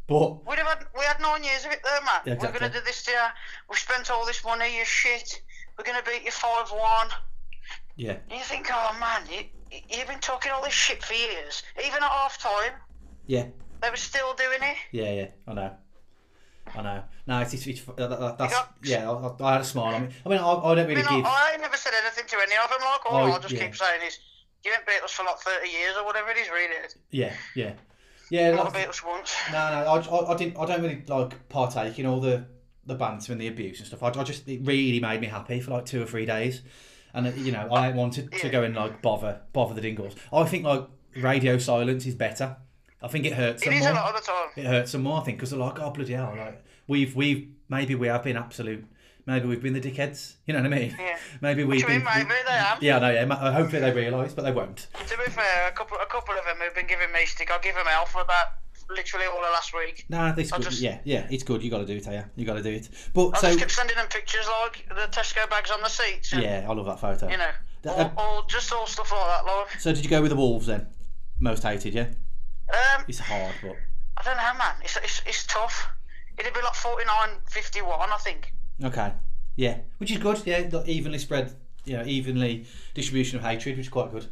But 0.06 0.46
We'd 0.48 0.58
have 0.58 0.66
had, 0.66 0.86
we 0.96 1.04
had 1.04 1.20
nine 1.20 1.44
years 1.44 1.66
of 1.66 1.72
it 1.72 1.80
there, 1.84 2.00
man. 2.00 2.20
Yeah, 2.24 2.32
exactly. 2.32 2.54
We're 2.56 2.60
going 2.60 2.72
to 2.72 2.78
do 2.78 2.84
this 2.86 3.02
to 3.04 3.10
you. 3.10 3.18
We've 3.68 3.78
spent 3.78 4.10
all 4.10 4.24
this 4.24 4.42
money, 4.42 4.78
you 4.78 4.84
shit. 4.86 5.42
We're 5.76 5.84
going 5.84 6.02
to 6.02 6.10
beat 6.10 6.24
you 6.24 6.30
5 6.30 6.70
1. 6.70 7.08
yeah, 7.96 8.12
And 8.30 8.38
you 8.38 8.44
think, 8.44 8.68
oh, 8.72 8.96
man, 8.98 9.22
you, 9.30 9.44
you've 9.90 10.08
been 10.08 10.18
talking 10.20 10.50
all 10.50 10.62
this 10.64 10.72
shit 10.72 11.04
for 11.04 11.12
years. 11.12 11.62
Even 11.78 12.02
at 12.02 12.08
half 12.08 12.38
time, 12.38 12.72
yeah, 13.26 13.44
they 13.82 13.90
were 13.90 13.96
still 13.96 14.32
doing 14.34 14.60
it. 14.62 14.76
yeah, 14.92 15.12
yeah. 15.12 15.26
I 15.46 15.52
know, 15.52 15.70
I 16.76 16.82
know. 16.82 17.02
No, 17.26 17.40
it's, 17.40 17.54
it's, 17.54 17.66
it's 17.66 17.80
that, 17.82 17.96
that, 18.10 18.38
that's 18.38 18.52
got- 18.54 18.74
yeah. 18.82 19.10
I, 19.10 19.42
I 19.44 19.52
had 19.52 19.60
a 19.60 19.64
smile 19.64 19.94
on 19.94 20.02
me. 20.02 20.08
I 20.24 20.28
mean, 20.28 20.38
I, 20.38 20.50
I 20.52 20.74
don't 20.74 20.78
I, 20.78 20.82
really 20.88 20.94
mean, 20.96 21.16
give. 21.16 21.24
I 21.26 21.56
never 21.60 21.76
said 21.76 21.92
anything 22.02 22.24
to 22.26 22.36
any 22.36 22.54
of 22.62 22.70
them. 22.70 22.78
Like, 22.80 23.06
all 23.12 23.18
Oh, 23.28 23.32
I'll 23.32 23.40
just 23.40 23.54
yeah. 23.54 23.66
keep 23.66 23.76
saying 23.76 24.00
is, 24.06 24.18
you 24.64 24.72
ain't 24.72 24.86
beat 24.86 25.02
us 25.02 25.12
for 25.12 25.24
like 25.24 25.38
30 25.38 25.68
years 25.68 25.94
or 25.96 26.04
whatever 26.04 26.30
it 26.30 26.36
is, 26.38 26.48
really. 26.48 26.74
Yeah, 27.10 27.32
yeah, 27.54 27.72
yeah. 28.30 28.50
You 28.50 28.56
like- 28.56 28.72
beat 28.74 28.88
us 28.88 29.04
once. 29.04 29.34
No, 29.52 29.58
no, 29.58 29.86
I, 29.92 29.98
I, 29.98 30.32
I 30.32 30.36
didn't. 30.36 30.56
I 30.58 30.66
don't 30.66 30.82
really 30.82 31.02
like 31.06 31.48
partake 31.48 31.98
in 31.98 32.06
all 32.06 32.20
the 32.20 32.46
the 32.86 32.94
banter 32.94 33.32
and 33.32 33.40
the 33.40 33.46
abuse 33.48 33.78
and 33.80 33.86
stuff. 33.86 34.02
I, 34.02 34.08
I 34.20 34.24
just 34.24 34.48
it 34.48 34.60
really 34.64 34.98
made 35.00 35.20
me 35.20 35.26
happy 35.26 35.60
for 35.60 35.72
like 35.72 35.84
two 35.84 36.02
or 36.02 36.06
three 36.06 36.24
days, 36.26 36.62
and 37.14 37.26
uh, 37.26 37.30
you 37.36 37.52
know 37.52 37.68
I 37.70 37.90
wanted 37.90 38.32
to 38.32 38.46
Yeah. 38.46 38.52
go 38.52 38.62
and 38.62 38.74
like 38.74 39.02
bother 39.02 39.40
bother 39.52 39.74
the 39.74 39.80
Dingles. 39.82 40.14
I 40.32 40.44
think 40.44 40.64
like 40.64 40.86
radio 41.16 41.58
silence 41.58 42.06
is 42.06 42.14
better. 42.14 42.56
I 43.02 43.08
think 43.08 43.24
it 43.26 43.32
hurts 43.34 43.62
It 43.62 43.66
them 43.66 43.74
is 43.74 43.82
more. 43.84 43.92
a 43.92 43.94
lot 43.94 44.14
of 44.14 44.20
the 44.20 44.26
time. 44.26 44.48
It 44.56 44.66
hurts 44.66 44.92
them 44.92 45.02
more. 45.02 45.20
I 45.20 45.24
think 45.24 45.38
because 45.38 45.50
they're 45.50 45.58
like, 45.60 45.78
oh 45.78 45.90
bloody 45.90 46.14
hell, 46.14 46.34
like 46.36 46.64
we've 46.86 47.14
we've 47.14 47.48
maybe 47.68 47.94
we 47.94 48.08
have 48.08 48.24
been 48.24 48.36
absolute. 48.36 48.84
Maybe 49.26 49.46
we've 49.46 49.62
been 49.62 49.74
the 49.74 49.80
dickheads. 49.80 50.36
You 50.46 50.54
know 50.54 50.62
what 50.62 50.72
I 50.72 50.76
mean? 50.78 50.96
Yeah. 50.98 51.18
Maybe 51.42 51.62
we've 51.62 51.84
I 51.84 51.88
mean, 51.88 51.98
been. 51.98 52.04
maybe 52.06 52.40
they 52.46 52.52
have. 52.54 52.82
Yeah, 52.82 52.98
no, 52.98 53.10
yeah. 53.10 53.26
Hopefully 53.52 53.80
they 53.82 53.92
realise, 53.92 54.32
but 54.32 54.40
they 54.46 54.52
won't. 54.52 54.86
To 55.06 55.18
be 55.18 55.30
fair, 55.30 55.68
a 55.68 55.72
couple, 55.72 55.98
a 55.98 56.06
couple 56.06 56.34
of 56.34 56.46
them 56.46 56.56
have 56.60 56.74
been 56.74 56.86
giving 56.86 57.12
me 57.12 57.26
stick. 57.26 57.50
I'll 57.50 57.60
give 57.60 57.74
them 57.74 57.84
hell 57.84 58.06
for 58.06 58.22
about 58.22 58.46
literally 58.88 59.26
all 59.26 59.36
of 59.36 59.50
last 59.52 59.74
week. 59.74 60.06
Nah, 60.08 60.32
this 60.32 60.50
good. 60.50 60.62
just- 60.62 60.80
Yeah, 60.80 61.00
yeah, 61.04 61.26
it's 61.30 61.42
good. 61.42 61.62
You 61.62 61.70
got 61.70 61.80
to 61.80 61.84
do 61.84 61.96
it, 61.96 62.06
yeah. 62.06 62.24
You 62.36 62.46
got 62.46 62.54
to 62.54 62.62
do 62.62 62.70
it. 62.70 62.88
But 63.12 63.36
I 63.36 63.40
so 63.40 63.46
just 63.48 63.58
kept 63.58 63.72
sending 63.72 63.96
them 63.96 64.06
pictures 64.08 64.46
like 64.62 64.88
the 64.88 65.08
Tesco 65.14 65.48
bags 65.50 65.70
on 65.70 65.82
the 65.82 65.90
seats. 65.90 66.32
And, 66.32 66.42
yeah, 66.42 66.64
I 66.66 66.72
love 66.72 66.86
that 66.86 66.98
photo. 66.98 67.28
You 67.28 67.36
know, 67.36 67.50
all, 67.86 68.00
uh, 68.00 68.10
all, 68.16 68.46
just 68.48 68.72
all 68.72 68.86
stuff 68.86 69.12
like 69.12 69.20
that, 69.26 69.44
like. 69.44 69.78
So 69.78 69.92
did 69.92 70.02
you 70.04 70.08
go 70.10 70.22
with 70.22 70.30
the 70.30 70.36
Wolves 70.36 70.66
then? 70.68 70.86
most 71.38 71.62
hated. 71.64 71.92
Yeah, 71.92 72.06
Um, 72.70 73.04
it's 73.08 73.18
hard, 73.18 73.54
but 73.62 73.76
I 74.16 74.22
don't 74.22 74.36
know, 74.36 74.58
man. 74.58 74.74
It's, 74.82 74.96
it's, 74.96 75.22
it's 75.26 75.46
tough. 75.46 75.88
It'd 76.38 76.52
be 76.54 76.60
like 76.62 76.74
49 76.74 77.28
51, 77.48 78.10
I 78.10 78.16
think. 78.18 78.52
okay. 78.84 79.12
Yeah, 79.56 79.78
which 79.98 80.12
is 80.12 80.18
good. 80.18 80.40
Yeah, 80.46 80.68
the 80.68 80.84
evenly 80.88 81.18
spread. 81.18 81.56
You 81.84 81.96
know, 81.96 82.04
evenly 82.04 82.66
distribution 82.94 83.38
of 83.38 83.44
hatred, 83.44 83.76
which 83.76 83.86
is 83.86 83.90
quite 83.92 84.10
good. 84.12 84.26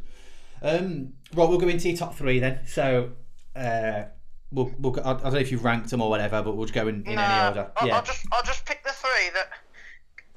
Um, 0.61 1.13
right, 1.33 1.49
we'll 1.49 1.57
go 1.57 1.67
into 1.67 1.89
your 1.89 1.97
top 1.97 2.15
three 2.15 2.39
then. 2.39 2.59
So, 2.67 3.11
uh, 3.55 4.03
we'll, 4.51 4.71
we'll 4.79 4.93
go, 4.93 5.01
I, 5.01 5.11
I 5.11 5.13
don't 5.15 5.33
know 5.33 5.39
if 5.39 5.51
you've 5.51 5.63
ranked 5.63 5.89
them 5.89 6.01
or 6.01 6.09
whatever, 6.09 6.41
but 6.43 6.55
we'll 6.55 6.65
just 6.65 6.75
go 6.75 6.87
in, 6.87 7.03
in 7.05 7.17
any 7.17 7.47
order. 7.47 7.71
I'll, 7.75 7.87
yeah. 7.87 7.95
I'll 7.97 8.03
just 8.03 8.25
I'll 8.31 8.43
just 8.43 8.65
pick 8.65 8.83
the 8.83 8.91
three 8.91 9.29
that 9.33 9.49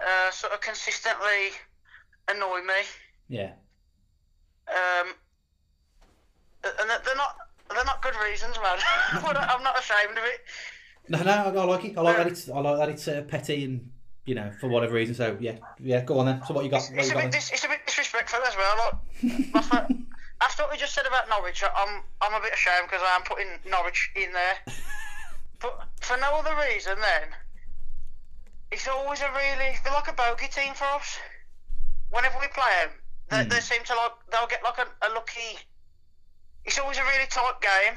uh, 0.04 0.30
sort 0.32 0.52
of 0.54 0.60
consistently 0.60 1.50
annoy 2.28 2.60
me. 2.62 2.82
Yeah. 3.28 3.52
Um, 4.68 5.12
and 6.64 6.90
they're 7.04 7.16
not 7.16 7.36
they're 7.74 7.84
not 7.84 8.02
good 8.02 8.14
reasons, 8.24 8.56
man. 8.62 8.78
I'm 9.12 9.62
not 9.62 9.78
ashamed 9.78 10.18
of 10.18 10.24
it. 10.24 10.40
No, 11.08 11.22
no, 11.22 11.60
I, 11.60 11.64
like 11.64 11.84
it. 11.84 11.98
I 11.98 12.00
like 12.02 12.16
that 12.18 12.26
it's 12.28 12.48
I 12.48 12.60
like 12.60 12.78
that 12.78 12.88
it's 12.88 13.08
uh, 13.08 13.22
petty 13.22 13.64
and 13.64 13.90
you 14.26 14.34
know 14.34 14.52
for 14.60 14.68
whatever 14.68 14.94
reason. 14.94 15.14
So 15.14 15.36
yeah, 15.40 15.56
yeah. 15.80 16.02
Go 16.04 16.18
on 16.18 16.26
then. 16.26 16.42
So 16.46 16.54
what 16.54 16.64
you 16.64 16.70
got? 16.70 16.82
What 16.82 16.98
It's 16.98 17.08
you 17.08 17.12
a 17.12 17.14
got 17.14 17.22
bit 17.24 17.32
dis- 17.32 17.50
it's 17.52 17.64
a 17.64 17.68
bit 17.68 17.80
disrespectful 17.86 18.40
as 18.46 18.56
well. 18.56 18.76
Like, 18.78 19.90
after 20.40 20.62
what 20.62 20.72
we 20.72 20.78
just 20.78 20.94
said 20.94 21.06
about 21.06 21.28
Norwich, 21.28 21.62
I'm 21.64 22.02
I'm 22.20 22.34
a 22.34 22.40
bit 22.42 22.52
ashamed 22.54 22.86
because 22.88 23.02
I 23.02 23.16
am 23.16 23.22
putting 23.22 23.48
Norwich 23.70 24.10
in 24.16 24.32
there. 24.32 24.56
But 25.60 25.78
for 26.00 26.16
no 26.16 26.36
other 26.36 26.56
reason, 26.72 26.94
then 26.98 27.28
it's 28.72 28.88
always 28.88 29.20
a 29.20 29.28
really 29.32 29.76
they're 29.84 29.92
like 29.92 30.08
a 30.08 30.14
bogey 30.14 30.48
team 30.48 30.72
for 30.72 30.84
us. 30.84 31.18
Whenever 32.10 32.38
we 32.40 32.46
play 32.48 32.72
them, 32.80 32.90
they, 33.28 33.56
they 33.56 33.60
seem 33.60 33.84
to 33.84 33.94
like 33.94 34.12
they'll 34.32 34.46
get 34.46 34.62
like 34.64 34.78
a, 34.78 34.86
a 35.06 35.12
lucky. 35.12 35.58
It's 36.64 36.78
always 36.78 36.98
a 36.98 37.02
really 37.02 37.26
tight 37.28 37.60
game, 37.62 37.94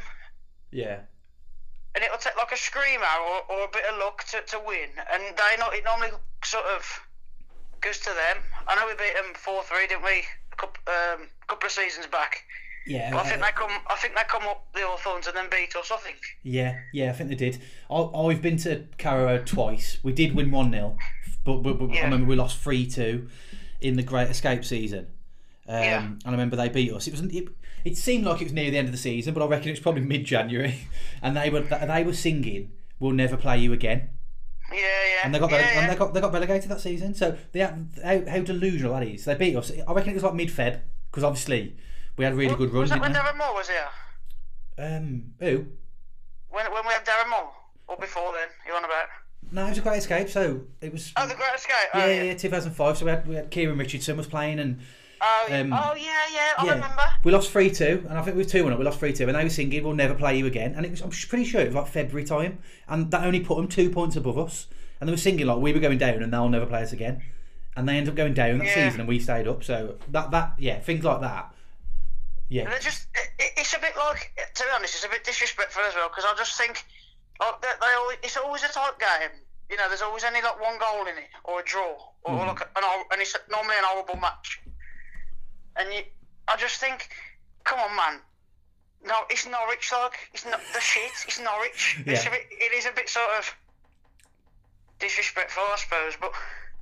Yeah. 0.72 1.00
and 1.96 2.04
it'll 2.04 2.18
take 2.18 2.38
like 2.38 2.52
a 2.52 2.58
screamer 2.58 3.04
or, 3.28 3.56
or 3.56 3.66
a 3.66 3.72
bit 3.72 3.84
of 3.92 3.98
luck 4.00 4.24
to, 4.32 4.42
to 4.42 4.60
win. 4.66 4.90
And 5.12 5.22
they 5.36 5.58
not 5.60 5.74
it 5.76 5.84
normally 5.84 6.12
sort 6.44 6.66
of 6.66 6.82
goes 7.82 8.00
to 8.00 8.10
them. 8.10 8.44
I 8.68 8.76
know 8.76 8.88
we 8.88 8.94
beat 8.94 9.14
them 9.16 9.34
four 9.36 9.64
three, 9.64 9.88
didn't 9.88 10.04
we? 10.04 10.24
A 10.52 10.56
couple, 10.56 10.82
um, 10.88 11.28
couple 11.48 11.66
of 11.68 11.72
seasons 11.72 12.08
back. 12.08 12.44
Yeah. 12.86 13.12
But 13.12 13.26
I 13.26 13.30
think 13.30 13.42
uh, 13.42 13.46
they 13.46 13.52
come. 13.54 13.72
I 13.90 13.96
think 13.96 14.16
they 14.16 14.24
come 14.28 14.44
up 14.44 14.66
the 14.74 14.82
Hawthorns 14.82 15.28
and 15.28 15.36
then 15.36 15.48
beat 15.50 15.76
us. 15.76 15.92
I 15.92 15.98
think. 15.98 16.18
Yeah, 16.44 16.80
yeah, 16.94 17.10
I 17.10 17.14
think 17.14 17.30
they 17.30 17.36
did. 17.36 17.62
I, 17.90 17.96
I've 17.96 18.42
been 18.42 18.58
to 18.58 18.86
Carrow 18.98 19.42
twice. 19.44 20.00
We 20.04 20.12
did 20.14 20.36
win 20.36 20.52
1 20.52 20.72
0, 20.72 20.98
but, 21.46 21.58
but, 21.64 21.80
but 21.80 21.92
I 21.92 22.02
remember 22.04 22.26
we 22.28 22.36
lost 22.36 22.58
3 22.60 22.86
2 22.88 23.28
in 23.82 23.96
the 23.96 24.04
Great 24.04 24.30
Escape 24.30 24.66
season. 24.66 25.08
Um, 25.68 25.76
Yeah. 25.82 26.04
And 26.04 26.22
I 26.26 26.32
remember 26.32 26.56
they 26.58 26.68
beat 26.70 26.92
us. 26.92 27.08
It 27.08 27.12
was 27.12 27.22
it, 27.22 27.48
it 27.84 27.98
seemed 27.98 28.26
like 28.26 28.42
it 28.42 28.46
was 28.46 28.54
near 28.54 28.72
the 28.72 28.78
end 28.78 28.88
of 28.88 28.92
the 28.92 28.98
season, 28.98 29.34
but 29.34 29.44
I 29.44 29.48
reckon 29.48 29.70
it 29.70 29.72
was 29.72 29.80
probably 29.80 30.02
mid 30.14 30.26
January. 30.26 30.88
And 31.22 31.36
they 31.38 31.50
were 31.50 31.62
they 31.62 32.04
were 32.04 32.14
singing, 32.14 32.72
"We'll 33.00 33.12
never 33.12 33.38
play 33.38 33.58
you 33.60 33.74
again." 33.74 34.10
Yeah, 34.72 34.78
yeah. 34.80 35.22
And 35.26 35.36
they 35.36 35.40
got 35.40 35.52
yeah, 35.52 35.58
rele- 35.62 35.74
yeah. 35.74 35.82
and 35.82 35.92
they 35.92 35.96
got 35.96 36.14
they 36.14 36.22
got 36.22 36.34
relegated 36.34 36.70
that 36.72 36.82
season. 36.82 37.14
So 37.14 37.38
they 37.52 37.60
had, 37.60 37.90
how, 38.04 38.26
how 38.30 38.40
delusional 38.40 38.94
that 38.94 39.04
is. 39.04 39.26
They 39.26 39.36
beat 39.36 39.56
us. 39.56 39.72
I 39.88 39.94
reckon 39.94 40.12
it 40.12 40.16
was 40.16 40.24
like 40.24 40.34
mid 40.34 40.50
Feb 40.50 40.82
because 41.12 41.24
obviously 41.24 41.76
we 42.18 42.26
had 42.26 42.34
really 42.34 42.56
good 42.56 42.72
run. 42.72 42.82
Was 42.82 42.90
that 42.90 43.02
when 43.02 43.14
Darren 43.14 43.38
Moore 43.38 43.54
was 43.54 43.70
here? 43.70 43.88
Um, 44.78 45.34
who? 45.40 45.66
When 46.50 46.72
when 46.72 46.84
we 46.88 46.94
had 46.94 47.06
Darren 47.06 47.30
Moore? 47.30 47.52
Or 47.88 47.98
before 47.98 48.32
then? 48.34 48.48
You 48.66 48.74
on 48.74 48.86
about? 48.86 49.08
No, 49.52 49.66
it 49.66 49.70
was 49.70 49.78
a 49.78 49.82
great 49.82 49.98
escape. 49.98 50.30
So 50.30 50.62
it 50.82 50.92
was. 50.92 51.12
Oh, 51.16 51.28
the 51.28 51.36
Great 51.36 51.54
Escape. 51.56 51.74
yeah, 51.94 52.02
Oh, 52.04 52.08
yeah, 52.08 52.24
yeah, 52.24 52.34
2005. 52.34 52.98
So 52.98 53.06
we 53.06 53.12
had 53.12 53.28
we 53.28 53.36
had 53.36 53.52
Kieran 53.52 53.78
Richardson 53.78 54.18
was 54.18 54.26
playing 54.26 54.60
and 54.60 54.80
Oh, 55.26 55.46
yeah. 55.50 55.60
Um, 55.62 55.74
oh 55.74 55.94
yeah, 55.96 56.04
yeah. 56.34 56.52
I 56.58 56.66
yeah, 56.66 56.72
remember. 56.74 57.04
we 57.24 57.32
lost 57.32 57.50
three 57.52 57.72
two, 57.72 58.06
and 58.10 58.18
I 58.18 58.22
think 58.24 58.36
we 58.36 58.44
were 58.44 58.50
two 58.50 58.64
one. 58.66 58.78
We 58.78 58.84
lost 58.84 59.00
three 59.00 59.14
two, 59.14 59.26
and 59.28 59.36
they 59.36 59.44
were 59.44 59.50
singing 59.50 59.84
"We'll 59.84 59.94
never 59.94 60.14
play 60.16 60.38
you 60.38 60.46
again." 60.46 60.74
And 60.76 60.86
it 60.86 60.92
was 60.92 61.02
I'm 61.02 61.12
pretty 61.12 61.46
sure 61.46 61.62
it 61.62 61.68
was 61.68 61.76
like 61.76 61.88
February 61.88 62.26
time, 62.28 62.60
and 62.90 63.10
that 63.12 63.24
only 63.24 63.40
put 63.40 63.56
them 63.58 63.68
two 63.68 63.90
points 63.90 64.16
above 64.16 64.38
us. 64.38 64.68
And 65.00 65.08
they 65.08 65.14
were 65.14 65.18
singing 65.18 65.46
like 65.48 65.60
we 65.60 65.72
were 65.74 65.80
going 65.80 65.98
down, 65.98 66.22
and 66.24 66.34
they'll 66.34 66.50
never 66.50 66.66
play 66.66 66.82
us 66.84 66.92
again. 66.94 67.22
And 67.76 67.88
they 67.90 67.98
ended 67.98 68.10
up 68.12 68.16
going 68.16 68.34
down 68.34 68.58
that 68.60 68.68
Yeah. 68.68 68.88
season, 68.90 69.00
and 69.02 69.08
we 69.10 69.20
stayed 69.20 69.48
up. 69.48 69.64
So 69.64 69.96
that 70.10 70.32
that 70.32 70.54
yeah, 70.58 70.80
things 70.80 71.04
like 71.06 71.22
that. 71.22 71.54
Yeah, 72.50 72.70
They're 72.70 72.80
just. 72.80 73.08
It, 73.16 73.30
it- 73.40 73.50
it's 73.56 73.74
a 73.74 73.80
bit 73.80 73.94
like, 73.96 74.32
to 74.56 74.64
be 74.64 74.70
honest, 74.76 74.96
it's 74.96 75.06
a 75.06 75.10
bit 75.10 75.24
disrespectful 75.24 75.82
as 75.88 75.94
well 75.96 76.10
because 76.10 76.26
I 76.26 76.34
just 76.36 76.58
think, 76.58 76.84
like 77.40 77.62
they, 77.62 77.70
they 77.80 77.94
always, 77.98 78.18
it's 78.24 78.36
always 78.36 78.62
a 78.64 78.68
tight 78.68 79.00
game. 79.00 79.30
You 79.70 79.78
know, 79.78 79.88
there's 79.88 80.02
always 80.02 80.24
only 80.26 80.42
like 80.42 80.60
one 80.62 80.78
goal 80.80 81.02
in 81.08 81.18
it 81.18 81.30
or 81.46 81.62
a 81.62 81.64
draw 81.64 81.96
or 82.24 82.34
Mm. 82.34 82.48
like 82.48 82.62
an, 82.62 82.84
and 83.12 83.22
it's 83.22 83.36
normally 83.50 83.76
an 83.78 83.84
horrible 83.86 84.18
match. 84.20 84.60
And 85.76 85.94
you, 85.94 86.02
I 86.48 86.58
just 86.58 86.80
think, 86.80 87.10
come 87.64 87.80
on, 87.80 87.96
man. 87.96 88.20
No, 89.06 89.16
it's 89.30 89.46
Norwich, 89.46 89.92
like 89.92 90.14
it's 90.34 90.46
not 90.46 90.62
the 90.74 90.80
shit. 90.80 91.12
It's 91.28 91.40
Norwich. 91.40 92.02
It's 92.06 92.26
a 92.26 92.30
bit, 92.30 92.48
it 92.52 92.74
is 92.74 92.86
a 92.86 92.92
bit 92.92 93.10
sort 93.10 93.30
of 93.38 93.54
disrespectful, 95.00 95.64
I 95.64 95.76
suppose. 95.78 96.14
But 96.20 96.32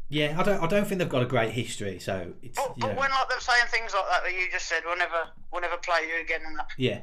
yeah. 0.10 0.36
I 0.38 0.44
don't 0.44 0.62
I 0.62 0.68
don't 0.68 0.86
think 0.86 1.00
they've 1.00 1.10
got 1.10 1.24
a 1.24 1.26
great 1.26 1.52
history. 1.52 1.98
So 2.00 2.34
it's 2.44 2.58
but, 2.58 2.78
but 2.78 2.88
know, 2.88 3.00
when 3.00 3.10
like 3.10 3.30
they're 3.30 3.40
saying 3.40 3.66
things 3.70 3.94
like 3.94 4.06
that 4.12 4.24
that 4.24 4.34
you 4.34 4.52
just 4.52 4.68
said, 4.68 4.84
we'll 4.86 4.98
never, 4.98 5.30
we'll 5.52 5.62
never 5.62 5.78
play 5.78 6.02
you 6.08 6.22
again, 6.22 6.42
and 6.46 6.60
that 6.60 6.68
yeah, 6.78 7.00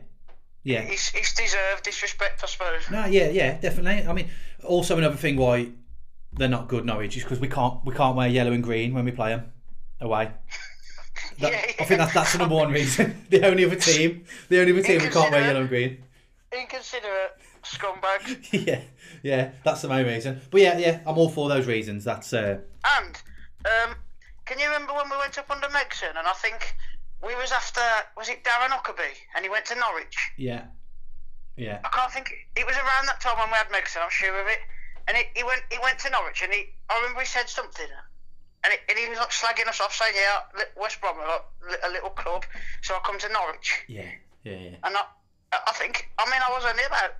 yeah. 0.63 0.81
it's, 0.81 1.13
it's 1.15 1.35
deserved 1.35 1.83
disrespect, 1.83 2.41
I 2.45 2.47
suppose. 2.47 2.89
No, 2.91 3.07
yeah, 3.07 3.31
yeah, 3.31 3.59
definitely. 3.59 4.07
I 4.07 4.13
mean, 4.13 4.29
also 4.65 4.97
another 4.99 5.17
thing 5.17 5.37
why 5.37 5.69
they're 6.33 6.49
not 6.49 6.69
good 6.69 6.85
Norwich 6.85 7.17
is 7.17 7.23
because 7.23 7.41
we 7.41 7.49
can't 7.49 7.85
we 7.85 7.95
can't 7.95 8.17
wear 8.17 8.29
yellow 8.29 8.53
and 8.53 8.63
green 8.63 8.95
when 8.95 9.05
we 9.05 9.11
play 9.11 9.31
them 9.31 9.53
away. 10.01 10.31
That- 11.39 11.53
Yeah, 11.53 11.73
I 11.81 11.85
think 11.85 11.99
that's 11.99 12.15
that's 12.15 12.33
the 12.33 12.39
number 12.39 12.55
one 12.57 12.71
reason. 12.73 13.25
the 13.31 13.47
only 13.47 13.65
other 13.65 13.77
team, 13.77 14.25
the 14.49 14.61
only 14.61 14.73
other 14.73 14.83
team 14.83 15.01
we 15.03 15.09
can't 15.09 15.31
wear 15.33 15.43
yellow 15.43 15.61
and 15.61 15.69
green. 15.69 16.03
Inconsiderate 16.53 17.37
scumbag. 17.63 18.49
yeah, 18.67 18.81
yeah, 19.23 19.51
that's 19.65 19.83
the 19.83 19.89
main 19.89 20.07
reason. 20.07 20.41
But 20.51 20.61
yeah, 20.63 20.79
yeah, 20.79 21.01
I'm 21.07 21.19
all 21.19 21.29
for 21.29 21.49
those 21.49 21.67
reasons. 21.67 22.05
That's 22.05 22.33
uh, 22.33 22.59
And 22.99 23.15
um, 23.67 23.95
can 24.47 24.59
you 24.59 24.67
remember 24.67 24.95
when 24.95 25.11
we 25.11 25.17
went 25.19 25.37
up 25.39 25.51
under 25.51 25.67
Megson? 25.69 26.11
And 26.17 26.27
I 26.27 26.33
think 26.33 26.75
we 27.23 27.35
was 27.35 27.53
after 27.53 27.83
was 28.17 28.29
it 28.29 28.43
Darren 28.45 28.71
Huckerby, 28.71 29.13
and 29.37 29.45
he 29.45 29.51
went 29.51 29.67
to 29.67 29.75
Norwich. 29.75 30.17
yeah, 30.37 30.65
yeah, 31.57 31.81
I 31.85 31.89
can't 31.89 32.13
think. 32.13 32.33
It 32.57 32.67
was 32.67 32.77
around 32.77 33.07
that 33.07 33.21
time 33.21 33.37
when 33.39 33.49
we 33.49 33.55
had 33.57 33.69
Megson. 33.69 34.03
I'm 34.03 34.11
sure 34.11 34.41
of 34.41 34.47
it. 34.49 34.59
And 35.07 35.17
he, 35.17 35.25
he 35.37 35.43
went 35.45 35.63
he 35.71 35.79
went 35.83 35.99
to 36.01 36.11
Norwich, 36.11 36.43
and 36.43 36.53
he 36.53 36.65
I 36.91 36.97
remember 37.01 37.21
he 37.21 37.27
said 37.27 37.49
something. 37.49 37.87
And, 38.65 38.73
it, 38.75 38.81
and 38.89 38.99
he 38.99 39.09
was 39.09 39.19
like 39.19 39.31
slagging 39.31 39.69
us 39.69 39.81
off, 39.81 39.95
saying, 39.95 40.15
"Yeah, 40.17 40.65
West 40.77 41.01
Brom 41.01 41.17
are 41.19 41.43
like 41.71 41.79
a 41.87 41.91
little 41.91 42.11
club, 42.11 42.45
so 42.83 42.95
I 42.95 42.99
come 43.05 43.19
to 43.21 43.29
Norwich." 43.33 43.85
yeah, 43.89 44.03
yeah, 44.45 44.53
yeah. 44.57 44.77
And 44.83 44.97
I, 44.97 45.03
I 45.53 45.73
think, 45.75 46.11
I 46.19 46.25
mean, 46.31 46.41
I 46.47 46.51
was 46.53 46.65
only 46.69 46.83
about 46.85 47.11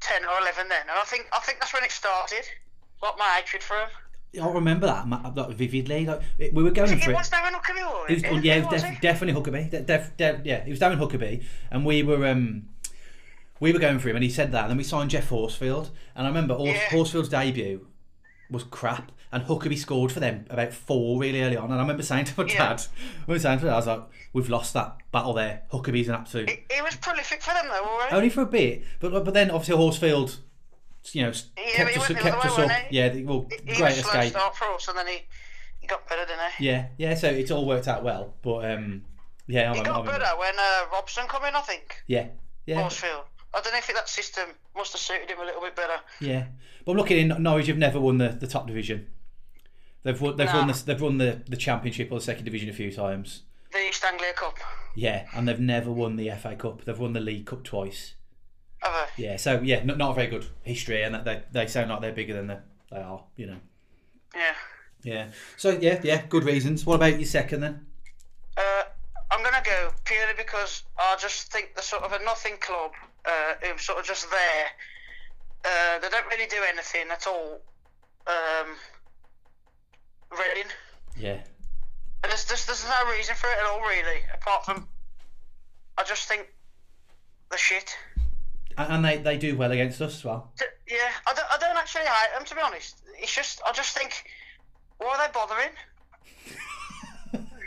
ten 0.00 0.24
or 0.24 0.38
eleven 0.40 0.68
then, 0.68 0.82
and 0.82 0.90
I 0.98 1.02
think, 1.04 1.26
I 1.32 1.40
think 1.40 1.58
that's 1.60 1.74
when 1.74 1.82
it 1.84 1.90
started. 1.90 2.44
Like 3.02 3.18
my 3.18 3.24
hatred 3.36 3.62
for 3.62 3.74
him. 3.76 3.88
I 4.42 4.48
remember 4.52 4.86
that 4.86 5.08
like, 5.36 5.50
vividly. 5.56 6.06
Like 6.06 6.20
we 6.52 6.62
were 6.62 6.70
going 6.70 6.92
It 6.92 7.02
for 7.02 7.10
it. 7.10 7.14
was 7.14 7.30
Darren 7.30 7.52
Huckerby, 7.52 8.10
It 8.10 8.14
was, 8.14 8.22
Who- 8.24 8.38
yeah, 8.46 8.54
it 8.56 8.64
was 8.64 8.72
was 8.74 8.82
def- 8.82 8.92
it? 8.92 9.00
definitely 9.00 9.40
Huckerby. 9.40 9.70
De- 9.70 9.80
def- 9.80 10.16
de- 10.16 10.40
yeah, 10.44 10.64
it 10.64 10.70
was 10.70 10.78
Darren 10.78 10.98
Huckerby, 10.98 11.44
and 11.70 11.84
we 11.84 12.02
were 12.02 12.26
um, 12.26 12.68
we 13.60 13.72
were 13.72 13.78
going 13.78 13.98
for 13.98 14.08
him, 14.08 14.16
and 14.16 14.22
he 14.22 14.30
said 14.30 14.52
that, 14.52 14.62
and 14.62 14.70
then 14.70 14.76
we 14.76 14.84
signed 14.84 15.10
Geoff 15.10 15.28
Horsfield, 15.30 15.90
and 16.14 16.26
I 16.26 16.28
remember 16.30 16.54
Hors- 16.54 16.68
Yeah. 16.68 16.90
Horsfield's 16.90 17.28
debut 17.30 17.86
was 18.50 18.62
crap, 18.64 19.10
and 19.32 19.42
Huckerby 19.44 19.76
scored 19.76 20.12
for 20.12 20.20
them 20.20 20.46
about 20.50 20.72
four 20.72 21.20
really 21.20 21.42
early 21.42 21.56
on, 21.56 21.64
and 21.64 21.74
I 21.74 21.78
remember 21.82 22.02
saying 22.02 22.26
to 22.26 22.40
my 22.44 22.48
Yeah. 22.48 22.58
dad, 22.58 22.82
I 22.82 23.22
remember 23.26 23.42
saying 23.42 23.58
to 23.60 23.64
my 23.64 23.70
dad, 23.70 23.74
I 23.74 23.76
was 23.78 23.86
like, 23.86 24.02
"We've 24.32 24.48
lost 24.48 24.72
that 24.74 24.96
battle 25.12 25.32
there. 25.34 25.62
Huckerby's 25.72 26.08
an 26.08 26.14
absolute." 26.14 26.48
It, 26.50 26.64
he 26.72 26.80
was 26.82 26.96
prolific 26.96 27.42
for 27.42 27.52
them, 27.54 27.66
though, 27.68 27.84
alright? 27.84 28.12
Only 28.12 28.30
for 28.30 28.42
a 28.42 28.46
bit, 28.46 28.84
but 29.00 29.24
but 29.24 29.34
then 29.34 29.50
obviously 29.50 29.76
Horsfield, 29.76 30.36
you 31.12 31.22
know, 31.22 31.32
Yeah, 31.56 31.72
kept 31.84 31.96
us 31.98 32.08
kept 32.08 32.44
us 32.44 32.58
way, 32.58 32.64
up. 32.64 32.70
he? 32.70 32.96
Yeah, 32.96 33.14
well, 33.24 33.46
He, 33.50 33.72
he 33.72 33.76
great 33.78 33.96
escape. 33.98 34.30
start 34.30 34.56
for 34.56 34.66
us, 34.74 34.88
and 34.88 34.96
then 34.98 35.06
he, 35.06 35.22
he 35.80 35.86
got 35.86 36.08
better, 36.08 36.24
didn't 36.26 36.40
he? 36.58 36.66
Yeah, 36.66 36.86
yeah. 36.98 37.14
So 37.14 37.28
it's 37.28 37.50
all 37.50 37.66
worked 37.66 37.88
out 37.88 38.02
well, 38.04 38.34
but 38.42 38.70
um, 38.70 39.04
yeah, 39.46 39.70
I 39.72 39.76
He 39.76 39.82
got 39.82 39.98
remember. 40.00 40.12
better 40.18 40.36
when 40.38 40.54
uh, 40.58 40.84
Robson 40.92 41.24
come 41.28 41.44
in, 41.44 41.54
I 41.54 41.60
think. 41.60 42.02
Yeah, 42.06 42.28
yeah. 42.66 42.80
Horsfield. 42.80 43.24
I 43.54 43.60
don't 43.62 43.72
know 43.72 43.78
if 43.78 43.86
that 43.86 44.08
system 44.08 44.50
must 44.76 44.92
have 44.92 45.00
suited 45.00 45.30
him 45.30 45.40
a 45.40 45.44
little 45.44 45.62
bit 45.62 45.74
better. 45.74 45.94
Yeah, 46.20 46.46
but 46.84 46.92
I'm 46.92 46.98
looking 46.98 47.30
in 47.30 47.42
Norwich 47.42 47.68
have 47.68 47.78
never 47.78 47.98
won 47.98 48.18
the, 48.18 48.28
the 48.28 48.46
top 48.46 48.66
division. 48.66 49.06
They've 50.06 50.20
won, 50.20 50.36
they've 50.36 50.54
won 50.54 50.68
the, 50.68 50.82
they've 50.86 51.00
won 51.00 51.18
the, 51.18 51.42
the 51.48 51.56
championship 51.56 52.12
or 52.12 52.20
the 52.20 52.24
second 52.24 52.44
division 52.44 52.68
a 52.68 52.72
few 52.72 52.92
times. 52.92 53.42
The 53.72 53.88
East 53.88 54.04
Anglia 54.04 54.32
Cup. 54.34 54.56
Yeah, 54.94 55.26
and 55.34 55.48
they've 55.48 55.58
never 55.58 55.90
won 55.90 56.14
the 56.14 56.30
FA 56.30 56.54
Cup. 56.54 56.84
They've 56.84 56.96
won 56.96 57.12
the 57.12 57.18
League 57.18 57.44
Cup 57.44 57.64
twice. 57.64 58.14
Have 58.82 59.08
they? 59.16 59.24
Yeah, 59.24 59.36
so 59.36 59.60
yeah, 59.62 59.82
not, 59.82 59.98
not 59.98 60.12
a 60.12 60.14
very 60.14 60.28
good 60.28 60.46
history, 60.62 61.02
and 61.02 61.12
that 61.12 61.24
they 61.24 61.42
they 61.50 61.66
sound 61.66 61.90
like 61.90 62.02
they're 62.02 62.12
bigger 62.12 62.34
than 62.34 62.46
they, 62.46 62.58
they 62.92 62.98
are. 62.98 63.24
You 63.34 63.46
know. 63.46 63.56
Yeah. 64.32 64.54
Yeah. 65.02 65.26
So 65.56 65.70
yeah, 65.70 66.00
yeah, 66.04 66.24
good 66.28 66.44
reasons. 66.44 66.86
What 66.86 66.94
about 66.94 67.18
your 67.18 67.26
second 67.26 67.62
then? 67.62 67.84
Uh, 68.56 68.84
I'm 69.32 69.42
gonna 69.42 69.60
go 69.64 69.90
purely 70.04 70.34
because 70.36 70.84
I 70.96 71.16
just 71.18 71.50
think 71.50 71.74
they're 71.74 71.82
sort 71.82 72.04
of 72.04 72.12
a 72.12 72.22
nothing 72.24 72.58
club 72.60 72.92
uh, 73.24 73.54
who's 73.60 73.82
sort 73.82 73.98
of 73.98 74.04
just 74.04 74.30
there. 74.30 74.66
Uh, 75.64 75.98
they 75.98 76.08
don't 76.10 76.28
really 76.28 76.46
do 76.46 76.62
anything 76.68 77.10
at 77.10 77.26
all. 77.26 77.60
Um, 78.28 78.76
Reading. 80.32 80.70
Yeah. 81.16 81.38
And 82.22 82.30
there's, 82.32 82.44
there's, 82.46 82.64
there's 82.66 82.84
no 82.84 83.10
reason 83.10 83.34
for 83.34 83.48
it 83.48 83.58
at 83.58 83.64
all, 83.66 83.80
really, 83.80 84.20
apart 84.34 84.64
from 84.64 84.86
I 85.98 86.04
just 86.04 86.28
think 86.28 86.46
the 87.50 87.56
shit. 87.56 87.96
And 88.78 88.92
and 88.92 89.04
they, 89.04 89.16
they 89.16 89.36
do 89.38 89.56
well 89.56 89.72
against 89.72 90.00
us 90.00 90.14
as 90.16 90.24
well. 90.24 90.52
Yeah, 90.88 91.10
I 91.26 91.34
don't, 91.34 91.46
I 91.50 91.58
don't 91.58 91.76
actually 91.76 92.02
hate 92.02 92.32
them 92.36 92.44
to 92.44 92.54
be 92.54 92.60
honest. 92.60 93.02
It's 93.18 93.34
just 93.34 93.60
I 93.66 93.72
just 93.72 93.96
think 93.96 94.24
why 94.98 95.08
are 95.08 95.26
they 95.26 95.32
bothering? 95.32 95.70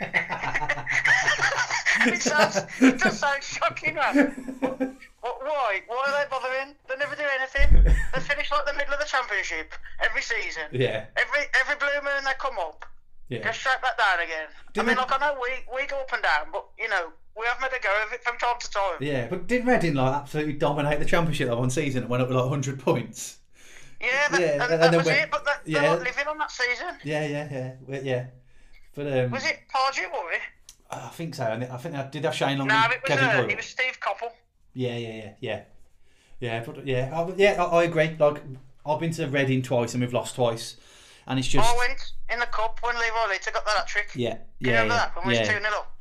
it 2.06 2.22
sounds 2.22 2.56
it 2.80 2.98
does 2.98 3.18
sound 3.18 3.42
shocking, 3.42 3.94
man. 3.94 4.96
What, 5.20 5.42
why? 5.42 5.80
Why 5.86 6.04
are 6.08 6.24
they 6.24 6.30
bothering? 6.30 6.74
They 6.88 6.96
never 6.96 7.14
do 7.16 7.24
anything. 7.38 7.94
They 8.12 8.20
finish 8.20 8.50
like 8.50 8.66
the 8.66 8.72
middle 8.74 8.92
of 8.92 8.98
the 8.98 9.06
championship 9.06 9.72
every 10.04 10.20
season. 10.22 10.64
yeah, 10.72 11.04
Every 11.16 11.42
every 11.60 11.76
blue 11.76 12.00
moon 12.02 12.24
they 12.24 12.32
come 12.40 12.58
up, 12.58 12.80
go 13.30 13.36
yeah. 13.36 13.52
straight 13.52 13.80
back 13.82 13.96
down 13.96 14.18
again. 14.18 14.48
Didn't 14.72 14.86
I 14.86 14.90
mean, 14.90 14.96
like 14.98 15.12
I 15.12 15.18
know 15.18 15.38
we 15.40 15.50
we 15.82 15.86
go 15.86 16.00
up 16.00 16.12
and 16.12 16.20
down, 16.20 16.46
but 16.52 16.66
you 16.76 16.88
know 16.88 17.12
we 17.38 17.46
have 17.46 17.60
made 17.60 17.70
a 17.78 17.80
go 17.80 17.88
of 18.04 18.12
it 18.12 18.24
from 18.24 18.36
time 18.38 18.56
to 18.58 18.68
time. 18.70 18.96
Yeah, 19.00 19.28
but 19.30 19.46
did 19.46 19.64
Reading 19.64 19.94
like 19.94 20.12
absolutely 20.12 20.54
dominate 20.54 20.98
the 20.98 21.04
championship 21.04 21.46
that 21.48 21.56
one 21.56 21.70
season? 21.70 22.02
and 22.02 22.10
went 22.10 22.20
up 22.20 22.28
with 22.28 22.36
like 22.36 22.46
100 22.50 22.80
points. 22.80 23.38
Yeah, 24.00 24.28
that, 24.30 24.40
Yeah, 24.40 24.46
and 24.64 24.72
and 24.72 24.82
that 24.82 24.96
was 24.96 25.06
when- 25.06 25.18
it. 25.18 25.30
But 25.30 25.44
that, 25.44 25.60
yeah. 25.64 25.80
they're 25.80 25.90
not 25.90 25.98
living 26.00 26.26
on 26.26 26.38
that 26.38 26.50
season. 26.50 26.88
Yeah, 27.04 27.24
yeah, 27.26 27.74
yeah, 27.88 28.00
yeah. 28.02 28.26
But 28.96 29.06
um, 29.06 29.30
Was 29.30 29.44
it 29.46 29.60
Pardew, 29.72 30.10
was 30.10 30.32
it? 30.34 30.40
I 30.90 31.08
think 31.10 31.36
so. 31.36 31.44
And 31.44 31.62
I 31.62 31.76
think 31.76 31.94
they 31.94 32.04
did 32.10 32.24
have 32.24 32.34
Shane 32.34 32.58
Long 32.58 32.66
No, 32.66 32.86
it 32.90 33.00
was 33.08 33.18
uh, 33.20 33.46
it 33.48 33.56
was 33.56 33.66
Steve 33.66 33.98
Coppell. 34.00 34.32
Yeah, 34.80 34.96
yeah, 34.96 35.12
yeah, 35.12 35.32
yeah, 35.40 35.60
yeah. 36.40 36.62
But 36.64 36.86
yeah, 36.86 37.10
I, 37.14 37.32
yeah, 37.36 37.62
I, 37.62 37.80
I 37.80 37.84
agree. 37.84 38.16
Like 38.18 38.42
I've 38.86 38.98
been 38.98 39.10
to 39.12 39.26
Reading 39.26 39.60
twice 39.60 39.92
and 39.92 40.02
we've 40.02 40.14
lost 40.14 40.36
twice, 40.36 40.76
and 41.26 41.38
it's 41.38 41.48
just 41.48 41.68
I 41.68 41.76
went 41.76 42.00
in 42.32 42.38
the 42.38 42.46
cup 42.46 42.78
when 42.82 42.94
Leroy 42.94 43.28
Lita 43.28 43.50
got 43.52 43.66
that 43.66 43.76
hat 43.76 43.86
trick. 43.86 44.10
yeah, 44.14 44.30
Can 44.30 44.40
you 44.60 44.70
yeah, 44.70 44.82
remember 44.82 44.94
yeah, 44.94 45.00
that? 45.00 45.16
When 45.16 45.26
we 45.26 45.38
was 45.38 45.48
yeah, 45.48 45.58
2 45.58 45.64
0 45.64 45.74
up. 45.74 45.96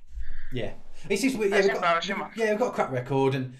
yeah. 0.53 0.71
It's 1.09 1.21
just 1.21 1.37
we- 1.37 1.49
yeah, 1.49 1.61
That's 1.61 2.07
we've 2.07 2.17
got, 2.17 2.37
yeah, 2.37 2.49
we've 2.51 2.59
got 2.59 2.67
a 2.69 2.71
crap 2.71 2.91
record, 2.91 3.35
and 3.35 3.53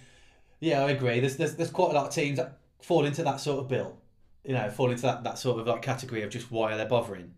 yeah, 0.62 0.86
I 0.86 0.92
agree. 0.92 1.20
There's 1.20 1.36
there's 1.36 1.56
there's 1.56 1.70
quite 1.70 1.92
a 1.92 1.96
lot 1.96 2.08
of 2.08 2.14
teams 2.14 2.38
that 2.38 2.58
fall 2.82 3.04
into 3.04 3.22
that 3.24 3.42
sort 3.42 3.60
of 3.60 3.68
bill. 3.68 3.98
You 4.46 4.54
know, 4.54 4.70
fall 4.70 4.90
into 4.90 5.02
that, 5.02 5.26
that 5.26 5.38
sort 5.38 5.60
of 5.60 5.68
like 5.68 5.82
category 5.82 6.24
of 6.24 6.30
just 6.30 6.50
why 6.50 6.72
are 6.72 6.78
they 6.78 6.86
bothering? 6.86 7.34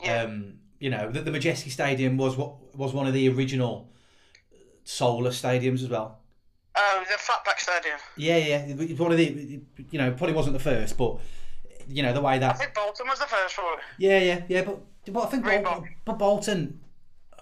Yeah. 0.00 0.22
Um, 0.22 0.60
you 0.78 0.88
know, 0.88 1.10
the, 1.10 1.22
the 1.22 1.32
Madejski 1.32 1.70
Stadium 1.70 2.16
was 2.16 2.36
what 2.36 2.76
was 2.76 2.92
one 2.92 3.08
of 3.08 3.12
the 3.12 3.28
original 3.28 3.90
solar 4.84 5.30
stadiums 5.30 5.82
as 5.82 5.88
well. 5.88 6.20
Oh, 6.80 7.04
the 7.08 7.14
Flatback 7.16 7.58
Stadium. 7.58 7.98
Yeah, 8.16 8.36
yeah, 8.36 8.64
it's 8.68 9.00
one 9.00 9.10
of 9.10 9.18
the 9.18 9.60
you 9.90 9.98
know 9.98 10.12
probably 10.12 10.34
wasn't 10.34 10.52
the 10.54 10.62
first, 10.62 10.96
but 10.96 11.18
you 11.88 12.02
know 12.02 12.12
the 12.12 12.20
way 12.20 12.38
that. 12.38 12.54
I 12.54 12.58
think 12.58 12.74
Bolton 12.74 13.06
was 13.08 13.18
the 13.18 13.26
first 13.26 13.54
for 13.54 13.62
it. 13.74 13.80
yeah, 13.98 14.18
yeah, 14.18 14.42
yeah, 14.48 14.62
but 14.62 14.78
but 15.12 15.20
I 15.22 15.26
think. 15.26 15.44
Bolton, 15.44 15.88
but 16.04 16.18
Bolton, 16.18 16.80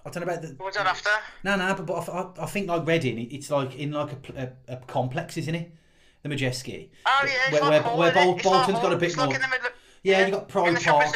I 0.07 0.11
don't 0.11 0.25
know 0.27 0.33
about 0.33 0.43
the 0.43 0.57
Was 0.59 0.75
that 0.77 0.87
after? 0.87 1.11
no, 1.45 1.57
no, 1.57 1.75
but, 1.75 1.87
but 1.87 2.09
I, 2.09 2.45
I 2.45 2.47
think 2.47 2.69
like 2.69 2.87
Reading, 2.87 3.19
it- 3.19 3.33
it's 3.35 3.51
like 3.51 3.77
in 3.77 3.93
like 3.93 4.13
a, 4.37 4.53
a, 4.69 4.75
a 4.75 4.77
complex, 4.87 5.37
isn't 5.37 5.55
it? 5.55 5.71
The 6.23 6.29
Madejski. 6.31 6.89
Oh, 7.05 7.23
yeah, 7.25 7.33
it's 7.49 7.53
Where- 7.61 7.71
like 7.71 7.85
where- 7.85 7.97
where? 7.97 8.13
Bol- 8.15 8.39
Bolton's 8.43 8.75
like 8.75 8.83
got 8.83 8.93
a 8.93 8.97
bit 8.97 9.09
it's 9.09 9.17
like 9.19 9.27
more- 9.27 9.35
in 9.37 9.43
the 9.43 9.49
middle. 9.49 9.71
Yeah, 10.03 10.25
you 10.27 10.33
got 10.33 10.49
Pride 10.49 10.81
Park. 10.81 11.07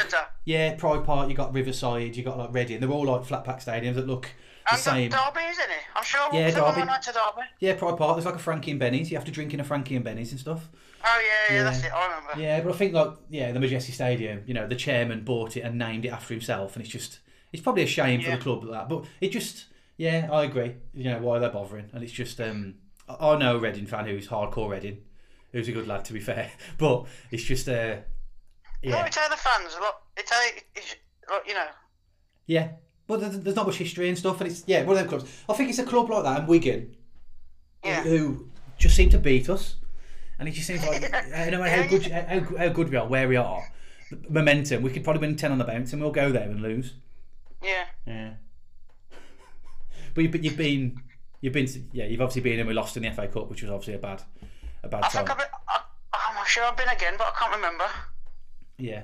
Yeah, 0.44 0.74
Pride 0.74 1.04
Park. 1.04 1.28
You 1.28 1.36
got 1.36 1.54
Riverside. 1.54 2.16
You 2.16 2.24
got 2.24 2.36
like 2.38 2.52
Reading. 2.52 2.80
They're 2.80 2.90
all 2.90 3.06
like 3.06 3.24
flat 3.24 3.44
pack 3.44 3.60
stadiums 3.60 3.94
that 3.94 4.06
look 4.08 4.28
the 4.66 4.72
And 4.72 4.80
same. 4.80 5.10
Derby, 5.10 5.40
isn't 5.48 5.64
it? 5.70 5.82
I'm 5.96 6.04
sure 6.04 6.20
Yeah, 6.32 6.48
yeah, 6.48 6.50
Derby. 6.50 6.86
went 6.88 7.02
to 7.02 7.12
Derby. 7.12 7.46
Yeah, 7.60 7.74
Pride 7.74 7.96
Park. 7.96 8.16
There's 8.16 8.26
like 8.26 8.34
a 8.36 8.38
Frankie 8.38 8.70
and 8.70 8.80
Benny's. 8.80 9.10
You 9.10 9.16
have 9.16 9.24
to 9.26 9.30
drink 9.32 9.54
in 9.54 9.60
a 9.60 9.64
Frankie 9.64 9.96
and 9.96 10.04
Benny's 10.04 10.30
and 10.32 10.40
stuff. 10.40 10.68
Oh, 11.04 11.22
yeah, 11.48 11.54
yeah, 11.54 11.58
Yeah. 11.58 11.64
that's 11.70 11.84
it. 11.84 11.92
I 11.92 12.04
remember. 12.06 12.40
Yeah, 12.40 12.60
but 12.60 12.74
I 12.74 12.76
think 12.76 12.92
like 12.94 13.10
yeah, 13.28 13.52
the 13.52 13.58
Madejski 13.58 13.92
Stadium. 13.92 14.42
You 14.46 14.54
know, 14.54 14.66
the 14.66 14.74
chairman 14.76 15.24
bought 15.24 15.56
it 15.56 15.60
and 15.62 15.78
named 15.78 16.04
it 16.04 16.08
after 16.10 16.34
himself, 16.34 16.76
and 16.76 16.84
it's 16.84 16.92
just 16.92 17.20
it's 17.52 17.62
probably 17.62 17.82
a 17.82 17.86
shame 17.86 18.20
for 18.22 18.30
the 18.30 18.36
club 18.36 18.64
like 18.64 18.72
that. 18.80 18.88
But 18.88 19.04
it 19.20 19.30
just 19.30 19.66
yeah, 19.96 20.28
I 20.30 20.44
agree. 20.44 20.76
You 20.94 21.04
know 21.04 21.18
why 21.18 21.38
they're 21.38 21.50
bothering, 21.50 21.90
and 21.92 22.02
it's 22.04 22.12
just 22.12 22.40
um 22.40 22.74
I 23.08 23.36
know 23.36 23.56
a 23.56 23.58
Reading 23.58 23.86
fan 23.86 24.06
who's 24.06 24.28
hardcore 24.28 24.70
Reading, 24.70 24.98
who's 25.52 25.68
a 25.68 25.72
good 25.72 25.88
lad 25.88 26.04
to 26.06 26.12
be 26.12 26.20
fair, 26.20 26.50
but 26.78 27.06
it's 27.30 27.42
just 27.42 27.68
uh 27.68 27.72
No, 27.72 28.02
yeah 28.82 29.06
it's 29.06 29.16
how 29.16 29.28
the 29.28 29.36
fans, 29.36 29.74
it's 30.16 30.30
how, 30.30 30.40
it's, 30.76 30.96
look, 31.30 31.42
you 31.46 31.54
know, 31.54 31.66
yeah. 32.46 32.72
But 33.10 33.22
there's, 33.22 33.40
there's 33.40 33.56
not 33.56 33.66
much 33.66 33.74
history 33.74 34.08
and 34.08 34.16
stuff, 34.16 34.40
and 34.40 34.48
it's 34.48 34.62
yeah 34.68 34.84
one 34.84 34.96
of 34.96 35.00
them 35.00 35.08
clubs. 35.08 35.24
I 35.48 35.54
think 35.54 35.68
it's 35.68 35.80
a 35.80 35.84
club 35.84 36.08
like 36.08 36.22
that, 36.22 36.38
and 36.38 36.48
Wigan, 36.48 36.94
yeah. 37.82 38.04
who 38.04 38.48
just 38.78 38.94
seem 38.94 39.10
to 39.10 39.18
beat 39.18 39.50
us, 39.50 39.74
and 40.38 40.48
it 40.48 40.52
just 40.52 40.68
seems 40.68 40.86
like 40.86 41.02
no 41.50 41.58
matter 41.58 41.82
how 41.82 41.88
good 41.88 42.06
how, 42.06 42.56
how 42.56 42.68
good 42.68 42.88
we 42.88 42.96
are, 42.96 43.08
where 43.08 43.26
we 43.26 43.34
are, 43.34 43.64
the 44.12 44.30
momentum, 44.30 44.84
we 44.84 44.90
could 44.90 45.02
probably 45.02 45.26
win 45.26 45.34
ten 45.34 45.50
on 45.50 45.58
the 45.58 45.64
bounce, 45.64 45.92
and 45.92 46.00
we'll 46.00 46.12
go 46.12 46.30
there 46.30 46.48
and 46.48 46.62
lose. 46.62 46.94
Yeah. 47.60 47.86
Yeah. 48.06 48.34
But 50.14 50.22
you've, 50.22 50.44
you've 50.44 50.56
been, 50.56 51.00
you've 51.40 51.52
been, 51.52 51.68
yeah, 51.92 52.04
you've 52.06 52.20
obviously 52.20 52.42
been, 52.42 52.60
and 52.60 52.68
we 52.68 52.74
lost 52.74 52.96
in 52.96 53.02
the 53.02 53.10
FA 53.10 53.26
Cup, 53.26 53.50
which 53.50 53.62
was 53.62 53.72
obviously 53.72 53.94
a 53.94 53.98
bad, 53.98 54.22
a 54.84 54.88
bad 54.88 55.04
I 55.04 55.08
time. 55.08 55.10
think 55.26 55.30
I've 55.30 55.38
been, 55.38 55.46
I, 55.68 55.80
I'm 56.12 56.34
not 56.36 56.46
sure 56.46 56.64
I've 56.64 56.76
been 56.76 56.88
again, 56.88 57.14
but 57.18 57.26
I 57.26 57.38
can't 57.38 57.54
remember. 57.56 57.84
Yeah. 58.78 59.02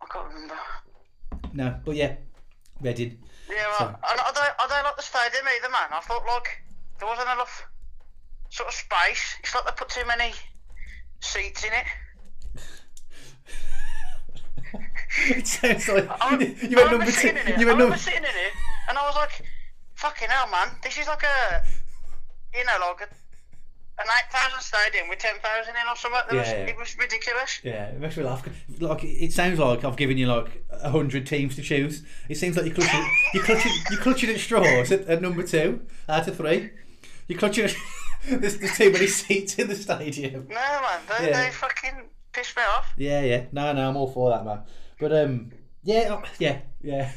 I 0.00 0.06
can't 0.06 0.32
remember. 0.32 0.54
No, 1.52 1.80
but 1.84 1.96
yeah, 1.96 2.14
Reading. 2.80 3.18
Yeah, 3.48 3.64
well, 3.68 3.78
So- 3.78 3.96
I, 4.02 4.12
I, 4.12 4.32
don't, 4.32 4.54
I 4.60 4.66
don't 4.68 4.84
like 4.84 4.96
the 4.96 5.02
stadium 5.02 5.44
either, 5.56 5.70
man. 5.70 5.88
I 5.92 6.00
thought, 6.00 6.24
like, 6.26 6.62
there 6.98 7.08
wasn't 7.08 7.28
enough 7.30 7.66
sort 8.50 8.68
of 8.68 8.74
space. 8.74 9.36
It's 9.40 9.54
like 9.54 9.64
they 9.64 9.72
put 9.76 9.88
too 9.88 10.06
many 10.06 10.32
seats 11.20 11.64
in 11.64 11.70
it. 11.72 11.86
it 15.28 15.46
sounds 15.46 15.88
like 15.88 16.08
I, 16.20 16.36
you 16.62 16.76
went 16.76 16.90
number 16.90 17.06
two. 17.10 17.28
it. 17.28 17.36
You 17.58 17.66
went 17.66 17.78
remember 17.78 17.82
number. 17.84 17.96
sitting 17.98 18.18
in 18.20 18.24
it, 18.24 18.52
and 18.88 18.98
I 18.98 19.06
was 19.06 19.14
like, 19.16 19.42
fucking 19.94 20.28
hell, 20.28 20.48
man. 20.50 20.68
This 20.82 20.98
is 20.98 21.06
like 21.06 21.22
a, 21.22 21.62
you 22.56 22.64
know, 22.64 22.76
like 22.80 23.08
a, 23.08 23.14
an 23.98 24.06
8,000 24.30 24.60
stadium 24.60 25.08
with 25.08 25.18
10,000 25.18 25.70
in 25.70 25.76
or 25.90 25.96
something. 25.96 26.20
It, 26.30 26.36
was, 26.36 26.48
Yeah, 26.48 26.54
yeah. 26.56 26.64
it 26.66 26.76
was 26.78 26.96
ridiculous. 26.98 27.60
Yeah, 27.64 27.84
it 27.86 28.00
makes 28.00 28.16
me 28.16 28.24
laugh. 28.24 28.46
Like 28.78 29.04
it 29.04 29.32
sounds 29.32 29.58
like 29.58 29.84
I've 29.84 29.96
given 29.96 30.18
you 30.18 30.26
like 30.26 30.64
a 30.70 30.90
hundred 30.90 31.26
teams 31.26 31.56
to 31.56 31.62
choose. 31.62 32.02
It 32.28 32.36
seems 32.36 32.56
like 32.56 32.66
you're 32.66 32.74
clutching, 32.74 33.10
you're 33.34 33.44
clutching, 33.44 33.72
you're 33.90 34.00
clutching 34.00 34.30
at 34.30 34.38
straws 34.40 34.92
at, 34.92 35.02
at 35.08 35.22
number 35.22 35.42
two 35.42 35.80
out 36.08 36.28
of 36.28 36.36
three. 36.36 36.70
You're 37.28 37.38
clutching. 37.38 37.64
At, 37.64 37.74
there's, 38.28 38.58
there's 38.58 38.76
too 38.76 38.90
many 38.92 39.06
seats 39.06 39.58
in 39.58 39.68
the 39.68 39.74
stadium. 39.76 40.46
No, 40.48 40.54
man. 40.54 41.00
They, 41.18 41.28
Yeah. 41.30 41.44
they 41.44 41.50
fucking 41.52 42.08
pissed 42.32 42.56
me 42.56 42.62
off. 42.64 42.92
Yeah, 42.96 43.22
yeah. 43.22 43.44
No, 43.52 43.72
no, 43.72 43.88
I'm 43.88 43.96
all 43.96 44.10
for 44.12 44.30
that, 44.30 44.44
man. 44.44 44.60
But 45.00 45.12
um, 45.12 45.52
yeah, 45.84 46.14
uh, 46.14 46.22
yeah, 46.38 46.58
yeah. 46.82 47.12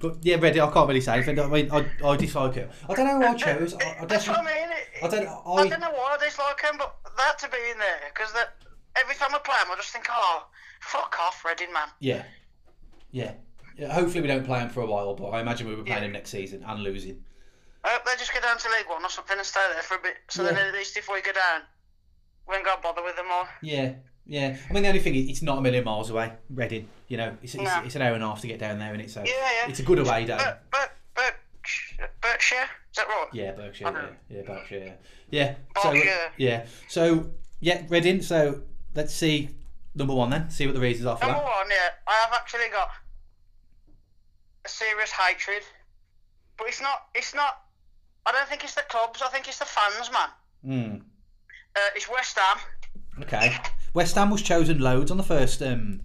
But 0.00 0.16
yeah, 0.22 0.36
Ready. 0.36 0.60
I 0.60 0.70
can't 0.70 0.88
really 0.88 1.00
say 1.00 1.14
anything. 1.14 1.38
I 1.40 1.46
mean, 1.46 1.70
I, 1.72 1.86
I 2.04 2.16
dislike 2.16 2.56
it. 2.56 2.70
I 2.88 2.94
don't 2.94 3.06
know 3.06 3.18
who 3.20 3.34
I 3.34 3.34
chose. 3.46 3.74
I, 3.74 3.96
I 4.02 4.04
That's 4.06 4.28
what 4.28 4.38
I 4.38 4.42
mean. 4.44 4.70
It, 4.70 5.04
I 5.04 5.08
don't. 5.08 5.26
I 5.26 5.52
I, 5.62 5.68
don't 5.68 5.80
know 5.80 5.90
why 5.90 6.16
I 6.20 6.24
dislike 6.24 6.60
him, 6.62 6.76
but 6.78 6.94
that 7.16 7.38
to 7.40 7.48
be 7.48 7.58
in 7.70 7.78
there 7.78 8.00
because 8.14 8.32
that 8.34 8.54
every 8.96 9.14
time 9.14 9.34
I 9.34 9.38
play 9.38 9.56
him, 9.56 9.72
I 9.72 9.76
just 9.76 9.90
think, 9.90 10.06
oh, 10.10 10.46
fuck 10.80 11.16
off, 11.20 11.44
Reading 11.44 11.72
man. 11.72 11.88
yeah, 12.00 12.24
yeah. 13.10 13.32
Yeah, 13.78 13.90
hopefully 13.90 14.20
we 14.20 14.28
don't 14.28 14.44
play 14.44 14.60
him 14.60 14.68
for 14.68 14.82
a 14.82 14.86
while, 14.86 15.14
but 15.14 15.28
I 15.30 15.40
imagine 15.40 15.66
we'll 15.66 15.76
be 15.78 15.82
playing 15.82 16.02
Yeah. 16.02 16.06
him 16.08 16.12
next 16.12 16.28
season 16.28 16.62
and 16.66 16.82
losing. 16.82 17.24
I 17.82 17.88
hope 17.88 18.04
they 18.04 18.12
just 18.18 18.32
go 18.34 18.40
down 18.40 18.58
to 18.58 18.68
League 18.68 18.86
One 18.86 19.02
or 19.02 19.08
something 19.08 19.36
and 19.38 19.46
stay 19.46 19.66
there 19.72 19.82
for 19.82 19.94
a 19.96 20.02
bit, 20.02 20.16
so 20.28 20.44
then 20.44 20.54
Yeah. 20.56 20.66
at 20.68 20.74
least 20.74 20.96
if 20.98 21.08
we 21.10 21.22
go 21.22 21.32
down, 21.32 21.62
we 22.46 22.56
ain't 22.56 22.66
got 22.66 22.76
to 22.76 22.82
bother 22.82 23.02
with 23.02 23.16
them 23.16 23.26
all. 23.32 23.48
Yeah, 23.62 23.94
yeah. 24.26 24.56
I 24.68 24.72
mean, 24.72 24.82
the 24.82 24.88
only 24.88 25.00
thing 25.00 25.14
is, 25.14 25.28
it's 25.28 25.42
not 25.42 25.58
a 25.58 25.60
million 25.60 25.84
miles 25.84 26.10
away. 26.10 26.32
Reading, 26.50 26.88
you 27.08 27.16
know, 27.16 27.36
it's, 27.42 27.54
it's, 27.54 27.62
No. 27.64 27.82
it's 27.84 27.94
an 27.96 28.02
hour 28.02 28.14
and 28.14 28.22
a 28.22 28.28
half 28.28 28.40
to 28.42 28.46
get 28.46 28.58
down 28.58 28.78
there, 28.78 28.92
and 28.92 29.02
it's 29.02 29.12
so 29.14 29.20
Yeah, 29.24 29.32
yeah. 29.32 29.68
it's 29.68 29.80
a 29.80 29.82
good 29.82 29.98
away 29.98 30.24
day. 30.24 30.36
But, 30.38 30.62
but, 30.70 30.92
but, 31.14 31.34
Berkshire, 32.20 32.68
is 32.90 32.96
that 32.96 33.06
right? 33.08 33.26
Yeah, 33.32 33.52
Berkshire. 33.52 33.84
Yeah, 34.30 34.36
yeah, 34.36 34.42
Berkshire. 34.42 34.78
Yeah, 34.84 34.92
yeah. 35.30 35.54
So 35.82 35.90
Berkshire. 35.92 36.32
yeah, 36.36 36.66
so 36.88 37.30
yeah, 37.60 37.82
Reading. 37.88 38.22
So 38.22 38.62
let's 38.94 39.14
see 39.14 39.50
number 39.94 40.14
one 40.14 40.30
then. 40.30 40.50
See 40.50 40.66
what 40.66 40.74
the 40.74 40.80
reasons 40.80 41.06
are 41.06 41.16
for 41.16 41.26
Number 41.26 41.40
that. 41.40 41.44
one, 41.44 41.68
yeah, 41.70 41.90
I 42.08 42.14
have 42.24 42.32
actually 42.32 42.68
got 42.72 42.88
a 44.64 44.68
serious 44.68 45.10
hatred, 45.10 45.62
but 46.58 46.68
it's 46.68 46.80
not. 46.80 47.06
It's 47.14 47.34
not. 47.34 47.62
I 48.26 48.32
don't 48.32 48.48
think 48.48 48.62
it's 48.64 48.74
the 48.74 48.82
clubs. 48.88 49.20
I 49.22 49.28
think 49.28 49.48
it's 49.48 49.58
the 49.58 49.64
fans, 49.64 50.10
man. 50.12 50.28
Hmm. 50.64 50.94
Uh, 51.74 51.80
it's 51.96 52.08
West 52.08 52.38
Ham. 52.38 52.58
Okay. 53.22 53.56
West 53.94 54.14
Ham 54.14 54.30
was 54.30 54.42
chosen 54.42 54.78
loads 54.78 55.10
on 55.10 55.16
the 55.16 55.22
first 55.22 55.62
um 55.62 56.00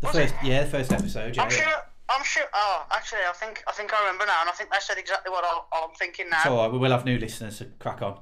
the 0.00 0.06
Was 0.06 0.16
first 0.16 0.34
it? 0.42 0.46
yeah, 0.46 0.64
the 0.64 0.70
first 0.70 0.92
episode, 0.92 1.36
yeah. 1.36 1.42
I'm 1.42 1.50
sure. 1.50 1.82
I'm 2.10 2.24
sure. 2.24 2.44
Oh, 2.54 2.86
actually, 2.90 3.20
I 3.28 3.32
think 3.32 3.62
I 3.68 3.72
think 3.72 3.92
I 3.92 4.00
remember 4.00 4.24
now, 4.26 4.40
and 4.40 4.48
I 4.48 4.52
think 4.52 4.70
they 4.70 4.78
said 4.80 4.96
exactly 4.98 5.30
what 5.30 5.44
I, 5.44 5.60
I'm 5.84 5.90
thinking 5.98 6.30
now. 6.30 6.38
It's 6.38 6.46
alright, 6.46 6.72
we 6.72 6.78
will 6.78 6.90
have 6.90 7.04
new 7.04 7.18
listeners, 7.18 7.58
so 7.58 7.66
crack 7.78 8.00
on. 8.02 8.18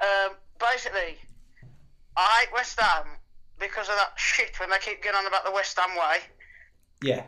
Um, 0.00 0.36
basically, 0.60 1.16
I 2.16 2.40
hate 2.40 2.52
West 2.54 2.78
Ham 2.80 3.06
because 3.58 3.88
of 3.88 3.96
that 3.96 4.12
shit 4.16 4.58
when 4.60 4.70
they 4.70 4.78
keep 4.78 5.02
getting 5.02 5.18
on 5.18 5.26
about 5.26 5.44
the 5.44 5.50
West 5.52 5.78
Ham 5.78 5.96
way. 5.96 6.18
Yeah. 7.02 7.24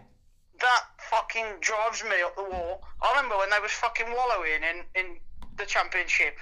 That 0.60 0.82
fucking 1.10 1.46
drives 1.60 2.04
me 2.04 2.22
up 2.24 2.36
the 2.36 2.44
wall. 2.44 2.82
I 3.02 3.10
remember 3.16 3.36
when 3.38 3.50
they 3.50 3.58
was 3.58 3.72
fucking 3.72 4.06
wallowing 4.14 4.62
in, 4.62 4.84
in 4.94 5.16
the 5.58 5.66
championship, 5.66 6.36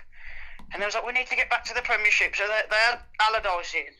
and 0.72 0.82
they 0.82 0.86
was 0.86 0.94
like, 0.94 1.06
"We 1.06 1.12
need 1.12 1.28
to 1.28 1.36
get 1.36 1.48
back 1.48 1.64
to 1.64 1.74
the 1.74 1.80
Premiership." 1.82 2.36
So 2.36 2.46
they, 2.46 2.60
they 2.68 2.76
had 2.76 2.98
Allardyce 3.22 3.74
in. 3.74 3.94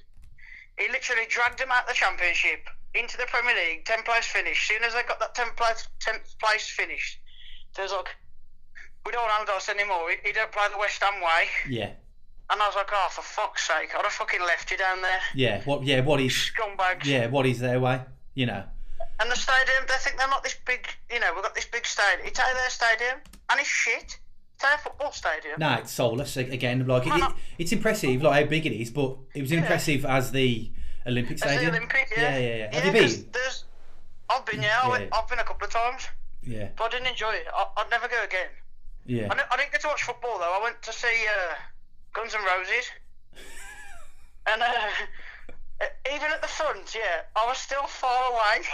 He 0.81 0.89
literally 0.89 1.27
dragged 1.29 1.61
him 1.61 1.71
out 1.71 1.87
the 1.87 1.95
Championship 1.95 2.69
into 2.95 3.17
the 3.17 3.27
Premier 3.27 3.55
League, 3.55 3.85
ten 3.85 4.03
place 4.03 4.27
finish. 4.27 4.67
Soon 4.67 4.83
as 4.83 4.95
they 4.95 5.03
got 5.03 5.21
that 5.21 5.35
ten 5.35 5.49
place, 5.57 5.87
tenth 6.01 6.35
place 6.39 6.69
finished, 6.69 7.19
they 7.77 7.83
was 7.83 7.93
like, 7.93 8.09
we 9.07 9.13
don't 9.13 9.23
want 9.23 9.49
Allardyce 9.49 9.69
anymore. 9.69 10.11
He, 10.11 10.29
he 10.29 10.33
don't 10.33 10.51
play 10.53 10.67
the 10.73 10.79
West 10.79 11.03
Ham 11.03 11.21
way. 11.23 11.47
Yeah, 11.69 11.91
And 12.51 12.61
I 12.61 12.67
was 12.67 12.77
like, 12.77 12.89
oh, 12.93 13.09
for 13.11 13.23
fuck's 13.23 13.67
sake, 13.67 13.91
I'd 13.95 14.03
have 14.03 14.13
fucking 14.13 14.41
left 14.41 14.71
you 14.71 14.77
down 14.77 15.03
there. 15.03 15.21
yeah. 15.35 15.63
What? 15.65 15.85
Yeah, 15.85 16.01
what 16.01 16.21
is? 16.21 16.33
Scumbags. 16.33 17.05
Yeah, 17.05 17.29
what 17.29 17.47
is 17.47 17.59
their 17.61 17.79
way? 17.81 18.01
You 18.35 18.47
know. 18.47 18.65
And 19.21 19.31
the 19.31 19.37
stadium, 19.37 19.85
they 19.87 19.95
think 19.99 20.17
they're 20.17 20.29
not 20.29 20.43
this 20.43 20.57
big, 20.65 20.87
you 21.13 21.21
know, 21.21 21.31
we've 21.35 21.43
got 21.43 21.55
this 21.55 21.67
big 21.67 21.85
stadium. 21.85 22.25
You 22.25 22.33
take 22.33 22.55
their 22.55 22.71
stadium, 22.71 23.19
and 23.51 23.61
it's 23.61 23.69
shit. 23.69 24.19
Football 24.83 25.13
stadium. 25.13 25.55
No, 25.59 25.75
it's 25.75 25.91
soulless 25.93 26.37
again. 26.37 26.87
Like 26.87 27.07
it, 27.07 27.13
it, 27.15 27.33
it's 27.59 27.73
impressive, 27.73 28.23
like 28.23 28.43
how 28.45 28.49
big 28.51 28.67
it 28.67 28.73
is, 28.73 28.91
but 28.91 29.17
it 29.35 29.41
was 29.43 29.53
impressive 29.53 30.05
as 30.05 30.33
the 30.33 30.71
Olympic 31.07 31.39
the 31.39 31.49
Stadium. 31.49 31.71
Olympic, 31.75 32.13
yeah, 32.17 32.37
yeah. 32.37 32.39
yeah. 32.39 32.57
yeah. 32.57 32.75
Have 32.81 32.95
you 32.95 33.01
'cause 33.01 33.17
been? 33.19 33.31
There's, 33.33 33.65
I've 34.29 34.47
been, 34.47 34.63
yeah, 34.63 34.87
Yeah, 34.89 34.99
yeah. 34.99 35.07
I've 35.13 35.29
been 35.29 35.39
a 35.39 35.45
couple 35.45 35.67
of 35.67 35.73
times, 35.73 36.07
Yeah, 36.43 36.69
but 36.77 36.85
I 36.85 36.89
didn't 36.91 37.09
enjoy 37.09 37.33
it. 37.33 37.47
I, 37.55 37.67
I'd 37.79 37.91
never 37.91 38.07
go 38.09 38.23
again. 38.23 38.49
yeah. 39.07 39.29
I 39.31 39.35
didn't, 39.35 39.49
I 39.51 39.57
didn't 39.57 39.73
get 39.73 39.81
to 39.83 39.89
watch 39.89 40.03
football 40.03 40.39
though. 40.39 40.57
I 40.59 40.63
went 40.63 40.81
to 40.83 40.93
see 40.93 41.27
uh, 41.27 41.55
Guns 42.13 42.35
N' 42.35 42.41
Roses, 42.45 42.91
and 44.47 44.63
uh, 44.63 44.67
even 46.13 46.31
at 46.33 46.43
the 46.43 46.49
front, 46.49 46.95
yeah, 46.95 47.23
I 47.37 47.47
was 47.47 47.59
still 47.59 47.85
far 47.85 48.33
away. 48.33 48.65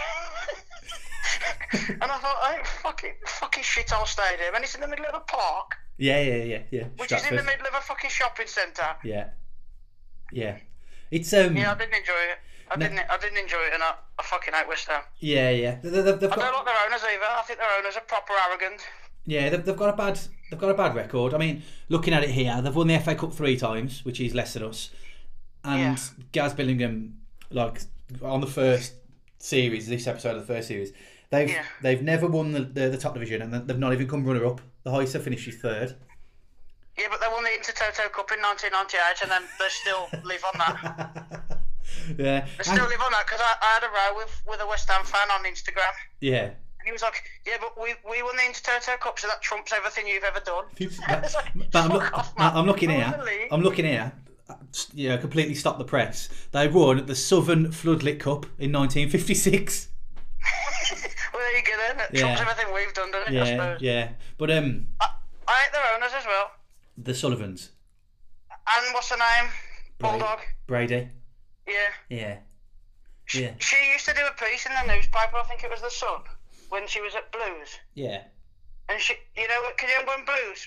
and 1.89 2.03
I 2.03 2.17
thought, 2.17 2.37
I 2.41 2.61
fucking 2.83 3.13
fucking 3.25 3.63
shithole 3.63 4.07
stadium, 4.07 4.55
and 4.55 4.63
it's 4.63 4.75
in 4.75 4.81
the 4.81 4.87
middle 4.87 5.05
of 5.05 5.15
a 5.15 5.19
park, 5.21 5.75
Yeah, 5.97 6.21
yeah, 6.21 6.43
yeah, 6.43 6.59
yeah. 6.71 6.83
which 6.97 7.11
is 7.11 7.25
in 7.25 7.35
the 7.35 7.43
middle 7.43 7.67
of 7.67 7.73
a 7.75 7.81
fucking 7.81 8.09
shopping 8.09 8.47
centre. 8.47 8.95
Yeah, 9.03 9.29
yeah. 10.31 10.57
It's 11.11 11.31
um. 11.33 11.55
Yeah, 11.55 11.71
I 11.71 11.77
didn't 11.77 11.95
enjoy 11.95 12.13
it. 12.31 12.37
I 12.69 12.75
No. 12.75 12.87
didn't. 12.87 13.09
I 13.09 13.17
didn't 13.17 13.37
enjoy 13.37 13.59
it, 13.67 13.73
and 13.73 13.81
I, 13.83 13.93
I 14.19 14.23
fucking 14.23 14.53
hate 14.53 14.67
West 14.67 14.87
Ham. 14.89 15.01
Yeah, 15.19 15.49
yeah. 15.51 15.77
They, 15.81 15.89
they've 15.89 16.05
I 16.07 16.11
don't 16.17 16.29
got, 16.35 16.53
like 16.53 16.65
their 16.65 16.75
owners 16.85 17.01
either. 17.03 17.23
I 17.25 17.41
think 17.43 17.59
their 17.59 17.77
owners 17.79 17.95
are 17.95 18.01
proper 18.01 18.33
arrogant. 18.49 18.81
yeah, 19.25 19.49
they've, 19.49 19.63
they've 19.63 19.77
got 19.77 19.93
a 19.93 19.95
bad, 19.95 20.19
they've 20.51 20.59
got 20.59 20.69
a 20.71 20.73
bad 20.73 20.93
record. 20.95 21.33
I 21.33 21.37
mean, 21.37 21.63
looking 21.87 22.13
at 22.13 22.23
it 22.23 22.31
here, 22.31 22.61
they've 22.61 22.75
won 22.75 22.87
the 22.87 22.99
FA 22.99 23.15
Cup 23.15 23.33
three 23.33 23.55
times, 23.57 24.03
which 24.03 24.19
is 24.19 24.35
less 24.35 24.53
than 24.53 24.63
us. 24.63 24.89
And 25.67 25.79
Yeah. 25.79 25.97
Gaz 26.31 26.53
Billingham, 26.53 27.13
like 27.51 27.81
on 28.21 28.41
the 28.41 28.47
first 28.47 28.93
series, 29.39 29.87
this 29.87 30.07
episode 30.07 30.35
of 30.37 30.47
the 30.47 30.53
first 30.53 30.67
series, 30.67 30.93
they've 31.29 31.49
Yeah. 31.49 31.63
they've 31.81 32.01
never 32.01 32.27
won 32.27 32.51
the, 32.53 32.61
the, 32.61 32.89
the 32.89 32.97
top 32.97 33.13
division, 33.13 33.41
and 33.41 33.67
they've 33.67 33.77
not 33.77 33.93
even 33.93 34.07
come 34.07 34.25
runner 34.25 34.45
up. 34.45 34.61
The 34.83 34.91
highest 34.91 35.17
finishes 35.17 35.55
third. 35.57 35.95
Yeah, 36.97 37.07
but 37.11 37.19
they 37.21 37.27
won 37.27 37.43
the 37.43 37.49
Intertoto 37.51 38.11
Cup 38.11 38.31
in 38.31 38.39
1998, 38.41 39.21
and 39.21 39.31
then 39.31 39.43
they 39.59 39.67
still 39.69 40.07
live 40.23 40.43
on 40.51 40.57
that. 40.59 41.59
yeah, 42.17 42.47
They 42.57 42.63
still 42.63 42.87
live 42.87 43.01
on 43.01 43.11
that 43.11 43.25
because 43.27 43.41
I, 43.41 43.53
I 43.61 43.73
had 43.75 43.83
a 43.83 43.87
row 43.93 44.17
with, 44.17 44.41
with 44.47 44.61
a 44.61 44.67
West 44.67 44.89
Ham 44.89 45.03
fan 45.05 45.29
on 45.31 45.43
Instagram. 45.45 45.93
yeah. 46.21 46.51
And 46.79 46.85
he 46.85 46.91
was 46.93 47.01
like, 47.01 47.23
"Yeah, 47.45 47.57
but 47.59 47.73
we, 47.81 47.95
we 48.09 48.23
won 48.23 48.35
the 48.37 48.43
Intertoto 48.43 48.97
Cup, 48.99 49.19
so 49.19 49.27
that 49.27 49.41
trumps 49.41 49.73
everything 49.73 50.07
you've 50.07 50.23
ever 50.23 50.39
done." 50.39 50.65
But, 50.79 51.33
like, 51.35 51.71
but 51.71 51.75
I'm, 51.83 51.89
look, 51.91 52.13
off. 52.17 52.33
I'm 52.37 52.65
looking 52.65 52.89
here. 52.91 53.01
won 53.09 53.19
the 53.19 53.25
league." 53.25 53.47
I'm 53.51 53.61
looking 53.61 53.85
here. 53.85 54.11
You 54.93 55.09
know, 55.09 55.17
completely 55.17 55.55
stop 55.55 55.77
the 55.77 55.83
press. 55.85 56.29
They 56.51 56.67
won 56.67 57.05
the 57.05 57.15
Southern 57.15 57.67
Floodlit 57.67 58.19
Cup 58.19 58.45
in 58.59 58.71
1956. 58.71 59.89
well, 61.33 61.41
there 61.41 61.57
you 61.57 61.63
go 61.63 61.73
then. 61.77 62.07
Yeah. 62.13 62.37
everything 62.39 62.73
we've 62.73 62.93
done, 62.93 63.11
doesn't 63.11 63.33
it? 63.33 63.37
I 63.41 63.43
Yeah, 63.45 63.51
suppose. 63.57 63.81
yeah. 63.81 64.09
But 64.37 64.51
um, 64.51 64.87
I, 65.01 65.07
I 65.47 65.51
hate 65.63 65.71
their 65.73 65.95
owners 65.95 66.11
as 66.17 66.25
well. 66.25 66.51
the 66.97 67.13
Sullivans, 67.13 67.71
And 68.51 68.93
what's 68.93 69.09
her 69.09 69.17
name? 69.17 69.49
Brady. 69.99 70.17
Bulldog. 70.19 70.39
Brady. 70.67 71.09
Yeah. 71.67 71.89
Yeah, 72.09 72.37
She, 73.25 73.43
Yeah. 73.43 73.51
she 73.59 73.75
used 73.91 74.05
to 74.05 74.13
do 74.13 74.21
a 74.25 74.31
piece 74.45 74.65
in 74.65 74.71
the 74.73 74.93
newspaper. 74.93 75.35
I 75.37 75.43
think 75.43 75.63
it 75.63 75.69
was 75.69 75.81
the 75.81 75.89
Sun 75.89 76.21
when 76.69 76.87
she 76.87 77.01
was 77.01 77.15
at 77.15 77.31
Blues. 77.31 77.79
yeah. 77.95 78.23
And 78.89 79.01
she, 79.01 79.15
you 79.35 79.45
know, 79.49 79.61
can 79.77 79.89
you 79.89 79.95
remember 79.99 80.13
when 80.15 80.25
Blues? 80.25 80.65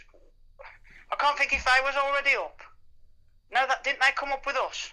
I 1.10 1.16
can't 1.16 1.38
think 1.38 1.54
if 1.54 1.64
they 1.64 1.80
was 1.82 1.94
already 1.96 2.36
up. 2.36 2.60
No, 3.52 3.66
that 3.66 3.82
didn't 3.84 4.00
they 4.00 4.12
come 4.16 4.30
up 4.32 4.46
with 4.46 4.56
us? 4.56 4.92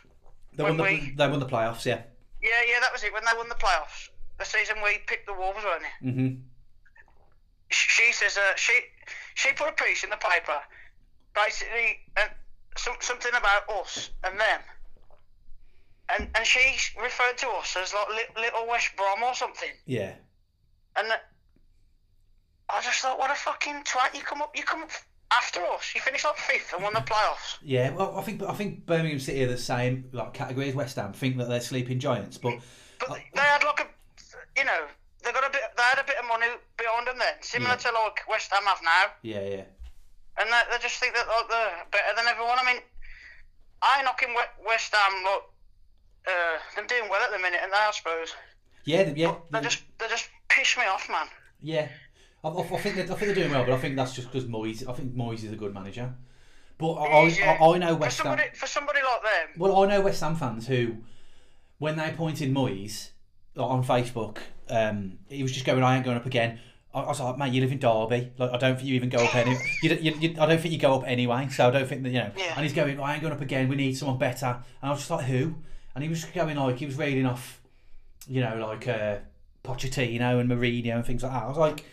They 0.55 0.63
won 0.63 0.77
the 0.77 0.83
we- 0.83 1.13
they 1.15 1.27
won 1.27 1.39
the 1.39 1.45
playoffs. 1.45 1.85
Yeah. 1.85 2.01
Yeah, 2.41 2.49
yeah, 2.67 2.79
that 2.81 2.91
was 2.93 3.03
it. 3.03 3.13
When 3.13 3.23
they 3.25 3.31
won 3.37 3.49
the 3.49 3.55
playoffs, 3.55 4.09
the 4.39 4.45
season 4.45 4.77
we 4.83 4.99
picked 5.07 5.25
the 5.27 5.33
Wolves, 5.33 5.63
weren't 5.63 5.83
it? 5.83 6.05
Mm-hmm. 6.05 6.41
She 7.69 8.11
says 8.13 8.37
uh, 8.37 8.55
she 8.55 8.79
she 9.35 9.51
put 9.53 9.67
a 9.69 9.73
piece 9.73 10.03
in 10.03 10.09
the 10.09 10.17
paper, 10.17 10.57
basically 11.35 11.99
uh, 12.15 12.27
some, 12.77 12.95
something 12.99 13.31
about 13.37 13.69
us 13.69 14.11
and 14.23 14.39
them. 14.39 14.61
And 16.09 16.29
and 16.35 16.45
she 16.45 16.77
referred 17.01 17.37
to 17.39 17.47
us 17.49 17.75
as 17.75 17.93
like 17.93 18.07
li- 18.09 18.41
little 18.43 18.67
West 18.67 18.91
Brom 18.95 19.21
or 19.23 19.33
something. 19.35 19.69
Yeah. 19.85 20.13
And 20.95 21.11
uh, 21.11 21.15
I 22.69 22.81
just 22.81 23.01
thought, 23.01 23.19
what 23.19 23.29
a 23.31 23.35
fucking 23.35 23.83
twat! 23.83 24.15
You 24.15 24.21
come 24.21 24.41
up, 24.41 24.55
you 24.55 24.63
come 24.63 24.83
up 24.83 24.91
after 25.31 25.61
us. 25.65 25.91
You 25.93 26.01
finished 26.01 26.25
like 26.25 26.37
fifth 26.37 26.73
and 26.73 26.83
won 26.83 26.93
the 26.93 26.99
playoffs. 27.01 27.57
Yeah. 27.61 27.91
Well, 27.91 28.17
I 28.17 28.21
think 28.21 28.41
I 28.43 28.53
think 28.53 28.85
Birmingham 28.85 29.19
City 29.19 29.43
are 29.43 29.47
the 29.47 29.57
same 29.57 30.05
like 30.13 30.33
category 30.33 30.69
as 30.69 30.75
West 30.75 30.95
Ham. 30.95 31.13
Think 31.13 31.37
that 31.37 31.49
they're 31.49 31.61
sleeping 31.61 31.99
giants, 31.99 32.37
but 32.37 32.55
But 32.99 33.09
Uh, 33.11 33.15
they 33.35 33.41
had 33.41 33.63
like 33.63 33.79
a, 33.81 33.87
you 34.57 34.65
know, 34.65 34.87
they 35.23 35.31
got 35.31 35.45
a 35.45 35.49
bit, 35.49 35.61
they 35.75 35.83
had 35.83 35.99
a 35.99 36.03
bit 36.03 36.17
of 36.17 36.25
money 36.27 36.47
behind 36.77 37.07
them 37.07 37.17
then, 37.19 37.33
similar 37.41 37.71
Yeah. 37.71 37.75
to 37.77 37.91
like 37.91 38.19
West 38.29 38.51
Ham 38.51 38.63
have 38.65 38.81
now, 38.83 39.11
yeah, 39.21 39.41
yeah. 39.41 39.63
and 40.39 40.49
they, 40.51 40.61
they 40.71 40.77
just 40.81 40.97
think 40.99 41.13
that 41.15 41.27
like, 41.27 41.49
they're 41.49 41.85
better 41.91 42.15
than 42.15 42.25
everyone. 42.27 42.57
I 42.59 42.65
mean, 42.65 42.81
I 43.81 44.01
knocking 44.03 44.29
We- 44.29 44.65
West 44.65 44.95
Ham, 44.95 45.23
look, 45.23 45.51
uh, 46.27 46.57
they're 46.75 46.85
doing 46.87 47.09
well 47.09 47.21
at 47.21 47.31
the 47.31 47.39
minute, 47.39 47.59
and 47.61 47.71
they, 47.71 47.77
I 47.77 47.91
suppose, 47.91 48.33
Yeah, 48.85 49.11
yeah, 49.15 49.35
they- 49.51 49.61
just, 49.61 49.83
they 49.99 50.07
just 50.07 50.29
piss 50.49 50.77
me 50.77 50.85
off, 50.85 51.07
man. 51.09 51.27
yeah. 51.61 51.89
I, 52.43 52.49
I, 52.49 52.61
I 52.61 52.77
think 52.77 52.95
they're, 52.95 53.05
I 53.05 53.07
think 53.07 53.19
they're 53.19 53.35
doing 53.35 53.51
well, 53.51 53.65
but 53.65 53.73
I 53.73 53.77
think 53.77 53.95
that's 53.95 54.13
just 54.13 54.31
because 54.31 54.47
Moyes. 54.47 54.87
I 54.87 54.93
think 54.93 55.15
Moyes 55.15 55.43
is 55.43 55.51
a 55.51 55.55
good 55.55 55.73
manager. 55.73 56.13
But 56.77 56.93
I, 56.93 57.05
I, 57.05 57.27
yeah. 57.27 57.57
I, 57.59 57.73
I 57.73 57.77
know 57.77 57.93
For 57.95 58.01
West 58.01 58.21
Ham. 58.21 58.39
for 58.53 58.67
somebody 58.67 58.99
like 58.99 59.21
them, 59.23 59.55
Well, 59.57 59.83
I 59.83 59.87
know 59.87 60.01
West 60.01 60.21
Ham 60.21 60.35
fans 60.35 60.67
who, 60.67 60.97
when 61.79 61.97
they 61.97 62.09
appointed 62.09 62.53
Moyes 62.53 63.09
like, 63.55 63.67
on 63.67 63.83
Facebook, 63.83 64.37
um, 64.69 65.17
he 65.27 65.41
was 65.41 65.51
just 65.51 65.65
going, 65.65 65.81
"I 65.83 65.95
ain't 65.95 66.05
going 66.05 66.17
up 66.17 66.25
again." 66.25 66.59
I, 66.93 66.99
I 66.99 67.07
was 67.07 67.19
like, 67.19 67.37
"Mate, 67.37 67.53
you 67.53 67.61
live 67.61 67.71
in 67.71 67.79
Derby. 67.79 68.31
Like, 68.37 68.51
I 68.51 68.57
don't 68.57 68.75
think 68.75 68.87
you 68.87 68.95
even 68.95 69.09
go 69.09 69.19
up 69.19 69.35
any. 69.35 69.57
You, 69.81 69.95
you, 69.95 70.13
you, 70.19 70.35
I 70.39 70.45
don't 70.45 70.59
think 70.59 70.71
you 70.71 70.79
go 70.79 70.95
up 70.95 71.03
anyway. 71.07 71.47
So 71.49 71.67
I 71.67 71.71
don't 71.71 71.87
think 71.87 72.03
that 72.03 72.09
you 72.09 72.19
know." 72.19 72.31
Yeah. 72.37 72.53
And 72.55 72.63
he's 72.63 72.73
going, 72.73 72.99
"I 72.99 73.13
ain't 73.13 73.21
going 73.21 73.33
up 73.33 73.41
again. 73.41 73.67
We 73.69 73.75
need 73.75 73.97
someone 73.97 74.17
better." 74.19 74.45
And 74.45 74.89
I 74.89 74.89
was 74.91 74.99
just 74.99 75.09
like, 75.09 75.25
"Who?" 75.25 75.55
And 75.95 76.03
he 76.03 76.09
was 76.09 76.23
going 76.25 76.55
like 76.57 76.77
he 76.77 76.85
was 76.85 76.95
reading 76.95 77.25
off, 77.25 77.59
you 78.27 78.41
know, 78.41 78.55
like 78.57 78.87
uh, 78.87 79.17
Pochettino 79.63 80.39
and 80.39 80.47
Mourinho 80.47 80.97
and 80.97 81.05
things 81.05 81.23
like 81.23 81.31
that. 81.31 81.43
I 81.43 81.47
was 81.47 81.57
like. 81.57 81.83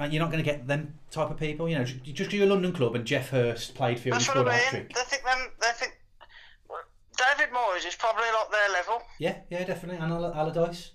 Man, 0.00 0.12
you're 0.12 0.22
not 0.22 0.32
going 0.32 0.42
to 0.42 0.50
get 0.50 0.66
them 0.66 0.94
type 1.10 1.30
of 1.30 1.36
people. 1.36 1.68
You 1.68 1.78
know, 1.78 1.84
ju- 1.84 2.00
just 2.12 2.30
do 2.30 2.38
your 2.38 2.46
London 2.46 2.72
club 2.72 2.94
and 2.94 3.04
Geoff 3.04 3.28
Hurst 3.28 3.74
played 3.74 4.00
for 4.00 4.08
you 4.08 4.14
and 4.14 4.20
that's 4.20 4.30
scored 4.30 4.46
what 4.46 4.54
a 4.54 4.56
I 4.56 4.58
hat 4.58 4.70
trick. 4.70 4.94
They 4.94 5.02
think 5.02 5.24
them, 5.24 5.38
they 5.60 5.72
think. 5.74 5.92
David 7.18 7.52
Moyes 7.52 7.86
is 7.86 7.94
probably 7.96 8.24
not 8.32 8.50
their 8.50 8.70
level. 8.70 9.02
Yeah, 9.18 9.36
yeah, 9.50 9.62
definitely. 9.64 10.02
And 10.02 10.10
Al- 10.10 10.32
Allardyce. 10.32 10.92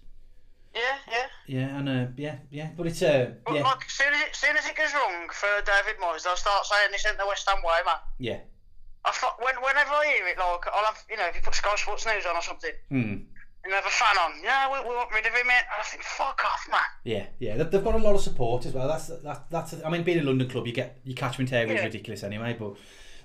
Yeah, 0.74 0.82
yeah. 1.08 1.26
Yeah, 1.46 1.78
and 1.78 1.88
uh, 1.88 2.08
yeah, 2.18 2.38
yeah, 2.50 2.70
but 2.76 2.88
it's 2.88 3.04
uh, 3.04 3.32
But 3.46 3.54
yeah, 3.54 3.62
like, 3.62 3.88
soon 3.88 4.12
as 4.12 4.22
it, 4.22 4.36
soon 4.36 4.58
as 4.58 4.66
it 4.66 4.76
goes 4.76 4.92
wrong 4.96 5.30
for 5.32 5.50
David 5.64 6.02
Moyes, 6.02 6.24
they'll 6.24 6.36
start 6.36 6.66
saying 6.66 6.90
this 6.92 7.06
ain't 7.06 7.20
the 7.20 7.28
West 7.28 7.48
Ham 7.48 7.62
way, 7.64 7.78
man. 7.86 7.96
yeah, 8.18 8.40
I 9.06 9.12
thought, 9.12 9.38
when, 9.40 9.54
whenever 9.62 9.92
I 9.92 10.06
hear 10.18 10.28
it, 10.28 10.40
like, 10.40 10.66
I'll 10.74 10.84
have, 10.84 10.98
you 11.08 11.16
know, 11.16 11.28
if 11.28 11.36
you 11.36 11.42
put 11.44 11.54
Sky 11.54 11.76
Sports 11.78 12.08
News 12.08 12.26
on 12.26 12.36
or 12.36 12.42
something, 12.42 12.72
mm. 12.92 13.24
And 13.66 13.74
have 13.74 13.86
a 13.86 13.90
fan 13.90 14.18
on, 14.18 14.32
yeah, 14.44 14.72
we, 14.72 14.88
we 14.88 14.96
want 14.96 15.12
rid 15.14 15.26
of 15.26 15.34
him, 15.34 15.48
mate. 15.48 15.64
I 15.78 15.84
think, 15.84 16.04
fuck 16.04 16.40
off, 16.46 16.68
man. 16.72 16.80
yeah, 17.04 17.26
yeah. 17.40 17.58
They've, 17.64 17.84
got 17.84 17.96
a 17.96 17.98
lot 17.98 18.16
of 18.16 18.22
support 18.22 18.66
as 18.66 18.74
well. 18.74 18.88
That's 18.88 19.08
that, 19.08 19.46
that's. 19.50 19.76
I 19.84 19.90
mean, 19.90 20.04
being 20.04 20.20
a 20.20 20.24
London 20.24 20.48
club, 20.50 20.68
you 20.68 20.74
get 20.74 21.00
your 21.04 21.16
catchment 21.16 21.52
area 21.52 21.74
is 21.76 21.84
ridiculous 21.84 22.24
anyway. 22.24 22.56
But 22.58 22.76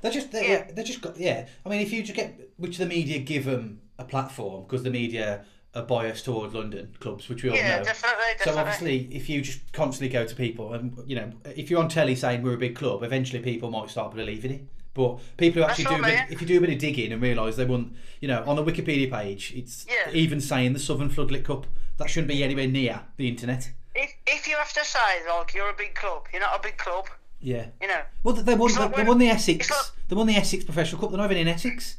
they're 0.03 0.11
just 0.13 0.33
they're, 0.33 0.43
Yeah. 0.43 0.51
yeah. 0.51 0.71
they're 0.73 0.85
just 0.85 1.01
got 1.03 1.19
yeah. 1.19 1.47
I 1.65 1.69
mean, 1.69 1.81
if 1.81 1.93
you 1.93 2.03
just 2.03 2.17
get 2.17 2.51
which 2.57 2.79
the 2.79 2.87
media 2.87 3.19
give 3.21 3.45
them 3.45 3.81
a 3.99 4.05
platform 4.05 4.63
because 4.65 4.83
the 4.83 4.91
media 4.91 5.45
are 5.75 5.83
biased 5.83 6.25
towards 6.25 6.53
London 6.53 6.97
clubs, 6.99 7.29
which 7.29 7.43
we 7.45 7.51
all 7.51 7.57
Yeah, 7.57 7.79
know. 7.79 7.85
definitely, 7.85 8.25
So 8.43 8.59
obviously, 8.59 9.09
if 9.13 9.29
you 9.29 9.41
just 9.41 9.73
constantly 9.73 10.13
go 10.13 10.27
to 10.27 10.35
people, 10.35 10.73
and 10.73 10.97
you 11.07 11.15
know, 11.17 11.31
if 11.55 11.71
you're 11.71 11.81
on 11.81 11.89
telly 11.89 12.17
saying 12.17 12.43
we're 12.43 12.55
a 12.55 12.59
big 12.59 12.75
club, 12.75 13.03
eventually 13.05 13.41
people 13.41 13.71
might 13.71 13.89
start 13.91 14.15
believing 14.15 14.51
it. 14.53 14.63
But 14.95 15.19
people 15.37 15.63
who 15.63 15.69
actually 15.69 15.85
do 15.85 15.95
a 15.95 16.03
bit, 16.03 16.21
if 16.31 16.41
you 16.41 16.47
do 16.47 16.59
a 16.59 16.61
bit 16.61 16.71
of 16.71 16.79
digging 16.79 17.13
and 17.13 17.23
realise 17.23 17.57
they 17.57 17.65
want, 17.65 17.93
you 18.21 18.27
know, 18.29 18.43
on 18.45 18.57
the 18.57 18.65
Wikipedia 18.65 19.11
page, 19.11 19.53
it's 19.55 19.87
Yeah. 19.89 20.11
even 20.13 20.41
saying 20.41 20.73
the 20.73 20.79
Southern 20.81 21.09
Floodlit 21.11 21.45
Cup. 21.45 21.67
That 21.99 22.09
shouldn't 22.11 22.29
be 22.29 22.43
anywhere 22.43 22.67
near 22.67 23.03
the 23.17 23.29
internet. 23.29 23.71
if, 23.95 24.15
if 24.27 24.49
you 24.49 24.57
have 24.57 24.73
to 24.73 24.85
say, 24.85 24.99
like, 25.29 25.53
you're 25.55 25.69
a 25.69 25.75
big 25.75 25.95
club, 25.95 26.27
you're 26.33 26.41
not 26.41 26.59
a 26.59 26.63
big 26.63 26.77
club, 26.77 27.09
Yeah. 27.41 27.67
you 27.81 27.87
know. 27.89 28.01
Well, 28.23 28.35
they 28.35 28.55
won. 28.55 28.71
It's 28.71 28.79
like 28.79 28.95
They, 28.97 29.03
they 29.03 29.09
won 29.09 29.19
the 29.19 29.29
Essex. 29.29 29.71
like- 29.71 29.79
They 30.09 30.15
won 30.17 30.27
the 30.27 30.37
Essex 30.37 30.65
Professional 30.65 31.01
Cup. 31.01 31.11
They're 31.11 31.19
not 31.19 31.31
even 31.31 31.47
in 31.47 31.49
Essex. 31.49 31.97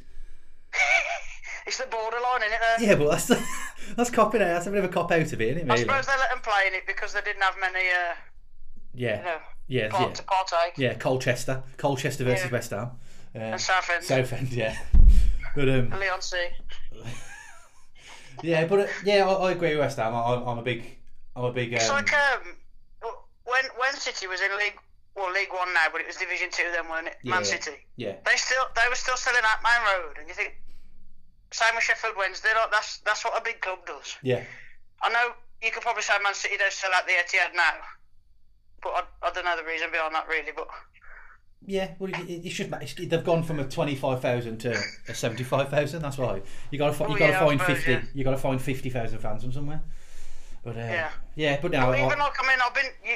it's 1.68 1.78
the 1.78 1.86
borderline, 1.88 2.42
isn't 2.44 2.54
it? 2.84 2.88
Yeah, 2.88 2.96
but 2.96 3.12
that's 3.12 3.28
that's 3.96 4.10
copping 4.10 4.42
out. 4.42 4.48
That's 4.48 4.68
a 4.68 4.72
bit 4.72 4.80
of 4.84 4.86
a 4.89 4.94
cop 4.94 5.12
out 5.12 5.32
of 5.32 5.42
it, 5.42 5.58
isn't 5.58 5.70
it? 5.70 5.72
I 5.72 5.76
suppose 5.78 6.06
they 6.08 6.18
let 6.18 6.30
them 6.30 6.39
play 6.42 6.68
in 6.68 6.74
it 6.74 6.86
because 6.88 7.14
they 7.14 7.22
didn't 7.22 7.42
have 7.44 7.56
many, 7.60 7.80
uh, 7.89 8.16
Yeah. 8.94 9.18
you 9.20 9.24
know, 9.26 9.38
Yeah. 9.72 9.88
Yeah. 9.93 10.72
Yeah. 10.76 10.93
Colchester. 10.95 11.63
Colchester 11.78 12.26
versus 12.26 12.45
Yeah. 12.47 12.51
West 12.51 12.72
Ham. 12.72 12.91
Uh, 13.34 13.39
And 13.39 13.61
Southend, 13.61 14.03
Southend. 14.03 14.51
Yeah. 14.51 14.76
But 15.55 15.67
um. 15.69 15.89
Leon 15.99 16.22
C. 16.22 16.38
Yeah, 18.41 18.65
but 18.67 18.80
uh, 18.80 18.88
yeah, 19.03 19.28
I, 19.28 19.34
I 19.47 19.51
agree 19.51 19.72
with 19.72 19.80
West 19.80 19.97
Ham. 19.97 20.15
I, 20.15 20.19
I'm, 20.19 20.47
I'm 20.47 20.57
a 20.57 20.61
big, 20.61 20.97
I'm 21.36 21.43
a 21.43 21.51
big. 21.51 21.69
Um, 21.74 21.76
It's 21.76 21.89
like 21.89 22.11
um, 22.13 22.55
when 23.43 23.65
when 23.78 23.93
City 23.93 24.28
was 24.28 24.41
in 24.41 24.51
League 24.57 24.80
well 25.15 25.32
League 25.32 25.51
One 25.51 25.74
now, 25.74 25.88
but 25.91 26.01
it 26.01 26.07
was 26.07 26.15
Division 26.15 26.49
Two 26.51 26.63
then, 26.74 26.89
weren't 26.89 27.07
it? 27.07 27.17
Man 27.24 27.43
City. 27.43 27.76
Yeah. 27.97 28.15
They 28.26 28.36
still 28.38 28.63
they 28.76 28.88
were 28.89 28.95
still 28.95 29.17
selling 29.17 29.43
out 29.43 29.59
Maine 29.63 29.84
Road, 29.91 30.15
and 30.19 30.28
you 30.28 30.34
think 30.34 30.55
same 31.51 31.76
with 31.76 31.84
Sheffield 31.84 32.15
Wednesday. 32.17 32.49
Like 32.55 32.72
that's 32.72 32.99
that's 32.99 33.24
what 33.26 33.38
a 33.39 33.43
big 33.43 33.59
club 33.61 33.86
does. 33.86 34.15
Yeah. 34.24 34.43
I 35.03 35.09
know 35.09 35.32
you 35.61 35.72
could 35.72 35.84
probably 35.84 36.03
say 36.03 36.13
Man 36.24 36.34
City 36.34 36.55
don't 36.57 36.72
sell 36.72 36.91
out 36.95 37.05
the 37.05 37.13
Etihad 37.13 37.53
now, 37.55 37.76
but 38.84 38.90
I, 38.90 39.28
I 39.28 39.32
don't 39.32 39.46
know 39.46 39.56
the 39.58 39.64
reason 39.64 39.90
behind 39.92 40.14
that 40.16 40.28
really. 40.28 40.52
But 40.56 40.68
Yeah, 41.66 41.94
well, 42.00 42.10
it, 42.14 42.30
it's- 42.46 42.96
They've 42.98 43.24
gone 43.24 43.44
from 43.44 43.60
a 43.60 43.66
twenty-five 43.66 44.22
thousand 44.22 44.58
to 44.60 44.82
a 45.08 45.14
seventy-five 45.14 45.70
thousand. 45.70 46.02
That's 46.02 46.18
why 46.18 46.42
you 46.72 46.78
got 46.80 46.96
to 46.96 47.04
Oh, 47.06 47.10
you 47.10 47.18
got 47.20 47.28
to 47.32 47.40
find 47.40 47.60
suppose, 47.60 47.78
fifty. 47.78 47.92
yeah. 47.92 48.02
You 48.14 48.24
got 48.24 48.32
to 48.32 48.38
find 48.38 48.62
fifty 48.62 48.90
thousand 48.90 49.20
fans 49.20 49.44
from 49.44 49.52
somewhere. 49.52 49.82
But 50.64 50.76
uh, 50.76 50.80
Yeah. 50.80 51.10
yeah, 51.36 51.60
but 51.62 51.72
now 51.72 51.94
even 51.94 52.08
like 52.20 52.34
I 52.44 52.48
mean, 52.48 52.60
I've 52.66 52.74
been 52.74 52.92
you, 53.06 53.16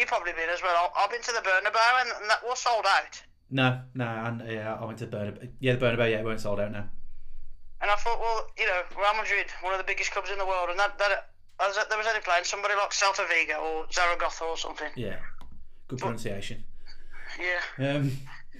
you 0.00 0.06
probably 0.06 0.32
been 0.32 0.48
as 0.52 0.62
well. 0.62 0.92
I've 0.96 1.10
been 1.10 1.22
to 1.22 1.32
the 1.32 1.40
Bernabeu 1.40 2.00
and, 2.02 2.10
and 2.20 2.30
that 2.30 2.40
was 2.46 2.58
sold 2.60 2.84
out. 2.86 3.22
no, 3.50 3.80
no, 3.94 4.04
and 4.06 4.42
yeah, 4.50 4.74
I 4.80 4.84
went 4.84 4.98
to 4.98 5.06
Bernabeu. 5.06 5.48
Yeah, 5.60 5.76
the 5.76 5.86
Bernabeu. 5.86 6.10
Yeah, 6.10 6.18
it 6.20 6.24
weren't 6.24 6.40
sold 6.40 6.60
out 6.60 6.72
now. 6.72 6.88
And 7.80 7.90
I 7.90 7.96
thought, 7.96 8.18
well, 8.18 8.46
you 8.58 8.66
know, 8.66 8.80
Real 8.96 9.14
Madrid, 9.14 9.46
one 9.60 9.72
of 9.74 9.78
the 9.78 9.84
biggest 9.84 10.10
clubs 10.10 10.30
in 10.30 10.38
the 10.38 10.46
world, 10.46 10.70
and 10.70 10.78
that 10.78 10.98
that 10.98 11.28
there 11.58 11.98
was 11.98 12.06
only 12.06 12.20
playing 12.20 12.44
somebody 12.44 12.74
like 12.74 12.90
Celta 12.90 13.26
Vigo 13.28 13.60
or 13.60 13.86
Zaragoza 13.92 14.44
or 14.44 14.56
something. 14.56 14.88
Yeah, 14.96 15.16
good 15.88 15.98
pronunciation. 15.98 16.64
Yeah. 17.38 17.96
Um, 17.96 18.12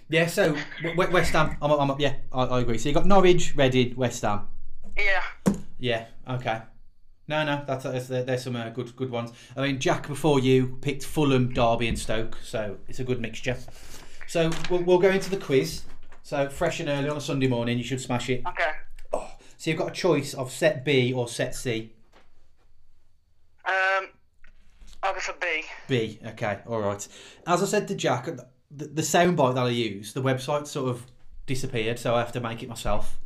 yeah, 0.08 0.26
so 0.26 0.56
West 0.96 1.32
Ham. 1.32 1.56
I'm, 1.62 1.90
I'm, 1.90 2.00
yeah, 2.00 2.14
I, 2.32 2.44
I 2.44 2.60
agree. 2.60 2.78
So 2.78 2.88
you 2.88 2.94
got 2.94 3.06
Norwich, 3.06 3.56
Reading, 3.56 3.96
West 3.96 4.22
Ham. 4.22 4.48
Yeah. 4.96 5.54
Yeah. 5.78 6.06
Okay. 6.28 6.62
No, 7.26 7.42
no, 7.42 7.64
that's, 7.66 7.84
that's 7.84 8.08
there's 8.08 8.44
some 8.44 8.54
uh, 8.54 8.68
good 8.68 8.94
good 8.96 9.10
ones. 9.10 9.32
I 9.56 9.62
mean, 9.62 9.80
Jack 9.80 10.06
before 10.08 10.40
you 10.40 10.78
picked 10.82 11.04
Fulham, 11.04 11.54
Derby, 11.54 11.88
and 11.88 11.98
Stoke, 11.98 12.36
so 12.42 12.76
it's 12.86 12.98
a 12.98 13.04
good 13.04 13.20
mixture. 13.20 13.56
So 14.26 14.50
we'll, 14.70 14.82
we'll 14.82 14.98
go 14.98 15.10
into 15.10 15.30
the 15.30 15.38
quiz. 15.38 15.82
So 16.22 16.48
fresh 16.48 16.80
and 16.80 16.88
early 16.88 17.08
on 17.08 17.16
a 17.16 17.20
Sunday 17.20 17.48
morning, 17.48 17.78
you 17.78 17.84
should 17.84 18.00
smash 18.00 18.28
it. 18.28 18.42
Okay. 18.46 18.70
So 19.56 19.70
you've 19.70 19.78
got 19.78 19.88
a 19.88 19.94
choice 19.94 20.34
of 20.34 20.50
set 20.50 20.84
B 20.84 21.12
or 21.12 21.28
set 21.28 21.54
C. 21.54 21.92
Um, 23.64 24.08
I'll 25.02 25.14
go 25.14 25.20
for 25.20 25.34
B. 25.88 26.18
Okay. 26.26 26.58
All 26.66 26.80
right. 26.80 27.06
As 27.46 27.62
I 27.62 27.66
said 27.66 27.88
to 27.88 27.94
Jack, 27.94 28.26
the, 28.26 28.86
the 28.86 29.02
soundbite 29.02 29.54
that 29.54 29.64
I 29.64 29.68
use, 29.70 30.12
the 30.12 30.22
website 30.22 30.66
sort 30.66 30.90
of 30.90 31.06
disappeared, 31.46 31.98
so 31.98 32.14
I 32.14 32.18
have 32.18 32.32
to 32.32 32.40
make 32.40 32.62
it 32.62 32.68
myself. 32.68 33.18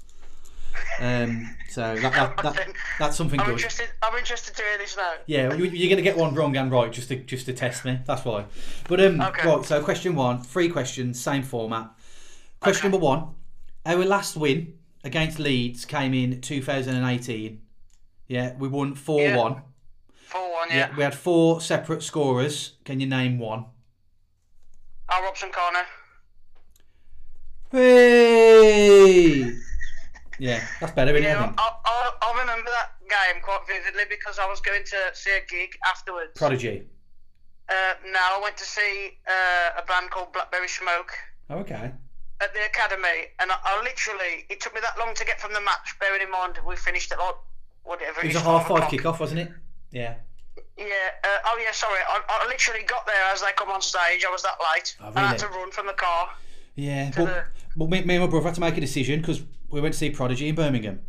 Um, 1.01 1.55
so 1.69 1.95
that, 1.97 2.13
that, 2.13 2.37
that, 2.43 2.69
that's 2.99 3.17
something 3.17 3.39
I'm 3.41 3.47
good. 3.47 3.53
interested. 3.55 3.89
I'm 4.03 4.17
interested 4.17 4.55
to 4.57 4.63
hear 4.63 4.79
this 4.79 4.97
now. 4.97 5.13
Yeah, 5.27 5.55
you, 5.55 5.65
you're 5.67 5.89
going 5.89 5.97
to 5.97 6.03
get 6.03 6.17
one 6.17 6.35
wrong 6.35 6.57
and 6.57 6.71
right 6.71 6.93
just 6.93 7.09
to 7.09 7.17
just 7.17 7.47
to 7.47 7.53
test 7.53 7.85
me. 7.85 8.01
That's 8.05 8.25
why. 8.25 8.47
But 8.89 9.01
um, 9.01 9.21
Okay. 9.21 9.49
right. 9.49 9.65
So 9.65 9.83
question 9.83 10.15
one, 10.15 10.43
three 10.43 10.69
questions, 10.69 11.21
same 11.21 11.43
format. 11.43 11.91
Question 12.61 12.87
Okay. 12.87 12.93
number 12.93 13.05
one: 13.05 13.35
Our 13.87 14.05
last 14.05 14.37
win 14.37 14.75
against 15.05 15.39
Leeds 15.39 15.85
came 15.85 16.15
in 16.15 16.41
2018. 16.41 17.61
Yeah, 18.27 18.55
we 18.59 18.69
won 18.69 18.95
four 18.95 19.21
Yeah. 19.21 19.37
one. 19.37 19.63
One. 20.59 20.69
Yeah. 20.71 20.77
Yeah. 20.91 20.97
we 20.97 21.03
had 21.03 21.15
four 21.15 21.61
separate 21.61 22.03
scorers. 22.03 22.73
Can 22.85 23.01
you 23.01 23.07
name 23.07 23.39
one? 23.39 23.67
Hal 25.09 25.23
Robson-Kanu. 25.23 25.83
Hey! 27.71 29.53
Yeah, 30.39 30.61
that's 30.81 30.93
better, 30.93 31.13
isn't 31.15 31.25
it? 31.25 31.29
I 31.29 31.33
Yeah, 31.33 31.47
think? 31.47 31.55
I, 31.59 31.71
I, 31.85 32.11
I 32.23 32.41
remember 32.41 32.71
that 32.71 32.93
game 33.09 33.43
quite 33.43 33.61
vividly 33.67 34.05
because 34.09 34.39
I 34.39 34.47
was 34.49 34.61
going 34.61 34.85
to 34.85 34.97
see 35.13 35.31
a 35.37 35.41
gig 35.49 35.71
afterwards. 35.89 36.33
Prodigy. 36.37 36.85
Uh, 37.69 37.95
now 38.13 38.37
I 38.37 38.41
went 38.43 38.57
to 38.57 38.65
see 38.65 39.19
uh, 39.29 39.81
a 39.83 39.85
band 39.87 40.11
called 40.11 40.33
Blackberry 40.33 40.69
Smoke 40.69 41.13
Oh, 41.51 41.59
okay. 41.59 41.91
at 42.41 42.55
the 42.55 42.65
academy, 42.65 43.29
and 43.41 43.51
I, 43.53 43.57
I 43.65 43.83
literally 43.83 44.47
it 44.49 44.61
took 44.61 44.75
me 44.75 44.81
that 44.81 44.99
long 44.99 45.15
to 45.15 45.25
get 45.25 45.41
from 45.41 45.53
the 45.53 45.61
match. 45.61 45.97
Bearing 46.01 46.23
in 46.23 46.31
mind 46.31 46.59
we 46.67 46.77
finished 46.77 47.13
at 47.13 47.19
like 47.19 47.35
whatever. 47.85 48.21
It 48.21 48.29
was 48.29 48.37
a 48.37 48.41
half 48.41 48.69
five 48.69 48.89
kick-off, 48.91 49.21
wasn't 49.21 49.41
it? 49.41 49.51
Yeah. 49.91 50.15
Yeah. 50.77 50.85
Uh, 51.25 51.39
oh 51.47 51.61
yeah. 51.63 51.73
Sorry. 51.73 51.99
I, 52.09 52.21
I 52.29 52.47
literally 52.47 52.85
got 52.85 53.07
there 53.07 53.25
as 53.33 53.41
they 53.41 53.49
come 53.57 53.71
on 53.71 53.83
stage. 53.83 54.25
I 54.27 54.31
was 54.31 54.43
that 54.43 54.57
late. 54.75 54.97
Oh, 55.01 55.13
I 55.15 55.29
had 55.29 55.39
to 55.39 55.49
run 55.49 55.71
from 55.71 55.87
the 55.87 55.93
car. 55.93 56.31
Yeah. 56.75 57.11
Well, 57.17 57.27
the- 57.27 57.45
well 57.77 57.89
me, 57.89 58.03
me 58.05 58.15
and 58.17 58.25
my 58.25 58.31
brother 58.31 58.47
had 58.47 58.55
to 58.55 58.61
make 58.61 58.77
a 58.77 58.81
decision 58.81 59.21
because 59.21 59.43
we 59.71 59.81
went 59.81 59.95
to 59.95 59.99
see 59.99 60.11
Prodigy 60.11 60.49
in 60.49 60.55
Birmingham. 60.55 61.01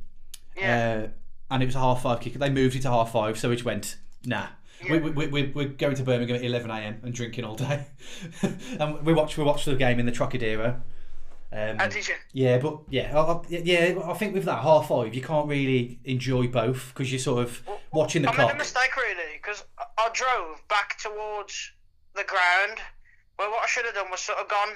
Yeah. 0.58 1.04
Uh, 1.06 1.08
and 1.52 1.64
it 1.64 1.68
was 1.68 1.76
a 1.76 1.80
half 1.80 2.04
five 2.04 2.20
kick. 2.20 2.34
They 2.34 2.50
moved 2.50 2.76
it 2.76 2.82
to 2.84 2.90
half 2.90 3.12
five, 3.12 3.40
so 3.40 3.50
we 3.50 3.56
just 3.56 3.66
went, 3.66 3.98
nah. 4.26 4.48
We, 4.90 5.00
we, 5.00 5.28
we, 5.28 5.44
we're 5.54 5.68
going 5.68 5.96
to 5.96 6.04
Birmingham 6.04 6.38
at 6.38 6.42
11am 6.42 7.04
and 7.04 7.14
drinking 7.14 7.44
all 7.44 7.56
day. 7.56 7.86
and 8.80 9.06
we 9.06 9.14
watched 9.14 9.38
we 9.38 9.44
watched 9.44 9.66
the 9.66 9.76
game 9.76 10.00
in 10.00 10.06
the 10.06 10.12
Trocadero. 10.12 10.82
Um, 11.52 11.78
did 11.90 12.08
you? 12.08 12.14
yeah, 12.32 12.60
but 12.60 12.80
yeah, 12.90 13.18
I, 13.20 13.32
I, 13.34 13.42
yeah, 13.50 14.00
I 14.06 14.14
think 14.14 14.36
with 14.36 14.46
that 14.46 14.62
half 14.62 14.88
five, 14.90 15.16
you 15.16 15.22
can't 15.22 15.48
really 15.48 16.00
enjoy 16.06 16.48
both 16.48 16.92
because 16.94 17.12
you're 17.12 17.18
sort 17.20 17.42
of 17.44 17.62
watching 17.92 18.22
the 18.22 18.30
I 18.30 18.36
clock. 18.36 18.48
made 18.50 18.56
a 18.56 18.58
mistake 18.60 18.96
really 18.96 19.38
because 19.42 19.64
I, 19.80 19.84
I 19.98 20.10
drove 20.14 20.62
back 20.68 21.00
towards 21.00 21.72
the 22.16 22.24
ground. 22.24 22.78
Where 23.38 23.50
what 23.50 23.64
I 23.64 23.68
should 23.68 23.86
have 23.86 23.96
done 23.96 24.12
was 24.12 24.20
sort 24.20 24.38
of 24.38 24.48
gone 24.48 24.76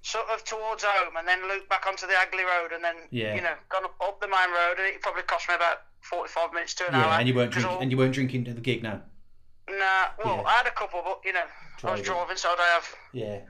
sort 0.00 0.24
of 0.32 0.44
towards 0.44 0.82
home 0.84 1.14
and 1.18 1.26
then 1.28 1.46
looped 1.48 1.68
back 1.68 1.84
onto 1.86 2.06
the 2.06 2.14
Hagley 2.14 2.44
Road 2.44 2.72
and 2.72 2.82
then 2.82 2.94
Yeah. 3.10 3.34
you 3.34 3.42
know 3.42 3.54
gone 3.68 3.84
up, 3.84 3.94
up 4.00 4.20
the 4.20 4.28
main 4.28 4.48
road 4.50 4.76
and 4.78 4.86
it 4.86 5.02
probably 5.02 5.22
cost 5.24 5.48
me 5.48 5.56
about 5.56 5.78
forty 6.00 6.30
five 6.30 6.52
minutes 6.54 6.72
to 6.74 6.88
an 6.88 6.94
hour. 6.94 7.02
Yeah, 7.04 7.18
and 7.18 7.28
you 7.28 7.34
weren't 7.34 7.50
drinking, 7.50 7.70
all- 7.74 7.80
and 7.80 7.90
you 7.90 7.98
weren't 7.98 8.14
drinking 8.14 8.48
at 8.48 8.54
the 8.54 8.60
gig 8.62 8.82
now. 8.82 9.02
Nah, 9.68 10.08
well 10.24 10.36
Yeah. 10.36 10.42
I 10.46 10.52
had 10.52 10.66
a 10.66 10.70
couple, 10.70 11.02
but 11.04 11.20
you 11.24 11.32
know 11.34 11.40
I 11.40 11.90
was 11.92 12.00
Driving. 12.00 12.04
driving, 12.04 12.36
so 12.38 12.48
I 12.48 12.62
have 12.74 12.88
Yeah, 13.12 13.40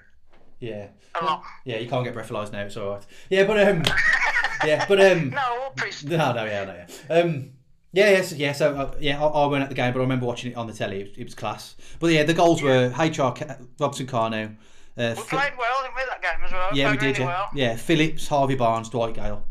yeah, 0.61 0.89
a 1.21 1.25
lot. 1.25 1.43
yeah. 1.65 1.79
You 1.79 1.89
can't 1.89 2.05
get 2.05 2.15
breathalyzed 2.15 2.53
now. 2.53 2.63
It's 2.63 2.77
all 2.77 2.91
right. 2.95 3.07
Yeah, 3.31 3.45
but 3.47 3.67
um, 3.69 3.83
yeah, 4.67 4.85
but 4.89 5.01
um, 5.01 5.31
No, 5.31 5.41
all 5.65 5.71
priest. 5.77 6.05
no, 6.09 6.33
no, 6.33 6.45
yeah, 6.45 6.65
no, 6.65 6.75
yeah. 6.75 7.15
Um, 7.21 7.51
yeah, 7.93 8.11
yes, 8.11 8.33
yeah. 8.33 8.53
So 8.53 8.75
uh, 8.77 8.95
yeah, 9.01 9.23
I, 9.23 9.27
I 9.27 9.47
went 9.47 9.63
at 9.63 9.69
the 9.69 9.75
game, 9.75 9.93
but 9.93 10.01
I 10.01 10.03
remember 10.03 10.27
watching 10.27 10.53
it 10.53 10.57
on 10.57 10.67
the 10.67 10.73
telly. 10.73 11.01
It 11.01 11.09
was, 11.09 11.19
it 11.19 11.25
was 11.25 11.35
class. 11.35 11.75
But 12.01 12.09
yeah, 12.13 12.25
the 12.25 12.35
goals 12.35 12.63
were 12.63 12.89
HR 12.89 13.33
Ca- 13.33 13.57
Robson-Kanu. 13.79 14.57
Uh, 14.97 15.15
We 15.17 15.23
played 15.23 15.53
well, 15.59 15.83
didn't 15.83 15.95
we, 15.97 16.03
that 16.09 16.21
game 16.23 16.45
as 16.45 16.53
well? 16.53 16.69
yeah, 16.75 16.91
we 16.91 16.97
did. 16.97 17.07
really 17.07 17.21
Yeah. 17.21 17.27
well. 17.27 17.49
yeah, 17.55 17.77
Phillips, 17.77 18.27
Harvey 18.29 18.57
Barnes, 18.57 18.91
Dwight 18.91 19.15
Gayle. 19.15 19.45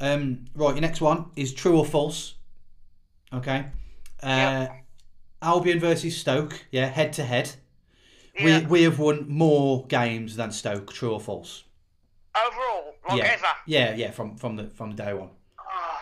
Um, 0.00 0.44
right, 0.54 0.74
your 0.74 0.80
next 0.82 1.00
one 1.00 1.26
is 1.36 1.54
true 1.54 1.78
or 1.78 1.84
false. 1.86 2.34
Okay. 3.32 3.66
Uh, 4.22 4.26
Yeah. 4.26 4.72
Albion 5.40 5.78
versus 5.78 6.16
Stoke. 6.16 6.64
Yeah, 6.72 6.86
head 6.86 7.12
to 7.14 7.24
head. 7.24 7.52
Yeah. 8.38 8.60
We 8.60 8.66
we 8.66 8.82
have 8.82 8.98
won 8.98 9.28
more 9.28 9.86
games 9.86 10.36
than 10.36 10.50
Stoke. 10.52 10.92
True 10.92 11.12
or 11.12 11.20
false? 11.20 11.64
Overall, 12.36 12.94
like 13.08 13.18
yeah. 13.18 13.24
ever. 13.32 13.46
Yeah, 13.66 13.94
yeah. 13.94 14.10
From 14.10 14.36
from 14.36 14.56
the 14.56 14.64
from 14.74 14.90
the 14.90 15.02
day 15.02 15.14
one. 15.14 15.30
Oh, 15.58 15.98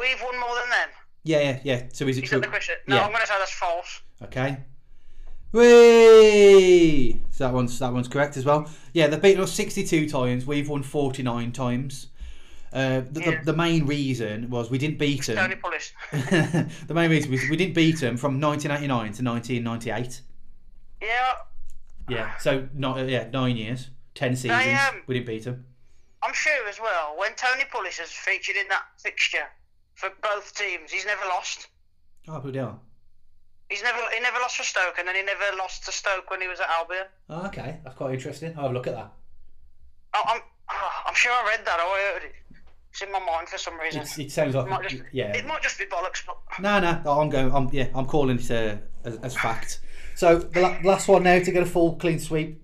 we've 0.00 0.22
won 0.22 0.38
more 0.38 0.54
than 0.60 0.70
them. 0.70 0.88
Yeah, 1.24 1.40
yeah, 1.40 1.60
yeah. 1.64 1.82
So 1.92 2.06
is 2.06 2.16
it 2.18 2.24
Is 2.24 2.30
true? 2.30 2.40
that 2.40 2.46
the 2.46 2.50
question? 2.50 2.76
No, 2.86 2.96
Yeah. 2.96 3.04
I'm 3.04 3.10
going 3.10 3.20
to 3.20 3.26
say 3.26 3.34
that's 3.38 3.52
false. 3.52 4.00
Okay. 4.22 4.58
Whee! 5.52 7.20
So 7.30 7.44
that 7.44 7.52
one's 7.54 7.78
that 7.78 7.92
one's 7.92 8.08
correct 8.08 8.36
as 8.36 8.44
well. 8.44 8.68
Yeah, 8.92 9.08
they've 9.08 9.20
beaten 9.20 9.42
us 9.42 9.52
sixty-two 9.52 10.08
times. 10.08 10.46
We've 10.46 10.68
won 10.68 10.82
forty-nine 10.82 11.52
times. 11.52 12.06
Uh, 12.72 13.02
the, 13.10 13.20
Yeah. 13.20 13.30
the, 13.40 13.46
the 13.46 13.52
main 13.56 13.84
reason 13.86 14.48
was 14.48 14.70
we 14.70 14.78
didn't 14.78 14.98
beat 14.98 15.26
them. 15.26 15.36
The 16.12 16.94
main 16.94 17.10
reason 17.10 17.30
was 17.32 17.40
we 17.50 17.56
didn't 17.56 17.74
beat 17.74 17.98
them 17.98 18.16
from 18.16 18.40
1989 18.40 19.12
to 19.14 19.24
1998. 19.24 20.20
Yeah, 21.00 21.32
Yeah, 22.08 22.36
so 22.38 22.68
not 22.74 22.98
uh, 22.98 23.04
yeah 23.04 23.28
nine 23.32 23.56
years, 23.56 23.90
ten 24.14 24.36
seasons. 24.36 24.78
um, 24.88 25.02
we 25.06 25.14
didn't 25.14 25.26
beat 25.26 25.44
them. 25.44 25.64
I'm 26.22 26.34
sure 26.34 26.68
as 26.68 26.78
well. 26.78 27.14
When 27.16 27.32
Tony 27.34 27.64
Pulis 27.72 27.98
has 27.98 28.10
featured 28.10 28.56
in 28.56 28.68
that 28.68 28.82
fixture 28.98 29.46
for 29.94 30.10
both 30.22 30.54
teams, 30.54 30.90
he's 30.90 31.06
never 31.06 31.22
lost. 31.28 31.68
Oh, 32.28 32.38
bloody 32.40 32.58
hell. 32.58 32.82
He's 33.70 33.82
never 33.82 33.98
he 34.12 34.20
never 34.20 34.38
lost 34.40 34.56
for 34.56 34.64
Stoke, 34.64 34.98
and 34.98 35.06
then 35.08 35.14
he 35.14 35.22
never 35.22 35.56
lost 35.56 35.84
to 35.86 35.92
Stoke 35.92 36.30
when 36.30 36.40
he 36.40 36.48
was 36.48 36.60
at 36.60 36.68
Albion. 36.68 37.06
Oh, 37.30 37.46
okay, 37.46 37.78
that's 37.84 37.96
quite 37.96 38.12
interesting. 38.14 38.52
I'll 38.56 38.62
have 38.64 38.70
a 38.72 38.74
look 38.74 38.86
at 38.86 38.94
that. 38.94 39.12
Oh, 40.14 40.22
I'm 40.26 40.40
oh, 40.70 40.90
I'm 41.06 41.14
sure 41.14 41.32
I 41.32 41.46
read 41.56 41.64
that 41.64 41.78
or 41.78 41.84
I 41.84 42.12
heard 42.14 42.24
it. 42.24 42.34
It's 42.90 43.02
in 43.02 43.12
my 43.12 43.20
mind 43.20 43.48
for 43.48 43.56
some 43.58 43.78
reason. 43.78 44.02
It's, 44.02 44.18
it 44.18 44.32
sounds 44.32 44.56
It 44.56 44.66
might 44.66 44.80
like 44.80 44.88
just, 44.88 45.04
yeah. 45.12 45.32
It 45.36 45.46
might 45.46 45.62
just 45.62 45.78
be 45.78 45.84
bollocks, 45.86 46.24
but 46.26 46.36
No, 46.60 46.80
no, 46.80 47.20
I'm 47.20 47.30
going. 47.30 47.54
I'm 47.54 47.68
yeah. 47.72 47.86
I'm 47.94 48.06
calling 48.06 48.38
it 48.40 48.50
uh, 48.50 48.76
as, 49.04 49.16
as 49.18 49.36
fact. 49.36 49.80
So 50.20 50.36
the 50.36 50.60
la- 50.60 50.76
last 50.84 51.08
one 51.08 51.22
now 51.22 51.38
to 51.38 51.50
get 51.50 51.62
a 51.62 51.66
full 51.66 51.96
clean 51.96 52.18
sweep. 52.18 52.62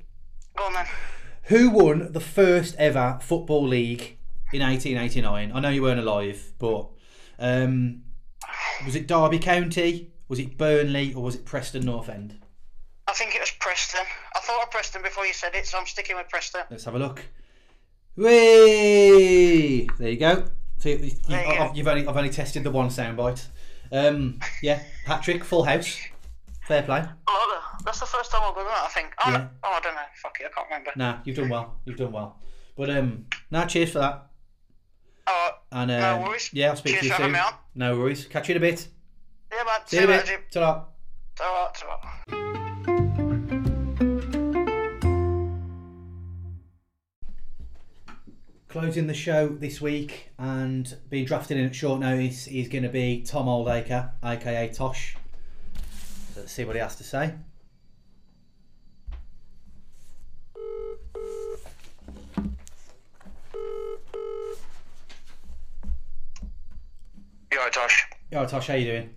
go 0.58 0.64
on 0.64 0.74
then. 0.74 0.86
Who 1.44 1.70
won 1.70 2.12
the 2.12 2.20
first 2.20 2.74
ever 2.76 3.18
football 3.22 3.66
league 3.66 4.18
in 4.52 4.60
1889? 4.60 5.52
I 5.54 5.60
know 5.60 5.70
you 5.70 5.80
weren't 5.80 5.98
alive, 5.98 6.52
but 6.58 6.90
um, 7.38 8.02
was 8.84 8.94
it 8.94 9.08
Derby 9.08 9.38
County? 9.38 10.12
Was 10.28 10.38
it 10.38 10.58
Burnley 10.58 11.14
or 11.14 11.22
was 11.22 11.34
it 11.34 11.46
Preston 11.46 11.86
North 11.86 12.10
End? 12.10 12.38
I 13.08 13.14
think 13.14 13.34
it 13.34 13.40
was 13.40 13.52
Preston. 13.52 14.04
I 14.34 14.40
thought 14.40 14.64
of 14.64 14.70
Preston 14.70 15.00
before 15.00 15.24
you 15.24 15.32
said 15.32 15.54
it, 15.54 15.64
so 15.64 15.78
I'm 15.78 15.86
sticking 15.86 16.16
with 16.16 16.28
Preston. 16.28 16.60
Let's 16.70 16.84
have 16.84 16.94
a 16.94 16.98
look. 16.98 17.24
Whee! 18.16 19.88
There 19.98 20.10
you 20.10 20.18
go. 20.18 20.44
So 20.76 20.90
you, 20.90 20.96
you, 20.96 21.12
you 21.26 21.36
I've, 21.36 21.56
go. 21.56 21.72
you've 21.74 21.88
only 21.88 22.06
I've 22.06 22.18
only 22.18 22.28
tested 22.28 22.64
the 22.64 22.70
one 22.70 22.88
soundbite. 22.88 23.46
Um, 23.90 24.40
yeah, 24.60 24.82
Patrick, 25.06 25.42
full 25.42 25.64
house. 25.64 25.96
Fair 26.66 26.82
play. 26.82 27.00
Like. 27.00 27.08
That's 27.84 28.00
the 28.00 28.06
first 28.06 28.30
time 28.32 28.40
I've 28.44 28.54
done 28.54 28.64
that. 28.66 28.84
I 28.84 28.88
think. 28.88 29.12
Oh, 29.24 29.30
Yeah. 29.30 29.36
no. 29.38 29.48
oh 29.64 29.72
I 29.74 29.80
don't 29.80 29.94
know. 29.94 30.00
Fuck 30.22 30.38
it. 30.40 30.46
I 30.46 30.54
can't 30.54 30.66
remember. 30.68 30.90
Nah, 30.96 31.18
you've 31.24 31.36
done 31.36 31.48
well. 31.48 31.76
You've 31.84 31.96
done 31.96 32.12
well. 32.12 32.38
But 32.76 32.90
um, 32.90 33.26
now 33.50 33.64
cheers 33.66 33.92
for 33.92 34.00
that. 34.00 34.26
Oh, 35.28 35.50
And 35.72 35.90
um, 35.90 36.00
No 36.00 36.22
worries. 36.28 36.50
yeah, 36.52 36.70
I'll 36.70 36.76
speak 36.76 36.94
Cheers 37.00 37.16
to 37.16 37.22
you 37.24 37.32
soon. 37.34 37.36
No 37.74 37.98
worries. 37.98 38.26
Catch 38.26 38.48
you 38.48 38.54
in 38.56 38.62
a 38.62 38.66
bit. 38.66 38.88
yeah, 39.52 39.62
man. 39.64 39.80
See 39.86 39.96
you 39.98 40.02
in 40.04 40.08
a 40.10 40.12
later, 40.12 40.26
bit. 40.38 40.52
Ta-ra. 40.52 40.84
Ta-ra, 41.36 41.68
ta-ra. 41.72 43.16
Closing 48.68 49.06
the 49.06 49.14
show 49.14 49.48
this 49.48 49.80
week 49.80 50.30
and 50.38 50.96
being 51.08 51.24
drafted 51.24 51.56
in 51.56 51.66
at 51.66 51.74
short 51.74 52.00
notice 52.00 52.46
is 52.48 52.68
going 52.68 52.82
to 52.82 52.88
be 52.90 53.22
Tom 53.22 53.46
Oldacre, 53.46 54.10
aka 54.22 54.68
Tosh. 54.72 55.16
Let's 56.36 56.52
see 56.52 56.64
what 56.64 56.76
he 56.76 56.80
has 56.80 56.96
to 56.96 57.04
say. 57.04 57.34
Alright, 67.66 67.72
Tosh? 67.72 68.06
Yo, 68.30 68.46
Tosh, 68.46 68.68
how 68.68 68.74
you 68.74 68.84
doing? 68.84 69.10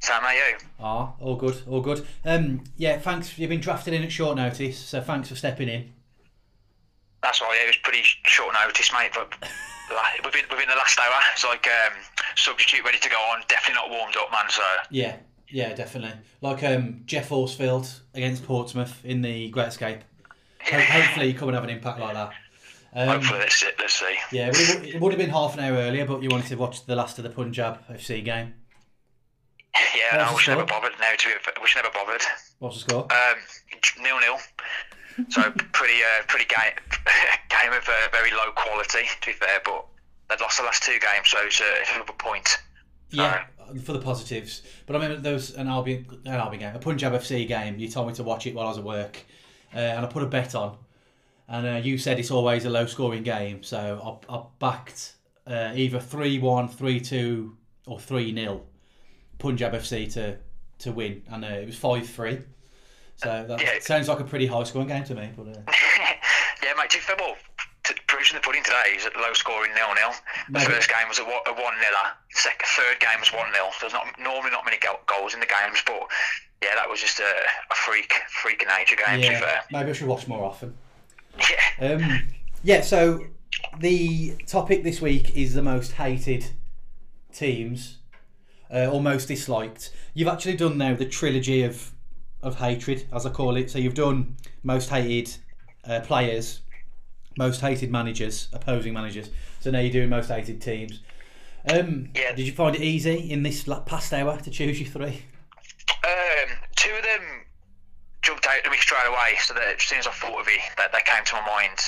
Sam, 0.00 0.22
how 0.22 0.32
you? 0.32 0.56
Ah, 0.80 1.12
all 1.20 1.36
good, 1.36 1.62
all 1.68 1.80
good. 1.80 2.04
Um, 2.24 2.64
yeah, 2.76 2.98
thanks. 2.98 3.38
You've 3.38 3.50
been 3.50 3.60
drafted 3.60 3.94
in 3.94 4.02
at 4.02 4.10
short 4.10 4.36
notice, 4.36 4.78
so 4.78 5.00
thanks 5.00 5.28
for 5.28 5.36
stepping 5.36 5.68
in. 5.68 5.92
That's 7.22 7.40
all, 7.42 7.54
yeah, 7.54 7.64
it 7.64 7.68
was 7.68 7.76
pretty 7.76 8.02
short 8.02 8.54
notice, 8.64 8.92
mate, 8.92 9.10
but 9.14 9.32
within, 10.24 10.42
within 10.50 10.68
the 10.68 10.74
last 10.74 10.98
hour, 10.98 11.20
it's 11.32 11.44
like 11.44 11.66
um, 11.66 11.92
substitute 12.34 12.84
ready 12.84 12.98
to 12.98 13.08
go 13.08 13.16
on, 13.16 13.42
definitely 13.48 13.74
not 13.74 13.90
warmed 13.90 14.16
up, 14.16 14.32
man, 14.32 14.48
so 14.48 14.62
Yeah, 14.90 15.16
yeah, 15.50 15.72
definitely. 15.74 16.18
Like 16.40 16.62
um, 16.64 17.02
Geoff 17.06 17.28
Horsfield 17.28 18.00
against 18.14 18.44
Portsmouth 18.44 19.04
in 19.04 19.22
the 19.22 19.48
Great 19.50 19.68
Escape. 19.68 20.00
Ho- 20.64 20.78
hopefully, 20.80 21.28
you 21.28 21.34
come 21.34 21.48
and 21.48 21.54
have 21.54 21.64
an 21.64 21.70
impact 21.70 22.00
like 22.00 22.14
that. 22.14 22.32
Um, 22.94 23.08
hopefully 23.08 23.38
let's, 23.40 23.56
see- 23.56 23.70
let's 23.78 23.92
see. 23.94 24.16
Yeah, 24.32 24.48
it, 24.52 24.56
would- 24.80 24.88
it 24.88 25.00
would 25.00 25.12
have 25.12 25.18
been 25.18 25.30
half 25.30 25.54
an 25.56 25.60
hour 25.64 25.76
earlier, 25.76 26.06
but 26.06 26.22
you 26.22 26.28
wanted 26.30 26.48
to 26.48 26.56
watch 26.56 26.86
the 26.86 26.96
last 26.96 27.18
of 27.18 27.24
the 27.24 27.30
Punjab 27.30 27.86
FC 27.88 28.24
game. 28.24 28.54
Yeah, 29.94 30.16
What's 30.18 30.30
no, 30.30 30.36
we 30.36 30.42
should 30.42 30.50
never 30.52 30.64
bothered 30.66 30.92
now, 31.00 31.10
to 31.18 31.28
be, 31.28 31.34
we 31.60 31.68
should 31.68 31.82
never 31.82 31.92
bothered. 31.92 32.22
What's 32.60 32.82
the 32.82 32.90
score? 32.90 33.02
Um, 33.12 33.36
nil 34.02 34.18
nil. 34.20 34.38
So 35.28 35.42
pretty, 35.72 35.94
uh, 36.02 36.22
pretty 36.28 36.46
game, 36.46 36.72
game 37.50 37.72
of 37.72 37.86
uh, 37.88 38.08
very 38.12 38.30
low 38.30 38.52
quality, 38.54 39.04
to 39.20 39.26
be 39.26 39.32
fair, 39.32 39.60
but 39.64 39.84
they've 40.30 40.40
lost 40.40 40.58
the 40.58 40.64
last 40.64 40.82
two 40.82 40.92
games, 40.98 41.24
so 41.28 41.38
it's, 41.44 41.60
uh, 41.60 41.64
it's 41.80 41.90
another 41.94 42.12
point. 42.14 42.58
yeah, 43.10 43.44
for 43.82 43.92
the 43.92 43.98
positives. 44.00 44.62
But 44.86 44.96
I 44.96 45.08
mean, 45.08 45.22
there 45.22 45.32
was 45.34 45.54
an 45.54 45.68
Albion, 45.68 46.06
an 46.24 46.34
Albion 46.34 46.60
game, 46.60 46.74
a 46.74 46.78
Punjab 46.78 47.12
FC 47.12 47.46
game. 47.46 47.78
You 47.78 47.88
told 47.88 48.08
me 48.08 48.14
to 48.14 48.22
watch 48.22 48.46
it 48.46 48.54
while 48.54 48.66
I 48.66 48.68
was 48.70 48.78
at 48.78 48.84
work, 48.84 49.24
uh, 49.74 49.78
and 49.78 50.04
I 50.04 50.08
put 50.08 50.22
a 50.22 50.26
bet 50.26 50.54
on. 50.54 50.76
And 51.48 51.66
uh, 51.66 51.70
you 51.82 51.96
said 51.98 52.18
it's 52.18 52.30
always 52.30 52.64
a 52.64 52.70
low 52.70 52.86
scoring 52.86 53.22
game, 53.22 53.62
so 53.62 54.18
I, 54.28 54.34
I 54.34 54.42
backed 54.58 55.12
uh, 55.46 55.72
either 55.74 56.00
3 56.00 56.38
1, 56.40 56.68
3 56.68 57.00
2, 57.00 57.56
or 57.86 58.00
3 58.00 58.34
0 58.34 58.62
Punjab 59.38 59.72
FC 59.74 60.12
to, 60.14 60.38
to 60.80 60.92
win, 60.92 61.22
and 61.30 61.44
uh, 61.44 61.48
it 61.48 61.66
was 61.66 61.76
5 61.76 62.08
3. 62.08 62.38
So 63.16 63.44
that 63.48 63.60
Yeah. 63.62 63.78
sounds 63.80 64.08
like 64.08 64.20
a 64.20 64.24
pretty 64.24 64.46
high 64.46 64.64
scoring 64.64 64.88
game 64.88 65.04
to 65.04 65.14
me. 65.14 65.30
But 65.36 65.48
uh, 65.48 65.60
yeah, 66.62 66.72
mate, 66.76 66.90
be 66.90 66.98
fair, 66.98 67.16
well, 67.18 67.36
t- 67.86 67.94
proofs 68.06 68.30
in 68.30 68.36
the 68.36 68.42
pudding 68.42 68.62
today 68.62 68.94
is 68.96 69.06
at 69.06 69.16
low 69.16 69.32
scoring 69.32 69.72
nil 69.74 69.94
nil. 69.94 70.12
The 70.48 70.52
Maybe. 70.60 70.72
first 70.72 70.88
game 70.88 71.08
was 71.08 71.18
a, 71.18 71.22
a 71.22 71.52
1 71.54 71.56
0. 71.56 71.70
Second, 72.30 72.66
third 72.76 73.00
game 73.00 73.20
was 73.20 73.32
1 73.32 73.52
0. 73.54 73.70
There's 73.80 73.92
not 73.92 74.06
normally 74.18 74.50
not 74.50 74.64
many 74.64 74.78
go- 74.78 75.00
goals 75.06 75.34
in 75.34 75.40
the 75.40 75.46
games, 75.46 75.82
but 75.86 76.02
yeah, 76.62 76.74
that 76.74 76.88
was 76.88 77.00
just 77.00 77.20
a, 77.20 77.32
a 77.70 77.74
freak, 77.74 78.12
freak 78.42 78.62
of 78.62 78.68
nature 78.68 78.96
game, 78.96 79.20
to 79.22 79.28
be 79.28 79.32
yeah, 79.34 79.40
fair. 79.40 79.60
maybe 79.70 79.90
I 79.90 79.92
should 79.92 80.08
watch 80.08 80.26
more 80.26 80.44
often. 80.44 80.74
Yeah. 81.38 81.92
Um, 81.94 82.28
yeah, 82.62 82.80
so 82.80 83.26
the 83.78 84.36
topic 84.46 84.82
this 84.82 85.00
week 85.00 85.36
is 85.36 85.54
the 85.54 85.62
most 85.62 85.92
hated 85.92 86.46
teams, 87.32 87.98
uh, 88.72 88.86
or 88.86 89.00
most 89.02 89.26
disliked. 89.28 89.92
You've 90.14 90.28
actually 90.28 90.56
done 90.56 90.78
now 90.78 90.94
the 90.94 91.06
trilogy 91.06 91.62
of 91.62 91.92
of 92.42 92.56
hatred, 92.56 93.06
as 93.12 93.26
I 93.26 93.30
call 93.30 93.56
it. 93.56 93.70
So 93.70 93.78
you've 93.78 93.94
done 93.94 94.36
most 94.62 94.88
hated 94.90 95.36
uh, 95.84 96.00
players, 96.00 96.60
most 97.36 97.60
hated 97.60 97.90
managers, 97.90 98.48
opposing 98.52 98.92
managers. 98.94 99.30
So 99.60 99.70
now 99.70 99.80
you're 99.80 99.92
doing 99.92 100.08
most 100.08 100.28
hated 100.28 100.60
teams. 100.62 101.00
Um, 101.70 102.10
Yeah. 102.14 102.32
Did 102.34 102.46
you 102.46 102.52
find 102.52 102.74
it 102.76 102.82
easy 102.82 103.30
in 103.30 103.42
this 103.42 103.64
past 103.86 104.12
hour 104.12 104.38
to 104.40 104.50
choose 104.50 104.80
your 104.80 104.88
three? 104.88 105.22
Um, 106.04 106.48
two 106.76 106.94
of 106.94 107.02
them 107.02 107.44
jumped 108.22 108.46
out 108.46 108.62
to 108.64 108.70
me 108.70 108.76
straight 108.78 109.06
away, 109.06 109.34
so 109.40 109.54
that 109.54 109.76
as 109.76 109.82
soon 109.82 109.98
as 109.98 110.06
I 110.06 110.12
thought 110.12 110.40
of 110.40 110.48
it, 110.48 110.60
that 110.76 110.92
they 110.92 111.00
came 111.04 111.24
to 111.24 111.34
my 111.34 111.46
mind. 111.46 111.78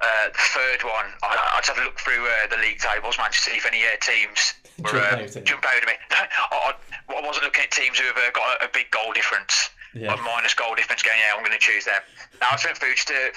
Uh, 0.00 0.28
the 0.28 0.38
third 0.52 0.82
one, 0.84 1.06
I, 1.22 1.54
I 1.54 1.58
just 1.60 1.70
had 1.70 1.80
a 1.80 1.84
look 1.86 1.98
through 1.98 2.26
uh, 2.26 2.46
the 2.50 2.58
league 2.58 2.78
tables, 2.78 3.16
man, 3.16 3.30
to 3.30 3.38
see 3.38 3.52
if 3.56 3.64
any 3.64 3.82
uh, 3.84 3.96
teams 4.02 4.52
were 4.82 4.90
Jump 4.90 5.02
uh, 5.02 5.16
out 5.16 5.36
at 5.36 5.44
jump 5.46 5.64
out 5.64 5.80
at 5.82 5.86
me. 5.86 5.94
I, 6.10 6.74
I, 7.08 7.20
wasn't 7.24 7.44
looking 7.44 7.64
at 7.64 7.70
teams 7.70 7.98
who 7.98 8.06
have 8.06 8.16
uh, 8.18 8.30
got 8.34 8.60
a, 8.60 8.66
a 8.66 8.68
big 8.74 8.90
goal 8.90 9.12
difference, 9.14 9.70
Yeah. 9.94 10.12
like 10.12 10.22
minus 10.22 10.52
goal 10.52 10.74
difference. 10.74 11.02
Going, 11.02 11.16
yeah, 11.16 11.32
I'm 11.32 11.40
going 11.46 11.56
to 11.56 11.62
choose 11.62 11.84
them. 11.86 12.02
Now 12.40 12.48
I 12.52 12.58
went 12.62 12.76
through 12.76 12.94
just 12.98 13.08
to 13.08 13.30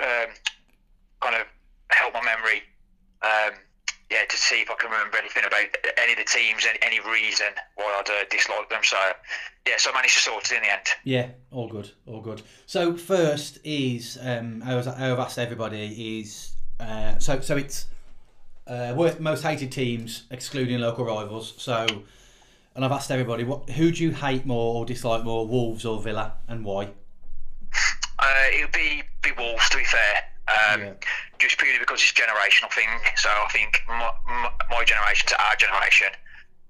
um, 0.00 0.30
kind 1.24 1.40
of 1.40 1.46
help 1.90 2.14
my 2.14 2.22
memory. 2.22 2.62
Um, 3.22 3.54
yeah, 4.10 4.24
to 4.28 4.36
see 4.36 4.60
if 4.60 4.70
I 4.70 4.74
can 4.74 4.90
remember 4.90 5.16
anything 5.16 5.44
about 5.46 5.64
any 5.98 6.12
of 6.12 6.18
the 6.18 6.24
teams, 6.24 6.66
any, 6.68 6.78
any 6.82 7.00
reason 7.00 7.46
why 7.76 8.00
I'd 8.00 8.10
uh, 8.10 8.24
dislike 8.30 8.68
them. 8.68 8.80
So, 8.82 8.96
yeah, 9.66 9.74
so 9.78 9.90
I 9.90 9.94
managed 9.94 10.14
to 10.14 10.20
sort 10.20 10.52
it 10.52 10.56
in 10.56 10.62
the 10.62 10.72
end. 10.72 10.86
Yeah, 11.04 11.28
all 11.50 11.68
good, 11.68 11.90
all 12.06 12.20
good. 12.20 12.42
So 12.66 12.96
first 12.96 13.58
is 13.64 14.18
um, 14.20 14.62
I 14.64 14.74
was 14.74 14.86
I've 14.86 15.18
asked 15.18 15.38
everybody 15.38 16.20
is 16.20 16.52
uh, 16.78 17.18
so 17.18 17.40
so 17.40 17.56
it's 17.56 17.86
uh, 18.66 18.92
worth 18.94 19.20
most 19.20 19.42
hated 19.42 19.72
teams 19.72 20.24
excluding 20.30 20.80
local 20.80 21.04
rivals. 21.06 21.54
So 21.56 21.86
and 22.74 22.84
I've 22.84 22.92
asked 22.92 23.10
everybody 23.10 23.44
what 23.44 23.70
who 23.70 23.90
do 23.90 24.02
you 24.02 24.10
hate 24.10 24.44
more 24.44 24.74
or 24.74 24.84
dislike 24.84 25.24
more, 25.24 25.46
Wolves 25.46 25.84
or 25.84 26.00
Villa, 26.02 26.34
and 26.46 26.64
why? 26.64 26.90
Uh, 28.18 28.46
it 28.52 28.64
would 28.64 28.72
be, 28.72 29.02
be 29.22 29.32
Wolves, 29.36 29.68
to 29.70 29.78
be 29.78 29.84
fair. 29.84 30.33
Um, 30.48 30.80
Yeah. 30.80 30.92
Just 31.38 31.58
purely 31.58 31.78
because 31.78 32.00
it's 32.00 32.12
a 32.12 32.14
generational 32.14 32.72
thing. 32.72 32.88
So 33.16 33.28
I 33.28 33.48
think 33.52 33.82
my, 33.88 34.10
my, 34.26 34.50
my 34.70 34.84
generation 34.84 35.26
to 35.28 35.42
our 35.42 35.56
generation, 35.56 36.08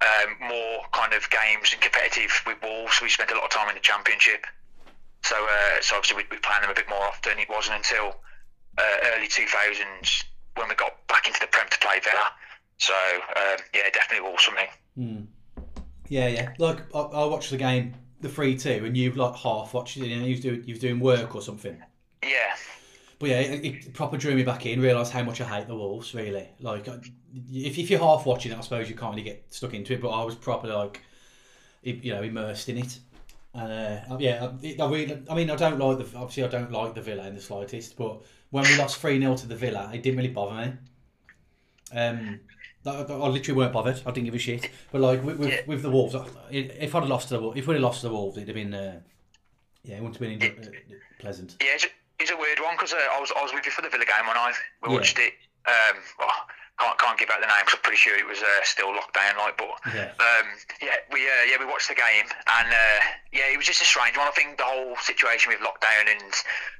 um, 0.01 0.35
more 0.47 0.81
kind 0.91 1.13
of 1.13 1.29
games 1.29 1.71
and 1.71 1.81
competitive 1.81 2.31
with 2.45 2.57
Wolves. 2.61 2.99
We 3.01 3.09
spent 3.09 3.31
a 3.31 3.35
lot 3.35 3.45
of 3.45 3.49
time 3.51 3.69
in 3.69 3.75
the 3.75 3.81
Championship. 3.81 4.45
So, 5.23 5.35
uh, 5.35 5.81
so 5.81 5.95
obviously 5.95 6.17
we, 6.17 6.23
we 6.31 6.37
playing 6.37 6.61
them 6.61 6.71
a 6.71 6.75
bit 6.75 6.89
more 6.89 7.03
often. 7.03 7.39
It 7.39 7.49
wasn't 7.49 7.77
until 7.77 8.15
uh, 8.77 8.97
early 9.15 9.27
2000s 9.27 10.23
when 10.55 10.69
we 10.69 10.75
got 10.75 11.05
back 11.07 11.27
into 11.27 11.39
the 11.39 11.47
Prem 11.47 11.67
to 11.69 11.79
play 11.79 11.99
Villa. 12.03 12.31
So, 12.77 12.93
um, 12.93 13.57
yeah, 13.73 13.89
definitely 13.93 14.27
Wolves 14.27 14.43
for 14.43 14.55
me. 14.55 14.67
Hmm. 14.95 15.63
Yeah, 16.07 16.27
yeah. 16.27 16.49
Like 16.59 16.79
I, 16.93 16.99
I 16.99 17.25
watched 17.25 17.49
the 17.51 17.57
game, 17.57 17.95
the 18.21 18.29
three 18.29 18.57
two, 18.57 18.83
and 18.85 18.95
you've 18.95 19.17
like 19.17 19.35
half 19.35 19.73
watched 19.73 19.97
it. 19.97 20.07
You 20.07 20.17
know, 20.17 20.25
you 20.25 20.31
was 20.31 20.41
doing 20.41 20.63
you 20.65 20.73
was 20.73 20.79
doing 20.79 20.99
work 20.99 21.35
or 21.35 21.41
something. 21.41 21.81
Yeah. 22.23 22.55
But 23.17 23.29
yeah, 23.29 23.39
it, 23.39 23.65
it 23.65 23.93
proper 23.93 24.17
drew 24.17 24.35
me 24.35 24.43
back 24.43 24.65
in. 24.65 24.81
Realised 24.81 25.13
how 25.13 25.23
much 25.23 25.39
I 25.41 25.45
hate 25.45 25.67
the 25.67 25.75
Wolves. 25.75 26.13
Really, 26.13 26.49
like 26.59 26.87
if, 26.87 27.77
if 27.77 27.89
you're 27.89 27.99
half 27.99 28.25
watching 28.25 28.51
it, 28.51 28.57
I 28.57 28.61
suppose 28.61 28.89
you 28.89 28.95
can't 28.95 29.11
really 29.11 29.23
get 29.23 29.45
stuck 29.49 29.73
into 29.73 29.93
it. 29.93 30.01
But 30.01 30.09
I 30.09 30.23
was 30.23 30.35
properly 30.35 30.73
like, 30.73 31.01
you 31.81 32.13
know, 32.13 32.21
immersed 32.21 32.69
in 32.69 32.77
it. 32.77 32.99
And 33.53 33.71
uh, 33.71 34.17
yeah, 34.19 34.51
I, 34.61 34.75
I 34.81 34.89
really, 34.89 35.23
I 35.29 35.35
mean, 35.35 35.49
I 35.49 35.55
don't 35.55 35.79
like 35.79 35.97
the 35.97 36.17
obviously 36.17 36.43
I 36.43 36.47
don't 36.47 36.71
like 36.71 36.93
the 36.93 37.01
Villa 37.01 37.25
in 37.27 37.35
the 37.35 37.41
slightest. 37.41 37.95
But 37.95 38.21
when 38.49 38.65
we 38.65 38.77
lost 38.77 38.97
three 38.97 39.19
0 39.19 39.37
to 39.37 39.47
the 39.47 39.55
Villa, 39.55 39.89
it 39.93 40.03
didn't 40.03 40.17
really 40.17 40.29
bother 40.29 40.65
me. 40.65 40.73
Um, 41.93 42.41
I, 42.85 42.89
I 42.89 43.27
literally 43.27 43.57
weren't 43.57 43.73
bothered. 43.73 44.01
I 44.05 44.11
didn't 44.11 44.25
give 44.25 44.35
a 44.35 44.39
shit. 44.39 44.69
But 44.91 45.01
like 45.01 45.23
with, 45.23 45.37
with, 45.39 45.67
with 45.67 45.81
the 45.81 45.89
Wolves, 45.89 46.15
if 46.51 46.93
I'd 46.93 47.05
lost 47.05 47.29
to 47.29 47.37
the 47.37 47.49
if 47.51 47.65
we'd 47.67 47.75
have 47.75 47.83
lost 47.83 48.01
to 48.01 48.07
the 48.07 48.13
Wolves, 48.13 48.37
it'd 48.37 48.49
have 48.49 48.55
been, 48.55 48.73
uh, 48.73 48.99
yeah, 49.83 49.95
it 49.95 50.03
wouldn't 50.03 50.17
have 50.17 50.39
been 50.39 50.65
uh, 50.65 50.95
pleasant. 51.19 51.55
Yeah, 51.61 51.87
it's 52.19 52.31
a, 52.31 52.37
weird 52.37 52.59
one 52.59 52.75
because 52.75 52.93
uh, 52.93 52.97
I 53.15 53.19
was 53.19 53.31
I 53.35 53.41
was 53.43 53.53
with 53.53 53.65
you 53.65 53.71
for 53.71 53.81
the 53.81 53.89
Villa 53.89 54.05
game 54.05 54.25
one 54.27 54.35
night. 54.35 54.55
We 54.83 54.89
Yeah. 54.89 54.95
watched 54.95 55.19
it. 55.19 55.33
Um, 55.65 55.97
well, 56.19 56.31
can't 56.79 56.97
can't 56.99 57.17
give 57.19 57.29
out 57.29 57.39
the 57.41 57.47
name 57.47 57.63
'cause 57.65 57.75
I'm 57.75 57.81
pretty 57.81 57.97
sure 57.97 58.15
it 58.17 58.27
was 58.27 58.41
uh, 58.41 58.61
still 58.63 58.93
lockdown. 58.93 59.37
Like, 59.37 59.57
but 59.57 59.71
Yeah. 59.93 60.11
um, 60.19 60.47
yeah, 60.81 60.97
we 61.11 61.25
uh, 61.27 61.43
yeah 61.49 61.57
we 61.59 61.65
watched 61.65 61.87
the 61.87 61.95
game 61.95 62.27
and 62.59 62.67
uh, 62.73 62.99
yeah, 63.31 63.47
it 63.47 63.57
was 63.57 63.65
just 63.65 63.81
a 63.81 63.85
strange 63.85 64.17
one. 64.17 64.27
I 64.27 64.31
think 64.31 64.57
the 64.57 64.63
whole 64.67 64.95
situation 64.97 65.51
with 65.51 65.59
lockdown 65.61 66.11
and 66.11 66.33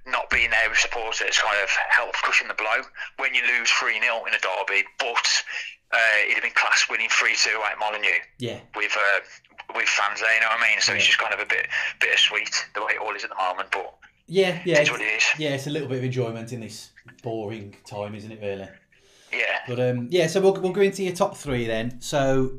not 0.05 0.29
being 0.29 0.51
there 0.51 0.69
with 0.69 0.79
supporters 0.79 1.39
kind 1.39 1.59
of 1.63 1.69
helped 1.89 2.21
cushion 2.23 2.47
the 2.47 2.53
blow 2.53 2.83
when 3.17 3.33
you 3.33 3.41
lose 3.47 3.69
three 3.71 3.99
0 3.99 4.25
in 4.25 4.33
a 4.33 4.39
derby. 4.39 4.83
But 4.99 5.27
uh, 5.91 5.97
it'd 6.25 6.35
have 6.35 6.43
been 6.43 6.51
class 6.59 6.85
winning 6.89 7.09
three 7.09 7.35
two 7.35 7.59
at 7.71 7.79
Molyneux 7.79 8.19
Yeah, 8.37 8.59
with 8.75 8.95
uh, 8.95 9.19
with 9.73 9.87
fans 9.87 10.19
there. 10.19 10.33
You 10.35 10.41
know 10.41 10.47
what 10.49 10.59
I 10.61 10.69
mean? 10.69 10.81
So 10.81 10.93
it's 10.93 11.05
just 11.07 11.17
kind 11.17 11.33
of 11.33 11.39
a 11.39 11.45
bit 11.45 11.67
bittersweet 11.99 12.53
the 12.75 12.83
way 12.85 12.93
it 12.93 12.99
all 13.01 13.15
is 13.15 13.23
at 13.23 13.29
the 13.31 13.35
moment. 13.39 13.71
But 13.71 13.95
yeah, 14.27 14.61
yeah. 14.65 14.79
it's 14.79 14.91
what 14.91 15.01
it 15.01 15.05
is. 15.05 15.23
Yeah, 15.37 15.49
it's 15.49 15.67
a 15.67 15.69
little 15.69 15.87
bit 15.87 15.99
of 15.99 16.03
enjoyment 16.03 16.53
in 16.53 16.59
this 16.61 16.91
boring 17.23 17.75
time, 17.85 18.15
isn't 18.15 18.31
it? 18.31 18.39
Really. 18.41 18.69
Yeah. 19.33 19.59
But 19.67 19.79
um, 19.79 20.07
yeah, 20.11 20.27
so 20.27 20.41
we'll, 20.41 20.53
we'll 20.53 20.71
go 20.71 20.81
into 20.81 21.03
your 21.03 21.13
top 21.13 21.35
three 21.35 21.65
then. 21.65 21.99
So 22.01 22.53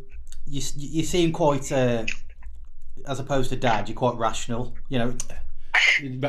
you 0.46 0.62
you 0.76 1.02
seem 1.02 1.32
quite 1.32 1.70
uh, 1.72 2.04
as 3.06 3.20
opposed 3.20 3.50
to 3.50 3.56
dad, 3.56 3.88
you're 3.88 3.96
quite 3.96 4.16
rational. 4.16 4.74
You 4.88 4.98
know, 4.98 5.16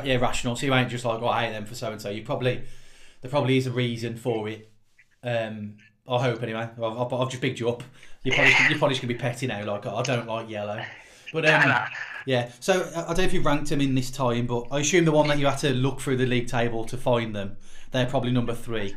yeah, 0.04 0.18
rational. 0.18 0.56
So 0.56 0.66
you 0.66 0.74
ain't 0.74 0.90
just 0.90 1.06
like, 1.06 1.22
oh, 1.22 1.28
I 1.28 1.46
hate 1.46 1.52
them 1.52 1.66
for 1.66 1.76
so 1.76 1.92
and 1.92 2.02
so. 2.02 2.10
You 2.10 2.24
probably 2.24 2.64
there 3.22 3.32
probably 3.32 3.58
is 3.58 3.68
a 3.68 3.72
reason 3.72 4.16
for 4.16 4.48
it. 4.50 4.72
Um, 5.24 5.78
I 6.08 6.22
hope 6.22 6.42
anyway. 6.44 6.70
I've, 6.78 6.84
I've, 6.84 7.14
I've 7.14 7.30
just 7.30 7.42
picked 7.42 7.60
you 7.60 7.70
up. 7.70 7.84
You're 8.24 8.36
probably, 8.36 8.54
you're 8.70 8.78
probably 8.78 8.96
just 8.96 9.02
gonna 9.02 9.14
be 9.14 9.20
petty 9.20 9.48
now. 9.48 9.66
Like 9.66 9.86
I 9.86 10.02
don't 10.02 10.28
like 10.28 10.50
yellow, 10.50 10.82
but 11.34 11.46
um, 11.46 11.74
yeah. 12.26 12.52
So 12.60 12.90
I 12.96 13.02
don't 13.08 13.18
know 13.18 13.24
if 13.24 13.34
you 13.34 13.42
ranked 13.42 13.70
them 13.70 13.82
in 13.82 13.96
this 13.96 14.12
time, 14.12 14.48
but 14.48 14.66
I 14.72 14.80
assume 14.80 15.06
the 15.06 15.12
one 15.12 15.28
that 15.30 15.38
you 15.40 15.46
had 15.48 15.58
to 15.60 15.70
look 15.74 16.00
through 16.02 16.18
the 16.18 16.26
league 16.26 16.48
table 16.48 16.86
to 16.86 16.98
find 16.98 17.36
them, 17.36 17.58
they're 17.92 18.06
probably 18.06 18.32
number 18.32 18.54
three. 18.54 18.96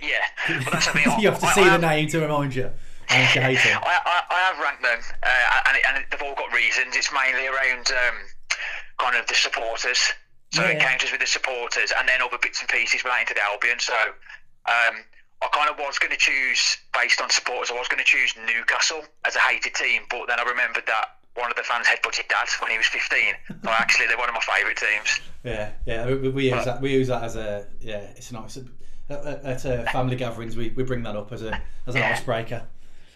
Yeah, 0.00 0.24
but 0.64 0.72
that's 0.72 0.94
you 0.94 1.30
have 1.30 1.40
to 1.40 1.46
I- 1.46 1.52
see 1.52 1.64
the 1.64 1.78
name 1.78 2.08
to 2.08 2.20
remind 2.20 2.54
you. 2.54 2.70
How 3.06 3.18
you 3.18 3.26
hate. 3.56 3.58
I, 3.66 3.80
I, 3.82 4.22
I 4.30 4.38
have 4.52 4.58
ranked 4.62 4.82
them, 4.82 5.00
uh, 5.24 5.60
and, 5.66 5.78
and 5.96 6.04
they've 6.12 6.22
all 6.22 6.36
got 6.36 6.52
reasons. 6.54 6.94
It's 6.96 7.10
mainly 7.12 7.48
around 7.48 7.90
um, 7.90 8.14
kind 8.98 9.16
of 9.16 9.26
the 9.26 9.34
supporters. 9.34 10.12
So 10.52 10.62
Yeah. 10.62 10.70
encounters 10.78 11.10
with 11.10 11.20
the 11.20 11.26
supporters, 11.26 11.92
and 11.98 12.08
then 12.08 12.22
other 12.22 12.38
bits 12.40 12.60
and 12.60 12.68
pieces 12.68 13.04
relating 13.04 13.26
to 13.26 13.34
the 13.34 13.42
Albion. 13.42 13.78
So 13.80 13.94
um, 14.66 15.02
I 15.42 15.48
kind 15.52 15.68
of 15.70 15.76
was 15.78 15.98
going 15.98 16.12
to 16.12 16.16
choose, 16.18 16.76
based 16.94 17.20
on 17.20 17.30
supporters, 17.30 17.70
I 17.70 17.74
was 17.74 17.88
going 17.88 17.98
to 17.98 18.04
choose 18.04 18.32
Newcastle 18.46 19.02
as 19.24 19.34
a 19.36 19.40
hated 19.40 19.74
team, 19.74 20.02
but 20.08 20.26
then 20.28 20.38
I 20.38 20.44
remembered 20.48 20.84
that 20.86 21.18
one 21.34 21.50
of 21.50 21.56
the 21.56 21.62
fans 21.62 21.86
headbutted 21.86 22.28
Dad 22.28 22.48
when 22.60 22.70
he 22.72 22.76
was 22.78 22.86
15. 22.88 23.18
So 23.64 23.70
actually, 23.70 24.06
they're 24.08 24.18
one 24.18 24.28
of 24.28 24.34
my 24.34 24.40
favourite 24.40 24.76
teams. 24.76 25.20
Yeah, 25.44 25.70
yeah, 25.86 26.06
we, 26.06 26.28
we 26.28 26.50
use 26.52 26.64
that. 26.64 26.80
We 26.80 26.92
use 26.92 27.08
that 27.08 27.22
as 27.22 27.36
a 27.36 27.66
yeah. 27.80 27.98
It's 28.16 28.32
nice 28.32 28.56
at, 28.58 28.64
at, 29.08 29.24
at 29.44 29.66
uh, 29.66 29.84
family 29.92 30.16
gatherings. 30.16 30.56
We, 30.56 30.70
we 30.70 30.82
bring 30.82 31.02
that 31.04 31.14
up 31.16 31.32
as 31.32 31.42
a 31.42 31.60
as 31.86 31.94
an 31.94 32.02
icebreaker, 32.02 32.64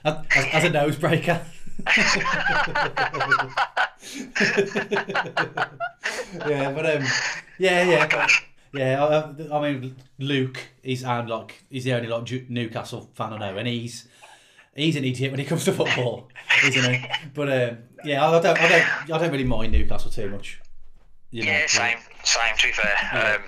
as, 0.04 0.14
as, 0.36 0.46
as 0.52 0.64
a 0.64 0.70
nosebreaker. 0.70 1.44
yeah, 6.48 6.72
but 6.72 6.96
um, 6.96 7.04
yeah, 7.58 7.82
yeah, 7.84 8.06
but- 8.06 8.30
yeah. 8.72 9.04
I, 9.04 9.56
I 9.56 9.60
mean, 9.72 9.96
Luke 10.18 10.58
is 10.82 11.04
and 11.04 11.28
like 11.28 11.64
he's 11.70 11.84
the 11.84 11.94
only 11.94 12.08
like 12.08 12.48
Newcastle 12.48 13.10
fan 13.14 13.32
I 13.32 13.38
know, 13.38 13.56
and 13.56 13.68
he's 13.68 14.08
he's 14.76 14.96
an 14.96 15.04
idiot 15.04 15.30
when 15.30 15.40
it 15.40 15.44
comes 15.46 15.64
to 15.64 15.72
football, 15.72 16.28
isn't 16.64 16.92
he? 16.94 17.06
But 17.34 17.48
um, 17.52 17.78
yeah, 18.04 18.26
I 18.26 18.40
don't, 18.40 18.58
I 18.58 18.68
don't, 18.68 19.12
I 19.14 19.18
don't 19.18 19.30
really 19.30 19.44
mind 19.44 19.72
Newcastle 19.72 20.10
too 20.10 20.30
much. 20.30 20.60
You 21.30 21.44
know, 21.44 21.50
Yeah, 21.52 21.58
like- 21.60 21.68
same, 21.68 21.98
same. 22.24 22.56
To 22.58 22.66
be 22.68 22.72
fair. 22.72 22.94
Yeah. 23.12 23.36
Um, 23.36 23.42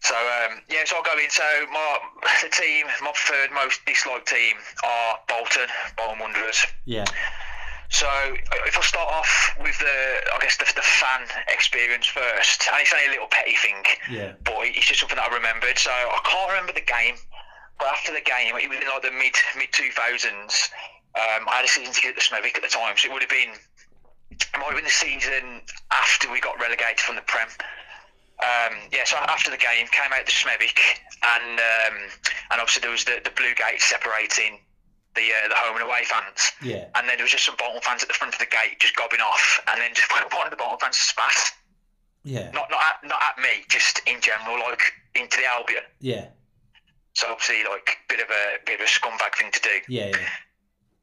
so 0.00 0.14
um, 0.14 0.60
yeah, 0.70 0.84
so 0.84 0.96
I'll 0.96 1.02
go 1.02 1.18
in. 1.18 1.30
So 1.30 1.42
my 1.72 1.98
the 2.42 2.48
team, 2.50 2.86
my 3.02 3.10
preferred, 3.12 3.50
most 3.54 3.84
disliked 3.86 4.28
team 4.28 4.56
are 4.84 5.16
Bolton, 5.28 5.66
Bolton 5.96 6.18
Wanderers. 6.20 6.64
Yeah, 6.84 7.04
So 7.88 8.06
if 8.66 8.78
I 8.78 8.82
start 8.82 9.08
off 9.10 9.56
with 9.62 9.76
the, 9.78 9.96
I 10.34 10.38
guess 10.40 10.58
the, 10.58 10.64
the 10.76 10.82
fan 10.82 11.22
experience 11.48 12.06
first, 12.06 12.68
and 12.70 12.76
it's 12.80 12.92
only 12.92 13.06
a 13.06 13.10
little 13.10 13.26
petty 13.30 13.56
thing, 13.56 13.82
yeah, 14.10 14.32
but 14.44 14.54
it's 14.62 14.86
just 14.86 15.00
something 15.00 15.16
that 15.16 15.30
I 15.30 15.34
remembered. 15.34 15.76
So 15.78 15.90
I 15.90 16.20
can't 16.24 16.50
remember 16.50 16.72
the 16.72 16.86
game, 16.86 17.16
but 17.78 17.88
after 17.88 18.12
the 18.12 18.20
game, 18.20 18.54
it 18.56 18.68
was 18.68 18.78
in 18.78 18.88
like 18.88 19.02
the 19.02 19.12
mid 19.12 19.34
mid 19.56 19.72
two 19.72 19.90
thousands. 19.92 20.70
Um, 21.16 21.48
I 21.48 21.56
had 21.56 21.64
a 21.64 21.68
season 21.68 21.94
ticket 21.94 22.10
at 22.10 22.16
the 22.16 22.20
Smethwick 22.22 22.56
at 22.56 22.62
the 22.62 22.68
time, 22.68 22.96
so 22.96 23.08
it 23.08 23.12
would 23.12 23.22
have 23.22 23.30
been 23.30 23.56
it 24.30 24.46
might 24.54 24.66
have 24.66 24.76
been 24.76 24.84
the 24.84 24.90
season 24.90 25.62
after 25.92 26.30
we 26.30 26.40
got 26.40 26.60
relegated 26.60 27.00
from 27.00 27.16
the 27.16 27.22
Prem. 27.22 27.48
Um, 28.36 28.76
yeah, 28.92 29.04
so 29.04 29.16
after 29.16 29.50
the 29.50 29.56
game, 29.56 29.88
came 29.92 30.12
out 30.12 30.26
the 30.26 30.32
Smethwick, 30.32 30.76
and 31.24 31.56
um, 31.56 31.96
and 32.52 32.60
obviously 32.60 32.82
there 32.82 32.90
was 32.90 33.04
the, 33.04 33.20
the 33.24 33.32
blue 33.32 33.54
gate 33.54 33.80
separating 33.80 34.60
the 35.14 35.32
uh, 35.32 35.48
the 35.48 35.56
home 35.56 35.76
and 35.80 35.84
away 35.84 36.04
fans, 36.04 36.52
yeah, 36.60 36.84
and 36.96 37.08
then 37.08 37.16
there 37.16 37.24
was 37.24 37.32
just 37.32 37.46
some 37.46 37.56
Bolton 37.56 37.80
fans 37.80 38.02
at 38.02 38.08
the 38.08 38.14
front 38.14 38.34
of 38.34 38.40
the 38.40 38.46
gate 38.46 38.76
just 38.78 38.94
gobbing 38.94 39.20
off, 39.20 39.60
and 39.68 39.80
then 39.80 39.94
just 39.94 40.12
one 40.36 40.44
of 40.44 40.50
the 40.50 40.60
Bolton 40.60 40.76
fans 40.80 40.96
spat, 40.96 41.52
yeah, 42.24 42.50
not 42.52 42.68
not 42.68 42.80
at, 42.84 43.08
not 43.08 43.20
at 43.24 43.40
me, 43.40 43.64
just 43.70 44.00
in 44.04 44.20
general, 44.20 44.60
like 44.60 44.84
into 45.14 45.38
the 45.38 45.46
Albion. 45.46 45.84
yeah, 46.00 46.26
So 47.16 47.32
obviously, 47.32 47.64
like 47.64 47.96
bit 48.12 48.20
of 48.20 48.28
a 48.28 48.60
bit 48.68 48.76
of 48.76 48.84
a 48.84 48.90
scumbag 48.90 49.32
thing 49.40 49.48
to 49.50 49.60
do. 49.64 49.80
yeah, 49.88 50.12
yeah. 50.12 50.28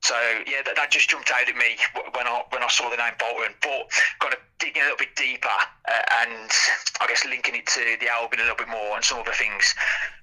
So 0.05 0.13
yeah, 0.45 0.61
that, 0.61 0.75
that 0.75 0.91
just 0.91 1.09
jumped 1.09 1.31
out 1.33 1.49
at 1.49 1.57
me 1.57 1.73
when 2.13 2.29
I 2.29 2.45
when 2.53 2.61
I 2.61 2.69
saw 2.69 2.85
the 2.93 3.01
name 3.01 3.17
Bolton. 3.17 3.57
But 3.65 3.89
kind 4.21 4.37
of 4.37 4.39
digging 4.61 4.83
a 4.83 4.93
little 4.93 5.01
bit 5.01 5.15
deeper 5.17 5.49
uh, 5.49 6.21
and 6.21 6.53
I 7.01 7.07
guess 7.09 7.25
linking 7.25 7.55
it 7.55 7.65
to 7.73 7.97
the 7.97 8.13
Albion 8.13 8.45
a 8.45 8.53
little 8.53 8.61
bit 8.61 8.69
more 8.69 8.93
and 8.93 9.01
some 9.03 9.25
other 9.25 9.33
things. 9.33 9.73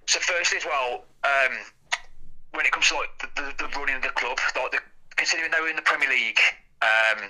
So 0.07 0.23
firstly, 0.23 0.63
as 0.63 0.65
well, 0.65 1.11
um, 1.27 1.59
when 2.55 2.67
it 2.67 2.71
comes 2.71 2.87
to 2.89 2.95
like 2.95 3.11
the, 3.19 3.29
the, 3.35 3.67
the 3.67 3.69
running 3.75 3.99
of 3.99 4.07
the 4.07 4.15
club, 4.15 4.39
like 4.55 4.71
the, 4.71 4.79
considering 5.17 5.51
they 5.51 5.59
were 5.59 5.75
in 5.75 5.77
the 5.77 5.83
Premier 5.83 6.09
League 6.09 6.39
um, 6.87 7.27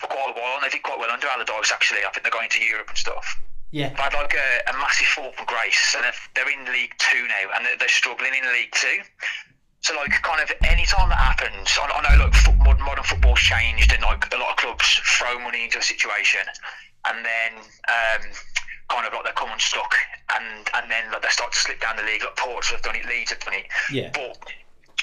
for 0.00 0.08
quite 0.08 0.32
a 0.32 0.40
while 0.40 0.56
and 0.56 0.64
they 0.64 0.72
did 0.72 0.82
quite 0.82 0.96
well 0.96 1.12
under 1.12 1.28
Allardyce. 1.28 1.68
Actually, 1.68 2.00
I 2.00 2.08
think 2.16 2.24
they're 2.24 2.32
going 2.32 2.48
to 2.48 2.64
Europe 2.64 2.88
and 2.88 2.96
stuff. 2.96 3.28
Yeah, 3.72 3.88
They've 3.90 3.98
had 3.98 4.14
like 4.14 4.34
a, 4.34 4.70
a 4.70 4.74
massive 4.78 5.06
fall 5.06 5.30
from 5.32 5.46
grace, 5.46 5.94
and 5.94 6.04
they're, 6.04 6.20
they're 6.34 6.50
in 6.50 6.66
League 6.72 6.94
Two 6.98 7.22
now, 7.28 7.54
and 7.54 7.64
they're, 7.64 7.76
they're 7.78 7.88
struggling 7.88 8.34
in 8.34 8.42
League 8.52 8.72
Two. 8.72 8.98
So 9.80 9.94
like, 9.94 10.10
kind 10.22 10.42
of 10.42 10.50
any 10.64 10.84
time 10.84 11.08
that 11.08 11.18
happens, 11.18 11.70
I, 11.78 11.86
I 11.86 12.16
know 12.16 12.24
like 12.24 12.34
foot, 12.34 12.58
modern, 12.58 12.84
modern 12.84 13.04
football's 13.04 13.38
changed, 13.40 13.92
and 13.92 14.02
like 14.02 14.26
a 14.34 14.38
lot 14.38 14.50
of 14.50 14.56
clubs 14.56 14.86
throw 15.06 15.38
money 15.38 15.64
into 15.64 15.78
a 15.78 15.82
situation, 15.82 16.42
and 17.06 17.24
then 17.24 17.52
um, 17.88 18.22
kind 18.90 19.06
of 19.06 19.14
like 19.14 19.24
they 19.24 19.32
come 19.36 19.50
unstuck, 19.52 19.94
and 20.34 20.68
and 20.74 20.90
then 20.90 21.10
like 21.12 21.22
they 21.22 21.30
start 21.30 21.52
to 21.52 21.58
slip 21.58 21.80
down 21.80 21.96
the 21.96 22.02
league. 22.02 22.22
Like 22.22 22.36
Portsmouth 22.36 22.82
have 22.82 22.82
done 22.82 22.96
it, 22.96 23.06
Leeds 23.06 23.30
have 23.30 23.40
done 23.40 23.54
it, 23.54 23.66
yeah, 23.90 24.10
but 24.12 24.36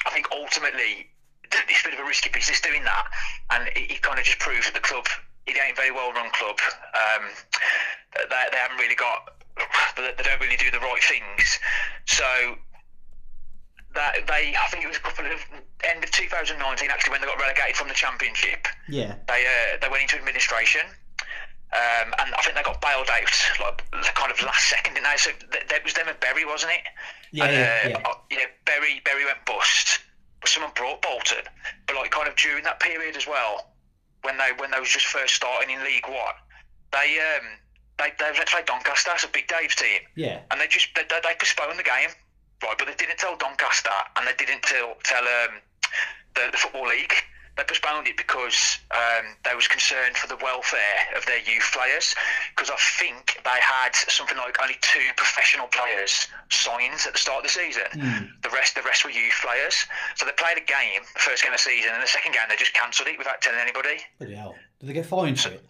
I 0.05 0.11
think 0.11 0.27
ultimately 0.31 1.07
it's 1.47 1.81
a 1.81 1.87
bit 1.87 1.93
of 1.93 2.03
a 2.03 2.07
risky 2.07 2.29
business 2.29 2.59
doing 2.59 2.83
that, 2.83 3.05
and 3.51 3.67
it, 3.69 3.91
it 3.91 4.01
kind 4.01 4.19
of 4.19 4.25
just 4.25 4.39
proves 4.39 4.65
that 4.65 4.73
the 4.75 4.83
club 4.83 5.07
it 5.47 5.57
ain't 5.57 5.75
very 5.75 5.91
well 5.91 6.11
run 6.13 6.29
club. 6.31 6.59
Um, 6.93 7.23
they, 8.15 8.43
they 8.51 8.57
haven't 8.57 8.77
really 8.77 8.95
got, 8.95 9.33
they 9.95 10.23
don't 10.23 10.41
really 10.41 10.57
do 10.57 10.69
the 10.71 10.79
right 10.79 11.01
things. 11.03 11.59
So 12.05 12.55
that 13.95 14.27
they, 14.27 14.53
I 14.53 14.67
think 14.69 14.83
it 14.83 14.87
was 14.87 14.97
a 14.97 15.01
couple 15.01 15.25
of 15.25 15.39
end 15.83 16.03
of 16.03 16.11
2019 16.11 16.89
actually 16.91 17.11
when 17.11 17.21
they 17.21 17.27
got 17.27 17.39
relegated 17.39 17.75
from 17.75 17.87
the 17.87 17.93
championship. 17.95 18.67
yeah, 18.89 19.15
They 19.27 19.45
uh, 19.47 19.77
they 19.81 19.89
went 19.89 20.03
into 20.03 20.17
administration. 20.17 20.81
Um, 21.67 22.13
and 22.19 22.33
I 22.33 22.39
think 22.43 22.55
they 22.55 22.63
got 22.63 22.79
bailed 22.79 23.09
out 23.11 23.27
like 23.59 23.83
kind 24.15 24.31
of 24.31 24.41
last 24.41 24.69
second, 24.69 24.93
didn't 24.93 25.03
they? 25.11 25.17
So 25.17 25.31
th- 25.51 25.67
that 25.67 25.83
was 25.83 25.93
them 25.93 26.07
and 26.07 26.17
Bury, 26.21 26.45
wasn't 26.45 26.71
it? 26.71 26.79
yeah, 27.33 27.43
and, 27.43 27.53
yeah, 27.53 27.97
uh, 27.97 27.99
yeah. 27.99 28.07
uh, 28.07 28.13
you 28.31 28.37
know, 28.37 28.49
Bury 28.65 29.01
Bury 29.03 29.25
went 29.25 29.43
bust, 29.45 29.99
but 30.39 30.49
someone 30.49 30.71
brought 30.75 31.01
Bolton. 31.01 31.43
But 31.85 31.97
like 31.97 32.11
kind 32.11 32.27
of 32.27 32.35
during 32.37 32.63
that 32.63 32.79
period 32.79 33.17
as 33.17 33.27
well, 33.27 33.67
when 34.23 34.37
they 34.37 34.51
when 34.57 34.71
they 34.71 34.79
was 34.79 34.89
just 34.89 35.05
first 35.07 35.35
starting 35.35 35.69
in 35.69 35.83
League 35.83 36.07
One, 36.07 36.37
they 36.91 37.19
um 37.19 37.45
they 37.97 38.13
they 38.19 38.31
was 38.31 38.39
played 38.47 38.65
Doncaster, 38.65 39.11
it's 39.13 39.23
a 39.23 39.27
Big 39.27 39.47
Dave's 39.47 39.75
team, 39.75 40.01
yeah. 40.15 40.39
and 40.51 40.61
they 40.61 40.67
just 40.67 40.89
they, 40.95 41.03
they, 41.09 41.19
they 41.23 41.35
postponed 41.37 41.79
the 41.79 41.83
game, 41.83 42.09
right? 42.63 42.77
But 42.77 42.87
they 42.87 42.95
didn't 42.95 43.17
tell 43.17 43.35
Doncaster, 43.37 43.89
and 44.15 44.27
they 44.27 44.33
didn't 44.33 44.63
tell 44.63 44.95
tell 45.03 45.23
um 45.23 45.61
the, 46.35 46.49
the 46.51 46.57
football 46.57 46.87
league. 46.87 47.13
They 47.57 47.63
postponed 47.63 48.07
it 48.07 48.17
because 48.17 48.77
um, 48.91 49.35
they 49.43 49.55
was 49.55 49.67
concerned 49.67 50.15
for 50.15 50.27
the 50.27 50.37
welfare 50.37 51.09
of 51.15 51.25
their 51.25 51.39
youth 51.39 51.69
players. 51.73 52.13
Because 52.55 52.69
I 52.69 52.77
think 52.97 53.41
they 53.43 53.59
had 53.59 53.95
something 53.95 54.37
like 54.37 54.61
only 54.61 54.77
two 54.81 55.09
professional 55.17 55.67
players 55.67 56.27
signed 56.49 57.01
at 57.05 57.13
the 57.13 57.19
start 57.19 57.43
of 57.43 57.43
the 57.43 57.49
season. 57.49 57.89
Mm. 57.95 58.29
The 58.43 58.49
rest, 58.49 58.75
the 58.75 58.83
rest 58.83 59.03
were 59.03 59.11
youth 59.11 59.37
players. 59.41 59.85
So 60.15 60.25
they 60.25 60.33
played 60.37 60.57
a 60.57 60.65
game, 60.65 61.01
the 61.13 61.19
first 61.19 61.43
game 61.43 61.51
of 61.51 61.57
the 61.57 61.63
season, 61.63 61.91
and 61.93 62.03
the 62.03 62.07
second 62.07 62.33
game 62.33 62.43
they 62.49 62.55
just 62.55 62.73
cancelled 62.73 63.07
it 63.07 63.17
without 63.17 63.41
telling 63.41 63.59
anybody. 63.59 63.97
Bloody 64.19 64.35
hell. 64.35 64.55
Did 64.79 64.89
they 64.89 64.93
get 64.93 65.05
fined 65.05 65.39
for 65.39 65.49
it? 65.49 65.65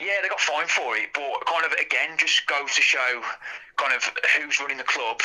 Yeah, 0.00 0.18
they 0.22 0.28
got 0.28 0.40
fined 0.40 0.70
for 0.70 0.96
it, 0.96 1.10
but 1.14 1.46
kind 1.46 1.64
of 1.64 1.72
again 1.78 2.16
just 2.18 2.46
goes 2.46 2.74
to 2.74 2.82
show 2.82 3.22
kind 3.76 3.92
of 3.94 4.02
who's 4.36 4.58
running 4.60 4.78
the 4.78 4.84
club 4.84 5.20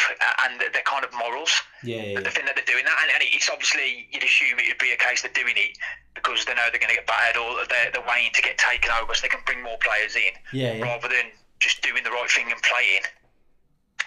and 0.45 0.59
their 0.59 0.83
kind 0.85 1.03
of 1.03 1.11
morals. 1.13 1.51
Yeah, 1.83 2.01
yeah, 2.03 2.19
The 2.19 2.29
thing 2.29 2.45
that 2.45 2.55
they're 2.55 2.65
doing 2.69 2.85
that, 2.85 2.97
and, 3.01 3.11
and 3.11 3.23
it's 3.23 3.49
obviously 3.49 4.07
you'd 4.11 4.23
assume 4.23 4.59
it 4.59 4.67
would 4.69 4.77
be 4.77 4.91
a 4.91 4.97
case 4.97 5.21
they're 5.21 5.33
doing 5.33 5.55
it 5.57 5.77
because 6.15 6.45
they 6.45 6.53
know 6.53 6.67
they're 6.71 6.79
going 6.79 6.89
to 6.93 6.95
get 6.95 7.07
battered 7.07 7.37
or 7.37 7.65
they're, 7.69 7.91
they're 7.91 8.05
waiting 8.07 8.31
to 8.33 8.41
get 8.41 8.57
taken 8.57 8.91
over 9.01 9.13
so 9.13 9.21
they 9.21 9.27
can 9.29 9.41
bring 9.45 9.63
more 9.63 9.77
players 9.81 10.15
in 10.15 10.33
Yeah, 10.51 10.73
yeah. 10.73 10.83
rather 10.83 11.07
than 11.07 11.31
just 11.59 11.81
doing 11.81 12.03
the 12.03 12.11
right 12.11 12.29
thing 12.29 12.51
and 12.51 12.61
playing. 12.61 13.03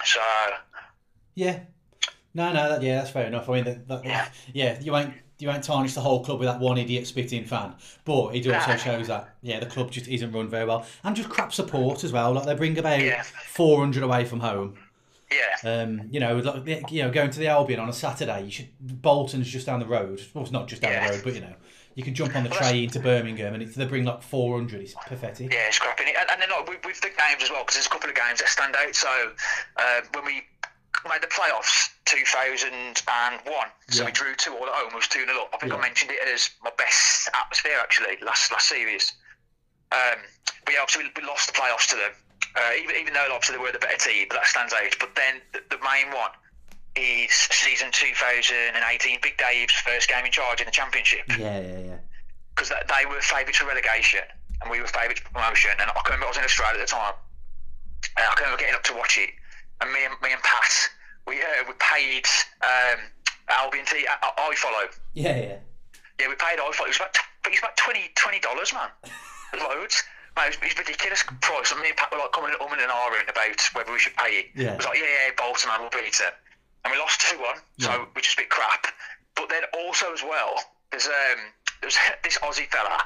So 0.05 0.21
Yeah. 1.35 1.61
No, 2.35 2.53
no, 2.53 2.69
that, 2.71 2.83
yeah, 2.83 2.97
that's 2.97 3.11
fair 3.11 3.27
enough. 3.27 3.49
I 3.49 3.53
mean, 3.55 3.65
that, 3.65 3.89
that, 3.89 4.05
yeah. 4.05 4.29
Yeah. 4.53 4.81
you 4.81 4.97
ain't 4.97 5.15
you 5.43 5.51
ain't 5.51 5.65
tarnish 5.65 5.95
the 5.95 6.01
whole 6.01 6.25
club 6.25 6.39
with 6.39 6.49
that 6.49 6.61
one 6.61 6.79
idiot 6.79 7.07
spitting 7.07 7.45
fan, 7.45 7.75
but 8.05 8.35
it 8.35 8.47
also 8.47 8.77
shows 8.77 9.09
that 9.09 9.35
yeah, 9.43 9.59
the 9.61 9.67
club 9.67 9.91
just 9.91 10.07
isn't 10.09 10.33
run 10.33 10.49
very 10.49 10.65
well, 10.65 10.87
and 11.05 11.17
just 11.17 11.29
crap 11.29 11.53
support 11.53 12.05
as 12.05 12.13
well. 12.13 12.33
Like 12.33 12.45
they 12.47 12.55
bring 12.55 12.79
about 12.79 13.01
Yeah. 13.01 13.23
four 13.23 13.81
hundred 13.81 14.03
away 14.05 14.25
from 14.25 14.41
home. 14.41 14.79
yeah, 15.31 15.83
Um, 15.83 16.03
you 16.11 16.21
know, 16.21 16.37
like 16.39 16.91
you 16.93 17.03
know, 17.03 17.11
going 17.11 17.31
to 17.31 17.39
the 17.39 17.49
Albion 17.49 17.81
on 17.81 17.89
a 17.89 17.93
Saturday, 17.93 18.45
you 18.45 18.51
should 18.51 18.69
Bolton's 18.81 19.49
just 19.49 19.67
down 19.67 19.81
the 19.81 19.87
road. 19.87 20.21
Well, 20.33 20.45
it's 20.45 20.53
not 20.53 20.69
just 20.69 20.83
down 20.83 20.93
Yeah. 20.93 21.07
the 21.09 21.15
road, 21.15 21.25
but 21.25 21.35
you 21.35 21.41
know, 21.41 21.55
you 21.95 22.03
can 22.05 22.15
jump 22.15 22.37
on 22.37 22.45
the 22.45 22.51
Well, 22.51 22.59
train 22.61 22.89
to 22.91 23.01
Birmingham, 23.01 23.55
and 23.55 23.63
it's, 23.63 23.75
they 23.75 23.85
bring 23.87 24.05
like 24.05 24.23
four 24.23 24.57
hundred. 24.57 24.83
It's 24.83 24.95
pathetic. 25.07 25.53
yeah, 25.53 25.71
scrapping 25.71 26.07
it, 26.09 26.15
and, 26.21 26.31
and 26.31 26.41
then 26.43 26.51
like 26.51 26.69
with, 26.69 26.85
with 26.87 27.01
the 27.01 27.09
games 27.09 27.43
as 27.43 27.51
well 27.51 27.63
because 27.63 27.75
there's 27.77 27.87
a 27.87 27.91
couple 27.91 28.09
of 28.11 28.15
games 28.17 28.39
that 28.41 28.49
stand 28.49 28.77
out. 28.77 28.95
So 28.95 29.09
uh, 29.77 30.01
when 30.15 30.25
we 30.25 30.43
made 31.09 31.23
the 31.23 31.27
playoffs 31.29 31.89
2001, 32.05 33.69
so 33.89 34.01
Yeah. 34.01 34.07
we 34.07 34.13
drew 34.13 34.35
two 34.37 34.57
all 34.57 34.67
at 34.67 34.73
home. 34.75 34.93
It 34.93 34.95
was 34.95 35.09
two 35.09 35.25
0 35.27 35.41
up. 35.43 35.51
I 35.55 35.59
think 35.59 35.73
Yeah. 35.73 35.79
I 35.79 35.83
mentioned 35.83 36.11
it 36.11 36.21
as 36.29 36.51
my 36.63 36.71
best 36.77 37.29
atmosphere 37.35 37.79
actually 37.81 38.17
last 38.23 38.51
last 38.53 38.69
series. 38.69 39.13
Um, 39.91 40.19
but 40.65 40.75
yeah, 40.75 40.81
obviously 40.83 41.05
we, 41.05 41.23
we 41.23 41.27
lost 41.29 41.47
the 41.53 41.59
playoffs 41.59 41.89
to 41.91 41.97
them. 41.97 42.13
Uh, 42.55 42.73
even 42.79 42.97
even 42.97 43.15
though 43.15 43.27
obviously 43.33 43.57
they 43.57 43.63
were 43.63 43.73
the 43.73 43.79
better 43.79 43.97
team, 43.97 44.27
but 44.29 44.37
that 44.37 44.47
stands 44.47 44.73
out. 44.73 44.95
But 45.01 45.15
then 45.15 45.41
the, 45.53 45.63
the 45.71 45.79
main 45.83 46.13
one 46.13 46.31
is 46.97 47.33
season 47.33 47.91
2018, 47.93 49.19
Big 49.23 49.37
Dave's 49.39 49.73
first 49.73 50.09
game 50.09 50.25
in 50.27 50.33
charge 50.33 50.61
in 50.61 50.67
the 50.67 50.71
championship 50.73 51.25
Yeah, 51.39 51.59
yeah, 51.61 51.79
yeah. 51.79 51.97
because 52.55 52.69
they 52.69 53.07
were 53.07 53.21
favourites 53.23 53.57
for 53.59 53.67
relegation 53.67 54.21
and 54.61 54.71
we 54.71 54.81
were 54.81 54.87
favourites 54.87 55.21
for 55.21 55.31
promotion. 55.31 55.71
And 55.81 55.91
I 55.91 55.95
can 56.05 56.13
remember 56.13 56.27
I 56.27 56.29
was 56.29 56.37
in 56.37 56.45
Australia 56.45 56.81
at 56.81 56.87
the 56.87 56.93
time, 56.93 57.15
and 58.19 58.27
I 58.29 58.35
can 58.35 58.45
remember 58.45 58.61
getting 58.61 58.75
up 58.75 58.85
to 58.85 58.95
watch 58.95 59.17
it. 59.19 59.31
And 59.83 59.91
me 59.93 60.05
and 60.07 60.15
me 60.23 60.31
and 60.33 60.43
Pat, 60.43 60.71
we 61.27 61.43
uh, 61.43 61.67
we 61.67 61.75
paid 61.83 62.25
um, 62.63 63.01
Albion 63.51 63.85
T. 63.85 64.07
I, 64.07 64.31
I 64.39 64.55
follow. 64.55 64.87
Yeah, 65.15 65.37
yeah. 65.37 65.57
Yeah, 66.21 66.29
we 66.29 66.37
paid 66.39 66.63
iFollow. 66.63 66.87
It 66.87 66.95
was 66.95 67.03
about 67.03 67.17
it 67.47 67.51
was 67.51 67.59
about 67.59 67.77
20 67.77 68.39
dollars, 68.41 68.73
man. 68.73 68.89
Loads. 69.59 70.03
Mate, 70.37 70.45
it 70.45 70.49
was, 70.49 70.57
it 70.57 70.65
was 70.65 70.79
ridiculous 70.79 71.25
price. 71.43 71.73
And 71.73 71.81
me 71.83 71.89
and 71.89 71.97
Pat 71.97 72.13
were 72.13 72.19
like 72.19 72.33
coming 72.33 72.55
umming 72.63 72.79
and 72.81 72.89
ahhing 72.95 73.27
about 73.29 73.59
whether 73.75 73.91
we 73.93 73.99
should 73.99 74.15
pay 74.17 74.41
it. 74.41 74.47
Yeah. 74.55 74.73
It 74.73 74.77
was 74.79 74.87
like, 74.87 74.99
yeah, 74.99 75.05
yeah, 75.29 75.35
Bolton, 75.37 75.69
man, 75.69 75.81
we'll 75.83 75.91
beat 75.91 76.15
it. 76.15 76.35
And 76.85 76.93
we 76.93 76.99
lost 76.99 77.21
2 77.29 77.37
1, 77.39 77.57
Yeah. 77.79 77.87
so 77.87 78.07
which 78.15 78.29
is 78.29 78.35
a 78.35 78.37
bit 78.39 78.49
crap. 78.51 78.87
But 79.35 79.49
then 79.51 79.63
also 79.75 80.13
as 80.15 80.23
well, 80.23 80.55
there's 80.91 81.07
um 81.07 81.41
there's 81.83 81.99
this 82.23 82.39
Aussie 82.39 82.71
fella. 82.71 83.03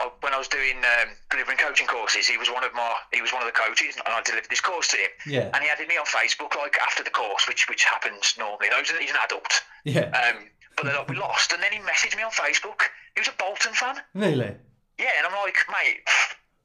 I, 0.00 0.10
when 0.20 0.32
I 0.32 0.38
was 0.38 0.48
doing 0.48 0.78
um, 0.80 1.12
delivering 1.30 1.58
coaching 1.58 1.86
courses, 1.86 2.26
he 2.26 2.38
was 2.38 2.48
one 2.50 2.64
of 2.64 2.72
my 2.72 2.94
he 3.12 3.20
was 3.20 3.32
one 3.32 3.42
of 3.42 3.46
the 3.46 3.52
coaches, 3.52 3.94
and 3.96 4.08
I 4.08 4.22
delivered 4.22 4.48
this 4.48 4.60
course 4.60 4.88
to 4.88 4.96
him. 4.96 5.12
Yeah. 5.26 5.50
And 5.52 5.62
he 5.62 5.68
added 5.68 5.88
me 5.88 5.98
on 5.98 6.06
Facebook 6.06 6.56
like 6.56 6.76
after 6.80 7.04
the 7.04 7.10
course, 7.10 7.46
which 7.46 7.68
which 7.68 7.84
happens 7.84 8.34
normally. 8.38 8.68
Those 8.70 8.90
he's 8.90 9.10
an 9.10 9.20
adult. 9.22 9.52
Yeah. 9.84 10.08
Um, 10.16 10.48
but 10.76 10.86
then 10.86 10.96
like, 10.96 11.08
we 11.08 11.16
lost, 11.16 11.52
and 11.52 11.62
then 11.62 11.72
he 11.72 11.78
messaged 11.80 12.16
me 12.16 12.22
on 12.22 12.32
Facebook. 12.32 12.88
He 13.14 13.20
was 13.20 13.28
a 13.28 13.36
Bolton 13.38 13.74
fan. 13.74 13.96
Really? 14.14 14.56
Yeah, 14.98 15.12
and 15.18 15.26
I'm 15.26 15.36
like, 15.44 15.56
mate. 15.68 16.00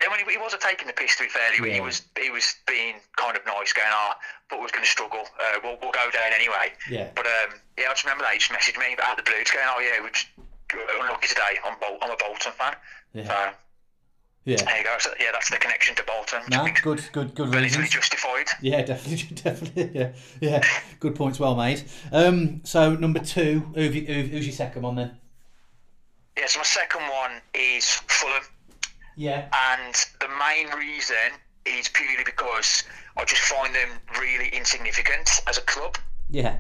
I 0.04 0.12
mean, 0.12 0.28
he, 0.28 0.34
he 0.34 0.38
wasn't 0.38 0.62
taking 0.62 0.88
the 0.88 0.94
piss 0.94 1.16
to 1.18 1.24
be 1.24 1.30
fairly. 1.30 1.72
He 1.72 1.82
was 1.82 2.04
he 2.20 2.30
was 2.30 2.56
being 2.68 2.96
kind 3.16 3.36
of 3.36 3.46
nice, 3.46 3.74
going, 3.74 3.90
"Ah, 3.90 4.16
but 4.50 4.60
we're 4.60 4.70
going 4.70 4.84
to 4.84 4.90
struggle. 4.90 5.24
Uh, 5.40 5.60
we'll, 5.64 5.78
we'll 5.82 5.96
go 5.96 6.12
down 6.12 6.32
anyway." 6.36 6.76
Yeah. 6.90 7.10
But 7.16 7.26
um, 7.26 7.60
yeah, 7.78 7.88
I 7.88 7.94
just 7.96 8.04
remember 8.04 8.24
that 8.24 8.34
he 8.34 8.40
just 8.40 8.52
messaged 8.52 8.78
me 8.78 8.96
out 9.02 9.18
of 9.18 9.24
the 9.24 9.28
blue, 9.30 9.40
just 9.40 9.54
going, 9.54 9.66
"Oh 9.68 9.80
yeah, 9.80 10.04
we're 10.04 10.12
just 10.12 10.28
unlucky 10.74 11.28
today. 11.28 11.58
I'm 11.66 11.78
Bol- 11.80 11.98
I'm 12.02 12.12
a 12.12 12.18
Bolton 12.18 12.52
fan." 12.54 12.76
Yeah. 13.14 13.28
So 13.28 13.50
Yeah. 14.46 14.58
there 14.58 14.78
you 14.78 14.84
go. 14.84 14.96
So, 15.00 15.14
yeah, 15.20 15.32
that's 15.32 15.50
the 15.50 15.58
connection 15.58 15.96
to 15.96 16.04
Bolton. 16.04 16.42
Nah, 16.50 16.68
good, 16.84 17.04
good, 17.12 17.34
good 17.36 17.50
relatively 17.54 17.84
reasons. 17.84 17.90
justified. 17.90 18.48
Yeah, 18.62 18.82
definitely, 18.92 19.36
definitely. 19.36 19.92
Yeah, 20.00 20.12
yeah. 20.40 20.64
Good 21.00 21.16
points, 21.16 21.40
well 21.40 21.56
made. 21.56 21.84
Um, 22.12 22.62
so 22.64 22.94
number 22.96 23.20
two, 23.20 23.62
who 23.76 23.82
who, 23.90 24.00
who's 24.24 24.46
your 24.46 24.54
second 24.56 24.84
one 24.84 24.96
then? 24.96 25.18
Yeah, 26.38 26.48
so 26.48 26.60
my 26.60 26.64
second 26.66 27.02
one 27.04 27.42
is 27.54 27.86
Fulham. 28.08 28.44
Yeah. 29.18 29.48
and 29.78 29.96
the 30.20 30.28
main 30.28 30.68
reason 30.78 31.16
is 31.66 31.88
purely 31.88 32.26
because 32.26 32.84
I 33.16 33.24
just 33.24 33.42
find 33.44 33.74
them 33.74 33.88
really 34.20 34.50
insignificant 34.50 35.30
as 35.48 35.58
a 35.58 35.62
club. 35.62 35.98
Yeah. 36.30 36.58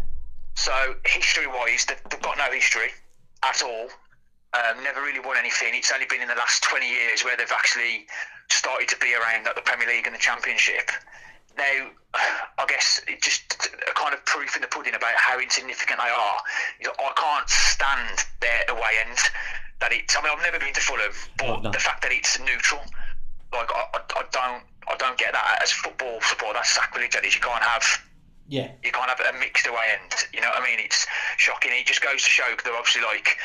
So 0.56 0.95
history-wise, 1.06 1.84
they've, 1.86 2.02
they've 2.10 2.22
got 2.22 2.38
no 2.38 2.49
history 2.49 2.88
at 3.50 3.62
all. 3.64 3.90
Um, 4.54 4.84
never 4.84 5.02
really 5.02 5.20
won 5.20 5.38
anything. 5.38 5.74
It's 5.74 5.92
only 5.92 6.06
been 6.06 6.22
in 6.22 6.30
the 6.30 6.36
last 6.36 6.64
20 6.64 6.88
years 6.88 7.24
where 7.24 7.36
they've 7.36 7.52
actually 7.52 8.08
started 8.50 8.88
to 8.90 8.98
be 8.98 9.14
around 9.14 9.48
at 9.48 9.56
the 9.56 9.62
Premier 9.62 9.88
League 9.88 10.08
and 10.08 10.16
the 10.16 10.20
Championship. 10.20 10.92
Now, 11.58 11.92
I 12.14 12.66
guess 12.68 13.02
it 13.08 13.22
just 13.22 13.70
a 13.90 13.94
kind 13.94 14.14
of 14.14 14.24
proof 14.26 14.56
in 14.56 14.62
the 14.62 14.68
pudding 14.68 14.96
about 14.96 15.16
how 15.16 15.40
insignificant 15.40 16.00
they 16.00 16.10
are. 16.10 16.38
You 16.80 16.88
know, 16.88 16.94
I 17.00 17.12
can't 17.16 17.50
stand 17.50 18.26
their 18.42 18.64
away 18.70 18.92
end. 19.08 19.20
That 19.80 19.92
it's. 19.92 20.16
I 20.16 20.22
mean, 20.22 20.32
I've 20.36 20.44
never 20.44 20.60
been 20.60 20.74
to 20.74 20.82
Fulham, 20.82 21.12
but 21.38 21.64
no. 21.64 21.72
the 21.72 21.80
fact 21.80 22.02
that 22.04 22.12
it's 22.12 22.40
neutral, 22.40 22.80
like 23.52 23.70
I, 23.72 23.84
I, 23.94 24.00
I 24.20 24.24
don't, 24.32 24.64
I 24.88 24.96
don't 24.98 25.18
get 25.18 25.34
that 25.34 25.60
as 25.64 25.72
football 25.72 26.20
support. 26.22 26.56
That's 26.56 26.72
sacrilege. 26.72 27.12
That 27.12 27.26
is. 27.26 27.36
You 27.36 27.42
can't 27.42 27.64
have 27.64 27.84
Yeah. 28.48 28.72
you 28.84 28.92
can't 28.92 29.10
have 29.10 29.20
a 29.20 29.38
mixed 29.40 29.66
away 29.68 29.98
end. 30.00 30.14
You 30.34 30.42
know 30.42 30.50
what 30.50 30.62
I 30.62 30.66
mean? 30.66 30.80
It's 30.80 31.06
shocking. 31.38 31.72
It 31.74 31.86
just 31.88 32.02
goes 32.02 32.24
to 32.24 32.30
show 32.30 32.44
they're 32.64 32.76
obviously 32.76 33.02
like 33.02 33.38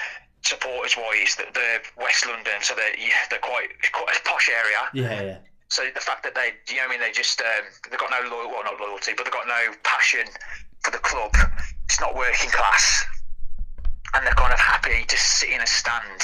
supporters 0.43 0.97
wise 0.97 1.37
that 1.37 1.55
they're 1.55 1.81
West 1.97 2.27
London, 2.27 2.61
so 2.61 2.75
they're 2.75 2.97
yeah, 2.99 3.25
they're 3.31 3.39
quite 3.39 3.69
quite 3.93 4.17
a 4.17 4.29
posh 4.29 4.51
area. 4.51 4.89
Yeah, 4.93 5.23
yeah. 5.23 5.39
So 5.69 5.87
the 5.95 6.01
fact 6.01 6.25
that 6.25 6.35
they, 6.35 6.53
you 6.69 6.77
know, 6.77 6.89
what 6.89 6.99
I 6.99 6.99
mean, 6.99 7.01
they 7.01 7.13
just 7.13 7.41
um, 7.41 7.65
they've 7.89 7.99
got 7.99 8.11
no 8.11 8.29
loyal, 8.29 8.51
well, 8.51 8.65
not 8.65 8.81
loyalty, 8.81 9.13
but 9.17 9.25
they've 9.25 9.33
got 9.33 9.47
no 9.47 9.73
passion 9.85 10.27
for 10.83 10.91
the 10.91 10.99
club. 10.99 11.31
It's 11.85 12.01
not 12.01 12.15
working 12.17 12.51
class, 12.51 13.05
and 14.15 14.27
they're 14.27 14.35
kind 14.35 14.53
of 14.53 14.59
happy 14.59 15.05
to 15.07 15.17
sit 15.17 15.51
in 15.51 15.61
a 15.61 15.67
stand 15.67 16.23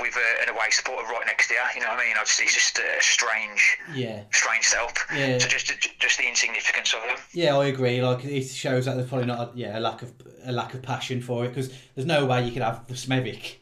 with 0.00 0.16
a, 0.16 0.42
an 0.42 0.48
away 0.54 0.70
supporter 0.70 1.06
right 1.08 1.24
next 1.26 1.48
to 1.48 1.54
you. 1.54 1.60
You 1.74 1.80
know 1.82 1.88
what 1.88 2.00
I 2.00 2.06
mean? 2.06 2.14
Just, 2.20 2.40
it's 2.40 2.54
just 2.54 2.78
a 2.78 2.82
strange, 3.00 3.78
Yeah. 3.94 4.22
strange 4.32 4.64
setup. 4.64 4.96
Yeah. 5.14 5.38
So 5.38 5.48
just 5.48 5.72
just 5.98 6.18
the 6.18 6.28
insignificance 6.28 6.94
of 6.94 7.02
them. 7.02 7.16
Yeah, 7.32 7.56
I 7.56 7.66
agree. 7.66 8.02
Like 8.02 8.24
it 8.24 8.44
shows 8.44 8.84
that 8.86 8.96
there's 8.96 9.08
probably 9.08 9.26
not 9.26 9.40
a, 9.40 9.50
yeah 9.58 9.78
a 9.78 9.80
lack 9.80 10.02
of 10.02 10.12
a 10.44 10.52
lack 10.52 10.74
of 10.74 10.82
passion 10.82 11.20
for 11.20 11.44
it 11.44 11.48
because 11.48 11.72
there's 11.94 12.06
no 12.06 12.26
way 12.26 12.44
you 12.44 12.52
could 12.52 12.62
have 12.62 12.86
the 12.86 12.94
Smethwick, 12.94 13.56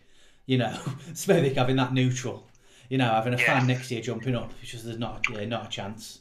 you 0.46 0.58
know, 0.58 0.70
Smethwick 1.12 1.54
having 1.56 1.76
that 1.76 1.92
neutral, 1.92 2.46
you 2.88 2.98
know, 2.98 3.08
having 3.10 3.34
a 3.34 3.38
Yeah. 3.38 3.58
fan 3.58 3.66
next 3.66 3.88
to 3.88 3.96
you 3.96 4.02
jumping 4.02 4.34
up. 4.36 4.52
It's 4.62 4.70
just 4.70 4.84
there's 4.84 4.98
not 4.98 5.24
yeah 5.30 5.44
not 5.46 5.66
a 5.66 5.68
chance. 5.68 6.20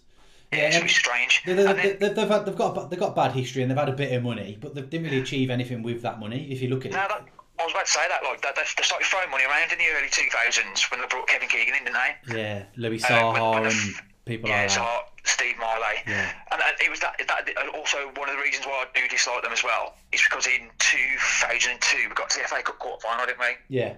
Yeah, 0.54 0.68
it's 0.68 0.76
really 0.78 0.88
strange. 0.90 1.42
They, 1.46 1.54
they, 1.54 1.64
then, 1.64 1.98
they, 2.00 2.10
they've, 2.10 2.28
had, 2.30 2.46
they've 2.46 2.56
got 2.56 2.78
a 2.78 2.88
they've 2.88 3.00
got 3.00 3.16
bad 3.16 3.32
history 3.34 3.62
and 3.64 3.70
they've 3.70 3.78
had 3.78 3.90
a 3.90 3.94
bit 3.94 4.14
of 4.14 4.24
money, 4.24 4.58
but 4.62 4.74
they 4.76 4.82
didn't 4.82 5.06
really 5.06 5.20
achieve 5.20 5.50
anything 5.50 5.84
with 5.84 6.02
that 6.04 6.20
money. 6.20 6.50
If 6.52 6.62
you 6.62 6.70
look 6.70 6.86
at 6.86 6.92
it, 6.92 6.94
that, 6.94 7.26
I 7.60 7.64
was 7.64 7.72
about 7.74 7.86
to 7.86 7.92
say 7.92 8.06
that. 8.10 8.24
Like, 8.24 8.42
that, 8.42 8.56
they, 8.56 8.64
they 8.78 8.84
started 8.84 9.06
throwing 9.08 9.30
money 9.32 9.46
around 9.46 9.72
in 9.72 9.78
the 9.80 9.86
early 9.98 10.10
2000s 10.10 10.92
when 10.92 11.02
they 11.02 11.08
brought 11.08 11.28
Kevin 11.28 11.48
Keegan 11.50 11.76
in, 11.76 11.84
didn't 11.86 11.96
they? 11.98 12.42
yeah, 12.42 12.64
Louis 12.78 13.04
Uh, 13.04 13.32
when- 13.32 13.42
Saha 13.42 13.54
when 13.62 13.66
and 13.72 13.96
people 14.26 14.50
yeah, 14.50 14.62
like 14.62 14.70
so 14.70 14.82
that. 14.82 15.12
Steve 15.24 15.56
Marlet. 15.58 16.04
Yeah. 16.08 16.32
And, 16.52 16.62
it 16.84 16.90
was 16.90 17.00
that, 17.00 17.16
that. 17.28 17.50
Also, 17.74 18.12
one 18.16 18.30
of 18.30 18.36
the 18.36 18.42
reasons 18.42 18.66
why 18.66 18.84
I 18.84 19.00
do 19.00 19.08
dislike 19.08 19.42
them 19.44 19.54
as 19.54 19.64
well 19.64 19.96
is 20.12 20.22
because 20.22 20.48
in 20.48 20.70
2002 20.80 22.10
we 22.10 22.16
got 22.16 22.30
to 22.32 22.40
the 22.40 22.48
FA 22.48 22.62
Cup 22.62 22.78
quarter 22.80 23.02
final, 23.08 23.26
didn't 23.26 23.40
we? 23.40 23.56
Yeah, 23.70 23.94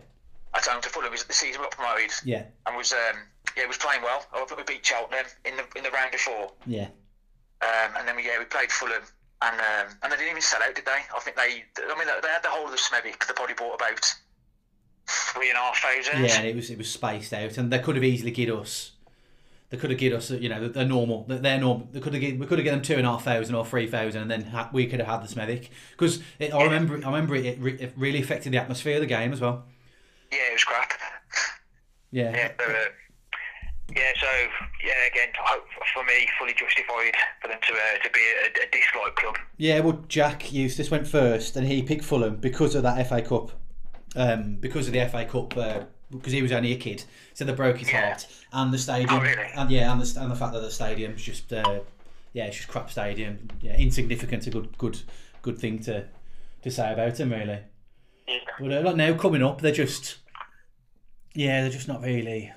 At 0.56 0.66
home 0.66 0.82
to 0.82 0.90
Fulham, 0.90 1.08
it 1.08 1.12
was 1.12 1.24
the 1.24 1.34
season 1.34 1.62
we 1.62 1.66
got 1.66 1.72
promoted 1.72 2.12
yeah, 2.24 2.44
and 2.66 2.76
was 2.78 2.94
um, 2.94 3.18
yeah, 3.58 3.66
was 3.66 3.78
playing 3.78 4.02
well. 4.04 4.26
I 4.34 4.46
think 4.46 4.58
we 4.58 4.64
beat 4.76 4.86
Cheltenham 4.86 5.26
in 5.46 5.56
the 5.58 5.66
in 5.78 5.84
the 5.84 5.92
round 5.92 6.12
before. 6.12 6.52
yeah, 6.66 6.88
Um, 7.62 7.96
and 7.98 8.08
then 8.08 8.16
we 8.16 8.26
yeah 8.26 8.40
we 8.40 8.46
played 8.46 8.72
Fulham, 8.72 9.02
and 9.42 9.60
um, 9.60 9.96
and 10.04 10.12
they 10.12 10.18
didn't 10.18 10.32
even 10.32 10.42
sell 10.42 10.62
out, 10.64 10.76
did 10.76 10.86
they? 10.86 10.92
I 11.16 11.20
think 11.20 11.36
they. 11.36 11.64
I 11.84 11.98
mean, 11.98 12.08
they 12.22 12.28
had 12.28 12.44
the 12.44 12.50
whole 12.50 12.66
of 12.66 12.72
the 12.72 12.78
Smethwick. 12.78 13.26
They 13.28 13.34
probably 13.36 13.56
bought 13.56 13.76
about 13.76 14.04
three 15.08 15.50
and 15.50 15.58
a 15.58 15.62
half 15.62 15.78
thousand. 15.78 16.24
yeah. 16.26 16.38
And 16.38 16.48
it 16.48 16.56
was 16.56 16.70
it 16.70 16.78
was 16.78 16.92
spaced 16.92 17.34
out, 17.34 17.58
and 17.58 17.72
they 17.72 17.80
could 17.80 17.96
have 17.96 18.04
easily 18.04 18.32
get 18.32 18.50
us. 18.50 18.92
They 19.70 19.76
could 19.76 19.90
have 19.90 20.00
get 20.00 20.14
us, 20.14 20.32
you 20.32 20.48
know, 20.48 20.70
they're 20.70 20.86
normal. 20.86 21.26
They're 21.26 21.40
they're 21.40 21.60
normal. 21.60 21.90
They 21.92 22.00
could 22.00 22.14
have 22.14 22.22
get, 22.22 22.40
we 22.40 22.46
could 22.46 22.58
have 22.58 22.64
get 22.64 22.72
them 22.72 22.82
two 22.82 22.96
and 22.96 23.06
a 23.06 23.12
half 23.12 23.26
thousand 23.26 23.54
or 23.54 23.66
three 23.66 23.86
thousand, 23.86 24.22
and 24.22 24.32
then 24.32 24.44
ha- 24.46 24.70
we 24.72 24.88
could 24.88 25.00
have 25.02 25.10
had 25.22 25.28
the 25.28 25.34
Smethwick 25.34 25.70
because 25.92 26.22
I 26.40 26.64
remember 26.64 26.96
I 26.96 27.08
remember 27.12 27.36
it, 27.36 27.46
it, 27.46 27.60
re- 27.60 27.78
it 27.78 27.94
really 27.98 28.22
affected 28.22 28.54
the 28.54 28.58
atmosphere 28.60 28.96
of 28.96 29.02
the 29.02 29.08
game 29.08 29.34
as 29.34 29.42
well. 29.42 29.66
Yeah, 30.32 30.38
it 30.50 30.54
was 30.54 30.64
crap. 30.64 30.94
Yeah, 32.12 32.32
Yeah, 32.32 32.52
yeah. 33.98 34.12
So 34.20 34.28
yeah, 34.86 35.06
again, 35.12 35.30
for 35.94 36.04
me, 36.04 36.28
fully 36.40 36.54
justified 36.54 37.14
for 37.42 37.48
them 37.50 37.60
to 37.68 37.74
uh, 37.74 38.04
to 38.04 38.10
be 38.12 38.20
a, 38.44 38.48
a 38.48 38.72
dislike 38.72 39.16
club. 39.16 39.36
Yeah, 39.58 39.80
well, 39.82 40.04
Jack 40.08 40.52
Eustace 40.54 40.92
went 40.92 41.08
first, 41.08 41.56
and 41.56 41.68
he 41.68 41.82
picked 41.82 42.04
Fulham 42.06 42.36
because 42.38 42.76
of 42.76 42.84
that 42.84 43.08
FA 43.08 43.22
Cup. 43.22 43.52
Um, 44.16 44.56
because 44.56 44.88
of 44.88 44.94
the 44.94 45.06
FA 45.10 45.26
Cup, 45.26 45.56
uh, 45.58 45.84
because 46.10 46.32
he 46.34 46.42
was 46.42 46.52
only 46.52 46.72
a 46.72 46.78
kid, 46.78 47.04
so 47.34 47.44
they 47.46 47.54
broke 47.54 47.78
his 47.78 47.92
Yeah. 47.92 48.08
heart, 48.08 48.26
and 48.54 48.74
the 48.74 48.78
stadium, 48.78 49.10
Oh, 49.14 49.20
really? 49.22 49.50
and 49.56 49.70
yeah, 49.70 49.92
and 49.92 50.02
the, 50.02 50.20
and 50.22 50.32
the 50.32 50.36
fact 50.36 50.54
that 50.54 50.62
the 50.62 50.72
stadium's 50.72 51.22
just, 51.22 51.52
uh, 51.54 51.82
yeah, 52.34 52.46
it's 52.46 52.56
just 52.58 52.70
crap 52.70 52.90
stadium. 52.90 53.48
Yeah, 53.62 53.76
insignificant. 53.76 54.48
A 54.48 54.50
good, 54.50 54.76
good, 54.78 55.00
good 55.42 55.60
thing 55.60 55.80
to 55.84 56.06
to 56.64 56.72
say 56.72 56.92
about 56.94 57.20
him, 57.20 57.32
really. 57.32 57.60
Yeah. 58.28 58.38
But 58.60 58.72
uh, 58.72 58.82
like 58.82 58.96
now 58.96 59.14
coming 59.16 59.44
up, 59.44 59.62
they're 59.62 59.72
just, 59.72 60.18
yeah, 61.36 61.62
they're 61.62 61.70
just 61.72 61.88
not 61.88 62.02
really, 62.02 62.52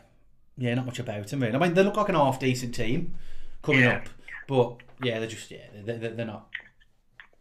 yeah, 0.61 0.75
not 0.75 0.87
much 0.87 0.99
about 1.01 1.27
them 1.27 1.41
really. 1.41 1.55
I 1.55 1.59
mean, 1.59 1.75
they 1.75 1.83
look 1.83 1.97
like 1.97 2.09
an 2.11 2.15
half 2.15 2.39
decent 2.39 2.75
team 2.75 3.15
coming 3.63 3.81
Yeah. 3.83 3.97
up, 3.97 4.09
but 4.47 4.77
yeah, 5.03 5.19
they're 5.19 5.27
just, 5.29 5.51
yeah, 5.51 5.67
they're, 5.85 5.99
they're, 5.99 6.11
they're 6.15 6.27
not. 6.27 6.47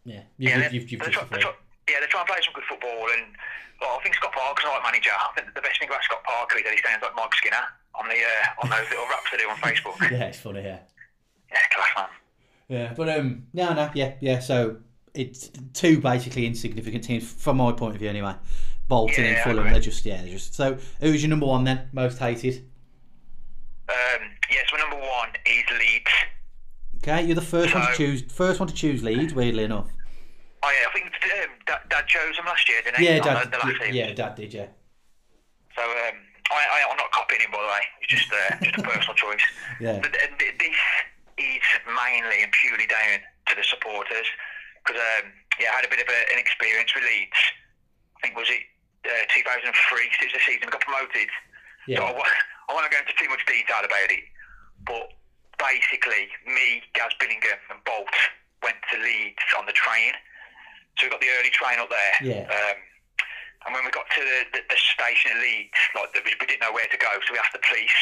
Yeah, 0.04 0.22
you've, 0.38 0.50
Yeah, 0.50 0.58
they're, 0.58 0.72
you've, 0.72 0.90
you've 0.90 1.00
they're, 1.02 1.10
try, 1.10 1.24
they're, 1.30 1.38
try, 1.40 1.52
yeah, 1.88 1.96
they're 2.00 2.08
trying 2.08 2.26
to 2.26 2.32
play 2.32 2.40
some 2.42 2.54
good 2.54 2.64
football, 2.68 3.06
and 3.14 3.36
well, 3.80 3.96
I 3.98 4.02
think 4.02 4.14
Scott 4.16 4.32
Parker's 4.32 4.64
the 4.64 4.70
right 4.70 4.82
manager. 4.82 5.10
I 5.12 5.32
think 5.40 5.54
the 5.54 5.60
best 5.60 5.78
thing 5.78 5.88
about 5.88 6.02
Scott 6.04 6.24
Parker 6.24 6.58
is 6.58 6.64
that 6.64 6.72
he 6.72 6.80
sounds 6.84 7.02
like 7.02 7.14
Mike 7.14 7.34
Skinner 7.34 7.64
on 7.94 8.08
the 8.08 8.14
uh, 8.14 8.62
on 8.64 8.70
those 8.70 8.88
little 8.90 9.06
raps 9.06 9.30
they 9.30 9.38
do 9.38 9.48
on 9.48 9.56
Facebook. 9.56 9.96
Yeah, 10.10 10.24
it's 10.26 10.40
funny. 10.40 10.62
Yeah, 10.62 10.78
yeah, 11.52 11.58
class 11.74 11.88
man. 11.96 12.08
yeah, 12.68 12.92
but 12.96 13.08
um, 13.08 13.46
no, 13.52 13.72
no, 13.74 13.90
yeah, 13.94 14.14
yeah. 14.20 14.38
So 14.40 14.76
it's 15.14 15.50
two 15.74 16.00
basically 16.00 16.46
insignificant 16.46 17.04
teams 17.04 17.30
from 17.30 17.56
my 17.58 17.72
point 17.72 17.94
of 17.94 18.00
view, 18.00 18.08
anyway. 18.08 18.34
Bolton 18.88 19.24
and 19.24 19.34
Yeah, 19.34 19.40
I 19.40 19.44
Fulham, 19.44 19.70
they're 19.72 19.80
just, 19.80 20.04
yeah, 20.04 20.20
they're 20.22 20.32
just. 20.32 20.54
So 20.54 20.76
who's 21.00 21.22
your 21.22 21.30
number 21.30 21.46
one 21.46 21.64
then? 21.64 21.88
Most 21.92 22.18
hated. 22.18 22.68
Um, 23.90 24.22
yes, 24.50 24.66
my 24.72 24.78
number 24.78 24.96
one 24.96 25.30
is 25.46 25.64
Leeds. 25.70 26.14
Okay, 27.02 27.24
you're 27.26 27.34
the 27.34 27.42
first 27.42 27.74
one 27.74 27.86
to 27.86 27.92
choose. 27.96 28.22
First 28.30 28.60
one 28.60 28.68
to 28.68 28.74
choose 28.74 29.02
Leeds. 29.02 29.34
Weirdly 29.34 29.64
enough. 29.64 29.88
Oh 30.62 30.68
yeah, 30.70 30.88
I 30.88 30.92
think 30.92 31.06
um, 31.08 31.50
Dad, 31.66 31.80
Dad 31.88 32.06
chose 32.06 32.36
them 32.36 32.46
last 32.46 32.68
year, 32.68 32.82
didn't 32.84 32.98
he? 33.00 33.06
Yeah, 33.08 33.18
On 33.18 33.24
Dad. 33.24 33.46
the, 33.46 33.50
the 33.56 33.58
last 33.64 33.80
team. 33.82 33.94
Yeah, 33.94 34.12
Dad 34.12 34.34
did. 34.36 34.52
Yeah. 34.52 34.68
So 35.74 35.82
um, 35.82 36.16
I, 36.52 36.60
I, 36.60 36.78
I'm 36.90 36.96
not 37.00 37.10
copying 37.12 37.40
him 37.40 37.50
by 37.50 37.58
the 37.64 37.70
way. 37.72 37.82
He's 38.04 38.20
just 38.20 38.28
uh, 38.30 38.56
just 38.62 38.76
a 38.78 38.82
personal 38.82 39.14
choice. 39.24 39.40
Yeah. 39.80 39.98
But 40.04 40.12
uh, 40.14 40.28
this 40.38 40.76
is 41.40 41.64
mainly 41.88 42.44
and 42.44 42.52
purely 42.52 42.86
down 42.86 43.24
to 43.48 43.52
the 43.56 43.64
supporters 43.64 44.28
because 44.84 45.00
um, 45.00 45.32
yeah, 45.58 45.72
I 45.72 45.80
had 45.80 45.86
a 45.86 45.90
bit 45.90 46.04
of 46.04 46.08
a, 46.12 46.18
an 46.32 46.38
experience 46.38 46.92
with 46.94 47.04
Leeds. 47.08 47.40
I 48.20 48.28
think 48.28 48.36
was 48.36 48.52
it 48.52 48.60
uh, 49.08 49.24
2003. 49.32 49.72
So 49.72 49.96
it 50.20 50.28
was 50.28 50.36
the 50.36 50.44
season 50.44 50.68
we 50.68 50.76
got 50.76 50.84
promoted. 50.84 51.28
So 51.88 52.04
I, 52.04 52.12
Yeah. 52.12 52.28
I 52.70 52.74
won't 52.74 52.86
go 52.94 53.02
into 53.02 53.14
too 53.18 53.26
much 53.26 53.42
detail 53.50 53.82
about 53.82 54.10
it, 54.14 54.22
but 54.86 55.10
basically, 55.58 56.30
me, 56.46 56.86
Gaz 56.94 57.10
Billingham, 57.18 57.58
and 57.66 57.82
Bolt 57.82 58.14
went 58.62 58.78
to 58.94 58.96
Leeds 59.02 59.42
on 59.58 59.66
the 59.66 59.74
train. 59.74 60.14
So 60.98 61.06
we 61.06 61.10
got 61.10 61.18
the 61.18 61.34
early 61.40 61.50
train 61.50 61.82
up 61.82 61.90
there. 61.90 62.14
Yeah. 62.22 62.46
Um, 62.46 62.78
and 63.66 63.70
when 63.74 63.82
we 63.84 63.90
got 63.90 64.06
to 64.06 64.22
the, 64.22 64.38
the, 64.54 64.60
the 64.70 64.78
station 64.78 65.34
at 65.34 65.42
Leeds, 65.42 65.74
like 65.98 66.14
we 66.14 66.30
we 66.38 66.46
didn't 66.46 66.62
know 66.62 66.72
where 66.72 66.86
to 66.86 66.96
go, 66.96 67.10
so 67.26 67.34
we 67.34 67.42
asked 67.42 67.52
the 67.52 67.64
police, 67.66 67.98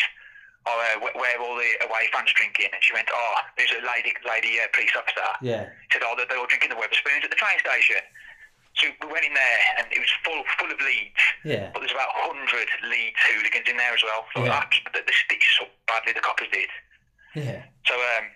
"Oh, 0.68 0.76
uh, 0.76 1.08
where, 1.16 1.34
all 1.40 1.56
the 1.56 1.72
away 1.82 2.12
fans 2.12 2.30
drinking?" 2.36 2.70
And 2.70 2.78
she 2.84 2.92
went, 2.92 3.08
"Oh, 3.10 3.36
there's 3.56 3.72
a 3.72 3.82
lady, 3.82 4.14
lady 4.22 4.60
uh, 4.60 4.68
police 4.70 4.94
officer." 4.94 5.26
Yeah. 5.42 5.72
said, 5.90 6.04
"Oh, 6.04 6.14
they're, 6.14 6.28
they're 6.28 6.38
all 6.38 6.46
drinking 6.46 6.70
the 6.70 6.78
Wetherspoons 6.78 7.24
at 7.24 7.32
the 7.32 7.40
train 7.40 7.58
station." 7.58 8.04
So 8.78 8.86
we 9.02 9.10
went 9.10 9.26
in 9.26 9.34
there, 9.34 9.58
and 9.78 9.86
it 9.90 9.98
was 9.98 10.10
full 10.22 10.38
full 10.58 10.70
of 10.70 10.78
Leeds. 10.78 11.22
Yeah. 11.42 11.70
But 11.74 11.82
there's 11.82 11.94
about 11.94 12.14
100 12.30 12.46
Leeds 12.86 13.18
hooligans 13.26 13.66
in 13.66 13.76
there 13.76 13.90
as 13.94 14.02
well. 14.06 14.22
So 14.34 14.44
Yeah. 14.46 14.54
that, 14.62 14.70
the, 14.94 15.02
the 15.02 15.14
stitched 15.14 15.58
up 15.62 15.70
badly, 15.90 16.14
the 16.14 16.22
coppers 16.22 16.46
did. 16.54 16.70
Yeah. 17.34 17.66
So, 17.90 17.94
um, 17.98 18.30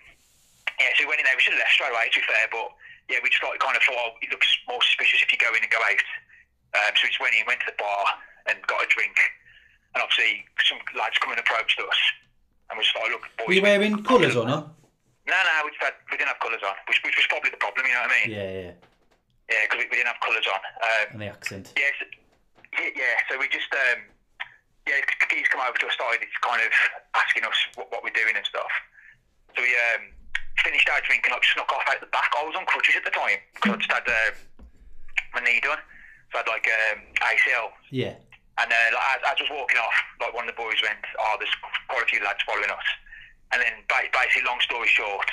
yeah, 0.79 0.91
so 0.99 1.07
we 1.07 1.15
went 1.15 1.23
in 1.23 1.25
there. 1.27 1.35
We 1.35 1.43
should 1.43 1.55
have 1.55 1.63
left 1.63 1.71
straight 1.79 1.91
away, 1.95 2.11
to 2.11 2.19
be 2.19 2.27
fair. 2.27 2.45
But, 2.51 2.67
yeah, 3.07 3.23
we 3.23 3.31
just 3.31 3.43
like, 3.43 3.59
kind 3.63 3.75
of 3.79 3.83
thought, 3.87 3.95
oh, 3.95 4.11
it 4.19 4.31
looks 4.35 4.47
more 4.67 4.83
suspicious 4.83 5.23
if 5.23 5.31
you 5.31 5.39
go 5.39 5.51
in 5.55 5.63
and 5.63 5.71
go 5.71 5.79
out. 5.79 6.03
Um, 6.75 6.91
so 6.97 7.07
we 7.07 7.09
just 7.15 7.23
went 7.23 7.35
in, 7.39 7.47
went 7.47 7.63
to 7.63 7.71
the 7.71 7.79
bar, 7.79 8.03
and 8.51 8.59
got 8.67 8.83
a 8.83 8.87
drink. 8.91 9.15
And 9.95 10.03
obviously, 10.03 10.43
some 10.67 10.79
lads 10.97 11.15
come 11.23 11.31
and 11.31 11.39
approached 11.39 11.79
us. 11.79 11.99
And 12.67 12.75
we 12.75 12.83
just 12.83 12.91
thought, 12.95 13.07
look, 13.13 13.23
boys. 13.39 13.47
Were 13.47 13.57
you 13.59 13.63
wearing 13.63 14.03
colours 14.03 14.35
or 14.35 14.43
not? 14.43 14.75
No, 15.23 15.37
no, 15.39 15.53
we, 15.63 15.71
just 15.71 15.83
had, 15.83 15.95
we 16.11 16.17
didn't 16.19 16.35
have 16.35 16.43
colours 16.43 16.59
on, 16.67 16.75
which, 16.91 16.99
which 17.07 17.15
was 17.15 17.27
probably 17.31 17.47
the 17.53 17.61
problem, 17.63 17.87
you 17.87 17.93
know 17.95 18.03
what 18.03 18.11
I 18.11 18.27
mean? 18.27 18.29
Yeah, 18.35 18.51
yeah. 18.51 18.71
Yeah, 19.51 19.67
because 19.67 19.83
we, 19.83 19.85
we 19.91 19.97
didn't 19.99 20.11
have 20.15 20.23
colours 20.23 20.47
on. 20.47 20.61
Um, 20.81 21.05
And 21.17 21.21
the 21.21 21.29
accent. 21.31 21.73
Yes, 21.75 21.93
yeah, 22.79 22.89
yeah. 22.95 23.15
So 23.29 23.37
we 23.37 23.47
just, 23.51 23.69
um, 23.71 24.07
yeah, 24.87 25.03
Keys 25.29 25.47
come 25.51 25.61
over 25.61 25.77
to 25.77 25.87
us, 25.87 25.93
started 25.93 26.23
kind 26.41 26.61
of 26.63 26.71
asking 27.15 27.43
us 27.43 27.57
what, 27.75 27.91
what 27.91 28.03
we're 28.03 28.15
doing 28.15 28.35
and 28.35 28.45
stuff. 28.45 28.71
So 29.55 29.61
we 29.61 29.71
um, 29.93 30.09
finished 30.63 30.87
our 30.89 31.01
drink 31.05 31.27
and 31.27 31.33
like 31.35 31.45
snuck 31.53 31.69
off 31.71 31.83
out 31.91 31.99
the 31.99 32.09
back. 32.09 32.31
I 32.39 32.43
was 32.47 32.55
on 32.55 32.65
crutches 32.65 32.95
at 32.97 33.05
the 33.05 33.13
time 33.13 33.37
because 33.53 33.71
I 33.73 33.77
just 33.77 33.91
had 33.91 34.07
uh, 34.07 34.31
my 35.35 35.41
knee 35.43 35.59
done. 35.61 35.79
So 36.31 36.39
I 36.39 36.47
had 36.47 36.49
like 36.49 36.65
um, 36.65 36.99
ACL. 37.21 37.69
Yeah. 37.91 38.15
And 38.57 38.69
uh, 38.69 38.87
like, 38.93 39.07
as, 39.17 39.19
as 39.33 39.37
I 39.37 39.43
was 39.43 39.53
walking 39.53 39.81
off, 39.81 39.97
like 40.21 40.33
one 40.33 40.45
of 40.47 40.53
the 40.53 40.59
boys 40.61 40.77
went, 40.85 41.01
"Oh, 41.17 41.35
there's 41.41 41.53
quite 41.89 42.05
a 42.05 42.09
few 42.09 42.21
lads 42.21 42.37
following 42.45 42.69
us." 42.69 42.85
And 43.49 43.61
then, 43.61 43.73
basically, 43.89 44.45
long 44.45 44.61
story 44.61 44.85
short, 44.89 45.25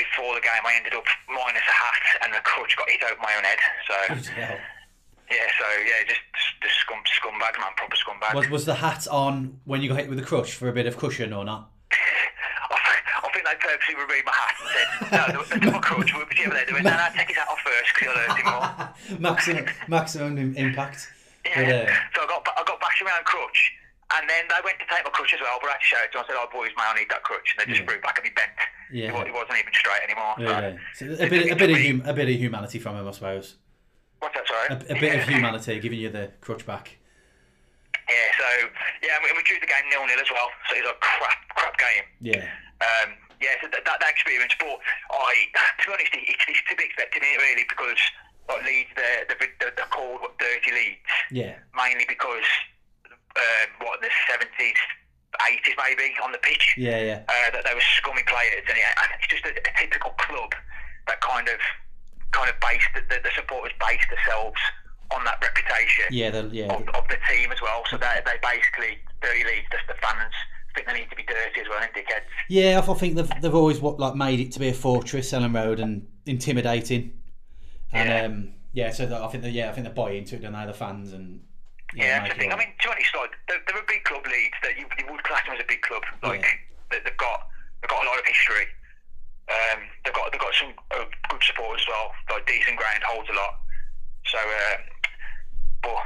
before 0.00 0.34
the 0.34 0.40
game, 0.40 0.64
I 0.64 0.72
ended 0.76 0.94
up 0.94 1.04
minus 1.28 1.62
a 1.68 1.76
hat, 1.76 2.02
and 2.24 2.32
the 2.34 2.40
crutch 2.40 2.76
got 2.76 2.88
hit 2.88 3.02
over 3.04 3.20
my 3.20 3.32
own 3.36 3.44
head. 3.44 3.60
So 3.86 3.94
yeah, 4.36 5.46
so 5.60 5.66
yeah, 5.86 6.00
just 6.08 6.20
just 6.62 6.76
scum 6.80 6.98
scumbag, 7.06 7.54
man, 7.60 7.72
proper 7.76 7.96
scumbag. 7.96 8.34
Was 8.34 8.48
was 8.48 8.64
the 8.64 8.74
hat 8.74 9.06
on 9.10 9.60
when 9.64 9.82
you 9.82 9.88
got 9.88 9.98
hit 9.98 10.08
with 10.08 10.18
the 10.18 10.24
crush 10.24 10.52
for 10.54 10.68
a 10.68 10.72
bit 10.72 10.86
of 10.86 10.96
cushion 10.96 11.32
or 11.32 11.44
not? 11.44 11.70
I, 12.70 12.76
think- 12.76 13.24
I 13.24 13.28
think 13.32 13.44
they 13.46 13.54
purposely 13.68 13.94
removed 13.94 14.26
my 14.26 14.32
hat 14.32 14.54
and 14.60 15.08
said, 15.10 15.34
"No, 15.34 15.42
they 15.42 15.60
took 15.60 15.72
my 15.74 15.78
crutch." 15.80 16.12
We 16.14 16.18
were 16.20 16.26
over 16.46 16.54
there. 16.54 16.66
They 16.66 16.72
went, 16.72 16.84
"No, 16.84 16.90
no, 16.96 17.06
take 17.16 17.28
his 17.28 17.36
hat 17.36 17.48
off 17.48 17.60
first 17.60 17.90
because 17.94 18.06
you'll 18.06 18.22
hurt 18.24 18.38
him 18.38 18.46
more." 18.50 19.20
maximum 19.30 19.66
maximum 19.88 20.38
im- 20.38 20.54
impact. 20.56 21.08
But, 21.44 21.50
Yeah. 21.66 21.86
uh, 21.88 21.94
So 22.14 22.22
I 22.24 22.26
got 22.26 22.46
I 22.58 22.62
got 22.66 22.80
bashed 22.80 23.02
around 23.02 23.24
crutch, 23.24 23.72
and 24.18 24.28
then 24.28 24.44
they 24.48 24.60
went 24.64 24.78
to 24.80 24.86
take 24.90 25.04
my 25.04 25.10
crutch 25.10 25.34
as 25.34 25.40
well. 25.40 25.58
But 25.62 25.70
I 25.70 25.72
had 25.78 25.82
to 25.82 25.88
shout 25.90 26.06
to 26.12 26.18
them. 26.18 26.24
I 26.24 26.26
said, 26.28 26.36
"Oh, 26.38 26.48
boys, 26.52 26.72
mate, 26.76 26.90
I 26.90 26.94
need 26.98 27.10
that 27.10 27.22
crutch," 27.22 27.54
and 27.54 27.56
they 27.60 27.66
just 27.70 27.80
Yeah. 27.82 27.86
threw 27.86 27.96
it 27.96 28.02
back 28.02 28.18
at 28.18 28.24
me 28.24 28.30
bent. 28.34 28.52
Yeah. 28.90 29.14
It, 29.20 29.28
it 29.28 29.34
wasn't 29.34 29.58
even 29.58 29.72
straight 29.74 30.02
anymore. 30.04 30.34
so- 30.36 30.42
yeah. 30.44 30.76
So 30.94 31.02
a 31.24 31.28
bit 31.30 31.50
a 31.52 31.56
bit 31.56 31.70
of 31.70 31.78
hum, 31.78 32.02
a 32.04 32.14
bit 32.14 32.28
of 32.28 32.36
humanity 32.36 32.78
from 32.78 32.96
him, 32.96 33.06
I 33.06 33.12
suppose. 33.14 33.56
What's 34.18 34.34
that? 34.34 34.46
Sorry. 34.48 34.68
A, 34.68 34.76
a 34.96 35.00
bit 35.00 35.12
of 35.20 35.28
humanity, 35.28 35.78
giving 35.80 35.98
you 36.00 36.10
the 36.10 36.30
crutch 36.40 36.66
back. 36.66 36.98
Yeah. 38.08 38.28
So 38.38 38.46
yeah, 39.02 39.16
and 39.16 39.22
we, 39.24 39.30
we 39.36 39.42
drew 39.44 39.58
the 39.60 39.66
game 39.70 39.86
nil 39.90 40.06
nil 40.06 40.18
as 40.20 40.30
well. 40.30 40.50
So 40.68 40.76
it 40.76 40.82
was 40.84 40.92
a 40.92 40.98
crap 41.00 41.40
crap 41.54 41.76
game. 41.78 42.04
Yeah. 42.20 42.44
Um, 42.80 43.14
yeah, 43.40 43.56
so 43.62 43.68
that, 43.72 43.84
that, 43.88 44.00
that 44.00 44.10
experience, 44.10 44.52
but 44.60 44.76
I, 45.12 45.32
to 45.80 45.86
be 45.88 45.92
honest, 45.96 46.12
it, 46.12 46.24
it's, 46.28 46.44
it's 46.48 46.60
to 46.68 46.76
be 46.76 46.84
expected 46.84 47.22
innit, 47.22 47.38
really 47.40 47.64
because 47.68 47.96
like 48.48 48.64
Leeds, 48.64 48.90
they're, 48.96 49.24
they're, 49.28 49.72
they're 49.76 49.88
called 49.88 50.20
what, 50.20 50.36
dirty 50.38 50.72
Leeds, 50.72 51.08
Yeah. 51.30 51.56
mainly 51.76 52.04
because 52.08 52.44
um, 53.36 53.68
what 53.86 54.00
the 54.00 54.10
seventies, 54.28 54.78
eighties 55.50 55.74
maybe 55.78 56.14
on 56.22 56.32
the 56.32 56.38
pitch, 56.38 56.74
Yeah. 56.76 57.00
Yeah. 57.00 57.20
uh, 57.28 57.50
that 57.54 57.62
they 57.64 57.74
were 57.74 57.86
scummy 57.98 58.22
players, 58.26 58.64
and, 58.68 58.76
it, 58.78 58.84
and 58.84 59.08
it's 59.18 59.28
just 59.28 59.44
a, 59.46 59.52
a 59.54 59.72
typical 59.78 60.10
club 60.18 60.50
that 61.06 61.20
kind 61.20 61.48
of 61.48 61.58
kind 62.32 62.48
of 62.48 62.54
based 62.60 62.86
the, 62.94 63.02
the, 63.10 63.20
the 63.22 63.30
supporters 63.34 63.72
based 63.80 64.06
themselves 64.10 64.58
on 65.10 65.24
that 65.24 65.42
reputation 65.42 66.06
Yeah. 66.10 66.30
The, 66.30 66.48
yeah. 66.52 66.72
of, 66.72 66.86
of 66.94 67.04
the 67.08 67.18
team 67.28 67.50
as 67.50 67.60
well. 67.60 67.82
So 67.90 67.96
they 67.96 68.22
they 68.24 68.38
basically 68.42 68.98
Leeds, 69.22 69.66
just 69.72 69.86
the 69.88 69.94
fans 70.00 70.32
think 70.74 70.86
they 70.86 70.94
need 70.94 71.10
to 71.10 71.16
be 71.16 71.24
dirty 71.24 71.60
as 71.60 71.68
well, 71.68 71.80
and 71.82 71.90
dickheads. 71.92 72.30
Yeah, 72.48 72.80
I 72.86 72.94
think 72.94 73.16
they've, 73.16 73.30
they've 73.42 73.54
always 73.54 73.80
what 73.80 73.98
like 73.98 74.14
made 74.14 74.38
it 74.40 74.52
to 74.52 74.60
be 74.60 74.68
a 74.68 74.72
fortress, 74.72 75.32
Elland 75.32 75.54
Road, 75.54 75.80
and 75.80 76.06
intimidating. 76.26 77.12
And 77.92 78.08
Yeah. 78.08 78.22
um, 78.24 78.52
yeah, 78.72 78.90
so 78.92 79.04
that, 79.06 79.20
I 79.20 79.26
think 79.28 79.42
that 79.42 79.50
yeah, 79.50 79.68
I 79.68 79.72
think 79.72 79.86
they 79.86 79.92
buy 79.92 80.12
into 80.12 80.36
it, 80.36 80.42
don't 80.42 80.52
they? 80.52 80.64
The 80.66 80.72
fans 80.72 81.12
and 81.12 81.40
Yeah, 81.94 82.20
that's 82.20 82.34
the 82.34 82.38
thing. 82.38 82.52
I 82.52 82.56
mean, 82.56 82.70
to 82.80 82.88
be 82.88 82.92
honest, 82.94 83.10
like 83.16 83.32
they're, 83.48 83.62
they're 83.66 83.82
a 83.82 83.86
big 83.86 84.04
club, 84.04 84.22
Leeds. 84.26 84.54
That 84.62 84.78
you, 84.78 84.86
you 84.98 85.04
would 85.10 85.22
class 85.24 85.42
them 85.46 85.54
as 85.56 85.60
a 85.62 85.66
big 85.68 85.82
club. 85.82 86.02
Like 86.22 86.42
Yeah. 86.42 86.54
they, 86.90 86.98
they've 87.02 87.16
got 87.18 87.48
they've 87.82 87.90
got 87.90 88.04
a 88.04 88.08
lot 88.08 88.18
of 88.18 88.26
history. 88.26 88.66
Um, 89.50 89.80
they've 90.04 90.14
got 90.14 90.30
they've 90.30 90.40
got 90.40 90.54
some 90.54 90.72
uh, 90.94 91.04
good 91.28 91.42
support 91.42 91.80
as 91.80 91.86
well. 91.88 92.12
Like 92.30 92.46
decent 92.46 92.76
ground 92.78 93.02
holds 93.02 93.28
a 93.30 93.34
lot. 93.34 93.58
So, 94.26 94.38
uh, 94.38 94.76
but 95.82 96.02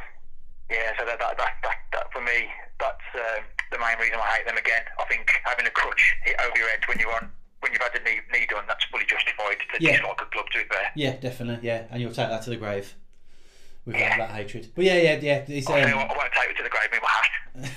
yeah, 0.70 0.92
so 0.98 1.04
that 1.04 1.18
that, 1.20 1.36
that, 1.36 1.52
that, 1.62 1.76
that 1.92 2.06
for 2.12 2.22
me, 2.22 2.48
that's 2.80 3.04
um, 3.14 3.44
the 3.70 3.78
main 3.78 3.98
reason 4.00 4.16
I 4.16 4.40
hate 4.40 4.46
them 4.46 4.56
again. 4.56 4.82
I 4.98 5.04
think 5.04 5.28
having 5.44 5.66
a 5.66 5.70
crutch 5.70 6.16
hit 6.24 6.36
over 6.40 6.56
your 6.56 6.68
head 6.68 6.80
when 6.88 6.98
you're 6.98 7.12
on 7.12 7.28
when 7.60 7.72
you've 7.72 7.82
had 7.82 7.92
the 7.92 8.00
knee, 8.00 8.20
knee 8.32 8.46
done, 8.48 8.64
that's 8.68 8.84
fully 8.92 9.04
justified 9.08 9.56
to 9.72 9.76
Yeah. 9.80 9.92
dislike 9.96 10.20
a 10.20 10.26
club. 10.26 10.46
To 10.52 10.58
be 10.58 10.64
fair. 10.68 10.92
yeah, 10.96 11.16
definitely, 11.16 11.66
yeah, 11.66 11.84
and 11.90 12.00
you'll 12.00 12.12
take 12.12 12.28
that 12.28 12.42
to 12.44 12.50
the 12.50 12.56
grave 12.56 12.94
with 13.86 13.96
Yeah. 13.96 14.16
that, 14.18 14.28
that 14.28 14.30
hatred. 14.36 14.68
But 14.74 14.84
yeah, 14.84 14.96
yeah, 14.98 15.18
yeah, 15.20 15.44
I, 15.48 15.52
you 15.52 15.62
um, 15.66 15.96
what, 15.98 16.10
I 16.10 16.16
won't 16.16 16.32
take 16.32 16.50
it 16.50 16.56
to 16.56 16.62
the 16.62 16.68
grave 16.70 16.88
with 16.90 17.02
my 17.02 17.08
hat. 17.08 17.72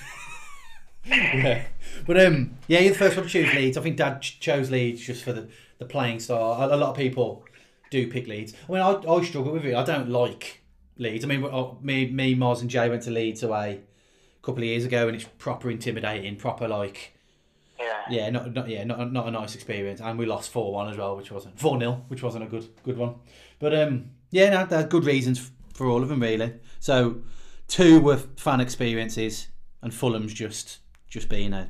yeah. 1.06 1.64
But 2.06 2.26
um, 2.26 2.58
yeah, 2.68 2.80
you're 2.80 2.94
the 2.94 3.00
first 3.00 3.16
one 3.16 3.26
to 3.26 3.32
choose 3.32 3.54
Leeds. 3.54 3.78
I 3.78 3.82
think 3.82 3.98
Dad 3.98 4.22
ch- 4.22 4.40
chose 4.40 4.70
Leeds 4.72 5.02
just 5.02 5.24
for 5.24 5.34
the, 5.34 5.48
the 5.80 5.86
playing 5.86 6.20
style. 6.20 6.54
A, 6.54 6.76
a 6.76 6.78
lot 6.78 6.92
of 6.92 6.98
people 6.98 7.44
do 7.90 8.08
pick 8.12 8.28
Leeds. 8.28 8.54
I 8.68 8.72
mean, 8.72 8.82
I, 8.82 8.92
I 9.10 9.24
struggle 9.24 9.54
with 9.54 9.66
it. 9.66 9.76
I 9.76 9.84
don't 9.84 10.10
like 10.10 10.62
Leeds. 10.98 11.24
I 11.24 11.28
mean, 11.28 11.44
uh, 11.44 11.72
me, 11.82 12.10
me, 12.10 12.36
Mars, 12.36 12.62
and 12.62 12.70
Jay 12.70 12.90
went 12.90 13.04
to 13.04 13.12
Leeds 13.12 13.44
away 13.44 13.82
a 14.42 14.46
couple 14.46 14.62
of 14.64 14.68
years 14.68 14.86
ago, 14.86 15.08
and 15.08 15.16
it's 15.16 15.26
proper 15.38 15.70
intimidating, 15.72 16.36
proper 16.36 16.68
like 16.68 17.14
Yeah. 17.80 18.02
yeah, 18.10 18.30
not, 18.30 18.54
not 18.54 18.70
yeah, 18.70 18.84
not, 18.84 19.12
not 19.12 19.28
a 19.28 19.32
nice 19.32 19.56
experience, 19.56 20.02
and 20.02 20.18
we 20.20 20.26
lost 20.26 20.52
four 20.52 20.74
one 20.74 20.90
as 20.90 20.98
well, 20.98 21.16
which 21.16 21.32
wasn't 21.32 21.60
four 21.60 21.80
0 21.80 22.04
which 22.10 22.22
wasn't 22.24 22.44
a 22.44 22.48
good 22.48 22.68
good 22.84 22.98
one. 22.98 23.16
But 23.60 23.74
um, 23.76 24.12
yeah, 24.32 24.50
no, 24.50 24.66
there 24.66 24.80
are 24.80 24.88
good 24.88 25.06
reasons 25.06 25.52
for 25.78 25.86
all 25.88 26.02
of 26.02 26.10
them 26.10 26.20
really. 26.22 26.54
So 26.80 27.22
two 27.68 28.00
were 28.02 28.18
fan 28.18 28.60
experiences, 28.60 29.48
and 29.82 29.94
Fulham's 29.94 30.34
just 30.34 30.80
just 31.08 31.30
being 31.30 31.54
a 31.54 31.70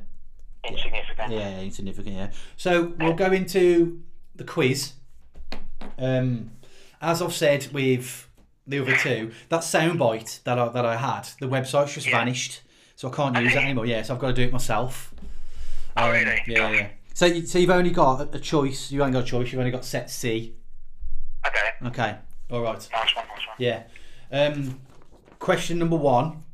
Insignificant. 0.68 1.32
yeah 1.32 1.60
insignificant. 1.60 2.16
Yeah. 2.16 2.30
So 2.56 2.94
we'll 2.98 3.12
go 3.14 3.30
into 3.32 4.02
the 4.34 4.44
quiz. 4.44 4.92
Um, 5.98 6.50
as 7.00 7.22
I've 7.22 7.34
said 7.34 7.68
with 7.72 8.28
the 8.66 8.80
other 8.80 8.96
two, 8.96 9.30
that 9.50 9.60
soundbite 9.60 10.42
that 10.44 10.58
I 10.58 10.68
that 10.70 10.84
I 10.86 10.96
had, 10.96 11.28
the 11.40 11.46
website's 11.48 11.94
just 11.94 12.06
Yeah. 12.06 12.18
vanished, 12.18 12.62
so 12.96 13.10
I 13.10 13.14
can't 13.14 13.36
use 13.38 13.54
it 13.54 13.62
anymore. 13.62 13.86
Yeah, 13.86 14.02
so 14.02 14.14
I've 14.14 14.20
got 14.20 14.28
to 14.28 14.32
do 14.32 14.42
it 14.42 14.52
myself. 14.52 15.14
Oh, 15.96 16.06
Um, 16.06 16.12
really? 16.12 16.40
Yeah, 16.46 16.70
yeah. 16.70 16.88
So, 17.14 17.26
you, 17.26 17.44
so 17.46 17.58
you've 17.58 17.70
only 17.70 17.90
got 17.90 18.32
a- 18.34 18.38
choice. 18.38 18.92
You 18.92 19.02
ain't 19.02 19.12
got 19.12 19.24
a 19.24 19.26
choice. 19.26 19.50
You've 19.50 19.58
only 19.58 19.72
got 19.72 19.84
set 19.84 20.08
C. 20.10 20.54
Okay. 21.46 21.70
Okay. 21.88 22.16
All 22.50 22.60
right. 22.62 22.88
Nice 22.92 23.16
one, 23.16 23.26
nice 23.26 23.46
one. 23.46 23.56
Yeah. 23.58 23.82
Um, 24.30 24.80
question 25.38 25.78
number 25.78 25.96
one. 25.96 26.44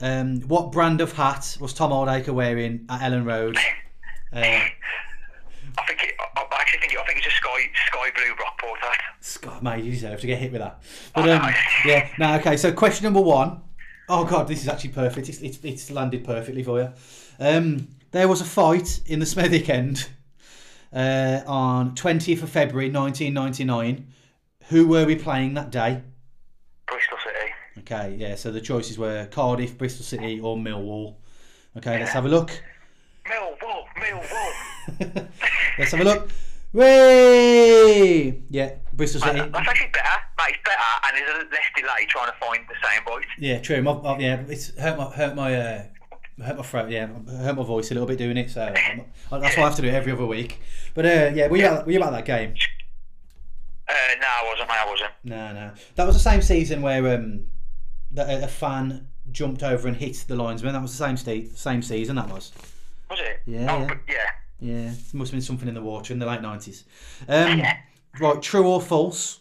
Um, 0.00 0.40
what 0.42 0.72
brand 0.72 1.00
of 1.00 1.12
hat 1.12 1.56
was 1.60 1.72
Tom 1.72 1.90
Oldacre 1.90 2.34
wearing 2.34 2.86
at 2.88 3.00
Elland 3.00 3.26
Road? 3.26 3.56
Uh, 4.32 4.40
I 4.40 5.86
think 5.86 6.02
it, 6.02 6.14
I, 6.20 6.40
I 6.40 6.60
actually 6.60 6.80
think 6.80 6.92
it, 6.92 6.98
I 6.98 7.04
think 7.06 7.18
it's 7.18 7.26
a 7.26 7.30
sky 7.30 7.70
sky 7.86 8.10
blue 8.14 8.34
Rockport 8.38 8.80
hat. 8.80 8.98
Scott, 9.20 9.62
mate, 9.62 9.84
you 9.84 9.92
deserve 9.92 10.20
to 10.20 10.26
get 10.26 10.38
hit 10.38 10.52
with 10.52 10.60
that. 10.60 10.82
But 11.14 11.28
um, 11.28 11.54
yeah, 11.84 12.08
no, 12.18 12.34
okay. 12.36 12.56
So 12.56 12.72
question 12.72 13.04
number 13.04 13.20
one. 13.20 13.62
Oh 14.08 14.24
god, 14.24 14.48
this 14.48 14.62
is 14.62 14.68
actually 14.68 14.90
perfect. 14.90 15.28
It's 15.28 15.40
it's, 15.40 15.58
it's 15.62 15.90
landed 15.90 16.24
perfectly 16.24 16.62
for 16.62 16.80
you. 16.80 16.92
Um, 17.38 17.88
there 18.10 18.28
was 18.28 18.40
a 18.40 18.44
fight 18.44 19.00
in 19.06 19.18
the 19.18 19.26
Smethwick 19.26 19.68
end 19.68 20.08
uh, 20.92 21.40
on 21.46 21.94
twentieth 21.94 22.42
of 22.42 22.50
February, 22.50 22.90
nineteen 22.90 23.32
ninety 23.32 23.64
nine. 23.64 24.08
Who 24.68 24.86
were 24.86 25.06
we 25.06 25.16
playing 25.16 25.54
that 25.54 25.70
day? 25.70 26.02
Okay, 27.88 28.16
yeah. 28.18 28.34
So 28.34 28.50
the 28.50 28.60
choices 28.60 28.98
were 28.98 29.26
Cardiff, 29.26 29.78
Bristol 29.78 30.04
City, 30.04 30.40
or 30.40 30.56
Millwall. 30.56 31.14
Okay, 31.76 32.00
let's 32.00 32.10
have 32.12 32.24
a 32.24 32.28
look. 32.28 32.50
Millwall, 33.24 33.84
Millwall. 33.96 35.28
let's 35.78 35.92
have 35.92 36.00
a 36.00 36.04
look. 36.04 36.28
Way! 36.72 38.42
Yeah, 38.50 38.74
Bristol 38.92 39.20
City. 39.20 39.38
That's 39.38 39.68
actually 39.68 39.90
better. 39.92 40.08
Mate, 40.36 40.48
it's 40.48 40.58
better, 40.64 40.78
and 41.04 41.16
there's 41.16 41.44
a 41.44 41.48
less 41.50 41.62
delay 41.76 42.06
trying 42.08 42.26
to 42.26 42.36
find 42.40 42.64
the 42.68 42.88
same 42.88 43.04
voice. 43.04 43.24
Yeah, 43.38 43.60
true. 43.60 43.80
My, 43.82 43.92
my- 43.94 44.18
yeah, 44.18 44.42
it's 44.48 44.76
hurt 44.76 44.98
my 44.98 45.04
hurt 45.04 45.36
my 45.36 45.54
uh, 45.54 45.82
hurt 46.44 46.56
my 46.56 46.62
throat. 46.64 46.90
Yeah, 46.90 47.06
hurt 47.06 47.56
my 47.56 47.62
voice 47.62 47.92
a 47.92 47.94
little 47.94 48.08
bit 48.08 48.18
doing 48.18 48.36
it. 48.36 48.50
So 48.50 48.62
I'm- 48.62 49.06
that's 49.30 49.56
why 49.56 49.62
I 49.62 49.66
have 49.66 49.76
to 49.76 49.82
do 49.82 49.88
it 49.88 49.94
every 49.94 50.10
other 50.12 50.26
week. 50.26 50.60
But 50.94 51.06
uh, 51.06 51.30
yeah, 51.34 51.46
were 51.46 51.56
you, 51.56 51.66
About, 51.66 51.86
were 51.86 51.92
you 51.92 51.98
about 51.98 52.12
that 52.12 52.24
game? 52.24 52.54
Uh, 53.88 53.92
no, 54.20 54.26
I 54.26 54.44
wasn't. 54.50 54.70
I 54.70 54.90
wasn't. 54.90 55.10
No, 55.22 55.52
no. 55.52 55.70
That 55.94 56.06
was 56.06 56.16
the 56.16 56.20
same 56.20 56.42
season 56.42 56.82
where 56.82 57.14
um, 57.14 57.46
that 58.16 58.42
a, 58.42 58.48
fan 58.48 59.06
jumped 59.30 59.62
over 59.62 59.86
and 59.88 59.96
hit 59.96 60.24
the 60.26 60.34
linesman. 60.36 60.72
That 60.72 60.82
was 60.82 60.90
the 60.96 61.04
same 61.04 61.16
sta- 61.16 61.48
same 61.54 61.82
season. 61.82 62.16
That 62.16 62.28
was. 62.28 62.52
Was 63.10 63.20
it? 63.20 63.40
Yeah, 63.46 63.72
Oh, 63.72 63.80
yeah. 64.08 64.14
yeah. 64.14 64.30
Yeah, 64.58 64.90
must 65.12 65.30
have 65.30 65.32
been 65.32 65.42
something 65.42 65.68
in 65.68 65.74
the 65.74 65.82
water 65.82 66.12
in 66.14 66.18
the 66.18 66.26
late 66.26 66.40
nineties. 66.40 66.84
Um, 67.28 67.62
right, 68.20 68.40
true 68.42 68.66
or 68.66 68.80
false? 68.80 69.40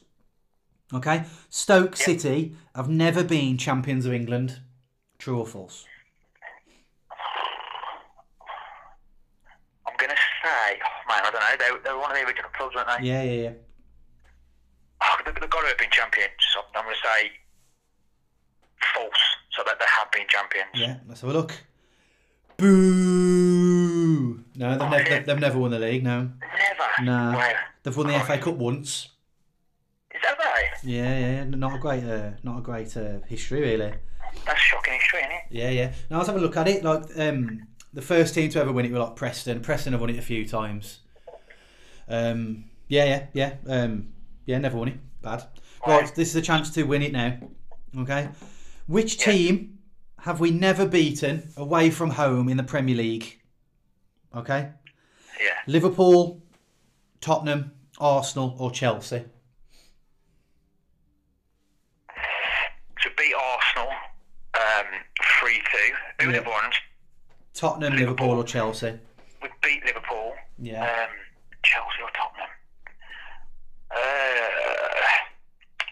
Okay, 0.94 1.24
Stoke 1.50 1.96
City 1.96 2.56
have 2.76 2.90
never 2.90 3.24
been 3.24 3.58
champions 3.58 4.06
of 4.06 4.14
England. 4.14 4.60
True 5.18 5.40
or 5.40 5.46
false? 5.48 5.86
I'm 9.88 9.94
gonna 9.98 10.14
say, 10.44 10.80
oh, 10.84 11.08
man, 11.10 11.24
I 11.26 11.32
don't 11.32 11.34
know. 11.34 11.56
They, 11.58 11.84
they 11.90 11.94
were 11.94 12.02
one 12.02 12.12
of 12.12 12.18
the 12.18 12.26
original 12.26 12.50
clubs, 12.56 12.76
weren't 12.76 12.88
they? 13.00 13.08
Yeah, 13.08 13.24
yeah, 13.24 13.42
yeah. 13.44 13.52
Oh, 15.02 15.16
they, 15.26 15.32
they've 15.32 15.50
got 15.50 15.62
to 15.62 15.68
have 15.68 15.78
been 15.78 15.92
champions. 15.92 16.32
I'm 16.76 16.84
gonna 16.84 16.96
say 17.04 17.32
false. 18.94 19.12
So 19.52 19.64
that 19.66 19.80
they 19.80 19.86
have 19.98 20.12
been 20.12 20.28
champions. 20.28 20.70
Yeah, 20.74 20.98
let's 21.08 21.22
have 21.22 21.30
a 21.30 21.34
look. 21.34 21.54
Boo! 22.58 24.44
No, 24.56 24.78
they've, 24.78 24.90
never, 24.90 25.10
they've, 25.10 25.26
they've 25.26 25.40
never 25.40 25.60
won 25.60 25.72
the 25.72 25.80
league. 25.80 26.04
No, 26.04 26.30
Never. 26.42 27.04
Nah. 27.04 27.38
Wow. 27.38 27.54
they've 27.84 27.96
won 27.96 28.08
the 28.08 28.20
FA 28.20 28.38
Cup 28.38 28.56
once. 28.56 29.10
Is 30.14 30.22
that 30.24 30.38
right? 30.38 30.70
Yeah, 30.84 31.20
yeah, 31.20 31.44
not 31.44 31.76
a 31.76 31.80
great, 31.80 32.04
uh, 32.04 32.32
not 32.44 32.60
a 32.60 32.62
great 32.62 32.96
uh, 32.96 33.20
history 33.28 33.62
really. 33.62 33.94
That's 34.46 34.60
shocking 34.60 34.94
history, 34.94 35.20
isn't 35.20 35.32
it? 35.32 35.42
Yeah, 35.50 35.70
yeah. 35.70 35.94
Now 36.10 36.18
let's 36.18 36.28
have 36.28 36.38
a 36.38 36.40
look 36.40 36.56
at 36.58 36.68
it. 36.68 36.84
Like 36.84 37.04
um, 37.18 37.68
the 37.94 38.02
first 38.02 38.34
team 38.34 38.50
to 38.52 38.60
ever 38.60 38.72
win 38.72 38.86
it 38.86 38.92
were 38.92 39.00
like 39.00 39.16
Preston. 39.16 39.62
Preston 39.62 39.94
have 39.94 40.02
won 40.02 40.10
it 40.10 40.18
a 40.18 40.22
few 40.22 40.48
times. 40.48 41.00
Um, 42.08 42.66
yeah, 42.88 43.06
yeah, 43.06 43.26
yeah. 43.34 43.54
Um, 43.68 44.10
yeah, 44.46 44.58
never 44.58 44.78
won 44.78 44.90
it. 44.90 44.98
Bad. 45.22 45.46
Right, 45.88 46.14
this 46.16 46.30
is 46.30 46.36
a 46.36 46.42
chance 46.42 46.70
to 46.72 46.84
win 46.84 47.02
it 47.02 47.12
now. 47.12 47.38
Okay. 47.98 48.30
Which 48.88 49.18
team 49.18 49.80
have 50.20 50.40
we 50.40 50.52
never 50.52 50.86
beaten 50.88 51.52
away 51.58 51.90
from 51.90 52.12
home 52.12 52.50
in 52.50 52.58
the 52.58 52.64
Premier 52.64 52.96
League? 52.96 53.42
Okay. 54.36 54.70
Yeah. 55.42 55.54
Liverpool, 55.68 56.44
Tottenham, 57.22 57.72
Arsenal, 58.00 58.56
or 58.60 58.70
Chelsea? 58.72 59.24
To 63.02 63.10
beat 63.18 63.34
Arsenal, 63.34 63.92
um, 64.56 64.86
three 65.40 65.62
two. 65.72 65.94
Who 66.26 66.32
Yeah. 66.32 66.42
the 66.42 66.50
ones? 66.50 66.76
Tottenham, 67.54 67.96
Liverpool, 67.96 68.32
or 68.32 68.44
Chelsea? 68.44 69.00
We 69.42 69.50
beat 69.64 69.84
Liverpool. 69.86 70.36
Yeah. 70.58 70.84
Um, 70.84 71.10
Chelsea 71.64 72.02
or 72.04 72.10
Tottenham. 72.12 72.50
Uh, 73.92 73.96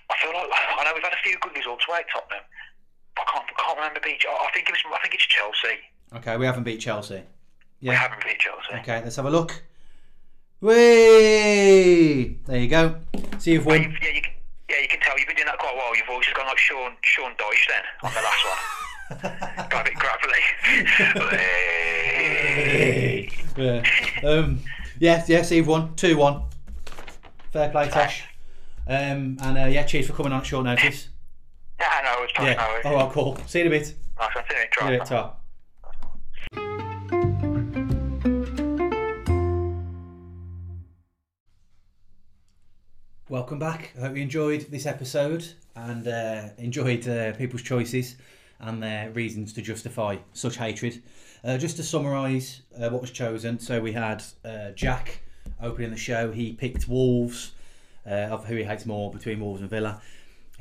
I 0.09 0.17
feel 0.21 0.33
like 0.33 0.49
I 0.51 0.83
know 0.83 0.91
we've 0.93 1.03
had 1.03 1.13
a 1.13 1.21
few 1.23 1.37
good 1.39 1.55
results 1.55 1.85
away 1.87 1.99
at 1.99 2.05
Tottenham. 2.11 2.43
Can't, 3.75 3.77
remember 3.79 3.99
beat. 4.03 4.23
I 4.29 4.49
think 4.53 4.69
it 4.69 4.71
was. 4.71 4.81
I 4.93 4.99
think 5.01 5.13
it's 5.15 5.25
Chelsea. 5.27 5.77
Okay, 6.15 6.37
we 6.37 6.45
haven't 6.45 6.63
beat 6.63 6.79
Chelsea. 6.79 7.21
Yeah. 7.79 7.91
We 7.91 7.95
haven't 7.95 8.23
beat 8.23 8.39
Chelsea. 8.39 8.81
Okay, 8.81 9.01
let's 9.03 9.15
have 9.15 9.25
a 9.25 9.29
look. 9.31 9.63
Whee! 10.61 12.37
There 12.45 12.57
you 12.59 12.67
go. 12.69 12.95
See 13.39 13.53
you've 13.53 13.65
But 13.65 13.71
won. 13.81 13.81
yeah, 14.01 14.09
you 14.13 14.21
can, 14.21 14.31
yeah, 14.69 14.79
you 14.81 14.87
can 14.87 14.99
tell 15.01 15.17
you've 15.17 15.27
been 15.27 15.35
doing 15.35 15.47
that 15.47 15.57
quite 15.57 15.73
a 15.73 15.77
while. 15.77 15.95
Your 15.95 16.05
voice 16.05 16.25
has 16.25 16.33
gone 16.35 16.47
like 16.47 16.57
Sean 16.57 16.91
Sean 17.01 17.31
Dyche 17.31 17.67
then 17.67 17.83
on 18.03 18.13
the 18.13 18.21
last 18.21 18.45
one. 18.45 19.69
Got 19.69 19.81
a 19.81 19.83
bit 19.89 19.95
gravelly. 19.95 20.43
Yeah. 23.57 23.83
Um, 24.27 24.59
yeah, 24.99 25.23
yeah, 25.27 25.41
so 25.43 25.61
won. 25.63 25.95
2 25.95 26.17
1. 26.17 26.41
Fair 27.51 27.69
play, 27.69 27.89
Tash. 27.89 28.23
Um, 28.87 29.37
and 29.41 29.57
uh, 29.57 29.65
yeah, 29.65 29.83
cheers 29.83 30.07
for 30.07 30.13
coming 30.13 30.31
on 30.33 30.39
at 30.39 30.45
short 30.45 30.65
notice. 30.65 31.09
yeah, 31.91 32.01
no, 32.03 32.23
it's 32.23 32.33
fine. 32.33 32.45
Yeah. 32.45 32.53
No, 32.53 32.75
it's 32.75 32.85
All 32.85 32.95
right, 32.95 33.11
cool. 33.11 33.37
See 33.45 33.59
you 33.59 33.65
in 33.65 33.73
a 33.73 33.75
bit. 33.77 33.93
nice. 34.19 34.29
I'm 34.35 34.43
feeling 34.45 34.63
it. 34.63 34.73
See 34.73 34.85
you 34.85 34.87
in 34.87 34.95
a 34.95 34.97
bit, 34.99 35.07
ta. 35.07 35.33
Welcome 43.27 43.59
back. 43.59 43.91
I 43.97 44.01
hope 44.01 44.15
you 44.15 44.21
enjoyed 44.21 44.61
this 44.69 44.85
episode 44.85 45.45
and 45.75 46.07
uh, 46.07 46.49
enjoyed 46.57 47.07
uh, 47.07 47.33
people's 47.33 47.63
choices 47.63 48.15
and 48.59 48.81
their 48.81 49.09
reasons 49.11 49.51
to 49.53 49.61
justify 49.61 50.17
such 50.31 50.57
hatred. 50.57 51.01
Uh, 51.43 51.57
just 51.57 51.75
to 51.77 51.83
summarise 51.83 52.61
uh, 52.79 52.89
what 52.89 53.01
was 53.01 53.11
chosen, 53.11 53.59
so 53.59 53.81
we 53.81 53.91
had 53.91 54.23
uh, 54.45 54.69
Jack 54.71 55.21
opening 55.61 55.91
the 55.91 55.97
show. 55.97 56.31
He 56.31 56.53
picked 56.53 56.87
Wolves, 56.87 57.51
uh, 58.05 58.29
of 58.31 58.45
who 58.45 58.55
he 58.55 58.63
hates 58.63 58.85
more 58.85 59.11
between 59.11 59.41
Wolves 59.41 59.59
and 59.59 59.69
Villa. 59.69 60.01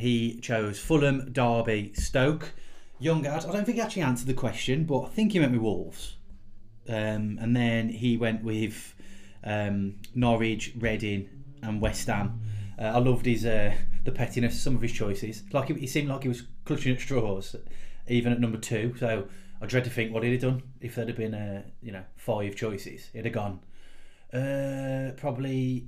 He 0.03 0.41
chose 0.41 0.81
Fulham, 0.81 1.31
Derby, 1.31 1.93
Stoke. 1.95 2.55
Young 2.99 3.24
I 3.24 3.39
don't 3.39 3.65
think 3.65 3.77
he 3.77 3.81
actually 3.81 4.03
answered 4.03 4.27
the 4.27 4.35
question, 4.35 4.85
but 4.85 5.03
I 5.03 5.09
think 5.11 5.31
he 5.31 5.39
went 5.39 5.53
with 5.53 5.61
Wolves. 5.61 6.16
Um, 6.89 7.39
and 7.41 7.55
then 7.55 7.89
he 7.89 8.16
went 8.16 8.43
with 8.43 8.97
um, 9.45 10.01
Norwich, 10.12 10.73
Reading, 10.77 11.29
and 11.62 11.81
West 11.81 12.09
Ham. 12.09 12.41
Uh, 12.77 12.87
I 12.87 12.99
loved 12.99 13.27
his 13.27 13.47
uh, 13.47 13.77
the 14.03 14.11
pettiness, 14.11 14.57
of 14.57 14.61
some 14.61 14.74
of 14.74 14.83
his 14.83 14.91
choices. 14.91 15.45
Like 15.53 15.69
he, 15.69 15.74
he 15.74 15.87
seemed 15.87 16.09
like 16.09 16.24
he 16.24 16.29
was 16.29 16.43
clutching 16.65 16.97
at 16.97 17.01
straws, 17.01 17.55
even 18.09 18.33
at 18.33 18.41
number 18.41 18.59
two. 18.59 18.97
So 18.99 19.29
I 19.61 19.66
dread 19.66 19.85
to 19.85 19.91
think 19.91 20.12
what 20.12 20.24
he'd 20.24 20.33
have 20.33 20.41
done 20.41 20.65
if 20.81 20.97
there'd 20.97 21.07
have 21.07 21.16
been 21.16 21.35
uh, 21.35 21.62
you 21.81 21.93
know 21.93 22.03
five 22.16 22.57
choices. 22.57 23.09
He'd 23.12 23.27
have 23.27 23.35
gone 23.35 23.61
uh, 24.33 25.12
probably 25.16 25.87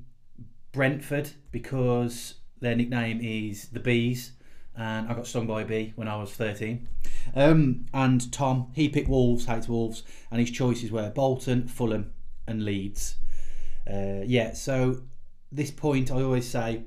Brentford 0.70 1.32
because 1.50 2.34
their 2.64 2.76
nickname 2.76 3.20
is 3.22 3.68
the 3.68 3.80
Bees, 3.80 4.32
and 4.76 5.08
I 5.08 5.14
got 5.14 5.26
stung 5.26 5.46
by 5.46 5.62
a 5.62 5.64
bee 5.64 5.92
when 5.96 6.08
I 6.08 6.16
was 6.16 6.32
thirteen. 6.32 6.88
Um, 7.34 7.86
and 7.92 8.32
Tom, 8.32 8.68
he 8.72 8.88
picked 8.88 9.08
Wolves, 9.08 9.46
hates 9.46 9.68
Wolves, 9.68 10.02
and 10.30 10.40
his 10.40 10.50
choices 10.50 10.90
were 10.90 11.10
Bolton, 11.10 11.68
Fulham, 11.68 12.12
and 12.46 12.64
Leeds. 12.64 13.16
Uh, 13.88 14.22
yeah, 14.24 14.52
so 14.52 15.02
this 15.52 15.70
point 15.70 16.10
I 16.10 16.22
always 16.22 16.48
say 16.48 16.84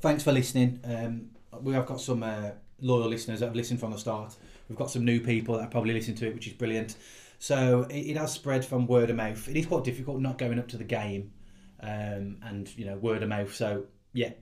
thanks 0.00 0.22
for 0.22 0.32
listening. 0.32 0.80
Um, 0.84 1.30
we 1.62 1.72
have 1.74 1.86
got 1.86 2.00
some 2.00 2.22
uh, 2.22 2.50
loyal 2.80 3.08
listeners 3.08 3.40
that 3.40 3.46
have 3.46 3.56
listened 3.56 3.80
from 3.80 3.92
the 3.92 3.98
start. 3.98 4.36
We've 4.68 4.78
got 4.78 4.90
some 4.90 5.04
new 5.04 5.20
people 5.20 5.54
that 5.54 5.62
have 5.62 5.70
probably 5.70 5.94
listened 5.94 6.18
to 6.18 6.26
it, 6.26 6.34
which 6.34 6.46
is 6.46 6.52
brilliant. 6.52 6.96
So 7.38 7.86
it, 7.90 7.96
it 7.96 8.16
has 8.16 8.32
spread 8.32 8.64
from 8.64 8.86
word 8.86 9.10
of 9.10 9.16
mouth. 9.16 9.48
It 9.48 9.56
is 9.56 9.66
quite 9.66 9.84
difficult 9.84 10.20
not 10.20 10.38
going 10.38 10.58
up 10.58 10.68
to 10.68 10.76
the 10.76 10.84
game 10.84 11.32
um, 11.80 12.38
and 12.42 12.68
you 12.76 12.84
know 12.84 12.96
word 12.96 13.22
of 13.22 13.28
mouth. 13.28 13.54
So 13.54 13.84
yeah, 14.12 14.32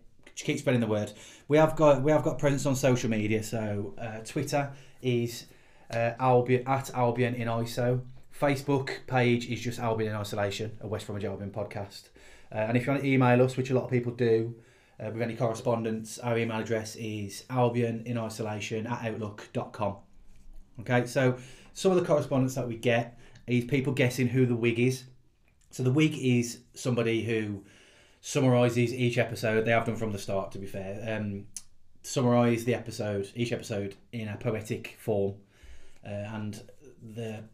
keep 0.45 0.59
spreading 0.59 0.81
the 0.81 0.87
word. 0.87 1.13
We 1.49 1.57
have 1.57 1.77
got 1.77 2.03
we 2.03 2.13
have 2.13 2.23
got 2.23 2.39
presence 2.39 2.67
on 2.67 2.77
social 2.77 3.11
media. 3.11 3.43
So 3.43 3.95
uh, 3.99 4.19
Twitter 4.25 4.73
is 5.03 5.47
uh, 5.93 6.13
Albion 6.19 6.67
at 6.67 6.91
Albion 6.95 7.35
in 7.35 7.49
ISO. 7.49 8.03
Facebook 8.39 9.07
page 9.07 9.47
is 9.47 9.61
just 9.61 9.79
Albion 9.79 10.11
in 10.11 10.17
Isolation, 10.17 10.77
a 10.81 10.87
West 10.87 11.07
Bromwich 11.07 11.25
Albion 11.25 11.51
podcast. 11.51 12.09
Uh, 12.53 12.59
and 12.59 12.77
if 12.77 12.87
you 12.87 12.93
want 12.93 13.03
to 13.03 13.09
email 13.09 13.43
us, 13.43 13.57
which 13.57 13.71
a 13.71 13.75
lot 13.75 13.85
of 13.85 13.91
people 13.91 14.13
do, 14.13 14.55
uh, 15.01 15.11
with 15.11 15.23
any 15.23 15.35
correspondence, 15.35 16.19
our 16.19 16.39
email 16.39 16.59
address 16.59 16.97
is 16.97 17.45
Albion 17.49 18.03
in 18.05 18.19
Isolation 18.19 18.87
at 18.87 19.05
outlook.com. 19.05 19.97
Okay, 20.81 21.07
so 21.07 21.39
some 21.73 21.93
of 21.93 21.99
the 21.99 22.05
correspondence 22.05 22.55
that 22.55 22.69
we 22.69 22.77
get 22.77 23.19
is 23.47 23.65
people 23.65 23.93
guessing 23.93 24.29
who 24.29 24.45
the 24.45 24.57
wig 24.57 24.79
is. 24.79 25.05
So 25.71 25.83
the 25.83 25.93
wig 25.93 26.17
is 26.17 26.61
somebody 26.75 27.25
who 27.25 27.65
summarises 28.27 28.93
each 28.93 29.19
episode. 29.19 29.65
They 29.65 29.71
have 29.71 29.85
done 29.85 29.95
from 29.95 30.11
the 30.11 30.19
start, 30.19 30.51
to 30.51 30.59
be 30.59 30.67
fair. 30.67 31.17
Um, 31.17 31.47
summarise 32.03 32.65
the 32.65 32.75
episode, 32.75 33.31
each 33.37 33.53
episode, 33.53 33.95
in 34.11 34.27
a 34.27 34.37
poetic 34.37 34.97
form, 34.99 35.35
uh, 36.05 36.09
and 36.35 36.61
the 37.15 37.45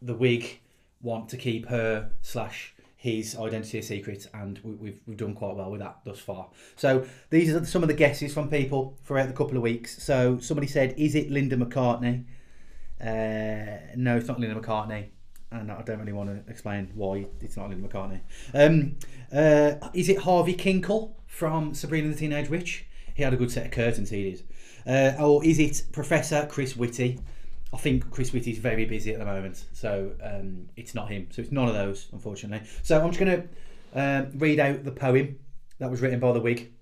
the 0.00 0.14
wig 0.14 0.60
want 1.02 1.28
to 1.30 1.36
keep 1.36 1.66
her 1.66 2.10
slash 2.22 2.74
his 2.96 3.36
identity 3.36 3.78
a 3.78 3.82
secret, 3.82 4.28
and 4.32 4.60
we, 4.62 4.74
we've 4.74 5.00
we've 5.04 5.16
done 5.16 5.34
quite 5.34 5.56
well 5.56 5.72
with 5.72 5.80
that 5.80 5.98
thus 6.04 6.20
far. 6.20 6.48
So 6.76 7.04
these 7.30 7.52
are 7.52 7.64
some 7.64 7.82
of 7.82 7.88
the 7.88 7.94
guesses 7.94 8.32
from 8.32 8.48
people 8.48 8.96
throughout 9.02 9.26
the 9.26 9.34
couple 9.34 9.56
of 9.56 9.64
weeks. 9.64 10.00
So 10.00 10.38
somebody 10.38 10.68
said, 10.68 10.94
"Is 10.96 11.16
it 11.16 11.28
Linda 11.32 11.56
McCartney?" 11.56 12.24
Uh, 13.00 13.96
no, 13.96 14.16
it's 14.16 14.28
not 14.28 14.38
Linda 14.38 14.60
McCartney, 14.60 15.08
and 15.52 15.70
I 15.70 15.82
don't 15.82 15.98
really 15.98 16.12
want 16.12 16.30
to 16.30 16.50
explain 16.50 16.90
why 16.94 17.26
it's 17.40 17.56
not 17.56 17.70
Linda 17.70 17.88
McCartney. 17.88 18.20
Um, 18.54 18.96
uh, 19.32 19.88
is 19.94 20.08
it 20.08 20.18
Harvey 20.18 20.54
Kinkle 20.54 21.12
from 21.26 21.74
Sabrina 21.74 22.08
the 22.08 22.14
Teenage 22.14 22.48
Witch? 22.48 22.86
He 23.14 23.22
had 23.22 23.34
a 23.34 23.36
good 23.36 23.50
set 23.50 23.66
of 23.66 23.72
curtains, 23.72 24.10
he 24.10 24.30
did. 24.30 24.42
Uh, 24.86 25.22
or 25.22 25.44
is 25.44 25.58
it 25.58 25.82
Professor 25.92 26.46
Chris 26.50 26.76
Whitty? 26.76 27.20
I 27.72 27.76
think 27.76 28.10
Chris 28.10 28.32
Whitty's 28.32 28.58
very 28.58 28.84
busy 28.84 29.12
at 29.12 29.18
the 29.18 29.24
moment, 29.24 29.64
so 29.72 30.12
um, 30.22 30.68
it's 30.76 30.94
not 30.94 31.10
him. 31.10 31.28
So 31.30 31.42
it's 31.42 31.52
none 31.52 31.68
of 31.68 31.74
those, 31.74 32.08
unfortunately. 32.12 32.66
So 32.82 33.00
I'm 33.00 33.10
just 33.12 33.20
going 33.20 33.42
to 33.42 34.00
uh, 34.00 34.26
read 34.34 34.58
out 34.58 34.84
the 34.84 34.90
poem 34.90 35.38
that 35.78 35.90
was 35.90 36.00
written 36.00 36.18
by 36.18 36.32
the 36.32 36.40
wig. 36.40 36.72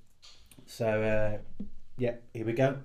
So 0.66 0.86
uh, 0.86 1.66
yeah, 1.99 2.15
here 2.32 2.47
we 2.47 2.53
go. 2.53 2.78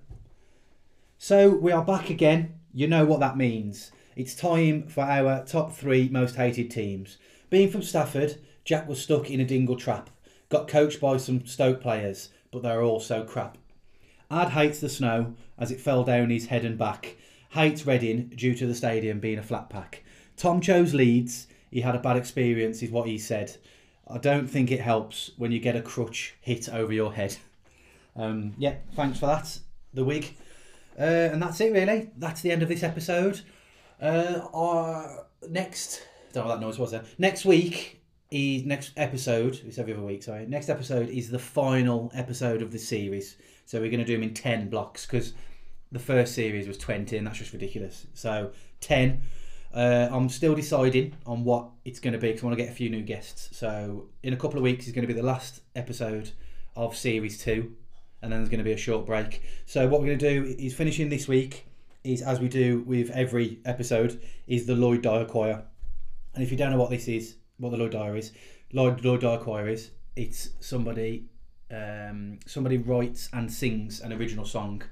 So 1.17 1.49
we 1.49 1.71
are 1.71 1.83
back 1.83 2.09
again. 2.09 2.59
You 2.73 2.87
know 2.87 3.05
what 3.05 3.19
that 3.21 3.37
means. 3.37 3.91
It's 4.15 4.35
time 4.35 4.87
for 4.87 5.01
our 5.01 5.43
top 5.43 5.73
three 5.73 6.07
most 6.09 6.35
hated 6.35 6.69
teams. 6.69 7.17
Being 7.49 7.69
from 7.71 7.81
Stafford, 7.81 8.37
Jack 8.63 8.87
was 8.87 9.01
stuck 9.01 9.31
in 9.31 9.39
a 9.39 9.45
dingle 9.45 9.75
trap. 9.75 10.09
Got 10.49 10.67
coached 10.67 11.01
by 11.01 11.17
some 11.17 11.45
Stoke 11.45 11.81
players, 11.81 12.29
but 12.51 12.61
they're 12.61 12.83
all 12.83 12.99
so 12.99 13.23
crap. 13.23 13.57
Ad 14.29 14.49
hates 14.49 14.79
the 14.79 14.89
snow 14.89 15.33
as 15.57 15.71
it 15.71 15.79
fell 15.79 16.03
down 16.03 16.29
his 16.29 16.47
head 16.47 16.63
and 16.63 16.77
back. 16.77 17.17
Hates 17.51 17.85
Reading 17.87 18.31
due 18.35 18.53
to 18.55 18.67
the 18.67 18.75
stadium 18.75 19.19
being 19.19 19.39
a 19.39 19.43
flat 19.43 19.69
pack. 19.69 20.03
Tom 20.37 20.61
chose 20.61 20.93
Leeds. 20.93 21.47
He 21.71 21.81
had 21.81 21.95
a 21.95 21.99
bad 21.99 22.17
experience, 22.17 22.83
is 22.83 22.91
what 22.91 23.07
he 23.07 23.17
said. 23.17 23.57
I 24.07 24.19
don't 24.19 24.47
think 24.47 24.71
it 24.71 24.81
helps 24.81 25.31
when 25.37 25.51
you 25.51 25.59
get 25.59 25.75
a 25.75 25.81
crutch 25.81 26.35
hit 26.41 26.69
over 26.69 26.93
your 26.93 27.13
head. 27.13 27.35
Um, 28.15 28.53
yeah, 28.59 28.75
thanks 28.95 29.19
for 29.19 29.25
that, 29.25 29.57
the 29.93 30.03
wig. 30.03 30.35
Uh, 30.99 31.29
and 31.31 31.41
that's 31.41 31.59
it, 31.61 31.73
really. 31.73 32.11
That's 32.17 32.41
the 32.41 32.51
end 32.51 32.61
of 32.61 32.69
this 32.69 32.83
episode. 32.83 33.41
Uh, 34.03 34.45
our 34.53 35.27
next, 35.49 36.05
don't 36.33 36.43
know 36.43 36.49
what 36.49 36.59
that 36.59 36.65
noise 36.65 36.77
was 36.77 36.91
there. 36.91 37.05
Next 37.17 37.45
week 37.45 38.01
is 38.31 38.65
next 38.65 38.91
episode. 38.97 39.61
It's 39.65 39.77
every 39.77 39.93
other 39.93 40.03
week. 40.03 40.23
Sorry. 40.23 40.45
Next 40.45 40.67
episode 40.67 41.07
is 41.07 41.29
the 41.29 41.39
final 41.39 42.11
episode 42.13 42.61
of 42.61 42.73
the 42.73 42.79
series. 42.79 43.37
So 43.65 43.79
we're 43.79 43.89
going 43.89 44.01
to 44.01 44.05
do 44.05 44.11
them 44.11 44.23
in 44.23 44.33
ten 44.33 44.69
blocks 44.69 45.05
because 45.05 45.31
the 45.93 45.99
first 45.99 46.35
series 46.35 46.67
was 46.67 46.77
twenty, 46.77 47.15
and 47.15 47.25
that's 47.25 47.37
just 47.37 47.53
ridiculous. 47.53 48.05
So 48.13 48.51
ten. 48.81 49.21
Uh, 49.73 50.09
I'm 50.11 50.27
still 50.27 50.53
deciding 50.53 51.15
on 51.25 51.45
what 51.45 51.69
it's 51.85 51.99
going 52.01 52.11
to 52.13 52.19
be 52.19 52.27
because 52.27 52.43
I 52.43 52.45
want 52.47 52.57
to 52.57 52.63
get 52.63 52.71
a 52.71 52.75
few 52.75 52.89
new 52.89 53.03
guests. 53.03 53.57
So 53.57 54.09
in 54.21 54.33
a 54.33 54.37
couple 54.37 54.57
of 54.57 54.63
weeks 54.63 54.85
is 54.85 54.91
going 54.91 55.07
to 55.07 55.11
be 55.11 55.19
the 55.19 55.25
last 55.25 55.61
episode 55.77 56.29
of 56.75 56.93
series 56.93 57.41
two, 57.41 57.73
and 58.21 58.33
then 58.33 58.41
there's 58.41 58.49
going 58.49 58.57
to 58.57 58.65
be 58.65 58.73
a 58.73 58.77
short 58.77 59.05
break. 59.05 59.43
So 59.65 59.87
what 59.87 60.01
we're 60.01 60.07
going 60.07 60.19
to 60.19 60.29
do 60.29 60.55
is 60.59 60.75
finishing 60.75 61.07
this 61.07 61.25
week 61.25 61.67
is 62.03 62.21
as 62.21 62.39
we 62.39 62.47
do 62.47 62.81
with 62.81 63.09
every 63.11 63.59
episode 63.65 64.21
is 64.47 64.65
the 64.65 64.75
Lloyd 64.75 65.01
Dyer 65.01 65.25
Choir. 65.25 65.63
And 66.33 66.43
if 66.43 66.51
you 66.51 66.57
don't 66.57 66.71
know 66.71 66.77
what 66.77 66.89
this 66.89 67.07
is, 67.07 67.35
what 67.57 67.69
the 67.71 67.77
Lloyd 67.77 67.91
Dyer 67.91 68.15
is, 68.15 68.31
Lloyd 68.71 69.03
Lloyd 69.03 69.21
Dyer 69.21 69.37
Choir 69.37 69.67
is, 69.67 69.91
it's 70.15 70.49
somebody 70.59 71.25
um, 71.71 72.39
somebody 72.45 72.77
writes 72.77 73.29
and 73.33 73.51
sings 73.51 74.01
an 74.01 74.13
original 74.13 74.45
song 74.45 74.83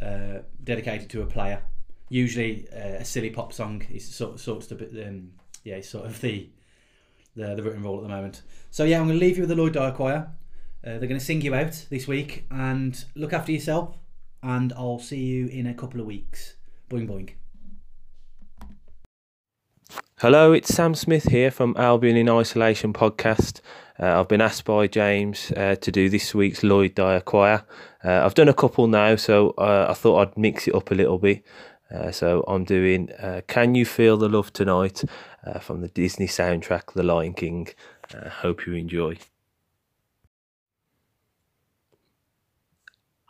uh, 0.00 0.38
dedicated 0.62 1.10
to 1.10 1.22
a 1.22 1.26
player. 1.26 1.62
Usually 2.08 2.68
uh, 2.72 3.00
a 3.00 3.04
silly 3.04 3.30
pop 3.30 3.52
song 3.52 3.82
is 3.90 4.06
sort 4.06 4.38
sorts 4.38 4.70
of 4.70 4.80
um, 4.80 5.32
yeah, 5.64 5.80
sort 5.80 6.06
of 6.06 6.20
the 6.20 6.48
the, 7.36 7.54
the 7.54 7.62
written 7.62 7.82
role 7.82 7.96
at 7.96 8.02
the 8.02 8.08
moment. 8.08 8.42
So 8.70 8.84
yeah, 8.84 9.00
I'm 9.00 9.06
going 9.06 9.18
to 9.18 9.24
leave 9.24 9.36
you 9.36 9.42
with 9.42 9.50
the 9.50 9.56
Lloyd 9.56 9.72
Dyer 9.72 9.92
Choir. 9.92 10.28
Uh, 10.84 10.98
they're 10.98 11.08
going 11.08 11.18
to 11.18 11.24
sing 11.24 11.40
you 11.40 11.54
out 11.54 11.86
this 11.88 12.06
week 12.06 12.44
and 12.50 13.04
look 13.14 13.32
after 13.32 13.50
yourself. 13.50 13.96
And 14.44 14.74
I'll 14.74 14.98
see 14.98 15.22
you 15.22 15.46
in 15.46 15.66
a 15.66 15.72
couple 15.72 16.00
of 16.00 16.06
weeks. 16.06 16.56
Boing 16.90 17.08
boing. 17.08 17.30
Hello, 20.18 20.52
it's 20.52 20.72
Sam 20.72 20.94
Smith 20.94 21.24
here 21.24 21.50
from 21.50 21.74
Albion 21.78 22.16
in 22.18 22.28
Isolation 22.28 22.92
podcast. 22.92 23.60
Uh, 23.98 24.20
I've 24.20 24.28
been 24.28 24.42
asked 24.42 24.66
by 24.66 24.86
James 24.86 25.50
uh, 25.56 25.76
to 25.80 25.90
do 25.90 26.10
this 26.10 26.34
week's 26.34 26.62
Lloyd 26.62 26.94
Dyer 26.94 27.20
Choir. 27.20 27.64
Uh, 28.04 28.22
I've 28.22 28.34
done 28.34 28.48
a 28.48 28.54
couple 28.54 28.86
now, 28.86 29.16
so 29.16 29.50
uh, 29.56 29.86
I 29.88 29.94
thought 29.94 30.20
I'd 30.20 30.36
mix 30.36 30.68
it 30.68 30.74
up 30.74 30.90
a 30.90 30.94
little 30.94 31.18
bit. 31.18 31.42
Uh, 31.90 32.10
so 32.10 32.44
I'm 32.46 32.64
doing 32.64 33.10
uh, 33.12 33.40
Can 33.46 33.74
You 33.74 33.86
Feel 33.86 34.18
the 34.18 34.28
Love 34.28 34.52
Tonight 34.52 35.04
from 35.60 35.80
the 35.80 35.88
Disney 35.88 36.26
soundtrack 36.26 36.92
The 36.92 37.02
Lion 37.02 37.32
King. 37.32 37.68
hope 38.42 38.66
you 38.66 38.74
enjoy. 38.74 39.16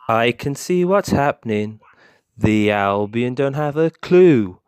I 0.07 0.33
can 0.33 0.53
see 0.53 0.85
what's 0.85 1.09
happening. 1.09 1.79
The 2.37 2.69
Albion 2.69 3.33
don't 3.33 3.55
have 3.55 3.75
a 3.75 3.89
clue. 3.89 4.59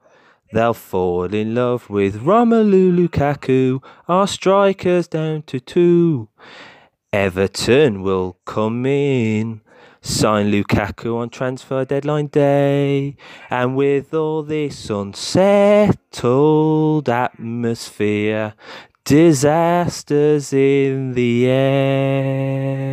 They'll 0.51 0.73
fall 0.73 1.31
in 1.31 1.53
love 1.53 1.91
with 1.91 2.23
Romelu 2.23 2.91
Lukaku, 2.97 3.83
our 4.07 4.25
strikers 4.25 5.07
down 5.07 5.43
to 5.43 5.59
two. 5.59 6.29
Everton 7.13 8.01
will 8.01 8.39
come 8.45 8.85
in, 8.87 9.61
sign 10.01 10.51
Lukaku 10.51 11.17
on 11.17 11.29
transfer 11.29 11.85
deadline 11.85 12.27
day, 12.27 13.15
and 13.51 13.75
with 13.75 14.15
all 14.15 14.41
this 14.41 14.89
unsettled 14.89 15.97
atmosphere, 17.09 18.55
disasters 19.03 20.51
in 20.51 21.13
the 21.13 21.47
air. 21.47 22.87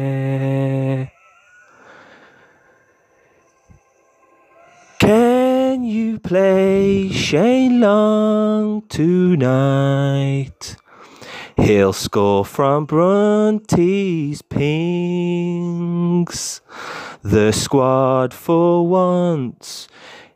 Can 5.85 5.93
you 5.93 6.19
play 6.19 7.11
Shane 7.11 7.79
Long 7.81 8.89
tonight? 8.89 10.77
He'll 11.59 11.93
score 11.93 12.47
from 12.47 12.87
Brunty's 12.87 14.41
pings. 14.41 15.83
The 17.21 17.53
squad 17.53 18.33
for 18.33 18.89
once 18.89 19.87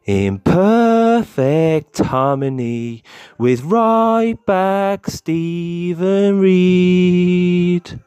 in 0.04 0.40
perfect 0.40 1.96
harmony 1.96 3.02
with 3.38 3.62
right 3.62 4.36
back 4.44 5.06
Steven 5.06 6.40
Reid. 6.40 8.00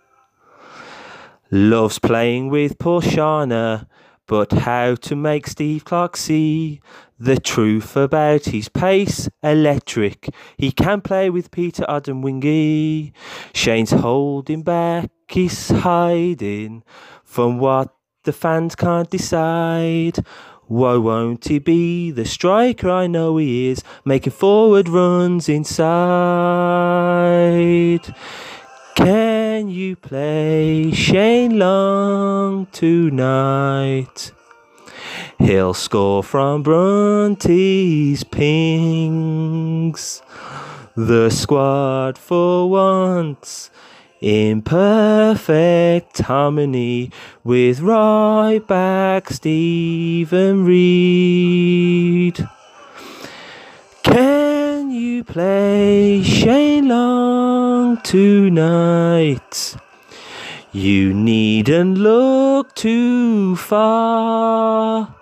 Loves 1.50 1.98
playing 1.98 2.50
with 2.50 2.78
Porshana 2.78 3.88
but 4.32 4.50
how 4.54 4.96
to 4.96 5.14
make 5.14 5.46
Steve 5.46 5.84
Clarke 5.84 6.16
see 6.16 6.80
the 7.22 7.40
truth 7.40 7.96
about 7.96 8.46
his 8.46 8.68
pace 8.68 9.30
electric. 9.44 10.28
He 10.58 10.72
can 10.72 11.02
play 11.02 11.30
with 11.30 11.52
Peter 11.52 11.86
Odemwingie. 11.88 13.14
Shane's 13.54 13.92
holding 13.92 14.64
back, 14.64 15.12
he's 15.28 15.70
hiding 15.70 16.84
from 17.24 17.60
what 17.60 17.94
the 18.24 18.34
fans 18.34 18.76
can't 18.76 19.08
decide. 19.12 20.18
Why 20.66 20.96
won't 20.96 21.48
he 21.48 21.60
be 21.60 22.10
the 22.10 22.26
striker 22.26 22.90
I 22.90 23.06
know 23.06 23.38
he 23.38 23.68
is, 23.68 23.84
making 24.04 24.34
forward 24.34 24.90
runs 24.90 25.48
inside? 25.48 25.76
Can 28.96 29.70
you 29.70 29.96
play 29.96 30.92
Shane 30.92 31.60
Long 31.60 32.66
tonight? 32.72 34.32
He'll 35.40 35.74
score 35.74 36.24
from 36.24 36.64
Brunty's 36.64 38.24
pings. 38.24 40.22
The 40.96 41.30
squad 41.30 42.18
for 42.18 42.70
once 42.70 43.72
in 44.22 44.62
perfect 44.62 46.20
harmony 46.20 47.12
with 47.44 47.80
right 47.80 48.62
back 48.68 49.30
Steven 49.30 50.64
Reid. 50.64 52.48
Can 54.04 54.92
you 54.92 55.24
play 55.24 56.22
Shane 56.24 56.88
Long 56.88 58.02
tonight? 58.02 59.76
You 60.74 61.14
needn't 61.14 61.98
look 61.98 62.74
too 62.76 63.58
far. 63.58 65.14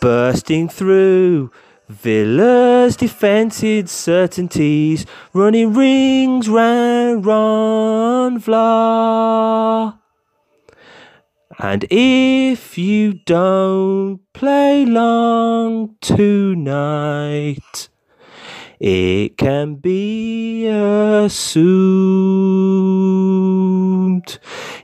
Bursting 0.00 0.68
through 0.68 1.50
Villa's 1.88 2.94
defensive 2.96 3.90
certainties, 3.90 5.04
running 5.32 5.74
rings 5.74 6.48
round 6.48 7.26
Ron 7.26 8.38
Vlaar. 8.40 9.98
And 11.58 11.86
if 11.90 12.78
you 12.78 13.14
don't 13.14 14.20
play 14.32 14.84
long 14.84 15.96
tonight, 16.00 17.88
it 18.78 19.36
can 19.36 19.74
be 19.74 20.68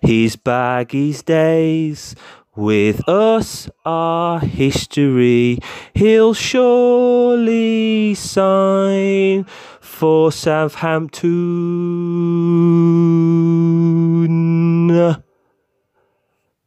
his 0.03 0.37
baggy's 0.37 1.23
days 1.23 2.15
with 2.57 3.09
us 3.09 3.69
are 3.85 4.41
history. 4.41 5.59
He'll 5.95 6.35
surely 6.35 8.15
sign 8.15 9.45
for 9.81 10.31
Southampton. 10.33 11.35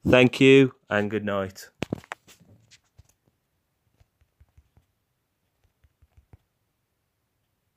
Thank 0.06 0.40
you 0.40 0.74
and 0.90 1.10
good 1.12 1.26
night. 1.26 1.70